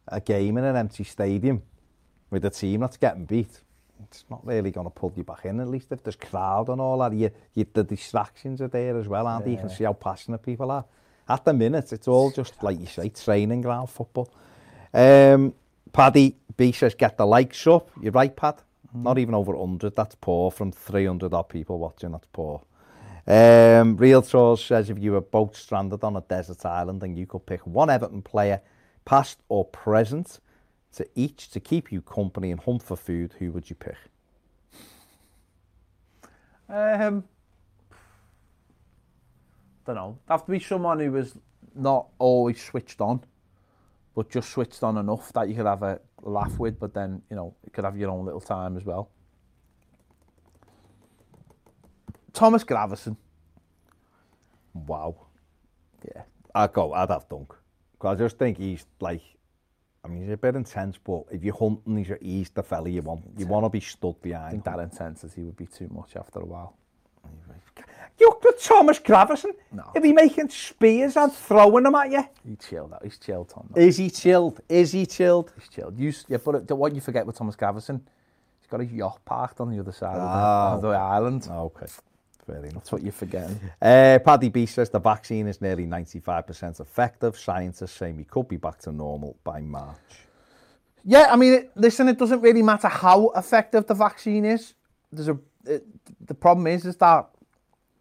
a 0.08 0.20
game 0.20 0.58
in 0.58 0.64
an 0.64 0.76
empty 0.76 1.04
stadium 1.04 1.62
with 2.32 2.44
a 2.46 2.50
team 2.50 2.82
that's 2.82 2.98
getting 2.98 3.26
beat. 3.26 3.62
It's 4.04 4.26
not 4.30 4.46
really 4.46 4.72
going 4.72 4.88
to 4.88 4.92
pull 4.92 5.14
you 5.16 5.24
back 5.24 5.46
in, 5.46 5.60
at 5.60 5.68
least 5.68 5.92
if 5.92 6.02
there's 6.04 6.16
crowd 6.16 6.70
and 6.70 6.82
all 6.82 6.98
that. 7.00 7.14
You, 7.14 7.32
you, 7.54 7.66
the 7.72 7.84
distractions 7.84 8.62
are 8.62 8.68
there 8.68 8.98
as 8.98 9.08
well, 9.08 9.28
and 9.28 9.46
yeah. 9.46 9.52
you 9.52 9.58
can 9.58 9.70
see 9.70 9.84
how 9.84 9.94
passionate 9.94 10.42
people 10.42 10.72
are. 10.72 10.86
At 11.28 11.46
the 11.46 11.54
minute, 11.54 11.92
it's 11.94 12.08
all 12.08 12.32
just, 12.32 12.64
like 12.64 12.80
you 12.80 12.88
say, 12.88 13.10
training 13.10 13.62
ground 13.62 13.90
football. 13.90 14.34
Um, 14.94 15.54
Paddy 15.92 16.38
B 16.58 16.72
says, 16.72 16.96
get 16.96 17.18
the 17.18 17.26
likes 17.26 17.68
up. 17.68 17.92
You're 18.02 18.14
right, 18.14 18.36
Pad. 18.36 18.56
Not 18.94 19.18
even 19.18 19.36
over 19.36 19.56
100. 19.56 19.96
That's 19.96 20.16
poor 20.16 20.52
from 20.52 20.72
300 20.72 21.34
odd 21.34 21.50
people 21.50 21.80
watching. 21.80 22.12
That's 22.12 22.28
poor. 22.32 22.62
Um, 23.28 23.98
Real 23.98 24.22
Tours 24.24 24.64
says, 24.64 24.90
if 24.90 24.98
you 24.98 25.12
were 25.12 25.22
both 25.22 25.56
stranded 25.56 26.04
on 26.04 26.16
a 26.16 26.22
desert 26.22 26.66
island 26.66 27.04
and 27.04 27.18
you 27.18 27.28
could 27.28 27.46
pick 27.46 27.66
one 27.68 27.90
Everton 27.90 28.24
player, 28.24 28.62
past 29.06 29.40
or 29.50 29.66
present, 29.66 30.40
to 30.96 31.08
each 31.16 31.50
to 31.52 31.60
keep 31.60 31.92
you 31.92 32.02
company 32.02 32.50
and 32.50 32.60
hunt 32.60 32.82
for 32.82 32.96
food, 32.96 33.36
who 33.38 33.52
would 33.52 33.70
you 33.70 33.76
pick? 33.76 33.98
Um, 36.68 37.24
don't 39.86 39.96
know. 39.96 40.18
Have 40.28 40.46
to 40.46 40.52
be 40.52 40.60
someone 40.60 41.00
who 41.00 41.12
was 41.12 41.36
not 41.76 42.08
always 42.18 42.62
switched 42.62 43.02
on, 43.02 43.24
but 44.16 44.30
just 44.30 44.50
switched 44.50 44.84
on 44.84 44.98
enough 44.98 45.32
that 45.34 45.50
you 45.50 45.56
could 45.56 45.66
have 45.66 45.84
a 45.84 46.00
laugh 46.22 46.58
with, 46.60 46.80
but 46.80 46.94
then, 46.94 47.22
you 47.30 47.36
know, 47.36 47.56
you 47.64 47.72
could 47.72 47.86
have 47.86 47.98
your 47.98 48.10
own 48.10 48.26
little 48.26 48.42
time 48.42 48.78
as 48.78 48.84
well. 48.84 49.10
Thomas 52.34 52.64
Gravesen. 52.64 53.18
Wow. 54.74 55.28
Yeah. 56.06 56.24
I'd 56.56 56.74
go, 56.74 56.94
I'd 56.94 57.10
have 57.10 57.28
Dunk. 57.30 57.54
Cause 58.00 58.16
I 58.16 58.24
just 58.24 58.38
think 58.38 58.58
he's 58.58 58.86
like, 59.02 59.22
I 60.04 60.08
mean, 60.08 60.24
he's 60.24 60.32
a 60.32 60.38
bit 60.38 60.56
intense, 60.56 60.98
but 60.98 61.24
if 61.32 61.44
you're 61.44 61.58
hunting, 61.58 61.98
he's, 61.98 62.12
he's 62.22 62.50
the 62.50 62.64
fella 62.64 62.90
you 62.90 63.02
want. 63.02 63.26
You 63.38 63.46
want 63.48 63.66
to 63.66 63.70
be 63.70 63.82
stood 63.82 64.16
I 64.22 64.24
behind. 64.24 64.52
think 64.52 64.64
that 64.66 64.80
intensity 64.80 65.44
would 65.44 65.58
be 65.58 65.66
too 65.66 65.90
much 65.92 66.16
after 66.16 66.40
a 66.40 66.46
while. 66.46 66.78
Look 68.20 68.46
at 68.46 68.60
Thomas 68.62 69.00
Gravesen. 69.00 69.52
No. 69.72 69.84
If 69.96 70.04
he 70.04 70.12
making 70.14 70.50
spears 70.50 71.16
and 71.18 71.32
throwing 71.34 71.84
them 71.84 71.96
at 71.96 72.12
you. 72.12 72.24
He's 72.48 72.58
chilled 72.70 72.94
out. 72.94 73.04
He's 73.04 73.18
chilled, 73.18 73.50
Tom. 73.50 73.70
though. 73.74 73.82
Is 73.82 73.98
he 73.98 74.10
chilled? 74.10 74.60
Is 74.68 74.92
he 74.92 75.06
chilled? 75.06 75.52
He's 75.60 75.70
chilled. 75.70 75.98
You, 75.98 76.14
yeah, 76.28 76.38
but 76.44 76.56
it- 76.56 76.72
what 76.78 76.94
you 76.94 77.02
forget 77.02 77.26
with 77.26 77.38
Thomas 77.38 77.56
Gravesen, 77.56 78.02
he's 78.60 78.68
got 78.70 78.82
a 78.82 78.86
yacht 78.86 79.20
parked 79.26 79.60
on 79.62 79.70
the 79.72 79.80
other 79.80 79.92
side 79.94 80.18
Ah. 80.20 80.74
of, 80.76 80.82
the, 80.82 80.88
of 80.90 80.94
the 80.94 81.00
island. 81.00 81.48
Okay, 81.50 81.86
fair 82.46 82.58
enough. 82.58 82.74
That's 82.74 82.92
what 82.92 83.04
you're 83.04 83.12
forgetting. 83.12 83.60
Uh, 83.82 84.20
Paddy 84.26 84.50
B 84.50 84.66
says 84.66 84.90
the 84.90 85.00
vaccine 85.00 85.48
is 85.48 85.62
nearly 85.62 85.86
95% 85.86 86.80
effective. 86.82 87.38
Scientists 87.38 87.94
say 87.94 88.12
we 88.12 88.26
could 88.26 88.48
be 88.50 88.58
back 88.58 88.80
to 88.80 88.92
normal 88.92 89.38
by 89.44 89.62
March. 89.62 89.96
Yeah, 91.06 91.28
I 91.32 91.38
mean, 91.38 91.54
it, 91.54 91.72
listen, 91.76 92.10
it 92.10 92.18
doesn't 92.20 92.42
really 92.42 92.62
matter 92.62 92.90
how 92.90 93.30
effective 93.30 93.88
the 93.88 93.94
vaccine 93.94 94.44
is. 94.44 94.74
There's 95.14 95.30
a 95.30 95.40
it, 95.66 95.86
the 96.28 96.34
problem 96.34 96.68
is 96.68 96.86
is 96.86 96.98
that 96.98 97.30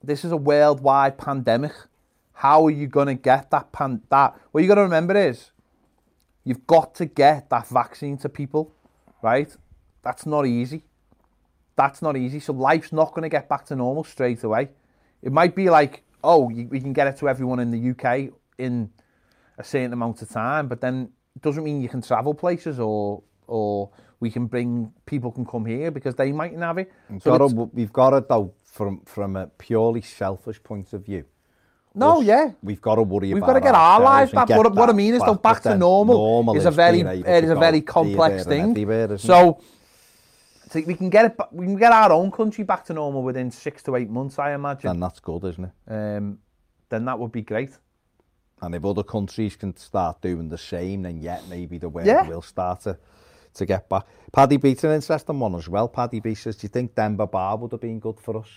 this 0.08 0.24
is 0.24 0.32
a 0.32 0.36
worldwide 0.36 1.18
pandemic. 1.18 1.72
How 2.32 2.66
are 2.66 2.70
you 2.70 2.86
going 2.86 3.08
to 3.08 3.14
get 3.14 3.50
that 3.50 3.72
pan 3.72 4.02
that? 4.10 4.34
What 4.50 4.62
you 4.62 4.68
got 4.68 4.76
to 4.76 4.82
remember 4.82 5.16
is 5.16 5.50
you've 6.44 6.66
got 6.66 6.94
to 6.96 7.06
get 7.06 7.50
that 7.50 7.68
vaccine 7.68 8.16
to 8.18 8.28
people, 8.28 8.72
right? 9.22 9.54
That's 10.02 10.24
not 10.24 10.46
easy. 10.46 10.84
That's 11.76 12.00
not 12.00 12.16
easy. 12.16 12.40
So 12.40 12.52
life's 12.52 12.92
not 12.92 13.10
going 13.10 13.22
to 13.22 13.28
get 13.28 13.48
back 13.48 13.66
to 13.66 13.76
normal 13.76 14.04
straight 14.04 14.42
away. 14.44 14.70
It 15.22 15.32
might 15.32 15.54
be 15.54 15.68
like, 15.68 16.02
oh, 16.24 16.44
we 16.44 16.80
can 16.80 16.92
get 16.92 17.06
it 17.06 17.16
to 17.18 17.28
everyone 17.28 17.60
in 17.60 17.70
the 17.70 17.90
UK 17.90 18.32
in 18.56 18.90
a 19.58 19.64
certain 19.64 19.92
amount 19.92 20.22
of 20.22 20.28
time, 20.28 20.68
but 20.68 20.80
then 20.80 21.10
it 21.36 21.42
doesn't 21.42 21.62
mean 21.62 21.80
you 21.80 21.88
can 21.88 22.02
travel 22.02 22.34
places 22.34 22.80
or 22.80 23.22
or 23.46 23.90
we 24.20 24.30
can 24.30 24.46
bring 24.46 24.92
people 25.06 25.30
can 25.30 25.44
come 25.44 25.64
here 25.64 25.90
because 25.90 26.14
they 26.14 26.32
mightn't 26.32 26.62
have 26.62 26.78
it. 26.78 26.90
So 27.20 27.38
Gotta, 27.38 27.54
we've 27.72 27.92
got 27.92 28.10
to, 28.10 28.24
though, 28.28 28.52
from, 28.64 29.00
from 29.04 29.36
a 29.36 29.46
purely 29.46 30.00
selfish 30.02 30.62
point 30.62 30.92
of 30.92 31.04
view. 31.04 31.24
no, 31.94 32.20
yeah. 32.20 32.52
We've 32.62 32.80
got 32.80 32.96
to 32.96 33.02
worry 33.02 33.32
We've 33.32 33.42
got 33.42 33.54
to 33.54 33.60
get 33.60 33.74
our 33.74 34.00
lives 34.00 34.32
back. 34.32 34.48
What, 34.48 34.74
what 34.74 34.88
I 34.88 34.92
mean 34.92 35.14
is, 35.14 35.22
though, 35.22 35.34
back 35.34 35.62
to 35.62 35.70
then 35.70 35.78
normal, 35.80 36.56
is 36.56 36.64
a 36.64 36.70
very, 36.70 37.00
it 37.00 37.22
to 37.24 37.44
is 37.44 37.50
a 37.50 37.54
very 37.56 37.80
complex 37.80 38.44
thing. 38.44 39.18
So, 39.18 39.60
so 40.70 40.82
we 40.86 40.94
can 40.94 41.08
get 41.08 41.24
it. 41.26 41.36
We 41.50 41.64
can 41.66 41.76
get 41.76 41.92
our 41.92 42.12
own 42.12 42.30
country 42.30 42.62
back 42.64 42.84
to 42.86 42.92
normal 42.92 43.22
within 43.22 43.50
six 43.50 43.82
to 43.84 43.96
eight 43.96 44.10
months, 44.10 44.38
I 44.38 44.52
imagine. 44.52 44.90
And 44.90 45.02
that's 45.02 45.18
good, 45.20 45.44
isn't 45.44 45.64
it? 45.64 45.92
Um, 45.92 46.38
then 46.90 47.04
that 47.06 47.18
would 47.18 47.32
be 47.32 47.42
great. 47.42 47.70
And 48.60 48.74
if 48.74 48.84
other 48.84 49.02
countries 49.02 49.56
can 49.56 49.76
start 49.76 50.20
doing 50.20 50.48
the 50.48 50.58
same, 50.58 51.02
then 51.02 51.20
yet 51.20 51.44
maybe 51.48 51.78
the 51.78 51.88
world 51.88 52.06
Yeah. 52.06 52.26
will 52.28 52.42
start 52.42 52.80
to, 52.82 52.98
to 53.58 53.66
get 53.66 53.88
back. 53.88 54.04
Paddy 54.32 54.56
Beat's 54.56 54.84
an 54.84 54.92
interesting 54.92 55.38
one 55.38 55.54
as 55.54 55.68
well. 55.68 55.88
Paddy 55.88 56.20
Beat 56.20 56.36
says, 56.36 56.56
do 56.56 56.64
you 56.64 56.68
think 56.68 56.94
Denver 56.94 57.26
Bar 57.26 57.56
would 57.58 57.72
have 57.72 57.80
been 57.80 57.98
good 57.98 58.18
for 58.20 58.38
us? 58.38 58.48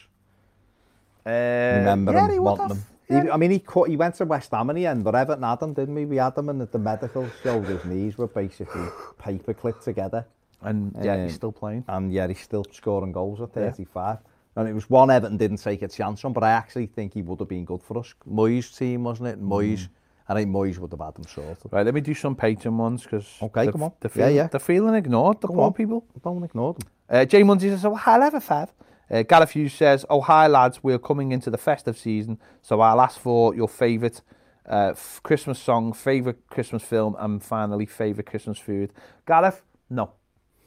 Uh, 1.25 1.77
Remember 1.79 2.13
yeah, 2.13 2.29
him, 2.29 2.43
want 2.43 2.69
them. 2.69 2.83
Yeah. 3.09 3.23
He, 3.23 3.29
I 3.29 3.37
mean, 3.37 3.51
he, 3.51 3.63
he 3.87 3.95
went 3.95 4.15
to 4.15 4.25
West 4.25 4.51
Ham 4.51 4.69
in 4.69 4.75
the 4.77 4.87
end, 4.87 5.03
but 5.03 5.15
Everton 5.15 5.43
had 5.43 5.61
him, 5.61 5.73
didn't 5.73 5.93
we? 5.93 6.05
We 6.05 6.17
had 6.17 6.37
him 6.37 6.49
and 6.49 6.61
the 6.61 6.79
medical 6.79 7.29
showed 7.43 7.65
his 7.65 7.83
knees 7.85 8.17
were 8.17 8.27
basically 8.27 8.87
paperclip 9.19 9.83
together. 9.83 10.25
And 10.61 10.95
yeah, 11.01 11.15
um, 11.15 11.23
he's 11.23 11.35
still 11.35 11.51
playing. 11.51 11.85
And 11.87 12.13
yeah, 12.13 12.27
he's 12.27 12.41
still 12.41 12.65
scoring 12.71 13.11
goals 13.11 13.41
at 13.41 13.53
35. 13.53 14.17
Yeah. 14.19 14.27
And 14.55 14.67
it 14.67 14.73
was 14.73 14.89
one 14.89 15.09
Everton 15.09 15.37
didn't 15.37 15.57
take 15.57 15.81
a 15.81 15.87
chance 15.87 16.25
on, 16.25 16.33
but 16.33 16.43
I 16.43 16.51
actually 16.51 16.87
think 16.87 17.13
he 17.13 17.21
would 17.21 17.39
have 17.39 17.47
been 17.47 17.65
good 17.65 17.81
for 17.81 17.97
us. 17.97 18.13
Moyes' 18.29 18.77
team, 18.77 19.03
wasn't 19.03 19.29
it? 19.29 19.41
Moyes. 19.41 19.79
Mm. 19.79 19.89
Think 20.35 20.49
Moyes 20.49 20.77
would 20.77 20.91
have 20.91 20.99
had 20.99 21.17
him 21.17 21.23
sorted. 21.27 21.71
Right, 21.71 21.85
let 21.85 21.93
me 21.93 22.01
do 22.01 22.13
some 22.13 22.35
Patreon 22.35 22.75
ones 22.77 23.03
because 23.03 23.27
Okay, 23.41 23.71
come 23.71 23.83
on. 23.83 23.91
They're 23.99 24.11
Yeah, 24.13 24.15
feeling, 24.25 24.35
yeah. 24.35 24.47
They're 24.47 24.59
feeling 24.59 24.95
ignored, 24.95 25.41
the 25.41 25.47
Come 25.47 25.55
poor 25.55 25.65
on. 25.67 25.73
people. 25.73 26.05
Don't 26.23 26.43
ignore 26.43 26.73
them. 26.73 26.87
Uh, 27.09 27.25
Jay 27.25 27.43
Munsey 27.43 27.69
says, 27.69 27.83
oh, 27.85 27.95
hi, 27.95 28.17
level 28.17 28.39
five. 28.39 28.71
Uh, 29.09 29.23
Gareth 29.23 29.51
Hughes 29.51 29.73
says, 29.73 30.05
oh, 30.09 30.21
hi, 30.21 30.47
lads, 30.47 30.81
we're 30.81 30.97
coming 30.99 31.31
into 31.33 31.49
the 31.49 31.57
festive 31.57 31.97
season, 31.97 32.39
so 32.61 32.79
I'll 32.79 33.01
ask 33.01 33.19
for 33.19 33.53
your 33.53 33.67
favourite 33.67 34.21
uh, 34.69 34.91
f- 34.91 35.19
Christmas 35.23 35.59
song, 35.59 35.91
favourite 35.91 36.47
Christmas 36.47 36.81
film, 36.83 37.17
and 37.19 37.43
finally, 37.43 37.85
favourite 37.85 38.25
Christmas 38.27 38.57
food. 38.57 38.93
Gareth, 39.27 39.63
no, 39.89 40.13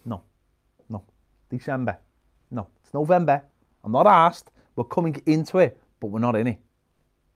no, 0.04 0.24
no. 0.90 1.04
December, 1.48 1.96
no. 2.50 2.68
It's 2.84 2.92
November. 2.92 3.42
I'm 3.82 3.92
not 3.92 4.06
asked. 4.06 4.50
We're 4.76 4.84
coming 4.84 5.22
into 5.24 5.58
it, 5.58 5.80
but 5.98 6.08
we're 6.08 6.18
not 6.20 6.36
in 6.36 6.48
it. 6.48 6.58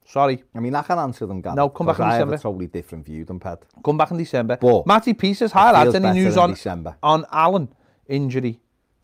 Sorry. 0.09 0.42
I 0.54 0.61
mean, 0.61 0.74
I 0.74 0.82
can 0.82 0.98
answer 0.98 1.26
them, 1.26 1.42
Gavin. 1.42 1.56
No, 1.56 1.68
come 1.68 1.86
back 1.86 1.98
in 1.98 2.04
I 2.06 2.12
December. 2.12 2.32
I 2.32 2.36
have 2.36 2.40
a 2.40 2.42
totally 2.42 2.66
different 2.66 3.04
view 3.04 3.26
than 3.26 3.38
Ped. 3.38 3.59
Come 3.84 3.98
back 3.98 4.11
in 4.11 4.16
December. 4.16 4.56
But 4.56 4.86
Matty 4.86 5.12
P 5.12 5.34
says, 5.34 5.52
hi 5.52 5.70
lads, 5.70 5.94
any 5.94 6.12
news 6.12 6.38
on, 6.38 6.50
December. 6.50 6.96
on 7.02 7.26
Alan 7.30 7.68
injury? 8.09 8.59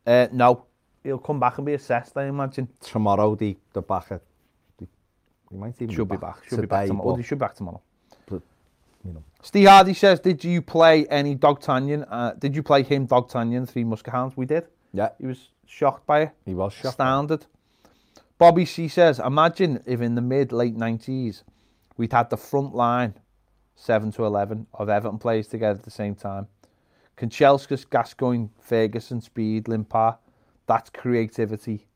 Uh, 0.07 0.29
no. 0.33 0.65
He'll 1.03 1.19
come 1.19 1.39
back 1.39 1.59
and 1.59 1.67
be 1.67 1.75
assessed, 1.75 2.17
I 2.17 2.25
imagine. 2.25 2.69
Tomorrow, 2.81 3.35
the, 3.35 3.55
the 3.75 3.83
back 3.83 4.13
at... 4.13 4.23
The, 4.79 4.87
he 5.51 5.57
might 5.59 5.75
even 5.83 5.95
should 5.95 6.09
be 6.09 6.17
back. 6.17 6.39
Should 6.49 6.63
be 6.63 6.67
back 6.67 6.87
tomorrow. 6.87 7.11
Or, 7.11 7.19
he 7.19 7.23
should 7.23 7.39
be 7.39 7.45
back 7.45 7.55
tomorrow. 7.55 7.83
But, 8.25 8.41
you 9.05 9.13
know. 9.13 9.23
Steve 9.43 9.69
Hardy 9.69 9.93
says, 9.93 10.21
did 10.21 10.43
you 10.43 10.63
play 10.63 11.07
any 11.09 11.35
Dog 11.35 11.61
Tanyan? 11.61 12.07
Uh, 12.11 12.33
did 12.33 12.57
you 12.57 12.63
play 12.63 12.83
him 12.83 13.05
Dog 13.05 13.29
Tanyan, 13.29 13.69
Three 13.69 13.85
Muscahans? 13.85 14.35
We 14.39 14.47
did. 14.47 14.65
Yeah. 14.95 15.11
He 15.21 15.27
was 15.27 15.51
shocked 15.67 16.07
by 16.07 16.23
it. 16.23 16.31
He 16.47 16.55
was 16.55 16.73
shocked. 16.73 16.95
Standard. 16.95 17.45
Bobby 18.39 18.65
C 18.65 18.89
says, 18.89 19.19
"Imagine 19.19 19.83
if 19.87 20.01
in 20.01 20.15
the 20.15 20.21
mid 20.21 20.53
late 20.53 20.75
nineties 20.75 21.45
we'd 21.97 22.13
had 22.13 22.31
the 22.31 22.37
front 22.37 22.75
line, 22.75 23.15
seven 23.77 24.11
to 24.13 24.25
eleven 24.25 24.67
of 24.75 24.89
Everton 24.89 25.19
players 25.19 25.49
together 25.49 25.79
at 25.79 25.85
the 25.85 25.91
same 25.91 26.15
time. 26.15 26.49
Kanchelskis, 27.17 27.89
Gascoigne, 27.89 28.49
Ferguson, 28.61 29.21
Speed, 29.21 29.65
Limpar. 29.67 30.19
That's 30.67 30.91
creativity, 30.91 31.87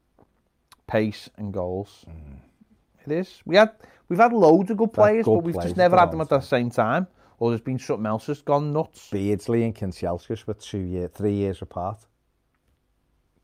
pace, 0.87 1.29
and 1.37 1.53
goals. 1.53 2.05
Mm-hmm. 2.09 3.11
It 3.11 3.19
is. 3.21 3.43
We 3.45 3.57
had 3.57 3.73
we've 4.09 4.19
had 4.19 4.33
loads 4.33 4.71
of 4.71 4.77
good 4.77 4.93
players, 4.93 5.25
good 5.25 5.35
but 5.35 5.45
we've 5.45 5.61
just 5.61 5.77
never 5.77 5.97
had 5.99 6.13
them 6.13 6.21
at 6.21 6.29
the 6.29 6.41
same 6.41 6.71
time. 6.71 7.07
Or 7.41 7.51
there's 7.51 7.61
been 7.61 7.79
something 7.79 8.07
else 8.07 8.27
that's 8.27 8.43
gone 8.43 8.73
nuts. 8.73 9.11
Beardsley 9.11 9.63
and 9.65 9.75
Kanchelskis 9.75 10.47
were 10.47 10.55
two 10.55 10.79
year, 10.79 11.09
three 11.09 11.35
years 11.35 11.63
apart. 11.63 12.05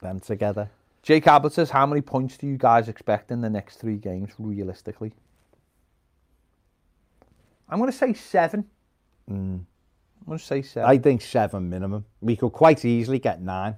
Them 0.03 0.19
together. 0.19 0.69
Jake 1.05 1.27
Abbott 1.27 1.53
says, 1.53 1.71
"How 1.71 1.87
many 1.87 2.01
points 2.01 2.39
do 2.39 2.47
you 2.47 2.57
guys 2.57 2.89
expect 2.89 3.31
in 3.31 3.43
the 3.43 3.51
next 3.51 3.77
three 3.77 3.99
games, 3.99 4.33
realistically?" 4.39 5.13
I'm 7.69 7.79
going 7.79 7.91
to 7.91 7.97
say 7.97 8.15
seven. 8.15 8.65
I'm 9.29 9.67
going 10.27 10.39
to 10.39 10.45
say 10.45 10.63
seven. 10.63 10.89
I 10.89 10.99
think 10.99 11.23
seven 11.23 11.69
minimum. 11.69 12.07
We 12.21 12.37
could 12.37 12.53
quite 12.53 12.85
easily 12.85 13.19
get 13.19 13.43
nine. 13.43 13.77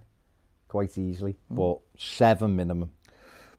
Quite 0.68 0.96
easily. 0.96 1.36
But 1.50 1.78
seven 1.98 2.54
minimum. 2.54 2.92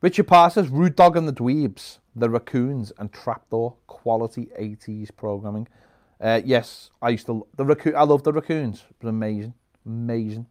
Richard 0.01 0.27
Parr 0.27 0.49
says, 0.51 0.69
Rude 0.69 0.95
Dog 0.95 1.17
and 1.17 1.27
the 1.27 1.33
Dweebs, 1.33 1.97
The 2.15 2.29
Raccoons, 2.29 2.93
and 2.99 3.11
Trapdoor, 3.11 3.75
quality 3.87 4.47
80s 4.59 5.09
programming. 5.15 5.67
Uh, 6.21 6.41
yes, 6.45 6.91
I 7.01 7.09
used 7.09 7.25
to, 7.27 7.47
the 7.55 7.65
raccoon, 7.65 7.95
I 7.95 8.03
love 8.03 8.23
the 8.23 8.31
Raccoons. 8.31 8.83
It 8.89 9.03
was 9.03 9.09
amazing. 9.09 9.53
Amazing. 9.85 10.45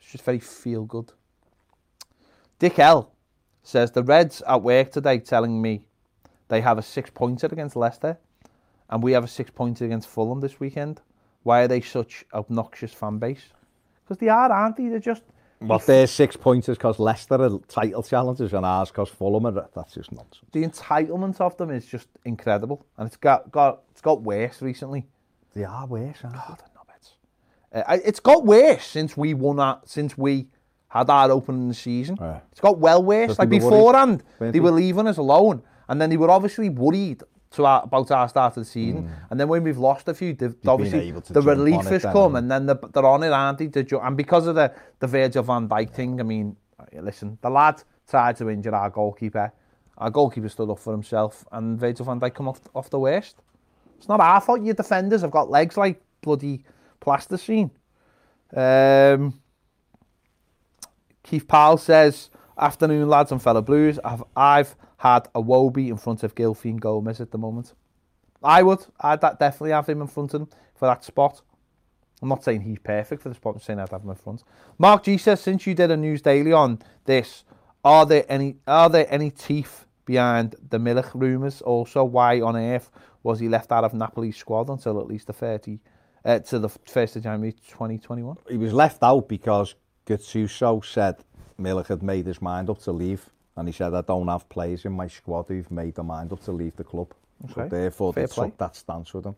It's 0.00 0.12
just 0.12 0.24
very 0.24 0.38
feel 0.38 0.84
good. 0.84 1.12
Dick 2.58 2.78
L 2.78 3.12
says, 3.62 3.90
The 3.92 4.02
Reds 4.02 4.42
at 4.46 4.62
work 4.62 4.90
today 4.92 5.18
telling 5.18 5.60
me 5.60 5.82
they 6.48 6.60
have 6.60 6.78
a 6.78 6.82
six 6.82 7.10
pointer 7.10 7.46
against 7.46 7.76
Leicester 7.76 8.18
and 8.90 9.02
we 9.02 9.12
have 9.12 9.24
a 9.24 9.28
six 9.28 9.50
pointer 9.50 9.84
against 9.84 10.08
Fulham 10.08 10.40
this 10.40 10.58
weekend. 10.58 11.00
Why 11.42 11.62
are 11.62 11.68
they 11.68 11.80
such 11.80 12.24
obnoxious 12.34 12.92
fan 12.92 13.18
base? 13.18 13.42
Because 14.04 14.18
they 14.18 14.28
are, 14.28 14.50
aren't 14.50 14.76
they? 14.76 14.88
They're 14.88 14.98
just, 14.98 15.22
But 15.60 15.86
their 15.86 16.06
six 16.06 16.36
pointers 16.36 16.78
because 16.78 16.98
Leicester 16.98 17.34
are 17.40 17.58
title 17.68 18.02
challengers 18.02 18.52
and 18.54 18.64
ours 18.66 18.90
because 18.90 19.08
Fulham 19.10 19.46
are. 19.46 19.68
That's 19.74 19.94
just 19.94 20.10
nonsense. 20.12 20.44
the 20.52 20.64
entitlement 20.64 21.40
of 21.40 21.56
them 21.58 21.70
is 21.70 21.86
just 21.86 22.08
incredible, 22.24 22.84
and 22.96 23.06
it's 23.06 23.16
got 23.16 23.50
got 23.52 23.82
it's 23.90 24.00
got 24.00 24.22
worse 24.22 24.62
recently. 24.62 25.06
They 25.54 25.64
are 25.64 25.86
worse, 25.86 26.16
aren't 26.24 26.36
Oh, 26.36 26.56
the 26.56 26.64
knobheads. 26.74 27.84
Uh, 27.88 27.98
it's 28.04 28.20
got 28.20 28.44
worse 28.44 28.84
since 28.84 29.16
we 29.16 29.34
won 29.34 29.56
that. 29.56 29.88
since 29.88 30.16
we 30.16 30.48
had 30.88 31.10
our 31.10 31.30
opening 31.30 31.68
the 31.68 31.74
season. 31.74 32.16
Yeah. 32.20 32.40
It's 32.50 32.60
got 32.60 32.78
well 32.78 33.02
worse. 33.02 33.28
Just 33.28 33.38
like 33.38 33.50
beforehand, 33.50 34.22
worried. 34.38 34.54
they 34.54 34.60
were 34.60 34.70
leaving 34.70 35.06
us 35.06 35.18
alone. 35.18 35.62
And 35.88 36.00
then 36.00 36.10
they 36.10 36.16
were 36.16 36.30
obviously 36.30 36.68
worried 36.70 37.22
to 37.50 37.64
our, 37.64 37.82
about 37.84 38.10
our 38.10 38.28
start 38.28 38.56
of 38.56 38.64
the 38.64 38.70
season. 38.70 39.04
Mm. 39.04 39.10
And 39.30 39.40
then 39.40 39.48
when 39.48 39.62
we've 39.62 39.78
lost 39.78 40.08
a 40.08 40.14
few, 40.14 40.34
they've, 40.34 40.54
obviously 40.66 41.10
the 41.10 41.42
relief 41.42 41.84
has 41.86 42.02
come 42.02 42.36
and, 42.36 42.50
and 42.52 42.68
then 42.68 42.78
they're, 42.80 42.90
they're 42.92 43.06
on 43.06 43.22
it, 43.22 43.32
aren't 43.32 43.58
they? 43.58 43.66
They're, 43.66 44.04
and 44.04 44.16
because 44.16 44.46
of 44.46 44.54
the, 44.54 44.72
the 44.98 45.06
Virgil 45.06 45.42
van 45.42 45.68
Dijk 45.68 45.90
thing, 45.90 46.20
I 46.20 46.24
mean, 46.24 46.56
uh, 46.78 46.84
listen, 47.00 47.38
the 47.40 47.50
lad 47.50 47.82
tried 48.08 48.36
to 48.36 48.50
injure 48.50 48.74
our 48.74 48.90
goalkeeper. 48.90 49.52
Our 49.96 50.10
goalkeeper 50.10 50.48
stood 50.48 50.70
up 50.70 50.78
for 50.78 50.92
himself 50.92 51.44
and 51.52 51.78
Virgil 51.78 52.04
van 52.04 52.20
Dijk 52.20 52.34
come 52.34 52.48
off, 52.48 52.60
off 52.74 52.90
the 52.90 52.98
worst. 52.98 53.42
It's 53.96 54.08
not 54.08 54.20
our 54.20 54.40
fault 54.40 54.62
your 54.62 54.74
defenders 54.74 55.22
have 55.22 55.30
got 55.30 55.50
legs 55.50 55.76
like 55.76 56.02
bloody 56.20 56.64
plasticine. 57.00 57.70
Um, 58.54 59.40
Keith 61.22 61.46
Powell 61.46 61.78
says, 61.78 62.30
"Afternoon, 62.58 63.08
lads 63.08 63.32
and 63.32 63.42
fellow 63.42 63.62
Blues. 63.62 63.98
I've 64.04 64.24
I've 64.36 64.76
had 64.98 65.32
Iwobi 65.34 65.88
in 65.88 65.96
front 65.96 66.22
of 66.22 66.34
Gylfi 66.34 66.70
and 66.70 66.80
Gomes 66.80 67.20
at 67.20 67.30
the 67.30 67.38
moment. 67.38 67.74
I 68.42 68.62
would. 68.62 68.84
I'd 69.00 69.20
definitely 69.20 69.70
have 69.70 69.88
him 69.88 70.00
in 70.00 70.06
front 70.06 70.34
of 70.34 70.42
him 70.42 70.48
for 70.74 70.86
that 70.86 71.04
spot. 71.04 71.40
I'm 72.20 72.28
not 72.28 72.44
saying 72.44 72.62
he's 72.62 72.78
perfect 72.78 73.22
for 73.22 73.28
the 73.28 73.34
spot. 73.34 73.54
I'm 73.54 73.60
saying 73.60 73.78
I'd 73.78 73.90
have 73.90 74.02
him 74.02 74.10
in 74.10 74.16
front. 74.16 74.42
Mark 74.76 75.04
G 75.04 75.18
says, 75.18 75.40
since 75.40 75.66
you 75.66 75.74
did 75.74 75.90
a 75.90 75.96
news 75.96 76.20
daily 76.20 76.52
on 76.52 76.80
this, 77.04 77.44
are 77.84 78.04
there 78.04 78.24
any 78.28 78.56
are 78.66 78.90
there 78.90 79.06
any 79.08 79.30
teeth 79.30 79.86
behind 80.04 80.56
the 80.68 80.78
Milik 80.78 81.14
rumours? 81.14 81.62
Also, 81.62 82.04
why 82.04 82.40
on 82.40 82.56
earth 82.56 82.90
was 83.22 83.38
he 83.38 83.48
left 83.48 83.70
out 83.70 83.84
of 83.84 83.92
Napoli's 83.92 84.36
squad 84.36 84.68
until 84.68 85.00
at 85.00 85.06
least 85.06 85.28
the 85.28 85.32
30 85.32 85.78
uh, 86.24 86.38
to 86.40 86.58
the 86.58 86.68
first 86.68 87.14
of 87.14 87.22
January 87.22 87.52
2021? 87.52 88.36
He 88.48 88.56
was 88.56 88.72
left 88.72 89.02
out 89.02 89.28
because 89.28 89.76
Gattuso 90.08 90.84
said 90.84 91.16
Milik 91.60 91.88
had 91.88 92.02
made 92.02 92.26
his 92.26 92.40
mind 92.40 92.70
up 92.70 92.80
to 92.82 92.92
leave, 92.92 93.28
and 93.56 93.68
he 93.68 93.72
said, 93.72 93.92
I 93.92 94.00
don't 94.00 94.28
have 94.28 94.48
players 94.48 94.84
in 94.84 94.92
my 94.92 95.06
squad 95.06 95.46
who've 95.48 95.70
made 95.70 95.96
their 95.96 96.04
mind 96.04 96.32
up 96.32 96.42
to 96.44 96.52
leave 96.52 96.76
the 96.76 96.84
club. 96.84 97.12
Okay. 97.44 97.54
So 97.54 97.68
therefore, 97.68 98.12
Fair 98.12 98.26
they 98.26 98.32
play. 98.32 98.46
took 98.48 98.58
that 98.58 98.76
stance 98.76 99.12
with 99.12 99.26
him. 99.26 99.36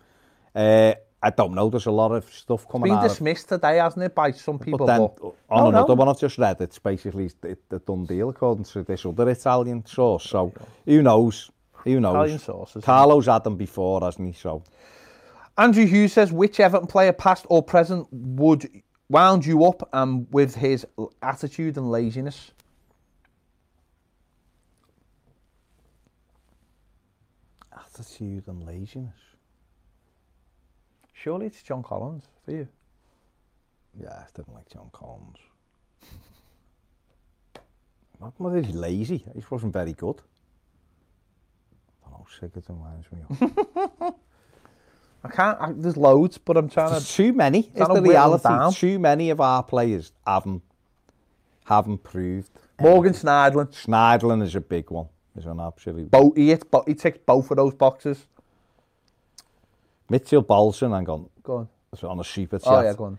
Uh, 0.54 0.58
eh, 0.58 0.94
I 1.22 1.30
don't 1.30 1.54
know, 1.54 1.68
there's 1.68 1.86
a 1.86 1.90
lot 1.90 2.12
of 2.12 2.32
stuff 2.32 2.66
coming 2.68 2.92
out. 2.92 3.04
It's 3.04 3.14
been 3.18 3.26
dismissed 3.26 3.52
of... 3.52 3.60
today, 3.60 3.76
hasn't 3.76 4.04
it, 4.04 4.14
by 4.14 4.30
some 4.30 4.58
people? 4.58 4.78
But 4.78 4.86
then, 4.86 5.00
but... 5.00 5.34
on 5.50 5.64
no, 5.64 5.68
another 5.68 5.88
no. 5.88 5.94
one 5.94 6.08
I've 6.08 6.20
just 6.20 6.38
read, 6.38 6.60
it's 6.60 6.78
basically 6.78 7.30
a 7.44 7.78
done 7.78 8.06
deal, 8.06 8.30
according 8.30 8.64
to 8.64 8.82
this 8.82 9.04
other 9.04 9.28
Italian 9.28 9.84
source. 9.84 10.24
So, 10.24 10.52
who 10.86 11.02
knows? 11.02 11.50
Who 11.84 12.00
knows? 12.00 12.14
Italian 12.14 12.38
sources. 12.38 12.84
Carlo's 12.84 13.26
had 13.26 13.44
them 13.44 13.56
before, 13.56 14.00
hasn't 14.00 14.28
he? 14.28 14.32
So... 14.32 14.62
Andrew 15.58 15.84
Hughes 15.84 16.14
says, 16.14 16.32
which 16.32 16.58
Everton 16.58 16.86
player, 16.86 17.12
past 17.12 17.44
or 17.50 17.62
present, 17.62 18.06
would 18.10 18.70
wound 19.10 19.44
you 19.44 19.66
up 19.66 19.90
um, 19.92 20.26
with 20.30 20.54
his 20.54 20.86
attitude 21.20 21.76
and 21.76 21.90
laziness? 21.90 22.52
attitude 28.00 28.48
and 28.48 28.64
laziness. 28.64 29.14
Surely 31.12 31.46
it's 31.46 31.62
John 31.62 31.82
Collins 31.82 32.24
for 32.44 32.52
you. 32.52 32.68
Yeah, 34.00 34.10
I 34.10 34.26
didn't 34.34 34.54
like 34.54 34.68
John 34.70 34.88
Collins. 34.92 35.38
Not 38.20 38.34
whether 38.38 38.62
he's 38.62 38.74
lazy. 38.74 39.18
He 39.18 39.40
just 39.40 39.50
wasn't 39.50 39.72
very 39.72 39.92
good. 39.92 40.20
I 42.06 42.10
don't 42.10 42.20
know. 42.20 42.26
Sigurdsson 42.40 42.78
winds 42.78 43.08
me. 43.12 43.20
I 45.22 45.28
can't. 45.28 45.58
I, 45.60 45.72
there's 45.72 45.96
loads, 45.96 46.38
but 46.38 46.56
I'm 46.56 46.68
trying 46.68 46.92
there's 46.92 47.08
to. 47.08 47.12
Too 47.14 47.32
many. 47.32 47.70
It's 47.74 47.88
the 47.88 48.02
reality. 48.02 48.76
Too 48.76 48.98
many 48.98 49.30
of 49.30 49.40
our 49.40 49.62
players 49.62 50.12
haven't 50.26 50.62
haven't 51.64 52.02
proved. 52.02 52.50
Morgan 52.80 53.12
Schneidlin. 53.12 53.68
Schneidlin 53.72 54.42
is 54.42 54.54
a 54.54 54.60
big 54.60 54.90
one. 54.90 55.08
Is 55.36 55.46
an 55.46 55.60
absolute. 55.60 56.10
Bo- 56.10 56.32
he, 56.34 56.48
hits, 56.48 56.64
bo- 56.64 56.84
he 56.86 56.94
ticks 56.94 57.18
both 57.24 57.50
of 57.50 57.56
those 57.56 57.74
boxes. 57.74 58.26
Mitchell 60.08 60.42
Balson, 60.42 60.90
hang 60.90 61.08
on. 61.08 61.28
Go 61.42 61.56
on. 61.56 61.68
On 62.02 62.20
a 62.20 62.24
super 62.24 62.56
oh, 62.56 62.58
chat. 62.58 62.72
Oh 62.72 62.80
yeah, 62.82 62.92
go 62.94 63.04
on. 63.04 63.18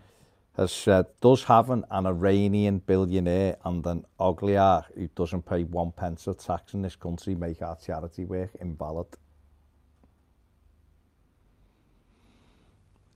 Has 0.57 0.73
said, 0.73 1.05
does 1.21 1.45
having 1.45 1.85
an, 1.89 2.05
Iranian 2.05 2.79
billionaire 2.79 3.55
and 3.63 3.85
an 3.85 4.05
ogliar 4.19 4.83
who 4.95 5.07
doesn't 5.15 5.45
pay 5.45 5.63
one 5.63 5.93
pence 5.93 6.27
of 6.27 6.37
tax 6.37 6.73
in 6.73 6.81
this 6.81 6.97
country 6.97 7.35
make 7.35 7.61
our 7.61 7.77
charity 7.77 8.25
work 8.25 8.49
invalid? 8.59 9.07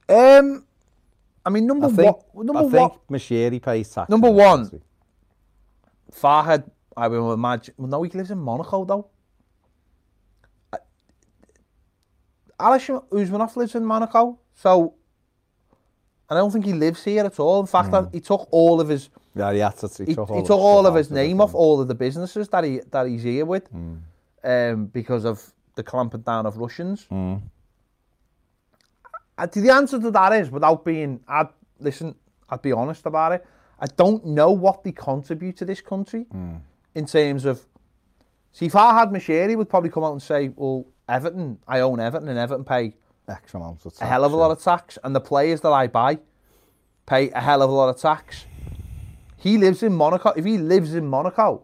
Um, 0.08 0.66
I 1.45 1.49
mean, 1.49 1.66
number 1.68 1.88
I 1.88 1.89
think, 1.91 2.18
one, 2.34 2.45
number 2.45 2.60
I 2.60 2.70
think 2.70 2.91
one, 3.10 3.20
Moshiri 3.20 3.62
pays 3.62 3.89
tax. 3.89 4.10
Number 4.10 4.30
one. 4.32 4.82
Farhad. 6.12 6.70
I 6.97 7.08
will 7.10 7.34
imagine. 7.34 7.74
Well, 7.78 7.89
no, 7.89 8.03
he 8.03 8.10
lives 8.12 8.32
in 8.32 8.38
Monaco 8.39 8.86
though. 8.86 9.08
Alisher 12.60 13.03
Usmanov 13.10 13.56
lives 13.58 13.76
in 13.76 13.84
Monaco, 13.86 14.39
so 14.53 14.93
I 16.30 16.36
don't 16.36 16.51
think 16.51 16.66
he 16.66 16.74
lives 16.74 17.03
here 17.03 17.26
at 17.26 17.38
all. 17.39 17.60
In 17.60 17.68
fact, 17.68 17.89
Hmm. 17.89 18.06
he 18.14 18.22
took 18.22 18.47
all 18.51 18.80
of 18.80 18.88
his 18.88 19.10
Yeah, 19.36 19.51
he, 19.51 19.60
had 19.60 19.76
to, 19.78 19.88
he, 19.89 20.06
he, 20.06 20.16
took 20.16 20.30
all, 20.30 20.38
he 20.38 20.43
took 20.47 20.60
all 20.60 20.86
of 20.88 20.95
his 20.95 21.12
name 21.12 21.41
off 21.41 21.53
all 21.53 21.82
of 21.82 21.89
the 21.89 21.95
businesses 21.95 22.47
that 22.49 22.64
he 22.64 22.80
that 22.91 23.08
he's 23.08 23.24
here 23.24 23.45
with, 23.45 23.68
Hmm. 23.68 23.95
um, 24.43 24.86
because 24.86 25.26
of 25.26 25.51
the 25.76 25.84
clamping 25.84 26.22
down 26.22 26.45
of 26.45 26.56
Russians. 26.56 27.06
Uh, 29.38 29.45
the 29.47 29.69
answer 29.69 29.99
to 29.99 30.11
that 30.11 30.33
is, 30.33 30.49
without 30.49 30.86
being, 30.86 31.19
I'd 31.27 31.49
listen, 31.79 32.15
I'd 32.49 32.61
be 32.61 32.71
honest 32.71 33.05
about 33.05 33.33
it. 33.33 33.45
I 33.79 33.88
don't 33.97 34.25
know 34.25 34.51
what 34.51 34.83
they 34.83 34.91
contribute 34.93 35.57
to 35.57 35.65
this 35.65 35.81
country 35.81 36.23
Hmm. 36.31 36.55
in 36.93 37.05
terms 37.05 37.43
of. 37.45 37.65
See, 38.53 38.67
if 38.67 38.75
I 38.75 38.97
had 38.97 39.09
Moshiri, 39.09 39.57
would 39.57 39.67
probably 39.69 39.89
come 39.89 40.03
out 40.05 40.13
and 40.13 40.21
say, 40.21 40.49
"Well, 40.55 40.86
Everton, 41.09 41.59
I 41.67 41.81
own 41.81 41.99
Everton, 41.99 42.29
and 42.29 42.39
Everton 42.39 42.63
pay? 42.63 42.95
X 43.27 43.53
amount 43.55 43.83
of 43.86 43.91
tax. 43.93 44.01
a 44.01 44.05
hell 44.05 44.23
of 44.23 44.31
a 44.33 44.36
lot 44.36 44.51
of 44.51 44.61
tax, 44.61 44.97
and 45.03 45.15
the 45.15 45.19
players 45.19 45.59
that 45.61 45.71
I 45.73 45.88
buy 45.88 46.19
pay 47.07 47.31
a 47.31 47.41
hell 47.41 47.61
of 47.63 47.69
a 47.71 47.73
lot 47.73 47.89
of 47.89 47.97
tax. 47.99 48.45
He 49.38 49.57
lives 49.57 49.81
in 49.83 49.93
Monaco. 49.93 50.29
If 50.36 50.45
he 50.45 50.57
lives 50.59 50.93
in 50.95 51.07
Monaco, 51.07 51.63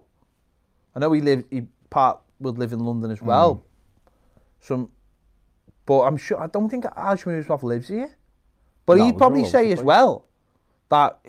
I 0.96 1.00
know 1.00 1.12
he 1.12 1.22
live. 1.22 1.44
He 1.52 1.68
part 1.92 2.20
would 2.40 2.58
live 2.58 2.74
in 2.74 2.80
London 2.80 3.12
as 3.12 3.22
well. 3.22 3.64
Some, 4.60 4.90
but 5.86 6.02
I'm 6.02 6.18
sure 6.18 6.40
I 6.40 6.48
don't 6.48 6.70
think 6.70 6.86
Ajmir 6.86 7.64
lives 7.64 7.88
here. 7.88 8.10
But 8.86 8.98
No, 8.98 9.06
he'd 9.06 9.18
probably 9.18 9.46
say 9.46 9.72
as 9.72 9.82
well 9.84 10.26
that 10.90 11.20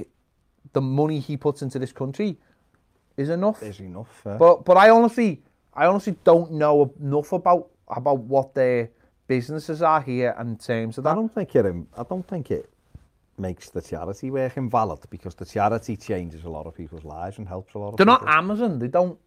the 0.73 0.81
money 0.81 1.19
he 1.21 1.37
puts 1.37 1.63
into 1.63 1.79
this 1.79 1.93
country 1.93 2.39
is 3.17 3.29
enough. 3.29 3.63
Is 3.63 3.81
enough. 3.81 4.27
Uh, 4.27 4.37
But 4.39 4.65
but 4.65 4.77
I 4.77 4.91
honestly 4.91 5.43
I 5.75 5.87
honestly 5.87 6.17
don't 6.25 6.53
know 6.53 6.93
enough 7.01 7.33
about 7.33 7.69
about 7.89 8.19
what 8.21 8.55
their 8.55 8.91
businesses 9.29 9.83
are 9.83 10.01
here 10.01 10.35
in 10.41 10.57
terms 10.57 10.99
of 10.99 11.07
I 11.07 11.11
that. 11.11 11.15
don't 11.17 11.33
think 11.35 11.55
it. 11.55 11.67
im- 11.67 11.89
I 11.97 12.03
don't 12.05 12.27
think 12.27 12.51
it 12.51 12.69
makes 13.39 13.71
the 13.71 13.81
charity 13.81 14.31
work 14.31 14.57
invalid 14.57 15.01
because 15.11 15.35
the 15.35 15.45
charity 15.45 15.97
changes 15.97 16.45
a 16.45 16.49
lot 16.51 16.67
of 16.67 16.75
people's 16.75 17.05
lives 17.05 17.39
and 17.39 17.47
helps 17.49 17.75
a 17.75 17.79
lot 17.79 17.89
of 17.91 17.97
They're 17.97 18.07
not 18.07 18.21
people. 18.21 18.35
Amazon. 18.35 18.79
They 18.79 18.89
don't, 18.89 19.19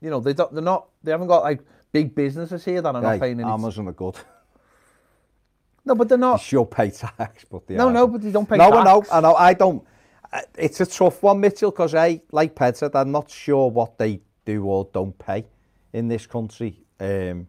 you 0.00 0.10
know, 0.10 0.20
they 0.20 0.32
don't. 0.34 0.52
They're 0.52 0.62
not. 0.62 0.88
They 1.02 1.10
haven't 1.12 1.28
got 1.28 1.42
like 1.42 1.60
big 1.92 2.14
businesses 2.14 2.64
here 2.64 2.80
that 2.82 2.94
are 2.94 3.02
not 3.02 3.12
Hey, 3.14 3.18
paying 3.20 3.40
any. 3.40 3.50
Amazon 3.50 3.88
are 3.88 3.92
good. 3.92 4.16
No, 5.84 5.94
but 5.94 6.08
they're 6.08 6.18
They 6.18 6.22
not. 6.22 6.40
should 6.40 6.70
pay 6.70 6.90
tax, 6.90 7.44
but 7.50 7.66
they 7.66 7.74
No, 7.74 7.90
no, 7.90 8.06
but 8.06 8.22
they 8.22 8.30
don't 8.30 8.48
pay 8.48 8.56
no, 8.56 8.72
I 8.72 8.84
know, 8.84 9.00
tax. 9.00 9.12
I 9.12 9.20
know. 9.20 9.34
I 9.34 9.54
don't. 9.54 9.84
It's 10.56 10.80
a 10.80 10.86
tough 10.86 11.22
one, 11.22 11.40
Mitchell, 11.40 11.70
because 11.70 11.94
I, 11.94 12.22
like 12.30 12.54
Ped 12.54 12.76
said, 12.76 12.94
I'm 12.94 13.10
not 13.10 13.30
sure 13.30 13.70
what 13.70 13.98
they 13.98 14.20
do 14.44 14.64
or 14.64 14.88
don't 14.92 15.16
pay 15.18 15.44
in 15.92 16.08
this 16.08 16.26
country. 16.26 16.80
Um, 16.98 17.48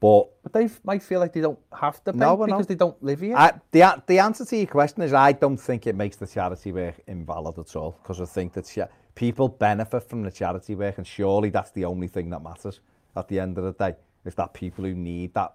but 0.00 0.28
But 0.42 0.52
they 0.54 0.68
might 0.82 1.02
feel 1.02 1.20
like 1.20 1.32
they 1.34 1.42
don't 1.42 1.58
have 1.78 2.02
to 2.04 2.12
pay 2.12 2.18
No, 2.18 2.36
because 2.36 2.66
they 2.66 2.74
don't 2.74 3.00
live 3.02 3.20
here. 3.20 3.36
I, 3.36 3.52
the 3.70 4.02
the 4.06 4.18
answer 4.18 4.44
to 4.46 4.56
your 4.56 4.66
question 4.66 5.02
is 5.02 5.12
I 5.12 5.32
don't 5.32 5.58
think 5.58 5.86
it 5.86 5.94
makes 5.94 6.16
the 6.16 6.26
charity 6.26 6.72
work 6.72 6.94
invalid 7.06 7.58
at 7.58 7.76
all 7.76 7.98
because 8.02 8.20
I 8.20 8.24
think 8.24 8.54
that 8.54 8.64
cha- 8.64 8.88
people 9.14 9.48
benefit 9.48 10.02
from 10.08 10.22
the 10.22 10.30
charity 10.30 10.74
work 10.74 10.96
and 10.96 11.06
surely 11.06 11.50
that's 11.50 11.70
the 11.72 11.84
only 11.84 12.08
thing 12.08 12.30
that 12.30 12.42
matters 12.42 12.80
at 13.14 13.28
the 13.28 13.38
end 13.38 13.58
of 13.58 13.64
the 13.64 13.72
day 13.72 13.94
is 14.24 14.34
that 14.36 14.54
people 14.54 14.84
who 14.84 14.94
need 14.94 15.34
that 15.34 15.54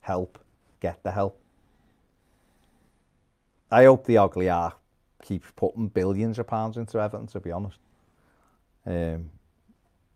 help 0.00 0.38
get 0.80 1.02
the 1.02 1.10
help. 1.10 1.38
I 3.72 3.84
hope 3.84 4.04
the 4.06 4.18
ugly 4.18 4.48
are 4.50 4.74
keeps 5.22 5.50
putting 5.56 5.88
billions 5.88 6.38
of 6.38 6.46
pounds 6.46 6.76
into 6.76 6.98
Everton 7.00 7.26
to 7.28 7.40
be 7.40 7.50
honest. 7.52 7.78
Um, 8.86 9.30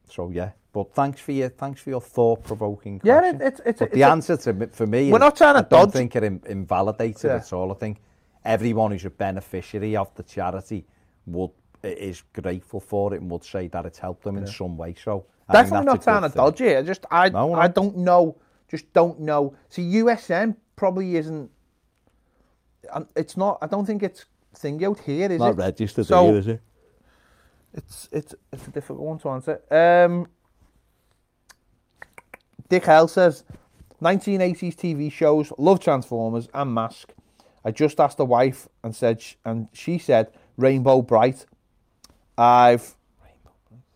so 0.09 0.31
yeah, 0.31 0.51
but 0.73 0.93
thanks 0.95 1.21
for 1.21 1.33
your 1.33 1.49
thanks 1.49 1.81
for 1.81 1.91
your 1.91 2.01
thought 2.01 2.43
provoking 2.45 3.01
Yeah, 3.05 3.21
question. 3.21 3.41
it- 3.41 3.45
it's- 3.47 3.61
it's- 3.61 3.79
But 3.79 3.93
the 3.93 4.03
answer 4.03 4.37
to 4.37 4.53
me- 4.53 4.67
for 4.67 4.87
me 4.87 5.11
We're 5.11 5.17
is 5.19 5.21
not 5.21 5.37
trying 5.37 5.55
to 5.55 5.61
I 5.61 5.81
don't 5.81 5.93
think 5.93 6.17
it 6.17 6.23
in, 6.25 6.41
invalidates 6.47 7.25
it 7.25 7.29
Yeah. 7.29 7.37
at 7.37 7.53
all. 7.53 7.71
I 7.71 7.75
think 7.75 8.01
everyone 8.45 8.91
who's 8.93 9.05
a 9.05 9.11
beneficiary 9.11 9.97
of 9.97 10.13
the 10.15 10.23
charity 10.23 10.87
would 11.27 11.51
is 11.83 12.23
grateful 12.33 12.81
for 12.81 13.15
it 13.15 13.21
and 13.21 13.31
would 13.31 13.45
say 13.45 13.69
that 13.69 13.87
it's 13.87 13.99
helped 13.99 14.25
them 14.25 14.37
in 14.37 14.47
some 14.47 14.77
way. 14.77 14.95
So 14.95 15.25
Definitely 15.53 15.87
not 15.87 16.03
trying 16.03 16.23
to 16.23 16.29
thing. 16.31 16.37
dodge 16.43 16.61
it. 16.61 16.79
I 16.79 16.83
just 16.83 17.07
I 17.11 17.29
no. 17.29 17.55
I 17.55 17.69
don't 17.69 17.97
know. 17.99 18.37
Just 18.69 18.93
don't 18.93 19.21
know. 19.21 19.55
See, 19.69 19.83
USM 19.83 20.57
probably 20.75 21.17
isn't. 21.17 21.49
It's 23.15 23.37
not. 23.37 23.59
I 23.63 23.67
don't 23.67 23.87
think 23.87 24.03
it's 24.03 24.25
thing 24.55 24.83
out 24.85 25.01
here, 25.01 25.31
is 25.31 25.39
Not 25.39 25.51
it? 25.53 25.57
Not 25.57 25.65
registered 25.65 26.07
So- 26.07 26.27
here, 26.29 26.37
is 26.39 26.49
it? 26.49 26.61
It's 27.75 28.09
it's 28.11 28.35
it's 28.53 28.67
a 28.67 28.71
difficult 28.71 29.01
one 29.07 29.19
to 29.19 29.29
answer. 29.31 29.61
Um, 29.71 30.29
Dick 32.69 32.85
Hell 32.85 33.07
says, 33.09 33.45
1980s 34.03 34.75
TV 34.77 35.11
shows, 35.13 35.53
love 35.59 35.81
Transformers 35.81 36.49
and 36.55 36.73
Mask. 36.75 37.13
I 37.65 37.71
just 37.71 38.01
asked 38.01 38.17
the 38.17 38.25
wife 38.25 38.69
and 38.83 38.95
said, 38.95 39.23
and 39.45 39.69
she 39.73 39.99
said, 39.99 40.31
Rainbow 40.57 41.03
Brite. 41.03 41.47
I've, 42.39 42.95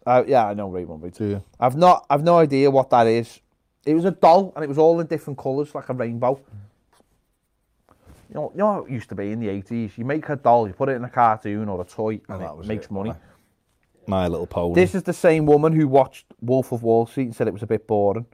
Uh, 0.07 0.25
yeah, 0.27 0.47
I 0.47 0.55
know 0.55 0.69
Rainbow 0.69 0.97
Brite. 0.97 1.15
Do 1.15 1.25
you? 1.27 1.45
I've 1.59 1.77
not, 1.77 2.07
I've 2.11 2.23
no 2.23 2.39
idea 2.39 2.71
what 2.71 2.91
that 2.91 3.07
is. 3.07 3.41
It 3.87 3.95
was 3.95 4.05
a 4.05 4.11
doll, 4.11 4.53
and 4.55 4.65
it 4.65 4.69
was 4.69 4.79
all 4.79 5.01
in 5.01 5.07
different 5.07 5.39
colours, 5.39 5.75
like 5.75 5.89
a 5.89 5.95
rainbow. 5.95 6.41
You 8.31 8.35
know, 8.37 8.53
you 8.55 8.59
know 8.59 8.73
how 8.73 8.85
it 8.85 8.91
used 8.91 9.09
to 9.09 9.17
be 9.17 9.33
in 9.33 9.41
the 9.41 9.49
eighties. 9.49 9.99
You 9.99 10.05
make 10.05 10.29
a 10.29 10.37
doll, 10.37 10.69
you 10.69 10.73
put 10.73 10.89
it 10.89 10.93
in 10.93 11.03
a 11.03 11.11
cartoon 11.11 11.69
or 11.69 11.81
a 11.81 11.85
toy, 11.85 12.21
and, 12.29 12.41
And 12.41 12.43
that 12.43 12.55
it 12.63 12.67
makes 12.67 12.87
it, 12.87 12.93
money. 12.93 13.13
My 14.07 14.29
Little 14.29 14.47
Pony. 14.47 14.75
This 14.75 14.95
is 14.95 15.03
the 15.03 15.13
same 15.13 15.47
woman 15.47 15.73
who 15.73 15.89
watched 15.89 16.27
Wolf 16.41 16.71
of 16.71 16.85
Wall 16.85 17.07
Street 17.07 17.25
and 17.25 17.35
said 17.35 17.49
it 17.49 17.53
was 17.53 17.65
a 17.65 17.67
bit 17.67 17.89
boring. 17.89 18.27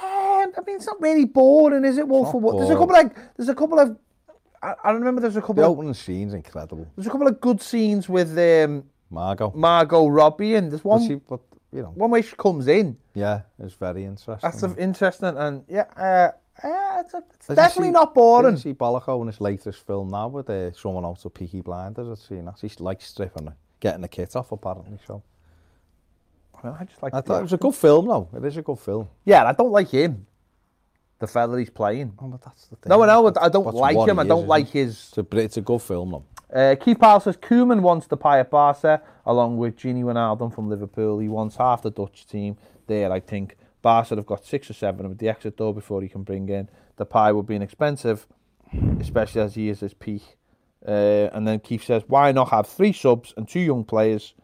And, 0.00 0.54
I 0.56 0.60
mean, 0.64 0.76
it's 0.76 0.86
not 0.86 1.00
really 1.00 1.24
boring, 1.24 1.84
is 1.84 1.98
it? 1.98 2.06
Wolf 2.06 2.34
of 2.34 2.40
Wall. 2.40 2.58
There's 2.58 2.70
a 2.70 2.76
couple 2.76 2.96
of, 2.96 3.12
there's 3.36 3.48
a 3.48 3.54
couple 3.54 3.80
of. 3.80 3.98
I, 4.62 4.74
I 4.84 4.90
remember 4.92 5.20
there's 5.20 5.36
a 5.36 5.40
couple 5.40 5.56
the 5.56 5.64
of, 5.64 5.70
opening 5.70 5.94
scene's 5.94 6.34
incredible. 6.34 6.86
there's 6.94 7.06
a 7.06 7.10
couple 7.10 7.26
of 7.26 7.40
good 7.40 7.60
scenes 7.60 8.08
with 8.08 8.38
um, 8.38 8.84
Margot. 9.10 9.52
Margot 9.56 10.06
Robbie, 10.06 10.54
and 10.54 10.70
there's 10.70 10.84
one 10.84 11.06
she, 11.06 11.14
but, 11.16 11.40
you 11.72 11.82
know, 11.82 11.90
one 11.90 12.10
way 12.10 12.22
she 12.22 12.36
comes 12.36 12.68
in. 12.68 12.96
yeah, 13.14 13.42
it's 13.58 13.74
very 13.74 14.04
interesting. 14.04 14.50
That's 14.50 14.62
interesting, 14.78 15.36
and 15.36 15.64
yeah, 15.68 15.86
uh, 15.96 16.30
it's, 16.64 17.14
a, 17.14 17.22
it's 17.34 17.46
definitely 17.48 17.88
see- 17.88 17.92
not 17.92 18.14
boring. 18.14 18.56
See 18.56 18.74
Bolloco 18.74 19.20
in 19.22 19.26
his 19.28 19.40
latest 19.40 19.86
film 19.86 20.10
now 20.10 20.28
with 20.28 20.50
uh, 20.50 20.72
someone 20.72 21.04
out 21.04 21.24
of 21.24 21.34
Peaky 21.34 21.60
Blinders? 21.60 22.08
I've 22.08 22.18
seen 22.18 22.44
that. 22.44 22.58
He's 22.60 22.80
like 22.80 23.00
stripping, 23.02 23.46
her, 23.46 23.56
getting 23.80 24.02
the 24.02 24.08
kit 24.08 24.34
off 24.36 24.52
apparently. 24.52 24.98
So 25.06 25.22
Well, 26.62 26.76
I 26.78 26.84
just 26.84 27.02
like. 27.02 27.14
I 27.14 27.20
thought 27.20 27.40
it 27.40 27.42
was 27.42 27.52
a 27.52 27.58
good 27.58 27.74
film 27.74 28.06
though. 28.08 28.28
It 28.36 28.44
is 28.44 28.56
a 28.56 28.62
good 28.62 28.78
film. 28.78 29.08
Yeah, 29.24 29.44
I 29.44 29.52
don't 29.52 29.72
like 29.72 29.90
him. 29.90 30.26
The 31.18 31.26
fella 31.26 31.58
he's 31.58 31.68
playing. 31.70 32.14
Oh, 32.18 32.28
but 32.28 32.42
that's 32.42 32.66
the 32.68 32.76
thing. 32.76 32.88
No, 32.88 33.02
I. 33.02 33.44
I 33.44 33.48
don't 33.50 33.74
like 33.74 34.08
him. 34.08 34.18
I 34.18 34.24
don't 34.24 34.46
like 34.48 34.70
his. 34.70 34.92
It's 34.92 35.18
a, 35.18 35.36
it's 35.38 35.56
a 35.58 35.60
good 35.60 35.82
film 35.82 36.10
though. 36.12 36.24
Uh, 36.52 36.74
Keith 36.74 36.98
Powell 36.98 37.20
says 37.20 37.36
Koeman 37.36 37.80
wants 37.80 38.06
to 38.08 38.16
buy 38.16 38.40
at 38.40 38.50
Barca 38.50 39.00
along 39.26 39.58
with 39.58 39.76
Gini 39.76 40.02
Wijnaldum 40.02 40.52
from 40.52 40.68
Liverpool. 40.68 41.18
He 41.20 41.28
wants 41.28 41.56
half 41.56 41.82
the 41.82 41.90
Dutch 41.90 42.26
team 42.26 42.56
there. 42.86 43.12
I 43.12 43.20
think 43.20 43.56
Barca 43.82 44.14
have 44.16 44.26
got 44.26 44.44
six 44.44 44.70
or 44.70 44.74
seven 44.74 45.08
with 45.08 45.18
the 45.18 45.28
exit 45.28 45.56
door 45.56 45.74
before 45.74 46.02
he 46.02 46.08
can 46.08 46.22
bring 46.22 46.48
in. 46.48 46.68
Depay 46.98 47.34
would 47.34 47.46
be 47.46 47.56
expensive, 47.56 48.26
especially 49.00 49.40
as 49.40 49.54
he 49.54 49.68
is 49.68 49.80
his 49.80 49.94
peak. 49.94 50.36
Uh, 50.86 51.28
and 51.32 51.46
then 51.46 51.60
Keith 51.60 51.84
says, 51.84 52.02
why 52.06 52.32
not 52.32 52.50
have 52.50 52.66
three 52.66 52.92
subs 52.92 53.34
and 53.36 53.48
two 53.48 53.60
young 53.60 53.84
players 53.84 54.34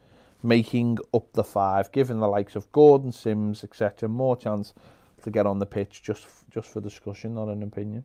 making 0.43 0.99
up 1.15 1.33
the 1.33 1.45
five, 1.45 1.91
giving 1.93 2.21
the 2.21 2.29
likes 2.29 2.57
of 2.57 2.71
Gordon, 2.73 3.11
Sims, 3.13 3.65
etc., 3.65 4.09
more 4.09 4.37
chance 4.37 4.73
to 5.23 5.31
get 5.31 5.47
on 5.47 5.59
the 5.59 5.67
pitch 5.67 6.03
just 6.03 6.27
just 6.51 6.69
for 6.69 6.81
discussion, 6.81 7.35
not 7.35 7.49
an 7.49 7.63
opinion. 7.63 8.05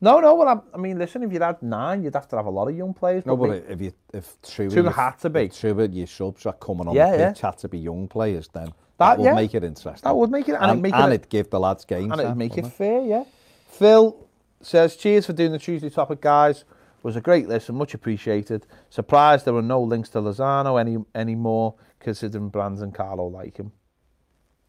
No, 0.00 0.18
no. 0.20 0.34
Well, 0.34 0.48
I, 0.48 0.76
I 0.76 0.78
mean, 0.78 0.98
listen, 0.98 1.22
if 1.22 1.32
you 1.32 1.40
had 1.40 1.62
nine, 1.62 2.02
you'd 2.02 2.14
have 2.14 2.28
to 2.28 2.36
have 2.36 2.46
a 2.46 2.50
lot 2.50 2.68
of 2.68 2.76
young 2.76 2.92
players. 2.92 3.24
No, 3.24 3.36
but 3.36 3.50
if 3.68 3.80
you 3.80 3.92
if 4.12 4.36
of 4.58 4.74
your- 4.74 4.90
had 4.90 5.18
to 5.20 5.30
be. 5.30 5.50
of 5.62 5.94
your 5.94 6.06
subs 6.08 6.44
are 6.46 6.52
coming 6.54 6.88
on 6.88 6.94
Yeah, 6.94 7.12
the 7.12 7.18
yeah. 7.18 7.34
had 7.40 7.58
to 7.58 7.68
be 7.68 7.78
young 7.78 8.08
players, 8.08 8.48
then 8.52 8.72
that, 8.98 9.06
That- 9.06 9.18
would 9.18 9.24
yeah. 9.24 9.34
make 9.34 9.54
it 9.54 9.64
interesting. 9.64 10.08
That 10.08 10.16
would 10.16 10.30
make 10.30 10.48
it, 10.48 10.52
and, 10.52 10.62
and, 10.62 10.70
it'd 10.72 10.82
make 10.82 10.94
and 10.94 11.12
it, 11.12 11.28
give 11.28 11.50
the 11.50 11.60
lads 11.60 11.84
games, 11.84 12.12
and 12.12 12.20
it'd 12.20 12.36
make 12.36 12.52
it 12.52 12.56
wouldn't 12.56 12.74
fair, 12.74 13.00
yeah. 13.02 13.24
Phil 13.66 14.16
says, 14.60 14.96
"Cheers 14.96 15.26
for 15.26 15.32
doing 15.32 15.52
the 15.52 15.58
Tuesday 15.58 15.90
topic, 15.90 16.20
guys. 16.20 16.64
Was 17.02 17.16
a 17.16 17.20
great 17.20 17.48
listen, 17.48 17.74
much 17.74 17.94
appreciated. 17.94 18.64
Surprised 18.88 19.44
there 19.44 19.54
were 19.54 19.60
no 19.60 19.82
links 19.82 20.08
to 20.10 20.20
Lozano 20.20 20.80
any 20.80 20.98
anymore, 21.16 21.74
considering 21.98 22.48
Brands 22.48 22.80
and 22.80 22.94
Carlo 22.94 23.26
like 23.26 23.56
him. 23.56 23.72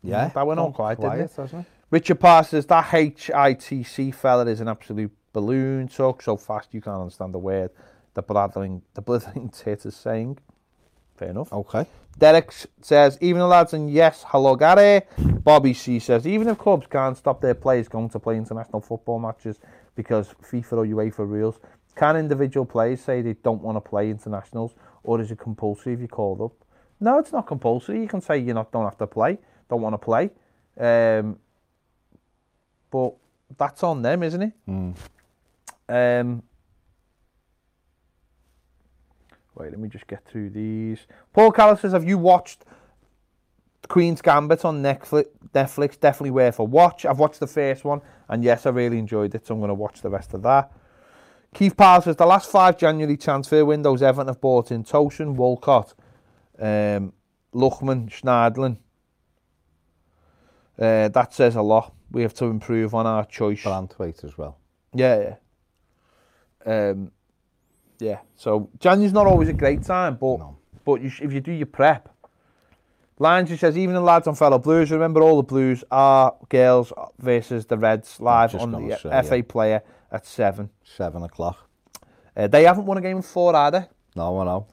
Yeah, 0.02 0.30
that 0.30 0.48
went 0.48 0.60
on 0.60 0.70
oh, 0.70 0.72
quite, 0.72 0.98
quiet, 0.98 1.30
didn't 1.36 1.54
it? 1.54 1.60
it? 1.60 1.66
Richard 1.92 2.20
Parr 2.20 2.44
says 2.44 2.66
that 2.66 2.86
HITC 2.86 4.16
fella 4.16 4.48
is 4.48 4.60
an 4.62 4.68
absolute 4.68 5.12
balloon. 5.32 5.88
Talk 5.88 6.24
so 6.24 6.36
fast 6.36 6.74
you 6.74 6.82
can't 6.82 7.02
understand 7.02 7.36
the 7.36 7.40
word. 7.40 7.70
The 8.16 8.24
blathering, 8.24 8.82
the 8.96 9.02
blithering 9.04 9.50
tit 9.50 9.86
is 9.86 9.96
saying. 9.96 10.40
Fair 11.16 11.30
enough. 11.30 11.54
Okay. 11.54 11.86
Derek 12.18 12.54
says, 12.82 13.18
even 13.22 13.40
the 13.40 13.48
lads, 13.48 13.74
and 13.74 13.92
yes, 13.92 14.24
hello, 14.28 14.56
Gary. 14.56 15.02
Bobby 15.18 15.74
C 15.74 16.00
says, 16.00 16.26
even 16.28 16.48
if 16.48 16.58
clubs 16.58 16.88
can't 16.88 17.18
stop 17.18 17.42
their 17.42 17.56
players 17.56 17.88
going 17.88 18.10
to 18.10 18.20
play 18.20 18.38
international 18.38 18.82
football 18.82 19.20
matches 19.20 19.60
because 19.96 20.34
FIFA 20.44 20.74
or 20.74 20.86
UEFA 20.86 21.28
rules, 21.28 21.60
can 21.96 22.16
individual 22.16 22.66
players 22.66 23.02
say 23.02 23.22
they 23.22 23.34
don't 23.34 23.62
want 23.62 23.76
to 23.76 23.82
play 23.82 24.10
internationals, 24.10 24.74
or 25.04 25.22
is 25.22 25.32
it 25.32 25.40
compulsory 25.40 25.94
if 25.94 26.00
you're 26.00 26.08
called 26.08 26.42
up? 26.42 26.54
No, 27.00 27.20
it's 27.20 27.32
not 27.32 27.46
compulsory. 27.46 28.02
You 28.02 28.08
can 28.08 28.22
say 28.22 28.38
you 28.38 28.54
not 28.54 28.72
don't 28.72 28.86
have 28.86 28.98
to 29.00 29.08
play, 29.08 29.38
don't 29.70 29.82
want 29.82 29.94
to 29.94 29.98
play, 29.98 30.32
um, 30.80 31.38
but 32.90 33.14
that's 33.58 33.84
on 33.84 34.02
them, 34.02 34.24
isn't 34.24 34.42
it? 34.42 34.54
Um, 35.90 36.44
Wait, 39.56 39.70
let 39.70 39.80
me 39.80 39.88
just 39.88 40.08
get 40.08 40.26
through 40.26 40.50
these. 40.50 41.06
Paul 41.32 41.52
Callis 41.52 41.82
says, 41.82 41.94
have 41.94 42.08
you 42.08 42.18
watched 42.18 42.66
Queen's 43.88 44.22
Gambit 44.22 44.66
on 44.66 44.82
Netflix? 44.82 45.26
Netflix, 45.54 46.00
definitely 46.00 46.32
worth 46.32 46.58
a 46.60 46.64
watch. 46.64 47.06
I've 47.06 47.20
watched 47.20 47.40
the 47.40 47.48
first 47.48 47.84
one, 47.84 48.02
and 48.28 48.44
yes, 48.44 48.66
I 48.66 48.72
really 48.72 48.98
enjoyed 48.98 49.36
it, 49.36 49.46
so 49.46 49.54
I'm 49.54 49.60
going 49.60 49.70
to 49.70 49.76
watch 49.76 50.02
the 50.02 50.10
rest 50.10 50.34
of 50.34 50.42
that. 50.44 50.72
Keith 51.54 51.78
Powell 51.78 52.02
says, 52.02 52.16
the 52.16 52.26
last 52.26 52.50
five 52.50 52.78
January 52.78 53.16
transfer 53.16 53.64
windows, 53.64 54.02
Everton 54.02 54.28
have 54.28 54.42
bought 54.42 54.72
in 54.72 54.84
Tosin, 54.84 55.36
Walcott, 55.36 55.94
um, 56.58 57.14
Lookman, 57.54 58.10
Schneiderlin. 58.10 58.78
Uh, 60.80 61.10
that 61.10 61.34
says 61.34 61.56
a 61.56 61.62
lot. 61.62 61.94
We 62.10 62.24
have 62.24 62.34
to 62.36 62.46
improve 62.46 62.96
on 62.96 63.06
our 63.06 63.26
choice. 63.26 63.62
Brandthwaite 63.62 64.24
as 64.24 64.36
well. 64.36 64.58
Yeah, 64.96 65.36
yeah. 66.66 66.90
Um, 66.90 67.12
yeah. 68.04 68.20
So 68.36 68.70
January's 68.80 69.14
not 69.14 69.28
always 69.28 69.50
a 69.50 69.54
great 69.54 69.84
time, 69.84 70.16
but 70.16 70.38
No. 70.40 70.58
but 70.86 71.02
you 71.02 71.12
if 71.22 71.32
you 71.34 71.40
do 71.40 71.52
your 71.52 71.66
prep. 71.68 72.10
Lines 73.20 73.58
says 73.60 73.78
even 73.78 73.94
the 73.96 74.02
lads 74.02 74.28
on 74.28 74.36
fellow 74.36 74.60
Blues. 74.60 74.92
Remember 74.92 75.22
all 75.22 75.38
the 75.38 75.44
Blues 75.44 75.84
are 75.92 76.36
girls 76.50 76.92
versus 77.20 77.66
the 77.68 77.78
Reds 77.78 78.20
live 78.20 78.56
on 78.56 78.72
the 78.72 78.98
say, 78.98 79.22
FA 79.24 79.38
yeah. 79.38 79.44
Player 79.48 79.84
at 80.12 80.26
seven. 80.26 80.70
Seven 80.84 81.24
o'clock. 81.24 81.70
Uh, 82.36 82.48
they 82.48 82.64
haven't 82.64 82.86
won 82.86 82.98
a 82.98 83.02
game 83.02 83.18
in 83.18 83.24
four 83.24 83.56
either. 83.56 83.88
No, 84.16 84.40
I 84.40 84.46
know. 84.46 84.68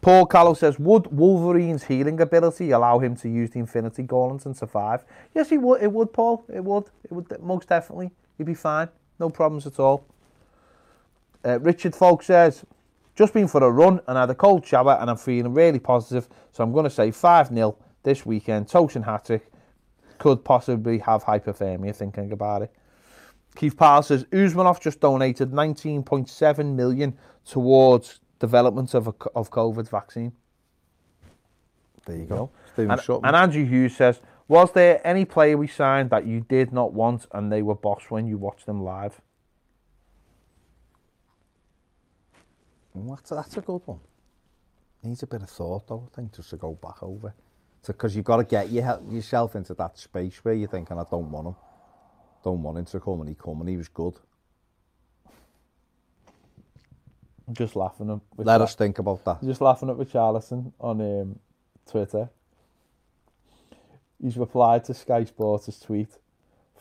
Paul 0.00 0.24
Callow 0.26 0.54
says, 0.54 0.78
would 0.78 1.06
Wolverine's 1.08 1.84
healing 1.84 2.20
ability 2.20 2.70
allow 2.70 2.98
him 2.98 3.14
to 3.16 3.28
use 3.28 3.50
the 3.50 3.58
Infinity 3.58 4.02
Gauntlet 4.02 4.46
and 4.46 4.56
survive? 4.56 5.04
Yes, 5.34 5.50
he 5.50 5.58
would. 5.58 5.82
It 5.82 5.92
would, 5.92 6.12
Paul. 6.12 6.44
It 6.52 6.64
would. 6.64 6.84
It 7.04 7.12
would. 7.12 7.26
Most 7.42 7.68
definitely. 7.68 8.10
He'd 8.38 8.46
be 8.46 8.54
fine. 8.54 8.88
No 9.18 9.28
problems 9.28 9.66
at 9.66 9.78
all. 9.78 10.06
Uh, 11.44 11.58
Richard 11.60 11.94
Folk 11.94 12.22
says, 12.22 12.64
just 13.14 13.34
been 13.34 13.48
for 13.48 13.62
a 13.62 13.70
run 13.70 14.00
and 14.06 14.16
had 14.16 14.30
a 14.30 14.34
cold 14.34 14.66
shower 14.66 14.96
and 15.00 15.10
I'm 15.10 15.16
feeling 15.16 15.52
really 15.52 15.78
positive. 15.78 16.28
So 16.52 16.64
I'm 16.64 16.72
going 16.72 16.84
to 16.84 16.90
say 16.90 17.10
5-0 17.10 17.76
this 18.02 18.24
weekend. 18.24 18.68
Tosin 18.68 19.04
hat-trick. 19.04 19.46
Could 20.18 20.44
possibly 20.44 20.98
have 20.98 21.24
hypothermia 21.24 21.96
thinking 21.96 22.32
about 22.32 22.62
it. 22.62 22.72
Keith 23.54 23.76
Powell 23.76 24.02
says 24.02 24.24
Usmanov 24.24 24.80
just 24.80 25.00
donated 25.00 25.50
19.7 25.50 26.74
million 26.74 27.16
towards 27.44 28.20
development 28.38 28.94
of 28.94 29.08
a 29.08 29.14
of 29.34 29.50
COVID 29.50 29.88
vaccine. 29.88 30.32
There 32.06 32.16
you 32.16 32.24
go. 32.24 32.50
And, 33.22 33.24
and 33.24 33.36
Andrew 33.36 33.64
Hughes 33.64 33.96
says, 33.96 34.20
was 34.48 34.72
there 34.72 35.00
any 35.06 35.24
player 35.24 35.56
we 35.56 35.68
signed 35.68 36.10
that 36.10 36.26
you 36.26 36.40
did 36.40 36.72
not 36.72 36.92
want 36.92 37.26
and 37.32 37.52
they 37.52 37.62
were 37.62 37.74
boss 37.74 38.04
when 38.08 38.26
you 38.26 38.36
watched 38.36 38.66
them 38.66 38.82
live? 38.82 39.20
That's, 42.94 43.30
that's 43.30 43.56
a 43.56 43.60
good 43.60 43.82
one. 43.84 44.00
Needs 45.02 45.22
a 45.22 45.26
bit 45.26 45.42
of 45.42 45.48
thought, 45.50 45.86
though, 45.88 46.08
I 46.12 46.14
think, 46.16 46.34
just 46.34 46.50
to 46.50 46.56
go 46.56 46.72
back 46.74 47.02
over. 47.02 47.32
Because 47.86 48.14
you've 48.14 48.24
got 48.26 48.36
to 48.36 48.44
get 48.44 48.70
your, 48.70 49.00
yourself 49.08 49.56
into 49.56 49.72
that 49.74 49.98
space 49.98 50.38
where 50.42 50.52
you're 50.54 50.68
thinking, 50.68 50.98
I 50.98 51.04
don't 51.10 51.30
want 51.30 51.48
him. 51.48 51.56
Don't 52.44 52.62
want 52.62 52.78
him 52.78 52.84
to 52.86 53.00
come, 53.00 53.20
and 53.20 53.28
he 53.28 53.34
come, 53.34 53.60
and 53.60 53.68
he 53.68 53.76
was 53.76 53.88
good. 53.88 54.14
I'm 57.48 57.54
just 57.54 57.74
laughing 57.74 58.10
at 58.10 58.20
with 58.36 58.46
Let 58.46 58.60
us 58.60 58.74
think 58.74 58.98
about 58.98 59.24
that. 59.24 59.42
just 59.42 59.60
laughing 59.60 59.90
at 59.90 59.96
Richarlison 59.96 60.72
on 60.78 61.00
um, 61.00 61.38
Twitter. 61.90 62.30
He's 64.22 64.36
replied 64.36 64.84
to 64.84 64.94
Sky 64.94 65.24
Sports' 65.24 65.80
tweet 65.80 66.10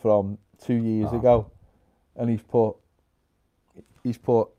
from 0.02 0.38
two 0.64 0.76
years 0.76 1.11
ago, 1.11 1.49
and 2.15 2.30
he's 2.30 2.41
put 2.44 2.76
he's 4.03 4.18
put 4.18 4.49
"He- 4.49 4.59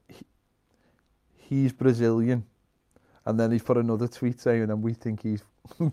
he's 1.51 1.73
Brazilian, 1.73 2.47
and 3.27 3.39
then 3.39 3.51
he's 3.53 3.63
put 3.63 3.77
another 3.77 4.09
tweet 4.09 4.41
saying, 4.41 4.71
and 4.71 4.83
we 4.83 4.95
think 4.95 5.23
he's 5.23 5.43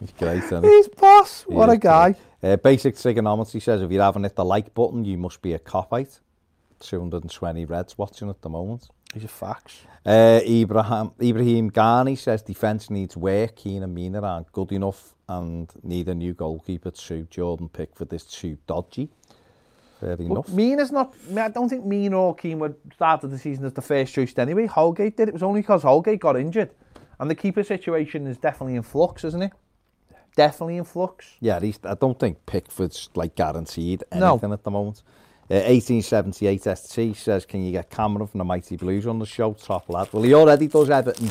He's 0.00 0.12
great, 0.12 0.44
isn't 0.44 0.62
he? 0.62 0.70
he's 0.70 0.88
boss. 0.88 1.42
What 1.42 1.70
a 1.70 1.76
guy. 1.76 2.12
great. 2.40 2.52
Uh, 2.52 2.56
basic 2.56 2.96
trigonometry 2.96 3.58
says 3.58 3.82
if 3.82 3.90
you 3.90 4.00
haven't 4.00 4.22
hit 4.22 4.36
the 4.36 4.44
like 4.44 4.72
button, 4.72 5.04
you 5.04 5.18
must 5.18 5.42
be 5.42 5.54
a 5.54 5.58
Kopite. 5.58 6.20
220 6.78 7.64
Reds 7.64 7.98
watching 7.98 8.30
at 8.30 8.40
the 8.40 8.48
moment. 8.48 8.86
These 9.12 9.24
are 9.24 9.28
facts. 9.28 9.80
Uh, 10.06 10.40
Ibrahim, 10.46 11.10
Ibrahim 11.20 11.70
Ghani 11.72 12.16
says 12.16 12.42
defence 12.42 12.90
needs 12.90 13.16
work. 13.16 13.56
Keane 13.56 13.82
and 13.82 13.92
Mina 13.92 14.22
aren't 14.22 14.52
good 14.52 14.70
enough 14.70 15.14
and 15.28 15.68
need 15.82 16.08
a 16.08 16.14
new 16.14 16.32
goalkeeper 16.34 16.92
too. 16.92 17.26
Jordan 17.28 17.68
Pickford 17.68 18.12
is 18.12 18.22
too 18.22 18.56
dodgy. 18.68 19.10
Fair 20.00 20.16
But 20.16 20.24
enough. 20.24 20.48
Mina's 20.50 20.92
not. 20.92 21.14
I 21.36 21.48
don't 21.48 21.68
think 21.68 21.84
Mina 21.84 22.16
or 22.16 22.34
Keane 22.34 22.58
would 22.60 22.76
started 22.94 23.28
the 23.28 23.38
season 23.38 23.64
as 23.64 23.72
the 23.72 23.82
first 23.82 24.14
choice 24.14 24.36
anyway. 24.38 24.66
Holgate 24.66 25.16
did. 25.16 25.28
It 25.28 25.34
was 25.34 25.42
only 25.42 25.60
because 25.60 25.82
Holgate 25.82 26.20
got 26.20 26.36
injured, 26.36 26.70
and 27.18 27.30
the 27.30 27.34
keeper 27.34 27.64
situation 27.64 28.26
is 28.26 28.36
definitely 28.38 28.76
in 28.76 28.82
flux, 28.82 29.24
isn't 29.24 29.42
it? 29.42 29.52
Definitely 30.36 30.76
in 30.76 30.84
flux. 30.84 31.26
Yeah, 31.40 31.58
he's, 31.58 31.80
I 31.82 31.94
don't 31.94 32.18
think 32.18 32.46
Pickford's 32.46 33.08
like 33.16 33.34
guaranteed 33.34 34.04
No. 34.14 34.32
anything 34.34 34.52
at 34.52 34.62
the 34.62 34.70
moment. 34.70 35.02
Uh, 35.50 35.54
1878 35.64 36.62
ST 36.78 37.16
says, 37.16 37.46
can 37.46 37.64
you 37.64 37.72
get 37.72 37.88
Cameron 37.90 38.26
from 38.26 38.38
the 38.38 38.44
Mighty 38.44 38.76
Blues 38.76 39.06
on 39.06 39.18
the 39.18 39.24
show? 39.26 39.54
Top 39.54 39.88
lad. 39.88 40.08
Well, 40.12 40.22
he 40.22 40.34
already 40.34 40.66
does 40.68 40.90
Everton 40.90 41.30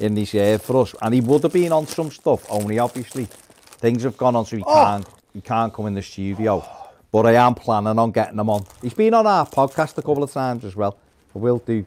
in 0.00 0.14
this 0.14 0.32
year 0.34 0.58
for 0.58 0.82
us, 0.82 0.94
and 1.02 1.12
he 1.14 1.20
would 1.20 1.42
have 1.42 1.52
been 1.52 1.70
on 1.70 1.86
some 1.86 2.10
stuff, 2.10 2.46
only 2.50 2.78
obviously 2.78 3.26
things 3.26 4.02
have 4.04 4.16
gone 4.16 4.34
on 4.34 4.46
so 4.46 4.56
he 4.56 4.64
can't, 4.64 5.06
he 5.34 5.40
can't 5.42 5.72
come 5.72 5.86
in 5.86 5.94
the 5.94 6.02
studio. 6.02 6.64
But 7.10 7.26
I 7.26 7.32
am 7.34 7.54
planning 7.54 7.98
on 7.98 8.10
getting 8.10 8.38
him 8.38 8.50
on. 8.50 8.64
He's 8.82 8.94
been 8.94 9.14
on 9.14 9.26
our 9.26 9.46
podcast 9.46 9.96
a 9.98 10.02
couple 10.02 10.22
of 10.22 10.32
times 10.32 10.64
as 10.64 10.76
well. 10.76 10.98
We'll 11.34 11.58
do, 11.58 11.86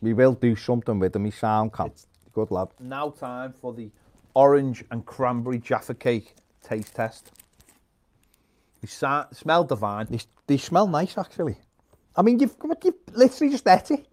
we 0.00 0.12
will 0.12 0.32
do 0.32 0.56
something 0.56 0.98
with 0.98 1.14
him. 1.14 1.24
He 1.24 1.30
sound 1.30 1.72
can. 1.72 1.92
Good 2.32 2.50
lad. 2.50 2.68
Now 2.80 3.10
time 3.10 3.52
for 3.52 3.72
the 3.72 3.90
orange 4.34 4.84
and 4.90 5.04
cranberry 5.06 5.58
Jaffa 5.58 5.94
cake 5.94 6.34
taste 6.62 6.94
test. 6.94 7.30
They 8.80 8.88
sa- 8.88 9.26
smell 9.32 9.64
divine. 9.64 10.06
They, 10.10 10.20
they 10.46 10.56
smell 10.56 10.86
nice, 10.88 11.16
actually. 11.16 11.56
I 12.16 12.22
mean, 12.22 12.38
you've, 12.40 12.56
you've 12.84 12.94
literally 13.12 13.52
just 13.52 13.66
ate 13.68 13.90
it. 13.92 14.06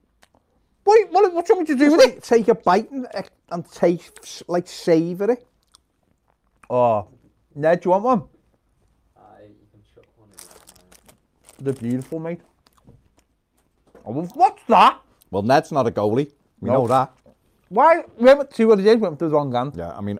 Wait, 0.86 1.12
what, 1.12 1.34
what 1.34 1.46
do 1.46 1.54
you 1.54 1.58
want 1.58 1.70
me 1.70 1.76
to 1.76 1.80
do 1.80 1.90
Just 1.92 1.98
with 2.08 2.18
it? 2.18 2.24
take 2.24 2.48
a 2.48 2.56
bite 2.56 2.90
and, 2.92 3.08
and 3.50 3.72
taste, 3.72 4.44
like 4.48 4.68
savour 4.68 5.32
it. 5.32 5.48
Oh, 6.70 7.08
Ned, 7.56 7.82
do 7.82 7.88
you 7.88 7.92
want 7.92 8.04
one? 8.04 8.24
Aye, 9.18 9.44
you 9.50 9.68
can 9.72 9.82
chuck 9.94 10.06
one 10.18 10.30
in 10.32 10.38
there. 11.64 11.74
They're 11.74 11.90
beautiful, 11.90 12.20
mate. 12.20 12.42
Oh, 14.06 14.14
what's 14.34 14.64
that? 14.68 15.00
Well, 15.30 15.44
Ned's 15.44 15.72
not 15.72 15.88
a 15.88 15.92
goalie. 15.92 16.32
We 16.60 16.68
No. 16.70 16.74
know 16.82 16.88
that. 16.88 17.14
Why? 17.70 18.04
We 18.18 18.26
went 18.34 18.54
see 18.54 18.66
what 18.66 18.80
it 18.80 18.86
is. 18.86 18.96
We 18.96 19.02
went 19.02 19.20
through 19.20 19.30
the 19.30 19.36
wrong 19.36 19.52
hand. 19.54 19.74
Yeah, 19.76 19.96
I 19.96 20.02
mean, 20.02 20.20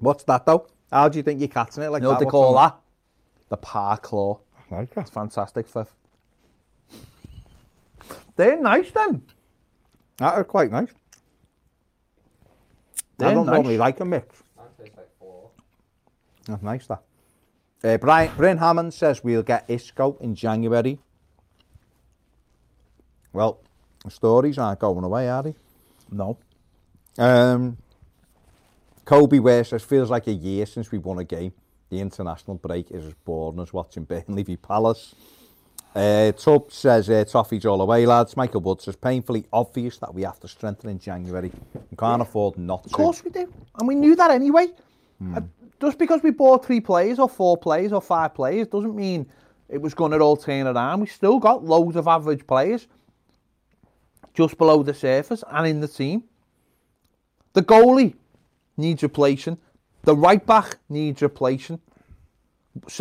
what's 0.00 0.24
that 0.24 0.44
though? 0.46 0.66
How 0.90 1.08
do 1.08 1.18
you 1.18 1.22
think 1.22 1.38
you're 1.40 1.48
catching 1.48 1.82
it 1.82 1.88
like 1.90 2.00
You 2.02 2.04
know 2.04 2.08
that? 2.10 2.14
what 2.14 2.18
they 2.20 2.24
What's 2.24 2.32
call 2.32 2.58
on- 2.58 2.70
that? 2.70 2.80
The 3.50 3.56
park 3.58 4.02
claw. 4.02 4.38
Like 4.70 4.90
It's 4.96 5.10
fantastic, 5.10 5.66
Fifth. 5.68 5.94
They're 8.36 8.60
nice 8.60 8.90
then. 8.90 9.22
That 10.18 10.34
are 10.34 10.44
quite 10.44 10.70
nice. 10.70 10.90
They're 13.18 13.28
I 13.30 13.34
don't 13.34 13.46
nice. 13.46 13.54
normally 13.54 13.78
like 13.78 14.00
a 14.00 14.04
mix. 14.04 14.42
Mine 14.56 14.66
tastes 14.78 14.96
like 14.96 15.08
four. 15.18 15.50
That's 16.46 16.62
nice 16.62 16.86
that. 16.86 17.02
Uh, 17.82 17.96
Brian, 17.96 18.34
Bryn 18.36 18.58
Hammond 18.58 18.92
says 18.92 19.22
we'll 19.22 19.42
get 19.42 19.64
Isco 19.68 20.16
in 20.20 20.34
January. 20.34 20.98
Well, 23.32 23.60
the 24.04 24.10
stories 24.10 24.58
aren't 24.58 24.80
going 24.80 25.04
away, 25.04 25.28
are 25.28 25.42
they? 25.42 25.54
No. 26.10 26.38
Um, 27.18 27.76
Kobe 29.04 29.38
Ware 29.38 29.64
says, 29.64 29.82
feels 29.82 30.10
like 30.10 30.26
a 30.26 30.32
year 30.32 30.66
since 30.66 30.90
we 30.90 30.98
won 30.98 31.18
a 31.18 31.24
game. 31.24 31.52
The 31.90 32.00
international 32.00 32.56
break 32.56 32.90
is 32.90 33.06
as 33.06 33.14
boring 33.24 33.60
as 33.60 33.72
watching 33.72 34.04
Burnley 34.08 34.42
v 34.42 34.56
Palace. 34.56 35.14
Uh, 35.94 36.32
Tubb 36.32 36.70
says, 36.70 37.08
uh, 37.08 37.24
Toffee's 37.24 37.64
all 37.64 37.80
away, 37.80 38.06
lads. 38.06 38.36
Michael 38.36 38.60
Wood 38.60 38.80
says, 38.80 38.94
painfully 38.96 39.46
obvious 39.52 39.98
that 39.98 40.12
we 40.14 40.22
have 40.22 40.38
to 40.40 40.48
strengthen 40.48 40.90
in 40.90 40.98
January. 40.98 41.50
We 41.90 41.96
can't 41.96 42.22
afford 42.22 42.58
not 42.58 42.84
to. 42.84 42.86
Of 42.86 42.92
course 42.92 43.24
we 43.24 43.30
do. 43.30 43.52
And 43.78 43.88
we 43.88 43.94
knew 43.94 44.14
that 44.16 44.30
anyway. 44.30 44.68
Uh, 45.34 45.40
Just 45.80 45.98
because 45.98 46.22
we 46.22 46.30
bought 46.30 46.64
three 46.64 46.80
players 46.80 47.18
or 47.18 47.28
four 47.28 47.56
players 47.56 47.92
or 47.92 48.02
five 48.02 48.34
players 48.34 48.66
doesn't 48.66 48.94
mean 48.96 49.26
it 49.68 49.80
was 49.80 49.94
going 49.94 50.12
to 50.12 50.18
all 50.18 50.36
turn 50.36 50.66
around. 50.66 51.00
We 51.00 51.06
still 51.06 51.38
got 51.38 51.64
loads 51.64 51.96
of 51.96 52.08
average 52.08 52.46
players 52.46 52.86
just 54.34 54.58
below 54.58 54.82
the 54.82 54.94
surface 54.94 55.44
and 55.50 55.66
in 55.66 55.80
the 55.80 55.88
team. 55.88 56.24
The 57.52 57.62
goalie 57.62 58.14
needs 58.76 59.02
replacing. 59.02 59.58
The 60.02 60.14
right 60.14 60.44
back 60.44 60.78
needs 60.88 61.22
replacing. 61.22 61.80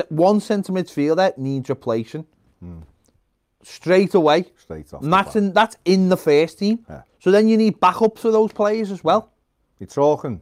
One 0.10 0.40
centre 0.40 0.72
midfielder 0.72 1.38
needs 1.38 1.70
replacing. 1.70 2.26
Hmm. 2.60 2.80
Straight 3.64 4.14
away. 4.14 4.46
Straight 4.58 4.94
off 4.94 5.04
And 5.04 5.14
that's 5.14 5.36
in 5.36 5.54
that's 5.54 5.78
in 5.86 6.10
the 6.10 6.18
first 6.18 6.60
team. 6.60 6.86
Yeah. 6.90 7.04
So 7.20 7.32
then 7.32 7.48
you 7.48 7.58
need 7.58 7.80
backups 7.80 8.20
for 8.20 8.32
those 8.32 8.52
players 8.52 8.92
as 8.92 9.04
well. 9.04 9.32
You're 9.80 9.88
talking, 9.88 10.42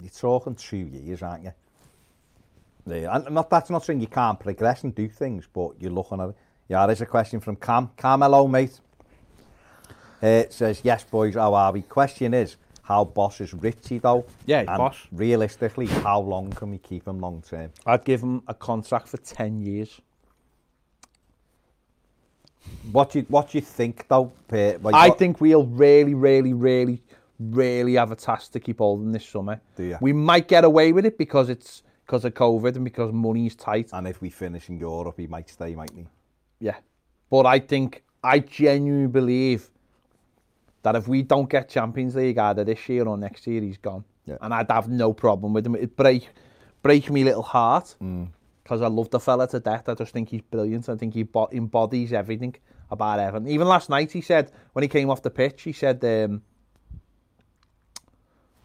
you're 0.00 0.10
talking 0.10 0.54
two 0.54 0.76
years, 0.78 1.22
aren't 1.22 1.44
you? 1.44 1.52
Yeah, 2.86 3.16
and 3.16 3.30
not 3.34 3.48
that's 3.50 3.70
not 3.70 3.84
saying 3.84 4.00
you 4.00 4.06
can't 4.06 4.38
progress 4.38 4.84
and 4.84 4.94
do 4.94 5.08
things, 5.08 5.48
but 5.52 5.72
you're 5.78 5.90
looking 5.90 6.20
at 6.20 6.30
it. 6.30 6.36
Yeah, 6.68 6.86
there's 6.86 7.00
a 7.00 7.06
question 7.06 7.40
from 7.40 7.56
Cam. 7.56 7.90
Carmelo, 7.96 8.46
mate. 8.46 8.80
Uh, 10.22 10.26
it 10.26 10.52
says, 10.52 10.80
yes, 10.82 11.04
boys, 11.04 11.34
how 11.34 11.52
are 11.52 11.72
we? 11.72 11.82
Question 11.82 12.32
is, 12.32 12.56
how 12.82 13.04
boss 13.04 13.40
is 13.40 13.52
Richie, 13.52 13.98
though? 13.98 14.24
Yeah, 14.46 14.60
and 14.60 14.78
boss. 14.78 14.96
realistically, 15.12 15.86
how 15.86 16.20
long 16.20 16.50
can 16.50 16.70
we 16.70 16.78
keep 16.78 17.06
him 17.06 17.18
long 17.18 17.42
term? 17.42 17.70
I'd 17.84 18.04
give 18.04 18.22
him 18.22 18.42
a 18.48 18.54
contract 18.54 19.08
for 19.08 19.18
10 19.18 19.60
years. 19.60 20.00
What 22.92 23.12
do 23.12 23.18
you, 23.20 23.26
what 23.28 23.50
do 23.50 23.58
you 23.58 23.62
think, 23.62 24.06
though? 24.08 24.32
Per, 24.48 24.78
like, 24.82 24.94
I 24.94 25.10
think 25.10 25.40
we'll 25.40 25.66
really, 25.66 26.14
really, 26.14 26.54
really, 26.54 27.02
really 27.38 27.94
have 27.94 28.10
a 28.12 28.16
task 28.16 28.52
to 28.52 28.60
keep 28.60 28.78
holding 28.78 29.12
this 29.12 29.26
summer. 29.26 29.60
Do 29.76 29.84
ya? 29.84 29.98
We 30.00 30.12
might 30.14 30.48
get 30.48 30.64
away 30.64 30.92
with 30.92 31.04
it 31.04 31.18
because 31.18 31.50
it's 31.50 31.82
because 32.06 32.24
of 32.24 32.34
COVID 32.34 32.76
and 32.76 32.84
because 32.84 33.12
money's 33.12 33.54
tight. 33.54 33.90
And 33.92 34.06
if 34.06 34.20
we 34.20 34.30
finish 34.30 34.68
in 34.68 34.78
Europe, 34.78 35.14
he 35.18 35.26
might 35.26 35.48
stay, 35.48 35.74
mightn't 35.74 35.98
he? 36.00 36.06
Yeah. 36.60 36.76
But 37.30 37.46
I 37.46 37.58
think, 37.58 38.02
I 38.22 38.40
genuinely 38.40 39.08
believe 39.08 39.70
that 40.82 40.96
if 40.96 41.08
we 41.08 41.22
don't 41.22 41.48
get 41.48 41.68
Champions 41.68 42.14
League 42.14 42.38
either 42.38 42.62
this 42.64 42.88
year 42.88 43.06
or 43.06 43.16
next 43.16 43.46
year, 43.46 43.62
he's 43.62 43.78
gone. 43.78 44.04
Yeah. 44.26 44.36
And 44.42 44.52
I'd 44.52 44.70
have 44.70 44.88
no 44.88 45.12
problem 45.12 45.54
with 45.54 45.66
him. 45.66 45.76
It'd 45.76 45.96
break, 45.96 46.28
break 46.82 47.10
me 47.10 47.24
little 47.24 47.42
heart 47.42 47.94
Mm. 48.02 48.28
because 48.62 48.82
I 48.82 48.88
love 48.88 49.08
the 49.10 49.20
fella 49.20 49.48
to 49.48 49.60
death. 49.60 49.88
I 49.88 49.94
just 49.94 50.12
think 50.12 50.28
he's 50.28 50.42
brilliant. 50.42 50.88
I 50.88 50.96
think 50.96 51.14
he 51.14 51.26
embodies 51.52 52.12
everything 52.12 52.54
about 52.90 53.18
Everton. 53.18 53.48
Even 53.48 53.66
last 53.66 53.88
night, 53.88 54.12
he 54.12 54.20
said, 54.20 54.52
when 54.74 54.82
he 54.82 54.88
came 54.88 55.08
off 55.10 55.22
the 55.22 55.30
pitch, 55.30 55.62
he 55.62 55.72
said, 55.72 56.04
um, 56.04 56.42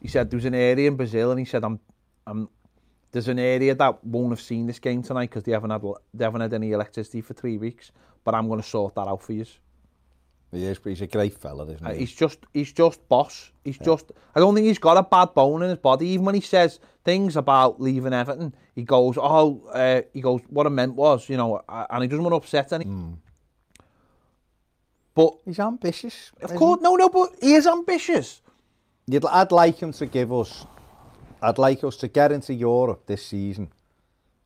he 0.02 0.08
said 0.08 0.30
there 0.30 0.38
was 0.38 0.46
an 0.46 0.56
area 0.56 0.88
in 0.90 0.96
Brazil, 0.96 1.32
and 1.32 1.40
he 1.40 1.46
said, 1.46 1.64
I'm, 1.64 1.80
I'm, 2.28 2.50
there's 3.12 3.28
an 3.28 3.40
area 3.40 3.74
that 3.76 4.04
won't 4.04 4.30
have 4.32 4.42
seen 4.42 4.68
this 4.68 4.80
game 4.80 5.02
tonight 5.04 5.30
because 5.30 5.44
they 5.44 5.52
haven't 5.52 5.72
had 5.72 5.82
they 6.14 6.24
haven't 6.26 6.42
had 6.42 6.54
any 6.54 6.72
electricity 6.72 7.22
for 7.22 7.34
three 7.34 7.58
weeks. 7.58 7.92
But 8.24 8.36
I'm 8.36 8.48
going 8.48 8.62
to 8.62 8.68
sort 8.68 8.96
that 8.96 9.08
out 9.08 9.24
for 9.24 9.34
you. 9.34 9.46
He 10.52 10.66
is, 10.66 10.80
but 10.80 10.90
he's 10.90 11.02
a 11.02 11.08
great 11.08 11.34
fella, 11.38 11.64
isn't 11.68 11.86
Uh, 11.86 11.92
he? 11.94 12.00
He's 12.00 12.12
just 12.12 12.40
he's 12.54 12.72
just 12.74 13.08
boss. 13.08 13.52
He's 13.64 13.78
just 13.78 14.12
I 14.36 14.40
don't 14.40 14.56
think 14.56 14.68
he's 14.68 14.80
got 14.80 14.98
a 14.98 15.04
bad 15.04 15.34
bone 15.34 15.62
in 15.64 15.70
his 15.70 15.78
body. 15.80 16.08
Even 16.10 16.26
when 16.26 16.36
he 16.36 16.42
says 16.42 16.80
things 17.06 17.36
about 17.38 17.80
leaving 17.80 18.14
Everton, 18.14 18.54
he 18.76 18.84
goes, 18.84 19.16
"Oh, 19.18 19.62
uh, 19.74 20.02
he 20.14 20.22
goes, 20.22 20.42
what 20.50 20.66
I 20.66 20.70
meant 20.70 20.96
was, 20.96 21.30
you 21.30 21.38
know," 21.38 21.62
uh, 21.70 21.86
and 21.90 22.02
he 22.04 22.08
doesn't 22.08 22.24
want 22.24 22.34
to 22.34 22.38
upset 22.38 22.74
any. 22.74 22.86
But 25.16 25.34
He's 25.46 25.60
ambitious. 25.60 26.32
of 26.38 26.46
isn't 26.46 26.58
course, 26.58 26.82
no, 26.82 26.96
no, 26.96 27.10
but 27.10 27.30
he 27.42 27.54
is 27.56 27.68
ambitious. 27.68 28.42
You'd, 29.08 29.26
I'd 29.26 29.52
like 29.52 29.78
him 29.80 29.92
to 29.94 30.06
give 30.06 30.32
us, 30.32 30.66
I'd 31.42 31.58
like 31.58 31.84
us 31.84 31.96
to 31.98 32.08
get 32.08 32.32
into 32.32 32.54
Europe 32.54 33.06
this 33.06 33.26
season 33.26 33.72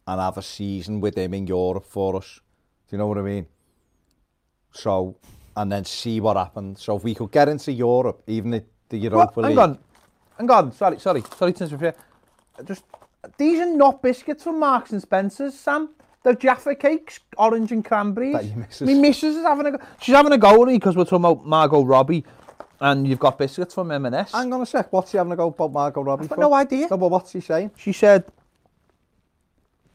and 0.07 0.20
have 0.22 0.38
a 0.38 0.41
season 0.41 0.99
with 1.02 1.18
him 1.18 1.34
in 1.34 1.48
Europe 1.48 1.86
for 1.88 2.15
us. 2.18 2.40
Do 2.90 2.95
you 2.95 2.98
know 2.98 3.07
what 3.07 3.18
I 3.18 3.22
mean? 3.22 3.48
So, 4.72 5.15
and 5.56 5.72
then 5.72 5.86
see 5.86 6.20
what 6.20 6.38
happens. 6.38 6.82
So 6.82 6.98
if 6.98 7.03
we 7.03 7.15
could 7.15 7.32
get 7.32 7.48
into 7.49 7.72
Europe, 7.72 8.24
even 8.28 8.52
the, 8.52 8.64
the 8.90 8.98
Europa 8.98 9.34
Well, 9.41 9.45
hang 9.45 9.56
League. 9.56 9.60
on, 9.60 9.80
hang 10.38 10.52
on. 10.52 10.72
Sorry, 10.74 10.99
sorry, 10.99 11.24
sorry 11.38 11.53
to 11.53 11.64
interfere. 11.64 11.95
Just 12.65 12.84
these 13.38 13.60
are 13.60 13.65
not 13.76 14.02
biscuits 14.02 14.44
from 14.44 14.60
Marks 14.60 14.91
and 14.91 15.02
Spencers, 15.02 15.53
Sam. 15.57 15.90
They're 16.24 16.36
Jaffa 16.36 16.76
cakes, 16.76 17.20
orange 17.38 17.72
and 17.72 17.84
cranberries. 17.84 18.34
That 18.34 18.45
your 18.45 18.56
missus- 18.57 18.88
Me 18.88 18.94
missus 18.95 19.36
is 19.36 19.44
having 19.44 19.65
a 19.68 19.72
go. 19.72 19.78
She's 19.99 20.15
having 20.15 20.32
a 20.32 20.38
go 20.38 20.61
at 20.61 20.68
me 20.68 20.76
because 20.76 20.95
we're 20.95 21.03
talking 21.06 21.26
about 21.26 21.45
Margot 21.45 21.84
Robbie, 21.84 22.24
and 22.84 23.07
you've 23.07 23.19
got 23.19 23.38
biscuits 23.38 23.73
from 23.73 23.91
M&S. 23.91 24.34
Hang 24.34 24.51
on 24.53 24.61
a 24.61 24.65
sec, 24.65 24.91
what's 24.91 25.11
he 25.14 25.18
having 25.18 25.31
to 25.31 25.38
go 25.38 25.47
about 25.47 25.72
Margot 25.72 26.01
Robbie 26.01 26.23
I've 26.23 26.30
for? 26.30 26.38
no 26.38 26.53
idea. 26.53 26.88
No, 26.91 26.97
but 26.97 27.07
what's 27.10 27.31
he 27.31 27.39
saying? 27.39 27.72
She 27.77 27.93
said, 27.93 28.26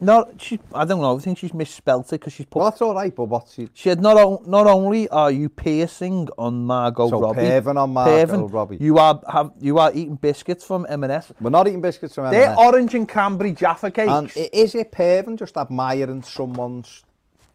"No, 0.01 0.32
she. 0.39 0.59
I 0.73 0.86
don't 0.86 1.01
know. 1.02 1.16
I 1.16 1.20
think 1.20 1.36
she's 1.39 1.52
misspelt 1.52 2.06
it 2.09 2.20
because 2.20 2.32
she's 2.32 2.47
put." 2.47 2.60
Well, 2.60 2.70
that's 2.70 2.81
all 2.81 2.94
right, 2.94 3.15
but 3.15 3.24
what's 3.24 3.55
he... 3.56 3.69
She 3.74 3.90
said, 3.90 4.01
not, 4.01 4.16
o- 4.16 4.43
not 4.47 4.66
only 4.66 5.06
are 5.10 5.31
you 5.31 5.48
piercing 5.51 6.28
on 6.39 6.65
Margot 6.65 7.10
So 7.10 7.20
Robbie, 7.20 7.43
perving 7.43 7.77
on 7.77 7.93
Margot 7.93 8.27
perving, 8.27 8.52
Robbie. 8.52 8.78
you 8.81 8.97
are 8.97 9.20
have 9.31 9.51
you 9.60 9.78
are 9.78 9.90
eating 9.93 10.15
biscuits 10.16 10.65
from 10.65 10.86
M&S. 10.89 11.32
We're 11.43 11.51
not 11.51 11.69
eating 11.69 11.82
biscuits 11.82 12.15
from 12.15 12.27
M&S. 12.27 12.32
They're 12.32 12.59
orange 12.59 12.94
and 12.94 13.06
cranberry 13.06 13.52
Jaffa 13.52 13.90
cakes. 13.90 14.10
And 14.10 14.32
is 14.52 14.74
it 14.74 14.93
perving 14.93 15.39
just 15.39 15.56
admiring 15.59 16.23
someone's... 16.23 17.05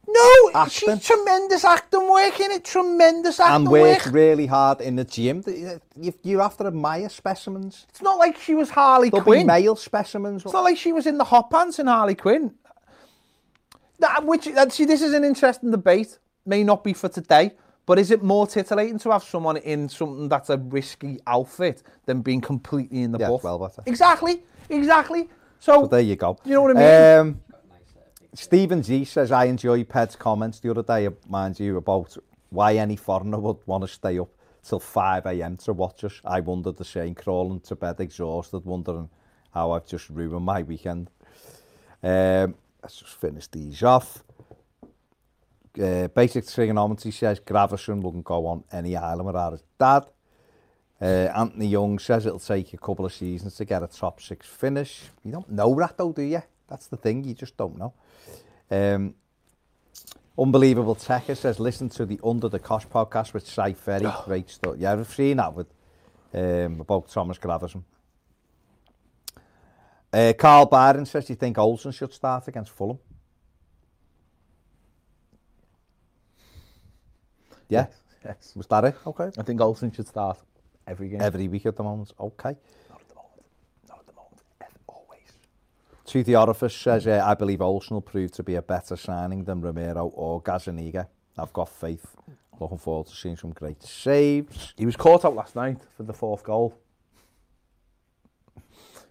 no, 0.08 0.52
Acting. 0.54 0.96
she's 0.98 1.06
tremendous 1.06 1.64
acting 1.64 2.10
work 2.10 2.40
in 2.40 2.52
it. 2.52 2.66
Tremendous 2.66 3.40
acting 3.40 3.68
and 3.68 3.70
work. 3.72 4.06
really 4.12 4.46
hard 4.46 4.82
in 4.82 4.96
the 4.98 5.04
gym. 5.06 5.44
You, 5.96 6.14
you 6.24 6.40
have 6.40 6.58
to 6.58 6.66
admire 6.68 7.08
specimens. 7.10 7.86
It's 7.90 8.02
not 8.02 8.18
like 8.18 8.38
she 8.38 8.54
was 8.54 8.70
Harley 8.70 9.10
There'll 9.10 9.24
Quinn. 9.24 9.40
be 9.42 9.46
male 9.46 9.76
specimens. 9.76 10.44
It's 10.44 10.54
not 10.54 10.64
like 10.64 10.78
she 10.78 10.92
was 10.92 11.08
in 11.08 11.18
the 11.18 11.24
hot 11.24 11.50
pants 11.50 11.80
in 11.80 11.88
Harley 11.88 12.16
Quinn. 12.16 12.54
That, 14.00 14.26
which, 14.26 14.48
uh, 14.48 14.68
see, 14.70 14.86
this 14.86 15.02
is 15.02 15.14
an 15.14 15.24
interesting 15.24 15.72
debate. 15.72 16.20
May 16.46 16.64
not 16.64 16.84
be 16.84 16.92
for 16.92 17.08
today, 17.08 17.52
but 17.86 17.98
is 17.98 18.12
it 18.12 18.22
more 18.22 18.46
titillating 18.46 19.00
to 19.00 19.12
have 19.12 19.24
someone 19.24 19.56
in 19.58 19.88
something 19.88 20.28
that's 20.28 20.50
a 20.50 20.58
risky 20.58 21.20
outfit 21.26 21.84
than 22.06 22.22
being 22.22 22.42
completely 22.42 23.04
in 23.04 23.14
the 23.14 23.20
Yeah, 23.20 23.30
buff? 23.30 23.44
well 23.44 23.60
better. 23.60 23.82
Exactly, 23.86 24.44
exactly. 24.70 25.30
So, 25.60 25.84
So 25.84 25.88
there 25.88 26.02
you 26.02 26.18
go. 26.18 26.38
You 26.44 26.56
know 26.56 26.62
what 26.64 26.78
I 26.78 27.20
mean? 27.20 27.20
Um, 27.30 27.42
Stephen 28.36 28.82
G 28.82 29.06
says, 29.06 29.32
I 29.32 29.46
enjoy 29.46 29.84
Ped's 29.84 30.16
comments 30.16 30.60
the 30.60 30.72
other 30.72 30.82
day, 30.82 31.08
mind 31.30 31.60
you, 31.60 31.78
about 31.78 32.18
why 32.50 32.76
any 32.78 32.96
foreigner 32.96 33.38
would 33.38 33.58
want 33.68 33.84
to 33.84 33.88
stay 33.88 34.18
up 34.18 34.30
till 34.64 34.80
5am 34.80 35.64
to 35.66 35.74
watch 35.74 36.04
us. 36.04 36.20
I 36.26 36.40
wondered 36.40 36.78
the 36.78 36.86
same, 36.86 37.14
crawling 37.14 37.60
to 37.62 37.76
bed 37.76 38.00
exhausted, 38.00 38.66
wondering 38.66 39.10
how 39.54 39.72
I've 39.72 39.86
just 39.86 40.10
ruined 40.10 40.46
my 40.46 40.64
weekend. 40.64 41.12
Um, 42.02 42.56
let's 42.82 42.98
just 42.98 43.14
finish 43.14 43.48
these 43.48 43.84
off. 43.84 44.24
Uh, 45.80 46.08
basic 46.08 46.48
trigonometry 46.48 47.12
says 47.12 47.40
Gravison 47.40 48.02
wouldn't 48.02 48.26
go 48.26 48.48
on 48.48 48.64
any 48.72 48.98
island 48.98 49.28
without 49.28 49.54
his 49.54 49.64
dad. 49.80 50.06
Uh, 51.00 51.30
Anthony 51.36 51.68
Young 51.68 52.00
says 52.00 52.26
it'll 52.26 52.40
take 52.40 52.74
a 52.74 52.78
couple 52.78 53.06
of 53.06 53.14
seasons 53.14 53.56
to 53.58 53.66
get 53.66 53.84
a 53.84 53.88
top 53.88 54.22
six 54.22 54.48
finish. 54.48 55.04
You 55.24 55.34
don't 55.34 55.52
know 55.52 55.76
that 55.76 55.98
though, 55.98 56.14
do 56.14 56.24
you? 56.24 56.42
That's 56.68 56.88
the 56.88 56.98
thing, 56.98 57.24
you 57.24 57.36
just 57.36 57.58
don't 57.58 57.78
know. 57.78 57.94
Um, 58.74 59.14
Unbelievable 60.38 60.96
Techer 60.96 61.36
says, 61.36 61.60
listen 61.60 61.90
to 61.90 62.08
the 62.08 62.20
Under 62.24 62.50
the 62.50 62.58
Cosh 62.58 62.88
podcast 62.88 63.34
with 63.34 63.48
Cy 63.48 63.74
Ferry. 63.74 64.12
Great 64.26 64.50
stuff. 64.50 64.76
Yeah, 64.80 64.94
I've 64.94 65.08
seen 65.08 65.38
that 65.38 65.54
with 65.54 65.68
um, 66.34 66.82
about 66.82 67.08
Thomas 67.08 67.38
Gravison. 67.38 67.84
Uh, 70.12 70.34
Carl 70.38 70.66
Byron 70.66 71.06
says, 71.06 71.26
do 71.26 71.34
you 71.34 71.38
think 71.38 71.58
Olsen 71.60 71.92
should 71.92 72.14
start 72.14 72.48
against 72.48 72.72
Fulham? 72.72 72.98
Yeah, 77.70 77.88
yes. 78.26 78.54
was 78.56 78.66
that 78.68 78.86
it? 78.86 78.96
Okay. 79.06 79.30
I 79.38 79.44
think 79.44 79.62
Olsen 79.62 79.92
should 79.92 80.08
start 80.08 80.40
every 80.88 81.10
game. 81.10 81.22
Every 81.22 81.48
week 81.48 81.68
at 81.68 81.76
the 81.76 81.84
moment. 81.84 82.12
Okay. 82.20 82.58
To 86.06 86.24
the 86.24 86.36
Orifice 86.36 86.76
says, 86.76 87.08
uh, 87.08 87.24
I 87.26 87.34
believe 87.34 87.62
Olsen 87.62 87.96
will 87.96 88.02
prove 88.02 88.32
to 88.34 88.44
be 88.44 88.56
a 88.56 88.62
better 88.62 88.96
signing 88.96 89.46
than 89.46 89.62
Romero 89.62 90.08
or 90.08 90.42
Gazaniga. 90.42 91.08
I've 91.38 91.54
got 91.54 91.70
faith. 91.70 92.06
Looking 92.60 92.78
forward 92.78 93.08
to 93.08 93.16
seeing 93.16 93.38
some 93.38 93.52
great 93.52 93.82
saves. 93.82 94.74
He 94.78 94.86
was 94.86 94.96
caught 94.96 95.26
out 95.26 95.36
last 95.36 95.56
night 95.56 95.80
for 95.96 96.04
the 96.04 96.14
fourth 96.14 96.44
goal. 96.44 96.78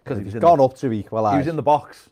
Because 0.03 0.23
he's 0.23 0.35
gone 0.35 0.59
the, 0.59 0.65
up 0.65 0.75
to 0.77 0.91
equalise. 0.91 1.33
He 1.33 1.37
was 1.39 1.47
in 1.47 1.55
the 1.55 1.63
box. 1.63 2.09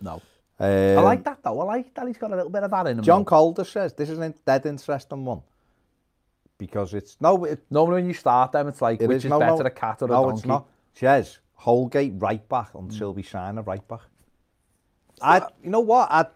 No. 0.00 0.22
Um, 0.58 0.98
I 0.98 1.00
like 1.00 1.24
that 1.24 1.42
though. 1.42 1.60
I 1.60 1.64
like 1.64 1.94
that 1.94 2.06
he's 2.06 2.16
got 2.16 2.32
a 2.32 2.36
little 2.36 2.50
bit 2.50 2.62
of 2.62 2.70
that 2.70 2.86
in 2.86 2.98
him. 2.98 3.04
John 3.04 3.24
Calder 3.24 3.64
says 3.64 3.92
this 3.92 4.08
is 4.08 4.18
a 4.18 4.34
dead 4.46 4.64
interesting 4.64 5.24
one 5.24 5.42
because 6.58 6.94
it's 6.94 7.16
no. 7.20 7.44
It, 7.44 7.64
Normally 7.70 7.96
when 7.96 8.06
you 8.06 8.14
start 8.14 8.52
them, 8.52 8.68
it's 8.68 8.80
like 8.80 9.00
it 9.00 9.06
which 9.06 9.18
is, 9.18 9.24
is 9.26 9.30
no, 9.30 9.38
better, 9.38 9.62
no, 9.62 9.66
a 9.66 9.70
cat 9.70 9.98
or 10.00 10.08
no, 10.08 10.14
a 10.14 10.26
donkey? 10.28 10.38
It's 10.38 10.46
not. 10.46 10.66
Says 10.94 11.38
Holgate 11.56 12.12
right 12.16 12.46
back 12.48 12.74
until 12.74 13.12
mm. 13.12 13.16
we 13.16 13.22
sign 13.22 13.58
a 13.58 13.62
right 13.62 13.86
back. 13.88 14.02
I, 15.20 15.38
you 15.62 15.70
know 15.70 15.80
what? 15.80 16.10
I 16.10 16.26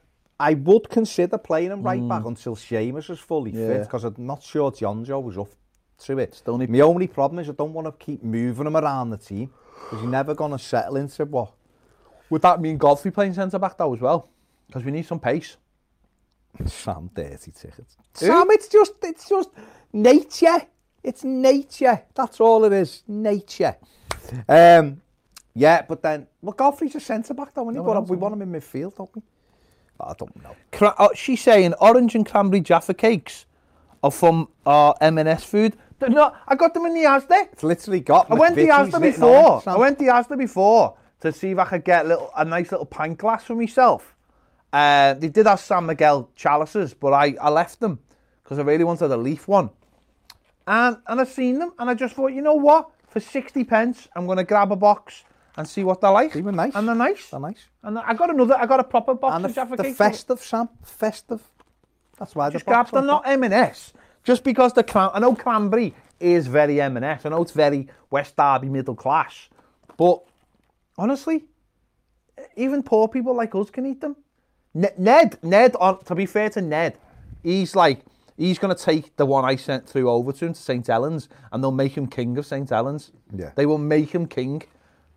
I 0.41 0.55
would 0.55 0.89
consider 0.89 1.37
playing 1.37 1.71
him 1.71 1.83
right 1.83 2.01
mm. 2.01 2.09
back 2.09 2.25
until 2.25 2.57
Seamus 2.57 3.11
is 3.11 3.19
fully 3.19 3.51
yeah. 3.51 3.67
fit 3.67 3.83
because 3.83 4.05
I'm 4.05 4.15
not 4.19 4.43
sure 4.43 4.73
Jonjo 4.73 5.23
was 5.23 5.37
up 5.37 5.51
to 6.07 6.19
it. 6.19 6.35
Still 6.35 6.57
need... 6.57 6.71
My 6.71 6.81
only 6.81 7.07
problem 7.07 7.41
is 7.41 7.51
I 7.51 7.53
don't 7.53 7.75
want 7.75 7.87
to 7.87 8.05
keep 8.05 8.23
moving 8.23 8.67
him 8.67 8.77
around 8.77 9.11
the 9.11 9.19
team 9.19 9.51
because 9.85 10.01
you're 10.01 10.11
never 10.11 10.35
going 10.35 10.53
to 10.53 10.59
settle 10.59 10.97
into 10.97 11.27
what. 11.27 11.53
Would 12.31 12.41
that 12.41 12.59
mean 12.59 12.79
Godfrey 12.79 13.11
playing 13.11 13.35
centre 13.35 13.59
back 13.59 13.77
though 13.77 13.93
as 13.93 14.01
well? 14.01 14.31
Because 14.67 14.83
we 14.83 14.93
need 14.93 15.05
some 15.07 15.21
pace. 15.21 15.59
Sam 16.65 17.11
dirty 17.15 17.53
tickets. 17.53 17.97
Sam, 18.15 18.51
it's 18.51 18.69
just 18.69 18.95
it's 19.03 19.29
just 19.29 19.51
nature. 19.93 20.67
It's 21.03 21.23
nature. 21.23 22.03
That's 22.15 22.41
all 22.41 22.65
it 22.65 22.73
is. 22.73 23.03
Nature. 23.07 23.77
Um, 24.49 25.03
yeah, 25.55 25.83
but 25.83 26.03
then 26.03 26.27
well, 26.43 26.53
Godfrey's 26.53 26.95
a 26.95 27.01
centre 27.01 27.35
back 27.35 27.55
though, 27.55 27.69
and 27.69 27.77
No, 27.77 27.83
but 27.83 27.95
no, 27.95 28.01
we 28.01 28.17
want 28.17 28.35
him 28.35 28.43
in 28.43 28.53
midfield, 28.53 28.97
don't 28.97 29.15
we? 29.15 29.23
I 30.01 30.15
don't 30.17 30.43
know. 30.43 30.57
Cra- 30.73 30.95
oh, 30.99 31.11
she's 31.15 31.43
saying 31.43 31.75
orange 31.75 32.15
and 32.15 32.25
cranberry 32.25 32.61
Jaffa 32.61 32.95
cakes 32.95 33.47
are 34.03 34.11
from 34.11 34.49
our 34.65 34.95
M&S 35.01 35.45
food. 35.45 35.77
They're 35.99 36.09
not, 36.09 36.41
I 36.49 36.55
got 36.55 36.73
them 36.73 36.87
in 36.87 36.95
the 36.95 37.03
Asda. 37.03 37.53
It's 37.53 37.63
literally 37.63 38.01
got. 38.01 38.31
I 38.31 38.35
went 38.35 38.55
to 38.55 38.63
McVitie's 38.63 38.95
Asda 38.95 39.01
written 39.01 39.03
on 39.03 39.05
it, 39.05 39.13
before. 39.13 39.63
I 39.67 39.77
went 39.77 39.99
to 39.99 40.05
Asda 40.07 40.39
before 40.39 40.97
to 41.21 41.33
see 41.33 41.51
if 41.51 41.59
I 41.59 41.65
could 41.67 41.85
get 41.85 42.07
a, 42.07 42.09
little, 42.09 42.31
a 42.35 42.45
nice 42.45 42.71
little 42.71 42.87
pint 42.87 43.19
glass 43.19 43.45
for 43.45 43.55
myself. 43.55 44.15
Uh, 44.73 45.15
they 45.15 45.29
did 45.29 45.47
have 45.47 45.61
San 45.61 45.85
Miguel 45.85 46.31
chalices, 46.35 46.95
but 46.95 47.13
I, 47.13 47.35
I 47.41 47.51
left 47.51 47.81
them 47.81 47.99
because 48.43 48.59
I 48.59 48.63
really 48.63 48.85
wanted 48.85 49.11
a 49.11 49.17
leaf 49.17 49.47
one. 49.47 49.69
And 50.67 50.97
and 51.07 51.21
I 51.21 51.25
seen 51.25 51.59
them, 51.59 51.73
and 51.79 51.91
I 51.91 51.95
just 51.95 52.15
thought, 52.15 52.29
you 52.29 52.41
know 52.41 52.55
what? 52.55 52.89
For 53.09 53.21
60 53.21 53.65
pence, 53.65 54.09
I'm 54.15 54.25
going 54.25 54.39
to 54.39 54.45
grab 54.45 54.73
a 54.73 54.77
box 54.77 55.25
and 55.61 55.69
see 55.69 55.85
what 55.85 56.01
they're 56.01 56.11
like. 56.11 56.33
They 56.33 56.43
were 56.43 56.53
nice. 56.53 56.75
And 56.75 56.89
they're 56.89 56.95
nice. 56.95 57.29
They're 57.31 57.41
nice. 57.41 57.65
And 57.83 57.99
I 57.99 58.15
got 58.15 58.31
another, 58.31 58.57
I 58.57 58.67
got 58.67 58.81
a 58.81 58.85
proper 58.85 59.15
box 59.15 59.37
And 59.37 59.45
of 59.45 59.55
Jaffa 59.55 59.77
the, 59.77 59.83
the 59.85 59.93
festive, 59.93 60.41
Sam, 60.41 60.69
festive. 60.83 61.43
That's 62.19 62.35
why 62.35 62.51
just 62.51 62.65
the 62.65 62.71
box 62.73 62.91
them, 62.91 63.01
on 63.01 63.07
not. 63.07 63.29
M&S. 63.29 63.93
Just 64.25 64.45
because 64.45 64.73
the 64.73 64.83
cran- 64.85 65.11
I 65.15 65.21
know 65.21 65.35
cranberry 65.35 65.95
is 66.19 66.47
very 66.47 66.81
M&S. 66.81 67.25
I 67.25 67.29
know 67.31 67.43
it's 67.43 67.53
very 67.53 67.89
West 68.11 68.37
Derby 68.37 68.69
middle 68.69 68.95
class, 68.95 69.49
but 69.97 70.23
honestly, 70.99 71.45
even 72.57 72.83
poor 72.83 73.09
people 73.09 73.35
like 73.35 73.55
us 73.55 73.71
can 73.71 73.87
eat 73.87 74.01
them. 74.01 74.17
Ne- 74.75 74.93
Ned, 74.99 75.39
Ned. 75.43 75.75
To 76.05 76.15
be 76.15 76.27
fair 76.27 76.51
to 76.51 76.61
Ned, 76.61 76.99
he's 77.43 77.75
like 77.75 78.01
he's 78.37 78.59
gonna 78.59 78.75
take 78.75 79.17
the 79.17 79.27
one 79.27 79.45
I 79.45 79.57
sent 79.57 79.89
through 79.89 80.11
over 80.11 80.33
to 80.33 80.47
him 80.47 80.53
to 80.55 80.61
St 80.61 80.87
Helens, 80.87 81.29
and 81.53 81.63
they'll 81.63 81.71
make 81.73 81.97
him 81.97 82.07
king 82.07 82.37
of 82.39 82.47
St 82.47 82.69
Helens. 82.69 83.13
Yeah. 83.35 83.51
they 83.55 83.67
will 83.67 83.79
make 83.79 84.11
him 84.15 84.27
king. 84.27 84.63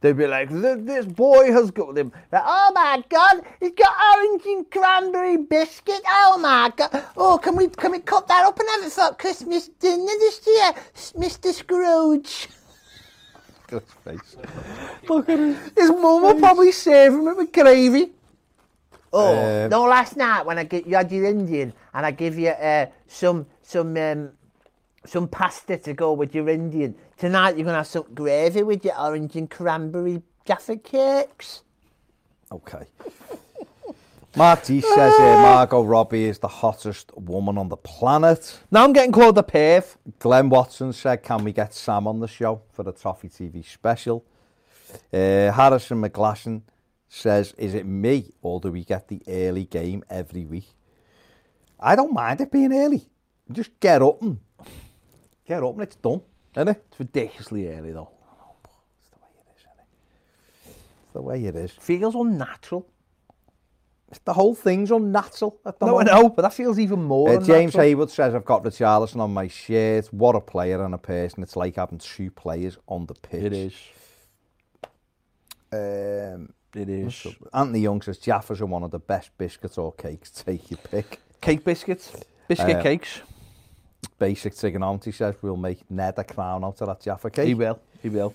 They'll 0.04 0.14
be 0.14 0.28
like, 0.28 0.50
"Th- 0.50 0.80
this 0.82 1.06
boy 1.06 1.54
has 1.54 1.72
got 1.72 1.96
them. 1.96 2.12
Like, 2.30 2.44
oh 2.46 2.72
my 2.76 3.02
God, 3.08 3.42
he's 3.62 3.72
got 3.72 3.94
orange 4.18 4.46
and 4.46 4.70
cranberry 4.70 5.38
biscuit. 5.38 6.02
Oh 6.06 6.38
my 6.42 6.74
God. 6.76 7.06
Oh, 7.16 7.38
can 7.38 7.56
we 7.56 7.70
can 7.70 7.92
we 7.94 8.00
cut 8.00 8.28
that 8.28 8.46
up 8.46 8.60
and 8.60 8.68
have 8.70 8.84
it 8.84 8.92
for 8.92 9.16
Christmas 9.16 9.70
dinner 9.70 10.12
this 10.20 10.42
year, 10.46 10.74
Mr. 11.18 11.54
Scrooge? 11.54 12.50
Look 13.72 13.82
at 13.82 14.12
his 14.12 14.20
face. 14.20 14.36
Look 15.08 15.30
at 15.30 15.40
him. 15.40 15.56
His 15.78 15.90
mum 15.90 16.22
will 16.22 16.36
probably 16.38 16.74
serve 16.74 17.14
him 17.14 17.26
it 17.30 17.38
with 17.38 17.54
gravy. 17.54 18.12
Oh, 19.14 19.64
Um, 19.64 19.70
No, 19.70 19.84
last 19.84 20.18
night 20.18 20.46
when 20.46 20.58
I 20.60 20.66
get 20.66 20.86
you 20.86 20.98
had 20.98 21.14
your 21.14 21.24
Indian 21.26 21.72
and 21.94 22.06
I 22.06 22.12
give 22.12 22.38
you 22.38 22.50
uh, 22.50 22.88
some 23.08 23.46
some 23.62 23.96
um, 23.96 24.32
some 25.06 25.30
pasta 25.30 25.78
to 25.78 25.94
go 25.94 26.12
with 26.12 26.36
your 26.36 26.50
Indian. 26.50 26.94
Tonight 27.18 27.58
you're 27.58 27.66
gonna 27.66 27.78
have 27.78 27.88
some 27.88 28.06
gravy 28.14 28.64
with 28.64 28.84
your 28.84 29.00
orange 29.00 29.36
and 29.36 29.50
cranberry 29.50 30.22
Jaffa 30.46 30.78
cakes. 30.78 31.62
Okay. 32.52 32.86
Marty 34.36 34.82
says 34.82 35.16
here, 35.18 35.36
Margot 35.38 35.84
Robbie 35.84 36.26
is 36.26 36.40
the 36.40 36.48
hottest 36.48 37.12
woman 37.16 37.58
on 37.58 37.70
the 37.70 37.78
planet. 37.78 38.60
Now 38.72 38.84
I'm 38.84 38.94
getting 38.94 39.12
called 39.12 39.38
a 39.38 39.44
perv. 39.44 39.96
Glenn 40.18 40.50
Watson 40.50 40.92
said, 40.92 41.22
can 41.22 41.44
we 41.44 41.54
get 41.54 41.74
Sam 41.74 42.08
on 42.08 42.20
the 42.20 42.28
show 42.28 42.64
for 42.72 42.82
the 42.82 42.92
Toffee 42.92 43.30
TV 43.30 43.64
special? 43.64 44.26
Uh, 45.14 45.52
Harrison 45.52 46.02
McGlashan 46.02 46.64
says, 47.08 47.54
is 47.60 47.76
it 47.76 47.86
me 47.86 48.34
or 48.42 48.60
do 48.60 48.72
we 48.72 48.84
get 48.84 49.08
the 49.08 49.22
early 49.28 49.66
game 49.66 50.04
every 50.10 50.46
week? 50.46 50.70
I 51.80 51.96
don't 51.96 52.14
mind 52.14 52.42
it 52.42 52.52
being 52.52 52.74
early. 52.74 53.08
Just 53.52 53.80
get 53.80 54.02
up 54.02 54.22
and 54.22 54.40
get 55.46 55.62
up 55.62 55.74
and 55.74 55.84
it's 55.84 55.96
done, 55.98 56.22
isn't 56.56 56.68
it? 56.70 56.86
It's 56.90 57.00
ridiculously 57.00 57.68
early 57.70 57.92
though. 57.92 58.10
It's 60.66 61.14
the 61.14 61.22
way 61.22 61.44
it 61.46 61.56
is. 61.56 61.72
Feels 61.72 62.16
unnatural. 62.16 62.88
The 64.26 64.34
whole 64.34 64.54
thing's 64.54 64.92
unnatural 64.92 65.60
at 65.66 65.80
the 65.80 65.88
No, 65.88 66.00
I 66.00 66.04
know, 66.04 66.30
but 66.30 66.44
that 66.44 66.54
feels 66.54 66.78
even 66.78 67.04
more. 67.04 67.30
Uh, 67.38 67.42
James. 67.42 67.74
Haywood 67.74 68.12
says, 68.12 68.36
I've 68.36 68.46
got 68.46 68.64
Richarlison 68.64 69.20
on 69.20 69.34
my 69.34 69.48
shirt. 69.48 70.06
What 70.14 70.36
a 70.36 70.40
player 70.40 70.84
and 70.86 70.94
a 70.94 71.00
person. 71.00 71.42
It's 71.42 71.56
like 71.56 71.78
having 71.78 71.98
two 71.98 72.30
players 72.30 72.78
on 72.88 73.08
the 73.08 73.16
pitch. 73.16 73.44
It 73.44 73.54
is. 73.54 73.74
Um, 75.72 76.54
It 76.76 76.90
is. 76.90 77.26
Anthony 77.54 77.80
Young 77.80 78.04
says, 78.04 78.20
Jaffas 78.20 78.62
are 78.62 78.68
one 78.68 78.84
of 78.84 78.92
the 78.92 79.00
best 79.00 79.32
biscuits 79.38 79.80
or 79.80 79.92
cakes. 79.94 80.30
Take 80.30 80.70
your 80.70 80.78
pick. 80.78 81.20
Cake 81.42 81.64
biscuits, 81.64 82.14
biscuit 82.48 82.78
Uh, 82.78 82.84
cakes. 82.84 83.22
Basic 84.20 84.56
trigonometry 84.56 85.12
says, 85.12 85.36
we'll 85.42 85.58
make 85.58 85.80
Ned 85.90 86.16
a 86.18 86.24
clown 86.24 86.64
out 86.64 86.82
of 86.82 86.88
that 86.88 87.02
Jaffa 87.02 87.30
cake. 87.30 87.48
He 87.48 87.54
will. 87.54 87.80
He 88.02 88.10
will. 88.10 88.34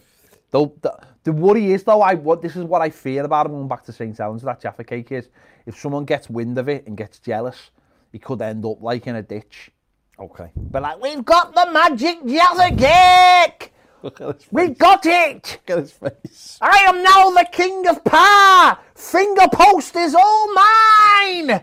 Though 0.50 0.72
the, 0.80 0.98
the 1.24 1.32
worry 1.32 1.72
is 1.72 1.84
though, 1.84 2.00
I 2.00 2.14
what 2.14 2.40
this 2.40 2.56
is 2.56 2.64
what 2.64 2.80
I 2.80 2.90
fear 2.90 3.24
about 3.24 3.46
him 3.46 3.52
going 3.52 3.68
back 3.68 3.84
to 3.84 3.92
St 3.92 4.16
Helens. 4.16 4.42
That 4.42 4.60
Jaffa 4.60 4.84
cake 4.84 5.12
is, 5.12 5.28
if 5.66 5.78
someone 5.78 6.04
gets 6.04 6.30
wind 6.30 6.58
of 6.58 6.68
it 6.68 6.86
and 6.86 6.96
gets 6.96 7.18
jealous, 7.18 7.70
he 8.12 8.18
could 8.18 8.40
end 8.40 8.64
up 8.64 8.80
like 8.80 9.06
in 9.06 9.16
a 9.16 9.22
ditch. 9.22 9.70
Okay. 10.18 10.50
But 10.56 10.82
like 10.82 11.02
we've 11.02 11.24
got 11.24 11.54
the 11.54 11.70
magic 11.70 12.24
Jaffa 12.26 12.74
cake. 12.76 13.72
Look 14.02 14.20
at 14.20 14.34
his 14.34 14.44
face. 14.44 14.52
We've 14.52 14.78
got 14.78 15.04
it. 15.04 15.60
Look 15.66 15.76
at 15.76 15.82
his 15.82 15.92
face. 15.92 16.58
I 16.60 16.84
am 16.88 17.02
now 17.02 17.30
the 17.30 17.46
king 17.50 17.86
of 17.88 18.02
Pa. 18.04 18.80
Finger 18.94 19.48
post 19.52 19.96
is 19.96 20.14
all 20.14 20.54
mine. 20.54 21.62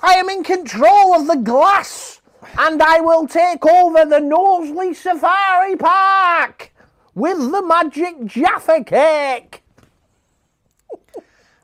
I 0.00 0.14
am 0.14 0.28
in 0.28 0.44
control 0.44 1.14
of 1.14 1.26
the 1.26 1.36
glass, 1.36 2.17
and 2.58 2.82
I 2.82 3.00
will 3.00 3.26
take 3.26 3.64
over 3.66 4.04
the 4.04 4.20
Knowsley 4.20 4.94
Safari 4.94 5.76
Park 5.76 6.72
with 7.14 7.38
the 7.50 7.62
magic 7.62 8.24
Jaffa 8.26 8.84
cake. 8.84 9.62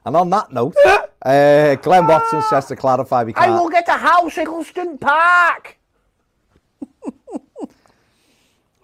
And 0.06 0.16
on 0.16 0.28
that 0.28 0.52
note, 0.52 0.76
uh, 1.22 1.76
Glenn 1.76 2.06
Watson 2.06 2.42
says 2.42 2.66
to 2.66 2.76
clarify, 2.76 3.24
we 3.24 3.32
I 3.36 3.46
can't. 3.46 3.52
will 3.52 3.70
get 3.70 3.88
a 3.88 3.92
house 3.92 4.36
in 4.36 4.46
Hillston 4.46 5.00
Park. 5.00 5.78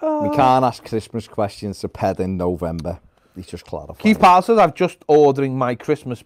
We 0.02 0.30
can't 0.34 0.64
ask 0.64 0.82
Christmas 0.82 1.28
questions 1.28 1.80
to 1.80 1.88
Ped 1.90 2.20
in 2.20 2.38
November. 2.38 3.00
He's 3.36 3.46
just 3.48 3.66
clarified. 3.66 3.98
Keith 3.98 4.18
Powell 4.18 4.40
says 4.40 4.58
I'm 4.58 4.72
just 4.72 4.96
ordering 5.08 5.58
my 5.58 5.74
Christmas 5.74 6.24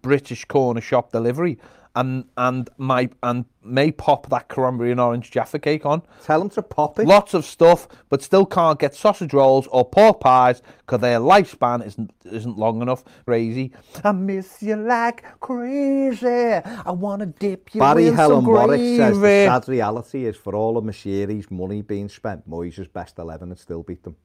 British 0.00 0.46
corner 0.46 0.80
shop 0.80 1.12
delivery 1.12 1.58
and 1.96 2.26
and 2.36 2.68
my 2.76 3.08
and 3.22 3.46
may 3.64 3.90
pop 3.90 4.28
that 4.28 4.48
cranberry 4.48 4.92
and 4.92 5.00
orange 5.00 5.30
Jaffa 5.30 5.58
cake 5.58 5.84
on. 5.84 6.02
Tell 6.22 6.38
them 6.38 6.50
to 6.50 6.62
pop 6.62 6.98
it. 6.98 7.06
Lots 7.06 7.34
of 7.34 7.44
stuff, 7.44 7.88
but 8.10 8.22
still 8.22 8.46
can't 8.46 8.78
get 8.78 8.94
sausage 8.94 9.32
rolls 9.32 9.66
or 9.68 9.84
pork 9.88 10.20
pies 10.20 10.62
because 10.80 11.00
their 11.00 11.18
lifespan 11.18 11.84
isn't 11.84 12.12
isn't 12.26 12.56
long 12.56 12.82
enough. 12.82 13.02
Crazy. 13.24 13.72
I 14.04 14.12
miss 14.12 14.62
you 14.62 14.76
like 14.76 15.24
crazy. 15.40 16.26
I 16.26 16.90
wanna 16.92 17.26
dip 17.26 17.74
you 17.74 17.80
Barry 17.80 18.08
in 18.08 18.14
Helen 18.14 18.42
some 18.42 18.46
Warwick 18.46 18.78
gravy. 18.78 18.96
says 18.98 19.18
the 19.18 19.46
sad 19.46 19.68
reality 19.68 20.26
is 20.26 20.36
for 20.36 20.54
all 20.54 20.76
of 20.76 20.84
Moshiri's 20.84 21.50
money 21.50 21.80
being 21.82 22.08
spent, 22.08 22.48
Moyes' 22.48 22.92
best 22.92 23.18
11 23.18 23.48
and 23.48 23.58
still 23.58 23.82
beat 23.82 24.02
them. 24.02 24.16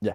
Yeah, 0.00 0.14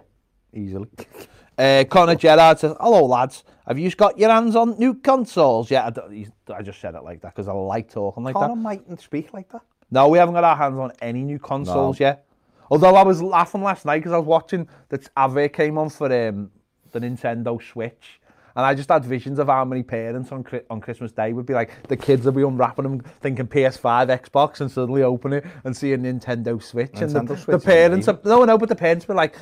easily. 0.52 0.88
Uh, 1.62 1.84
Connor 1.84 2.16
Gerard 2.16 2.58
says, 2.58 2.74
"Hello 2.80 3.06
lads, 3.06 3.44
have 3.68 3.78
you 3.78 3.86
just 3.86 3.96
got 3.96 4.18
your 4.18 4.30
hands 4.30 4.56
on 4.56 4.76
new 4.78 4.94
consoles 4.94 5.70
yet?" 5.70 5.96
I, 5.96 6.26
I 6.52 6.62
just 6.62 6.80
said 6.80 6.96
it 6.96 7.04
like 7.04 7.20
that 7.20 7.34
because 7.34 7.46
I 7.46 7.52
like 7.52 7.88
talking 7.88 8.24
like 8.24 8.34
Connor 8.34 8.56
that. 8.56 8.60
mightn't 8.60 9.00
speak 9.00 9.32
like 9.32 9.48
that. 9.52 9.62
No, 9.90 10.08
we 10.08 10.18
haven't 10.18 10.34
got 10.34 10.42
our 10.42 10.56
hands 10.56 10.78
on 10.78 10.90
any 11.00 11.22
new 11.22 11.38
consoles 11.38 12.00
yet. 12.00 12.26
Although 12.68 12.96
I 12.96 13.04
was 13.04 13.22
laughing 13.22 13.62
last 13.62 13.84
night 13.84 13.98
because 13.98 14.12
I 14.12 14.18
was 14.18 14.26
watching 14.26 14.66
that 14.88 15.08
advert 15.16 15.52
came 15.52 15.78
on 15.78 15.88
for 15.90 16.06
um, 16.06 16.50
the 16.90 16.98
Nintendo 16.98 17.62
Switch. 17.62 18.18
And 18.54 18.66
I 18.66 18.74
just 18.74 18.88
had 18.90 19.04
visions 19.04 19.38
of 19.38 19.46
how 19.46 19.64
many 19.64 19.82
parents 19.82 20.32
on 20.32 20.44
on 20.68 20.80
Christmas 20.80 21.12
Day 21.12 21.32
would 21.32 21.46
be 21.46 21.54
like, 21.54 21.88
the 21.88 21.96
kids 21.96 22.24
would 22.26 22.34
be 22.34 22.42
unwrapping 22.42 22.82
them, 22.82 23.00
thinking 23.20 23.46
PS5, 23.46 24.08
Xbox, 24.20 24.60
and 24.60 24.70
suddenly 24.70 25.02
open 25.02 25.32
it 25.32 25.46
and 25.64 25.76
see 25.76 25.92
a 25.92 25.98
Nintendo 25.98 26.62
Switch. 26.62 26.90
and 26.96 27.28
the, 27.28 27.36
Switch 27.36 27.58
the 27.58 27.64
parents, 27.64 28.08
are, 28.08 28.12
amazing. 28.12 28.30
no, 28.30 28.44
no, 28.44 28.58
but 28.58 28.68
the 28.68 28.76
parents 28.76 29.06
were 29.08 29.14
like, 29.14 29.36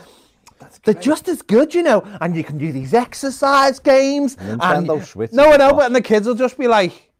they're 0.84 0.94
just 0.94 1.28
as 1.28 1.42
good, 1.42 1.74
you 1.74 1.82
know, 1.82 2.02
and 2.20 2.36
you 2.36 2.44
can 2.44 2.58
do 2.58 2.72
these 2.72 2.94
exercise 2.94 3.78
games. 3.78 4.36
Nintendo 4.36 4.96
and, 4.98 5.04
Switch 5.04 5.32
No, 5.32 5.52
I 5.52 5.56
know, 5.56 5.74
but 5.74 5.86
and 5.86 5.94
the 5.94 6.02
kids 6.02 6.26
will 6.26 6.34
just 6.34 6.58
be 6.58 6.68
like, 6.68 7.10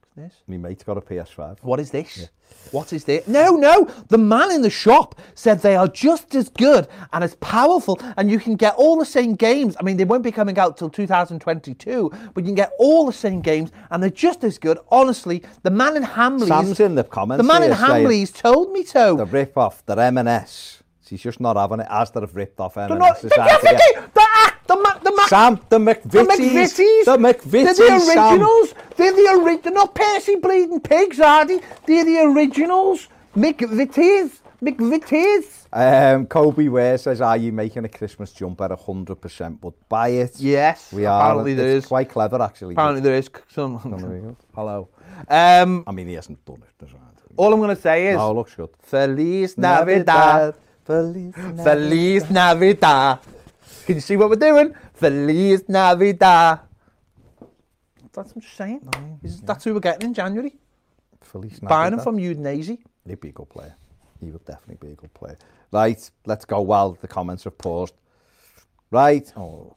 what's 0.00 0.14
this? 0.16 0.42
My 0.46 0.56
mate's 0.56 0.84
got 0.84 0.96
a 0.96 1.00
PS5. 1.00 1.58
What 1.62 1.80
is 1.80 1.90
this? 1.90 2.28
What 2.72 2.92
is 2.92 3.04
this? 3.04 3.26
No, 3.26 3.56
no. 3.56 3.84
The 4.08 4.18
man 4.18 4.52
in 4.52 4.62
the 4.62 4.70
shop 4.70 5.20
said 5.34 5.60
they 5.60 5.74
are 5.74 5.88
just 5.88 6.34
as 6.34 6.48
good 6.48 6.86
and 7.12 7.24
as 7.24 7.34
powerful, 7.36 7.98
and 8.16 8.30
you 8.30 8.38
can 8.38 8.54
get 8.54 8.74
all 8.76 8.98
the 8.98 9.04
same 9.04 9.34
games. 9.34 9.76
I 9.80 9.82
mean, 9.82 9.96
they 9.96 10.04
won't 10.04 10.22
be 10.22 10.30
coming 10.30 10.58
out 10.58 10.76
till 10.76 10.88
2022, 10.88 12.10
but 12.34 12.44
you 12.44 12.48
can 12.48 12.54
get 12.54 12.72
all 12.78 13.06
the 13.06 13.12
same 13.12 13.40
games, 13.40 13.72
and 13.90 14.02
they're 14.02 14.10
just 14.10 14.44
as 14.44 14.58
good. 14.58 14.78
Honestly, 14.88 15.42
the 15.62 15.70
man 15.70 15.96
in 15.96 16.04
Hamleys. 16.04 16.48
Sam's 16.48 16.80
in 16.80 16.94
the 16.94 17.04
comments 17.04 17.42
The 17.42 17.48
man 17.48 17.64
in 17.64 17.72
Hamleys 17.72 18.32
told 18.32 18.72
me 18.72 18.84
so. 18.84 19.16
The 19.16 19.24
to. 19.24 19.30
rip-off, 19.32 19.84
the 19.86 19.96
M&S. 19.96 20.79
He's 21.10 21.22
just 21.22 21.40
not 21.40 21.56
having 21.56 21.80
it, 21.80 21.88
as 21.90 22.12
they've 22.12 22.34
ripped 22.34 22.60
off 22.60 22.76
him. 22.76 22.96
Not, 22.96 23.20
the, 23.20 23.40
act, 23.40 23.62
the, 23.62 23.72
the, 24.68 25.00
the, 25.02 25.24
Sam, 25.28 25.60
the 25.68 25.78
McVitties. 25.78 26.02
The 26.10 26.22
McVitties. 26.22 27.04
The 27.04 27.16
McVitties, 27.16 27.50
They're 27.50 27.74
the 27.74 28.06
originals. 28.08 28.70
Sam. 28.70 28.78
They're 28.96 29.12
the 29.12 29.42
original. 29.42 29.74
Not 29.74 29.94
Percy 29.94 30.36
Bleeding 30.36 30.80
Pigs, 30.80 31.20
are 31.20 31.44
they? 31.44 31.60
They're 31.86 32.04
the 32.04 32.18
originals. 32.18 33.08
McVitties. 33.36 34.38
McVitties. 34.62 35.66
Um, 35.72 36.26
ehm, 36.26 36.28
Kobe 36.28 36.68
Ware 36.68 36.98
says, 36.98 37.20
are 37.20 37.36
you 37.36 37.52
making 37.52 37.84
a 37.84 37.88
Christmas 37.88 38.32
jumper? 38.32 38.68
100% 38.68 39.62
would 39.62 39.74
buy 39.88 40.08
it. 40.08 40.38
Yes, 40.38 40.92
we 40.92 41.06
are. 41.06 41.20
apparently 41.20 41.54
there 41.54 41.68
is. 41.68 41.86
quite 41.86 42.08
clever, 42.08 42.42
actually. 42.42 42.74
Apparently 42.74 43.00
there 43.00 43.14
is. 43.14 43.30
Some, 43.48 43.78
hello. 44.54 44.88
Um, 45.28 45.84
I 45.86 45.92
mean, 45.92 46.08
he 46.08 46.14
hasn't 46.14 46.44
done 46.44 46.62
it. 46.62 46.88
All 47.36 47.52
I'm 47.52 47.60
going 47.60 47.74
to 47.74 47.80
say 47.80 48.08
is... 48.08 48.16
No, 48.16 48.32
looks 48.32 48.54
good. 48.54 48.68
Feliz 48.82 49.56
Navidad. 49.56 50.06
Navidad. 50.06 50.54
Feliz 50.90 51.36
Navidad. 51.36 51.64
Feliz 51.64 52.30
Navidad. 52.30 53.18
Can 53.86 53.94
you 53.94 54.00
see 54.00 54.16
what 54.16 54.28
we're 54.28 54.36
doing? 54.36 54.74
Feliz 54.94 55.68
Navidad. 55.68 56.60
That's 58.12 58.34
what 58.34 58.36
I'm 58.36 58.42
saying. 58.42 58.80
No, 58.92 59.18
Is, 59.22 59.36
yeah. 59.36 59.42
That's 59.44 59.64
who 59.64 59.74
we're 59.74 59.80
getting 59.80 60.08
in 60.08 60.14
January. 60.14 60.54
Feliz 61.20 61.62
Navidad. 61.62 61.68
Buying 61.68 61.92
him 61.92 62.00
from 62.00 62.16
Udinese. 62.16 62.78
He'd 63.06 63.20
be 63.20 63.28
a 63.28 63.32
good 63.32 63.48
player. 63.48 63.76
He 64.20 64.32
would 64.32 64.44
definitely 64.44 64.88
be 64.88 64.92
a 64.92 64.96
good 64.96 65.14
player. 65.14 65.38
Right, 65.70 66.10
let's 66.26 66.44
go 66.44 66.60
while 66.60 66.98
the 67.00 67.06
comments 67.06 67.44
have 67.44 67.56
paused. 67.56 67.94
Right. 68.90 69.32
Oh. 69.36 69.76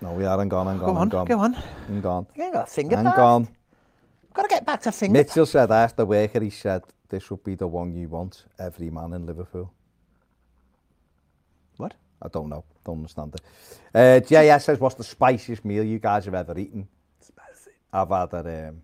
No, 0.00 0.12
we 0.12 0.24
are. 0.24 0.38
I'm 0.38 0.48
gone, 0.48 0.68
I'm 0.68 0.78
gone, 0.78 0.86
go 0.86 0.94
on, 0.94 1.02
I'm 1.02 1.08
gone. 1.08 1.26
Go 1.26 1.38
on. 1.40 1.56
I'm 1.88 2.00
gone. 2.00 2.26
You 2.36 2.44
ain't 2.44 2.52
got 2.52 2.68
a 2.68 2.70
finger 2.70 2.94
about 2.94 3.06
I'm 3.06 3.16
gone. 3.16 3.48
I've 4.28 4.34
got 4.34 4.42
to 4.42 4.48
get 4.48 4.64
back 4.64 4.82
to 4.82 4.92
finger 4.92 5.12
Mitchell 5.12 5.46
said 5.46 5.72
after 5.72 5.96
the 5.96 6.06
worker, 6.06 6.40
he 6.40 6.50
said, 6.50 6.82
this 7.08 7.30
would 7.30 7.44
be 7.44 7.54
the 7.54 7.66
one 7.66 7.92
you 7.92 8.08
want 8.08 8.44
every 8.58 8.90
man 8.90 9.12
in 9.12 9.26
Liverpool. 9.26 9.72
What? 11.76 11.94
I 12.22 12.28
don't 12.28 12.48
know. 12.48 12.64
Don't 12.84 12.98
understand 12.98 13.34
it. 13.34 13.40
Uh, 13.94 14.20
JS 14.20 14.62
says, 14.62 14.80
what's 14.80 14.94
the 14.94 15.04
spiciest 15.04 15.64
meal 15.64 15.84
you 15.84 15.98
guys 15.98 16.24
have 16.24 16.34
ever 16.34 16.58
eaten? 16.58 16.88
Spicy. 17.20 17.70
I've 17.92 18.08
had 18.08 18.32
a, 18.32 18.68
um, 18.68 18.82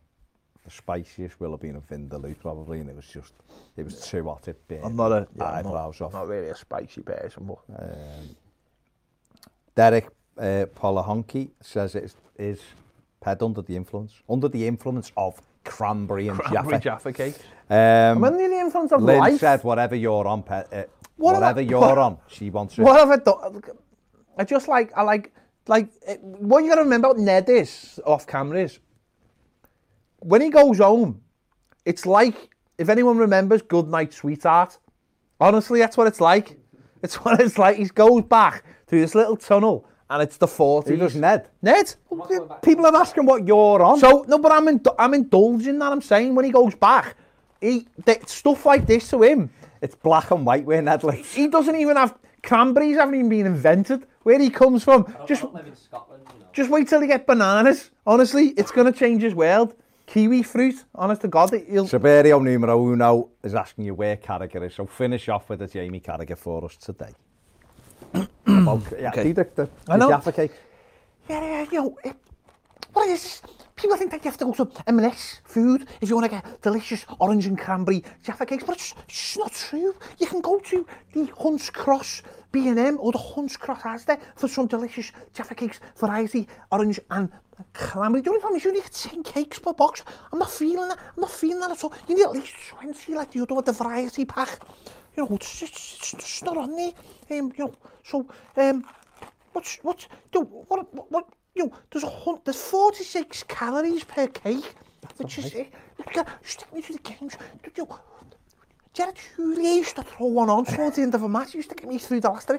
the 0.65 0.71
spiciest 0.71 1.41
will 1.41 1.53
have 1.53 1.61
been 1.61 1.77
a 1.77 1.81
Vindaloo 1.81 2.39
probably, 2.39 2.81
and 2.81 2.91
it 2.91 2.97
was 2.97 3.07
just, 3.07 3.33
it 3.77 3.85
was 3.85 4.01
too 4.07 4.25
hot. 4.25 4.49
It 4.49 4.69
bit. 4.69 4.81
I'm 4.83 4.97
not 4.97 5.13
a, 5.13 5.27
yeah, 5.37 5.45
I'm 5.45 5.65
not, 5.65 5.75
off. 5.75 6.13
not 6.13 6.29
really 6.29 6.49
a 6.49 6.57
spicy 6.57 7.03
person, 7.03 7.47
but. 7.47 7.59
Um, 7.79 8.37
Derek 9.75 10.09
uh, 10.37 10.67
Polahonky 10.75 11.51
says 11.61 11.95
it 11.95 12.05
is, 12.05 12.17
is 12.39 12.61
ped 13.21 13.43
under 13.43 13.63
the 13.63 13.77
influence, 13.77 14.13
under 14.29 14.49
the 14.49 14.67
influence 14.67 15.13
of 15.17 15.41
cranberry 15.65 16.29
and 16.29 16.39
cranberry 16.39 16.79
Jaffa. 16.81 17.11
Jaffa 17.11 17.13
cake. 17.13 17.35
Um, 17.69 17.77
I'm 17.79 18.25
under 18.25 18.49
the 18.49 18.59
influence 18.59 18.93
of 18.93 19.03
Lynn 19.03 19.19
life. 19.19 19.39
said, 19.41 19.63
whatever 19.63 19.95
you're 19.95 20.27
on, 20.27 20.43
pet, 20.43 20.69
uh, 20.73 20.83
What 21.17 21.35
have 21.35 21.43
I- 21.43 21.47
whatever 21.47 21.61
you're 21.63 21.81
what- 21.81 21.99
on, 21.99 22.19
she 22.29 22.51
wants 22.51 22.79
it. 22.79 22.83
What 22.83 22.99
have 22.99 23.11
I 23.11 23.17
done? 23.17 23.63
I 24.39 24.45
just 24.45 24.69
like, 24.69 24.93
I 24.97 25.03
like, 25.03 25.33
like, 25.69 25.89
eh, 26.07 26.17
what 26.17 26.65
you 26.65 26.71
got 26.71 26.77
to 26.77 26.83
remember 26.83 27.09
about 27.09 27.19
Ned 27.21 27.49
is, 27.49 28.01
off 28.07 28.27
camera 28.27 28.61
is, 28.63 28.79
when 30.21 30.41
he 30.41 30.51
goes 30.51 30.79
home, 30.79 31.21
it's 31.85 32.07
like, 32.07 32.51
if 32.79 32.89
anyone 32.89 33.19
remembers 33.19 33.63
Good 33.63 33.89
Night 33.89 34.13
Sweetheart, 34.13 34.79
honestly, 35.41 35.79
that's 35.79 35.97
what 35.97 36.07
it's 36.07 36.21
like. 36.21 36.59
It's 37.03 37.15
what 37.25 37.41
it's 37.41 37.59
like. 37.59 37.77
He 37.77 37.85
goes 37.85 38.23
back 38.23 38.65
through 38.87 39.01
this 39.01 39.15
little 39.15 39.37
tunnel, 39.37 39.87
and 40.11 40.23
it's 40.23 40.37
the 40.37 40.47
40s. 40.47 40.89
Who 40.89 40.97
does 40.97 41.15
Ned? 41.15 41.49
Ned? 41.63 41.95
People 42.63 42.85
are 42.85 42.97
asking 42.97 43.25
what 43.27 43.47
you're 43.47 43.81
on. 43.81 44.01
So, 44.01 44.25
no, 44.27 44.39
but 44.39 44.51
I'm, 44.51 44.67
in, 44.67 44.83
I'm 44.99 45.15
indulging 45.15 45.79
that, 45.79 45.93
I'm 45.93 46.03
saying, 46.03 46.35
when 46.35 46.45
he 46.45 46.51
goes 46.51 46.75
back, 46.75 47.17
he, 47.61 47.87
the, 48.05 48.19
stuff 48.27 48.67
like 48.67 48.87
this 48.87 49.09
to 49.11 49.23
him, 49.23 49.51
it's 49.81 49.95
black 49.95 50.33
and 50.33 50.45
white 50.45 50.65
where 50.65 50.83
Ned 50.83 51.05
lives. 51.05 51.33
he 51.33 51.47
doesn't 51.47 51.77
even 51.77 51.97
have, 51.97 52.19
cranberries 52.43 52.97
haven't 52.97 53.15
even 53.15 53.29
been 53.29 53.47
invented. 53.47 54.07
Where 54.23 54.39
he 54.39 54.51
comes 54.51 54.85
from, 54.85 55.07
I 55.19 55.25
just 55.25 55.45
live 55.45 55.67
in 55.67 55.75
Scotland, 55.75 56.25
you 56.35 56.41
know. 56.41 56.47
Just 56.53 56.69
wait 56.69 56.89
till 56.89 57.01
you 57.01 57.07
get 57.07 57.27
bananas. 57.27 57.91
Honestly, 58.07 58.49
it's 58.49 58.71
going 58.71 58.93
to 58.93 58.99
change 58.99 59.23
his 59.23 59.35
world. 59.35 59.75
Kiwi 60.07 60.43
fruit, 60.43 60.85
honest 60.95 61.23
to 61.23 61.29
God, 61.29 61.55
it- 61.55 61.67
he'll... 61.71 61.87
Saberio 61.87 62.43
numero 62.43 62.79
uno 62.79 63.31
is 63.43 63.55
asking 63.55 63.87
you 63.87 63.95
where 63.95 64.17
Carragher 64.17 64.67
is, 64.67 64.75
so 64.75 64.85
finish 64.85 65.29
off 65.29 65.49
with 65.49 65.63
a 65.63 65.69
Jamie 65.69 66.01
Carragher 66.01 66.37
for 66.37 66.65
us 66.65 66.77
today. 66.77 67.15
About, 68.47 68.83
yeah, 68.99 69.09
Okay. 69.11 69.33
the, 69.33 69.45
the, 69.55 69.69
I 69.89 69.97
know. 69.97 70.07
the 70.09 70.15
Jaffa 70.15 70.33
cake. 70.33 70.53
Yeah, 71.29 71.41
yeah, 71.43 71.67
you 71.71 71.81
know, 71.81 71.97
eh, 72.05 72.13
what 72.93 73.09
is 73.09 73.23
this? 73.23 73.43
People 73.77 73.97
think 73.97 74.11
that 74.11 74.23
you 74.25 74.31
have 74.31 74.37
to 74.39 74.45
go 74.45 74.53
to 74.53 74.71
M&S 74.89 75.41
food 75.45 75.89
if 76.03 76.09
you 76.11 76.15
want 76.17 76.31
to 76.31 76.37
get 76.37 76.61
delicious 76.61 77.07
orange 77.19 77.47
and 77.47 77.59
cranberry 77.59 78.05
Jaffa 78.23 78.45
cakes, 78.45 78.65
but 78.65 78.77
it's, 78.77 78.95
it's 79.09 79.39
not 79.39 79.53
true. 79.53 79.95
You 80.19 80.27
can 80.27 80.41
go 80.43 80.59
to 80.59 80.87
the 81.15 81.31
Hunts 81.39 81.71
Cross 81.71 82.23
B&M 82.53 82.99
or 83.01 83.13
the 83.13 83.19
Hunts 83.19 83.57
Cross 83.57 83.83
Asda 83.83 84.19
for 84.37 84.49
some 84.49 84.67
delicious 84.67 85.13
Jaffa 85.33 85.55
cakes, 85.55 85.81
variety, 85.97 86.47
orange 86.71 87.01
and 87.11 87.31
cranberry. 87.73 88.21
The 88.23 88.31
only 88.31 88.41
problem 88.41 88.59
is 88.59 88.65
you 88.65 88.71
only 88.71 88.83
get 88.83 88.93
10 88.93 89.23
cakes 89.23 89.59
per 89.61 89.73
box. 89.73 90.03
I'm 90.33 90.39
not 90.41 90.51
feeling 90.51 90.89
that. 90.89 90.99
I'm 91.17 91.21
not 91.23 91.31
feeling 91.31 91.61
that 91.61 91.71
at 91.71 91.83
all. 91.85 91.95
You 92.09 92.17
need 92.17 92.25
at 92.25 92.33
least 92.33 92.53
20 92.71 93.15
like 93.15 93.35
you 93.35 93.47
do 93.47 93.55
with 93.55 93.67
the 93.67 93.73
variety 93.73 94.25
pack. 94.27 94.59
You 95.17 95.25
know, 95.25 95.37
it's, 95.37 95.63
it's, 95.63 95.97
it's, 96.01 96.15
it's 96.15 96.43
not 96.43 96.57
on 96.59 96.77
there. 96.77 96.93
Um, 97.31 97.53
you 97.57 97.65
know, 97.65 97.75
So, 98.05 98.27
um, 98.57 98.85
what's, 99.53 99.79
what's, 99.83 100.09
dude, 100.33 100.49
what, 100.51 100.93
what, 100.95 101.11
what, 101.11 101.29
you 101.55 101.67
know, 101.67 101.73
there's, 101.91 102.05
a, 102.05 102.41
there's 102.45 102.61
46 102.63 103.45
calories 103.45 104.05
per 104.05 104.27
cake, 104.29 104.75
That's 105.03 105.19
which 105.19 105.39
is, 105.39 105.55
right. 105.55 105.73
uh, 106.17 106.25
stick 106.45 106.73
me 106.73 106.83
to 106.83 106.93
the 106.93 106.99
games, 107.01 107.37
dude, 107.63 107.77
you, 107.77 107.89
Jared 108.93 109.17
Houlier 109.37 109.77
used 109.77 109.95
to 109.97 110.03
throw 110.03 110.27
one 110.27 110.51
on 110.51 110.65
towards 110.65 110.97
the 110.97 111.03
end 111.03 111.15
of 111.15 111.23
a 111.23 111.29
match. 111.29 111.53
He 111.53 111.59
used 111.59 111.69
to 111.71 111.77
get 111.77 111.89
me 111.89 111.97
through 111.97 112.21
the 112.21 112.29
last 112.29 112.49
three. 112.49 112.59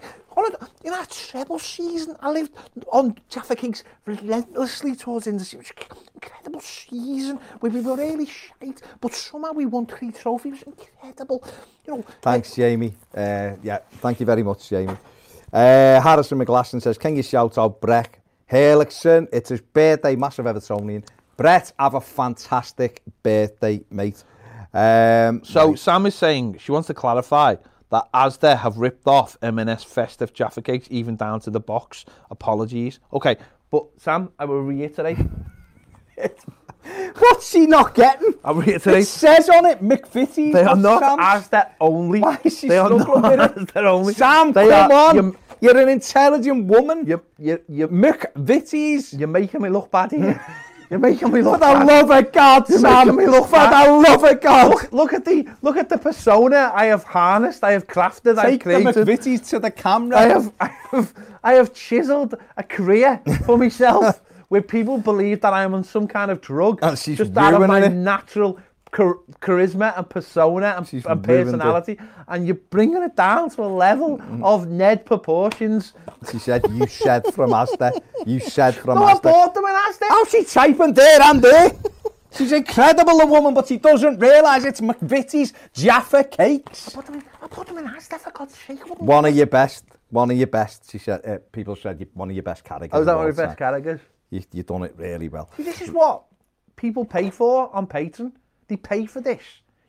In 0.84 0.91
that 0.91 1.11
treble 1.11 1.59
season, 1.59 2.15
I 2.22 2.31
lived 2.31 2.53
on 2.91 3.15
Jaffa 3.30 3.55
Kings 3.55 3.84
relentlessly 4.05 4.95
towards 4.95 5.26
the 5.26 5.31
end 5.31 5.41
of 5.41 5.45
the 5.45 5.45
season. 5.45 5.65
It 5.65 5.89
was 5.89 5.97
incredible 6.15 6.61
season 6.61 7.38
where 7.59 7.72
we 7.72 7.81
were 7.81 7.97
really 7.97 8.26
shite, 8.26 8.81
but 9.01 9.13
somehow 9.13 9.51
we 9.51 9.65
won 9.65 9.85
three 9.85 10.11
trophies. 10.11 10.61
It 10.61 10.68
was 10.68 10.77
incredible. 10.77 11.43
You 11.85 11.97
know, 11.97 12.05
Thanks, 12.22 12.55
Jamie. 12.55 12.93
Uh, 13.13 13.51
yeah, 13.61 13.80
thank 13.99 14.22
you 14.22 14.26
very 14.26 14.43
much, 14.43 14.69
Jamie. 14.69 14.97
Uh, 15.53 15.99
Harrison 16.02 16.40
McGlasson 16.40 16.82
says, 16.82 16.98
can 16.98 17.15
you 17.15 17.23
shout 17.23 17.57
out 17.57 17.82
Breck 17.82 18.22
Herlickson? 18.49 19.28
It's 19.34 19.49
his 19.49 19.61
birthday, 19.61 20.15
massive 20.15 20.45
Evertonian. 20.45 21.06
Brett, 21.38 21.73
have 21.80 21.95
a 21.95 22.02
fantastic 22.02 23.02
birthday, 23.23 23.82
mate. 23.90 24.23
Um, 24.73 25.44
So 25.44 25.69
right. 25.69 25.80
Sam 25.80 26.06
is 26.06 26.15
saying 26.15 26.57
she 26.60 26.72
wants 26.72 26.88
to 26.88 26.94
clarify 26.94 27.56
that 27.90 28.07
Asda 28.14 28.57
have 28.60 28.78
ripped 28.78 29.07
off 29.07 29.38
M&S 29.41 29.84
festive 29.84 30.34
Jaffa 30.34 30.61
cakes 30.61 30.88
even 30.90 31.15
down 31.18 31.41
to 31.41 31.49
the 31.49 31.60
box. 31.60 32.06
Apologies. 32.30 32.99
Okay, 33.11 33.36
but 33.69 33.86
Sam, 33.98 34.32
I 34.40 34.45
will 34.45 34.61
reiterate. 34.61 35.18
what's 37.19 37.52
he 37.52 37.65
not 37.68 37.94
getting? 37.94 38.34
I 38.44 38.52
will 38.52 38.68
It 38.68 38.82
says 39.06 39.49
on 39.49 39.65
it, 39.65 39.82
McVitie's. 39.84 40.53
They 40.53 40.64
are 40.64 40.76
not 40.76 41.02
Sam's. 41.02 41.48
Asda 41.49 41.72
only. 41.82 42.19
Why 42.22 42.40
is 42.44 42.57
she 42.60 42.68
they 42.69 42.78
are 42.78 42.90
not? 42.90 43.07
Asda 43.56 43.84
only. 43.84 44.14
Sam, 44.14 44.52
They 44.53 44.69
come 44.69 44.91
are- 44.91 45.18
on. 45.19 45.38
You're, 45.61 45.77
an 45.77 45.89
intelligent 45.89 46.65
woman. 46.65 47.05
you're, 47.05 47.23
you're, 47.38 47.61
you're, 47.69 47.88
McVitie's. 47.88 49.13
you're 49.13 49.27
making 49.27 49.61
me 49.61 49.69
look 49.69 49.91
bad 49.91 50.11
here. 50.11 50.43
You're 50.91 50.99
making 50.99 51.31
me 51.31 51.41
look 51.41 51.53
the 51.53 51.59
bad. 51.59 51.88
love 51.88 52.11
of 52.11 52.33
God, 52.33 52.67
You're 52.69 52.79
Sam. 52.79 53.07
making 53.07 53.15
me 53.15 53.25
look 53.27 53.49
bad. 53.49 53.88
the 53.88 53.93
love 53.93 54.23
of 54.25 54.41
God. 54.41 54.71
Look, 54.71 54.91
look 54.91 55.13
at 55.13 55.23
the 55.23 55.47
look 55.61 55.77
at 55.77 55.88
the 55.88 55.97
persona 55.97 56.69
I 56.75 56.88
have 56.88 57.05
harnessed, 57.05 57.63
I 57.63 57.71
have 57.71 57.88
crafted, 57.88 58.38
I 58.38 58.41
have 58.41 58.51
Take 58.51 58.63
the 58.65 58.91
created. 59.05 59.43
To 59.45 59.59
the 59.59 59.71
camera. 59.71 60.17
I 60.17 60.23
have, 60.23 60.53
I 60.59 60.67
have, 60.91 61.13
I 61.45 61.53
have 61.53 61.73
chiseled 61.73 62.35
a 62.57 62.63
career 62.63 63.21
for 63.45 63.57
myself 63.65 64.19
where 64.49 64.61
people 64.61 64.97
believe 64.97 65.39
that 65.39 65.53
I 65.53 65.63
am 65.63 65.73
on 65.73 65.85
some 65.85 66.09
kind 66.09 66.29
of 66.29 66.41
drug. 66.41 66.79
And 66.81 66.99
she's 66.99 67.19
just 67.19 67.38
out 67.38 67.53
of 67.53 67.65
my 67.69 67.85
it. 67.85 67.93
natural 67.93 68.59
char- 68.95 69.19
charisma 69.41 69.97
and 69.97 70.09
persona 70.09 70.76
and, 70.77 70.88
She's 70.88 71.05
and 71.05 71.23
personality, 71.23 71.97
and 72.27 72.45
you're 72.45 72.55
bringing 72.69 73.01
it 73.03 73.15
down 73.15 73.49
to 73.51 73.63
a 73.63 73.65
level 73.68 74.22
of 74.43 74.68
Ned 74.68 75.05
proportions. 75.05 75.93
She 76.31 76.39
said, 76.39 76.65
you 76.72 76.88
said 76.88 77.26
from 77.34 77.51
Asda. 77.51 77.99
You 78.26 78.39
said 78.39 78.76
from 78.76 78.99
No, 78.99 79.05
I 79.05 79.13
Asda. 79.13 79.23
bought 79.23 79.53
them 79.53 79.63
in 79.65 79.72
Asda. 79.76 80.05
How's 80.09 80.30
she 80.30 80.43
typing 80.43 80.93
there 80.93 81.22
and 81.22 81.41
there? 81.41 81.72
She's 82.34 82.51
incredible, 82.53 83.18
the 83.18 83.26
woman, 83.26 83.53
but 83.53 83.68
she 83.68 83.77
doesn't 83.77 84.18
realise 84.19 84.63
it's 84.63 84.80
McVitie's 84.80 85.51
Jaffa 85.73 86.23
cakes. 86.23 86.89
I 86.89 86.95
bought 86.95 87.05
them 87.07 87.15
in, 87.15 87.23
I 87.41 87.47
bought 87.47 87.68
them 87.68 87.77
in 87.80 87.88
Asda 87.88 88.19
for 88.19 88.31
God's 88.31 88.55
sake. 88.55 88.80
One 88.99 89.26
of 89.26 89.35
your 89.35 89.47
best. 89.47 89.84
One 90.09 90.31
of 90.31 90.38
your 90.38 90.47
best. 90.47 90.89
She 90.91 90.97
said. 90.97 91.26
Uh, 91.26 91.39
people 91.51 91.76
said 91.76 92.05
one 92.13 92.30
of 92.30 92.35
your 92.35 92.43
best 92.43 92.63
characters. 92.63 92.91
Oh, 92.93 92.99
is 93.01 93.05
that 93.05 93.18
one 93.18 93.27
of 93.27 93.35
your 93.38 93.45
best 93.47 93.57
characters? 93.57 93.99
You, 94.30 94.41
you've 94.53 94.65
done 94.65 94.84
it 94.84 94.93
really 94.97 95.27
well. 95.27 95.49
See, 95.57 95.63
this 95.63 95.81
is 95.81 95.89
what 95.91 96.23
people 96.77 97.03
pay 97.03 97.30
for 97.30 97.73
on 97.76 97.85
Patreon. 97.88 98.31
They 98.72 98.77
pay 98.77 99.06
for 99.06 99.19
this. 99.19 99.41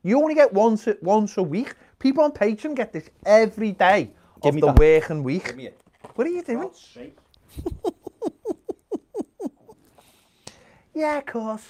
You 0.02 0.20
only 0.20 0.34
get 0.34 0.52
once 0.52 0.88
a, 0.88 0.96
once 1.02 1.36
a 1.36 1.42
week. 1.44 1.76
People 2.00 2.24
on 2.24 2.32
Patreon 2.32 2.74
get 2.74 2.92
this 2.92 3.08
every 3.24 3.70
day 3.70 4.10
Give 4.42 4.48
of 4.48 4.54
me 4.56 4.60
the 4.60 4.66
that. 4.72 4.78
working 4.80 5.22
week. 5.22 5.54
What 6.16 6.26
are 6.26 6.30
you 6.30 6.42
doing? 6.42 6.68
Yeah, 10.94 11.18
of 11.18 11.26
course. 11.26 11.64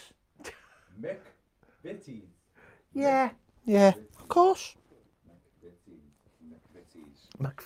McVitie's. 1.00 2.24
Yeah, 2.94 3.30
yeah, 3.66 3.92
of 4.18 4.28
course. 4.28 4.74
Mac- 7.38 7.62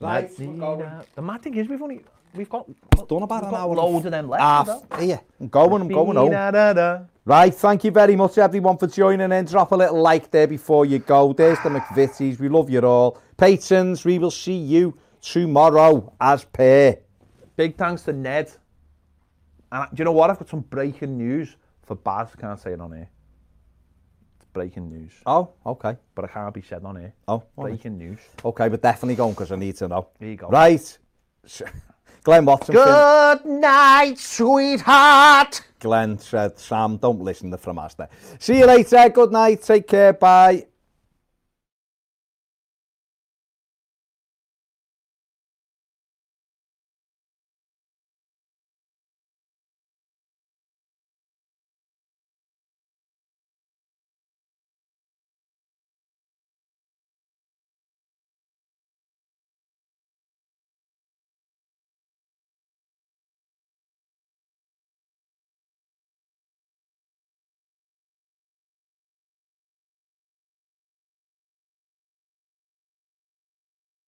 Right, 0.00 0.28
Mac- 0.30 0.38
we're 0.38 0.56
going. 0.58 0.90
The 1.14 1.22
mad 1.22 1.42
thing 1.42 1.54
is, 1.54 1.68
we've 1.68 1.80
only 1.82 2.00
we've 2.34 2.48
got 2.48 2.66
Done 3.08 3.22
about 3.22 3.42
we've 3.42 3.48
an 3.48 3.50
got 3.50 3.60
hour. 3.60 3.74
loads 3.74 4.06
of 4.06 4.12
them 4.12 4.28
left. 4.28 4.42
Half. 4.42 5.00
Here, 5.00 5.20
I'm 5.40 5.48
going, 5.48 5.82
I'm 5.82 5.88
going 5.88 6.16
home. 6.16 7.08
Right, 7.24 7.54
thank 7.54 7.84
you 7.84 7.90
very 7.90 8.16
much 8.16 8.38
everyone 8.38 8.76
for 8.78 8.86
joining 8.86 9.30
in. 9.32 9.44
Drop 9.44 9.72
a 9.72 9.76
little 9.76 10.00
like 10.00 10.30
there 10.30 10.46
before 10.46 10.86
you 10.86 10.98
go. 10.98 11.32
There's 11.32 11.58
the 11.62 11.68
McVitie's. 11.68 12.38
We 12.40 12.48
love 12.48 12.70
you 12.70 12.80
all. 12.80 13.20
Patrons, 13.36 14.04
we 14.04 14.18
will 14.18 14.30
see 14.30 14.56
you 14.56 14.96
tomorrow 15.20 16.12
as 16.20 16.44
per. 16.44 16.96
Big 17.56 17.76
thanks 17.76 18.02
to 18.02 18.12
Ned. 18.12 18.50
And 19.70 19.86
do 19.94 20.00
you 20.00 20.04
know 20.04 20.12
what? 20.12 20.30
I've 20.30 20.38
got 20.38 20.48
some 20.48 20.60
breaking 20.60 21.16
news 21.18 21.56
for 21.84 21.94
Baz. 21.94 22.30
Can't 22.40 22.58
say 22.58 22.72
it 22.72 22.80
on 22.80 22.92
here. 22.92 23.08
It's 24.40 24.48
breaking 24.52 24.88
news, 24.88 25.12
Oh, 25.26 25.50
okay. 25.66 25.96
but 26.14 26.24
it 26.24 26.32
can't 26.32 26.52
be 26.54 26.62
said 26.62 26.84
on 26.84 26.96
here. 26.96 27.12
Oh, 27.28 27.34
all 27.34 27.44
right. 27.58 27.70
Breaking 27.72 27.98
news. 27.98 28.18
okay, 28.44 28.68
but 28.68 28.82
definitely 28.82 29.14
going 29.16 29.32
because 29.32 29.52
I 29.52 29.56
need 29.56 29.76
to 29.76 29.88
know. 29.88 30.08
There 30.18 30.30
you 30.30 30.36
go. 30.36 30.48
Right. 30.48 30.98
Glenn 32.22 32.44
Watson. 32.44 32.74
Good 32.74 33.44
night, 33.46 34.18
sweetheart. 34.18 35.62
Glenn, 35.78 36.18
said, 36.18 36.58
Sam, 36.58 36.98
don't 36.98 37.20
listen 37.20 37.50
to 37.50 37.56
from 37.56 37.78
us. 37.78 37.96
See 38.38 38.58
you 38.58 38.66
later, 38.66 39.08
good 39.08 39.32
night, 39.32 39.62
take 39.62 39.88
care, 39.88 40.12
bye. 40.12 40.66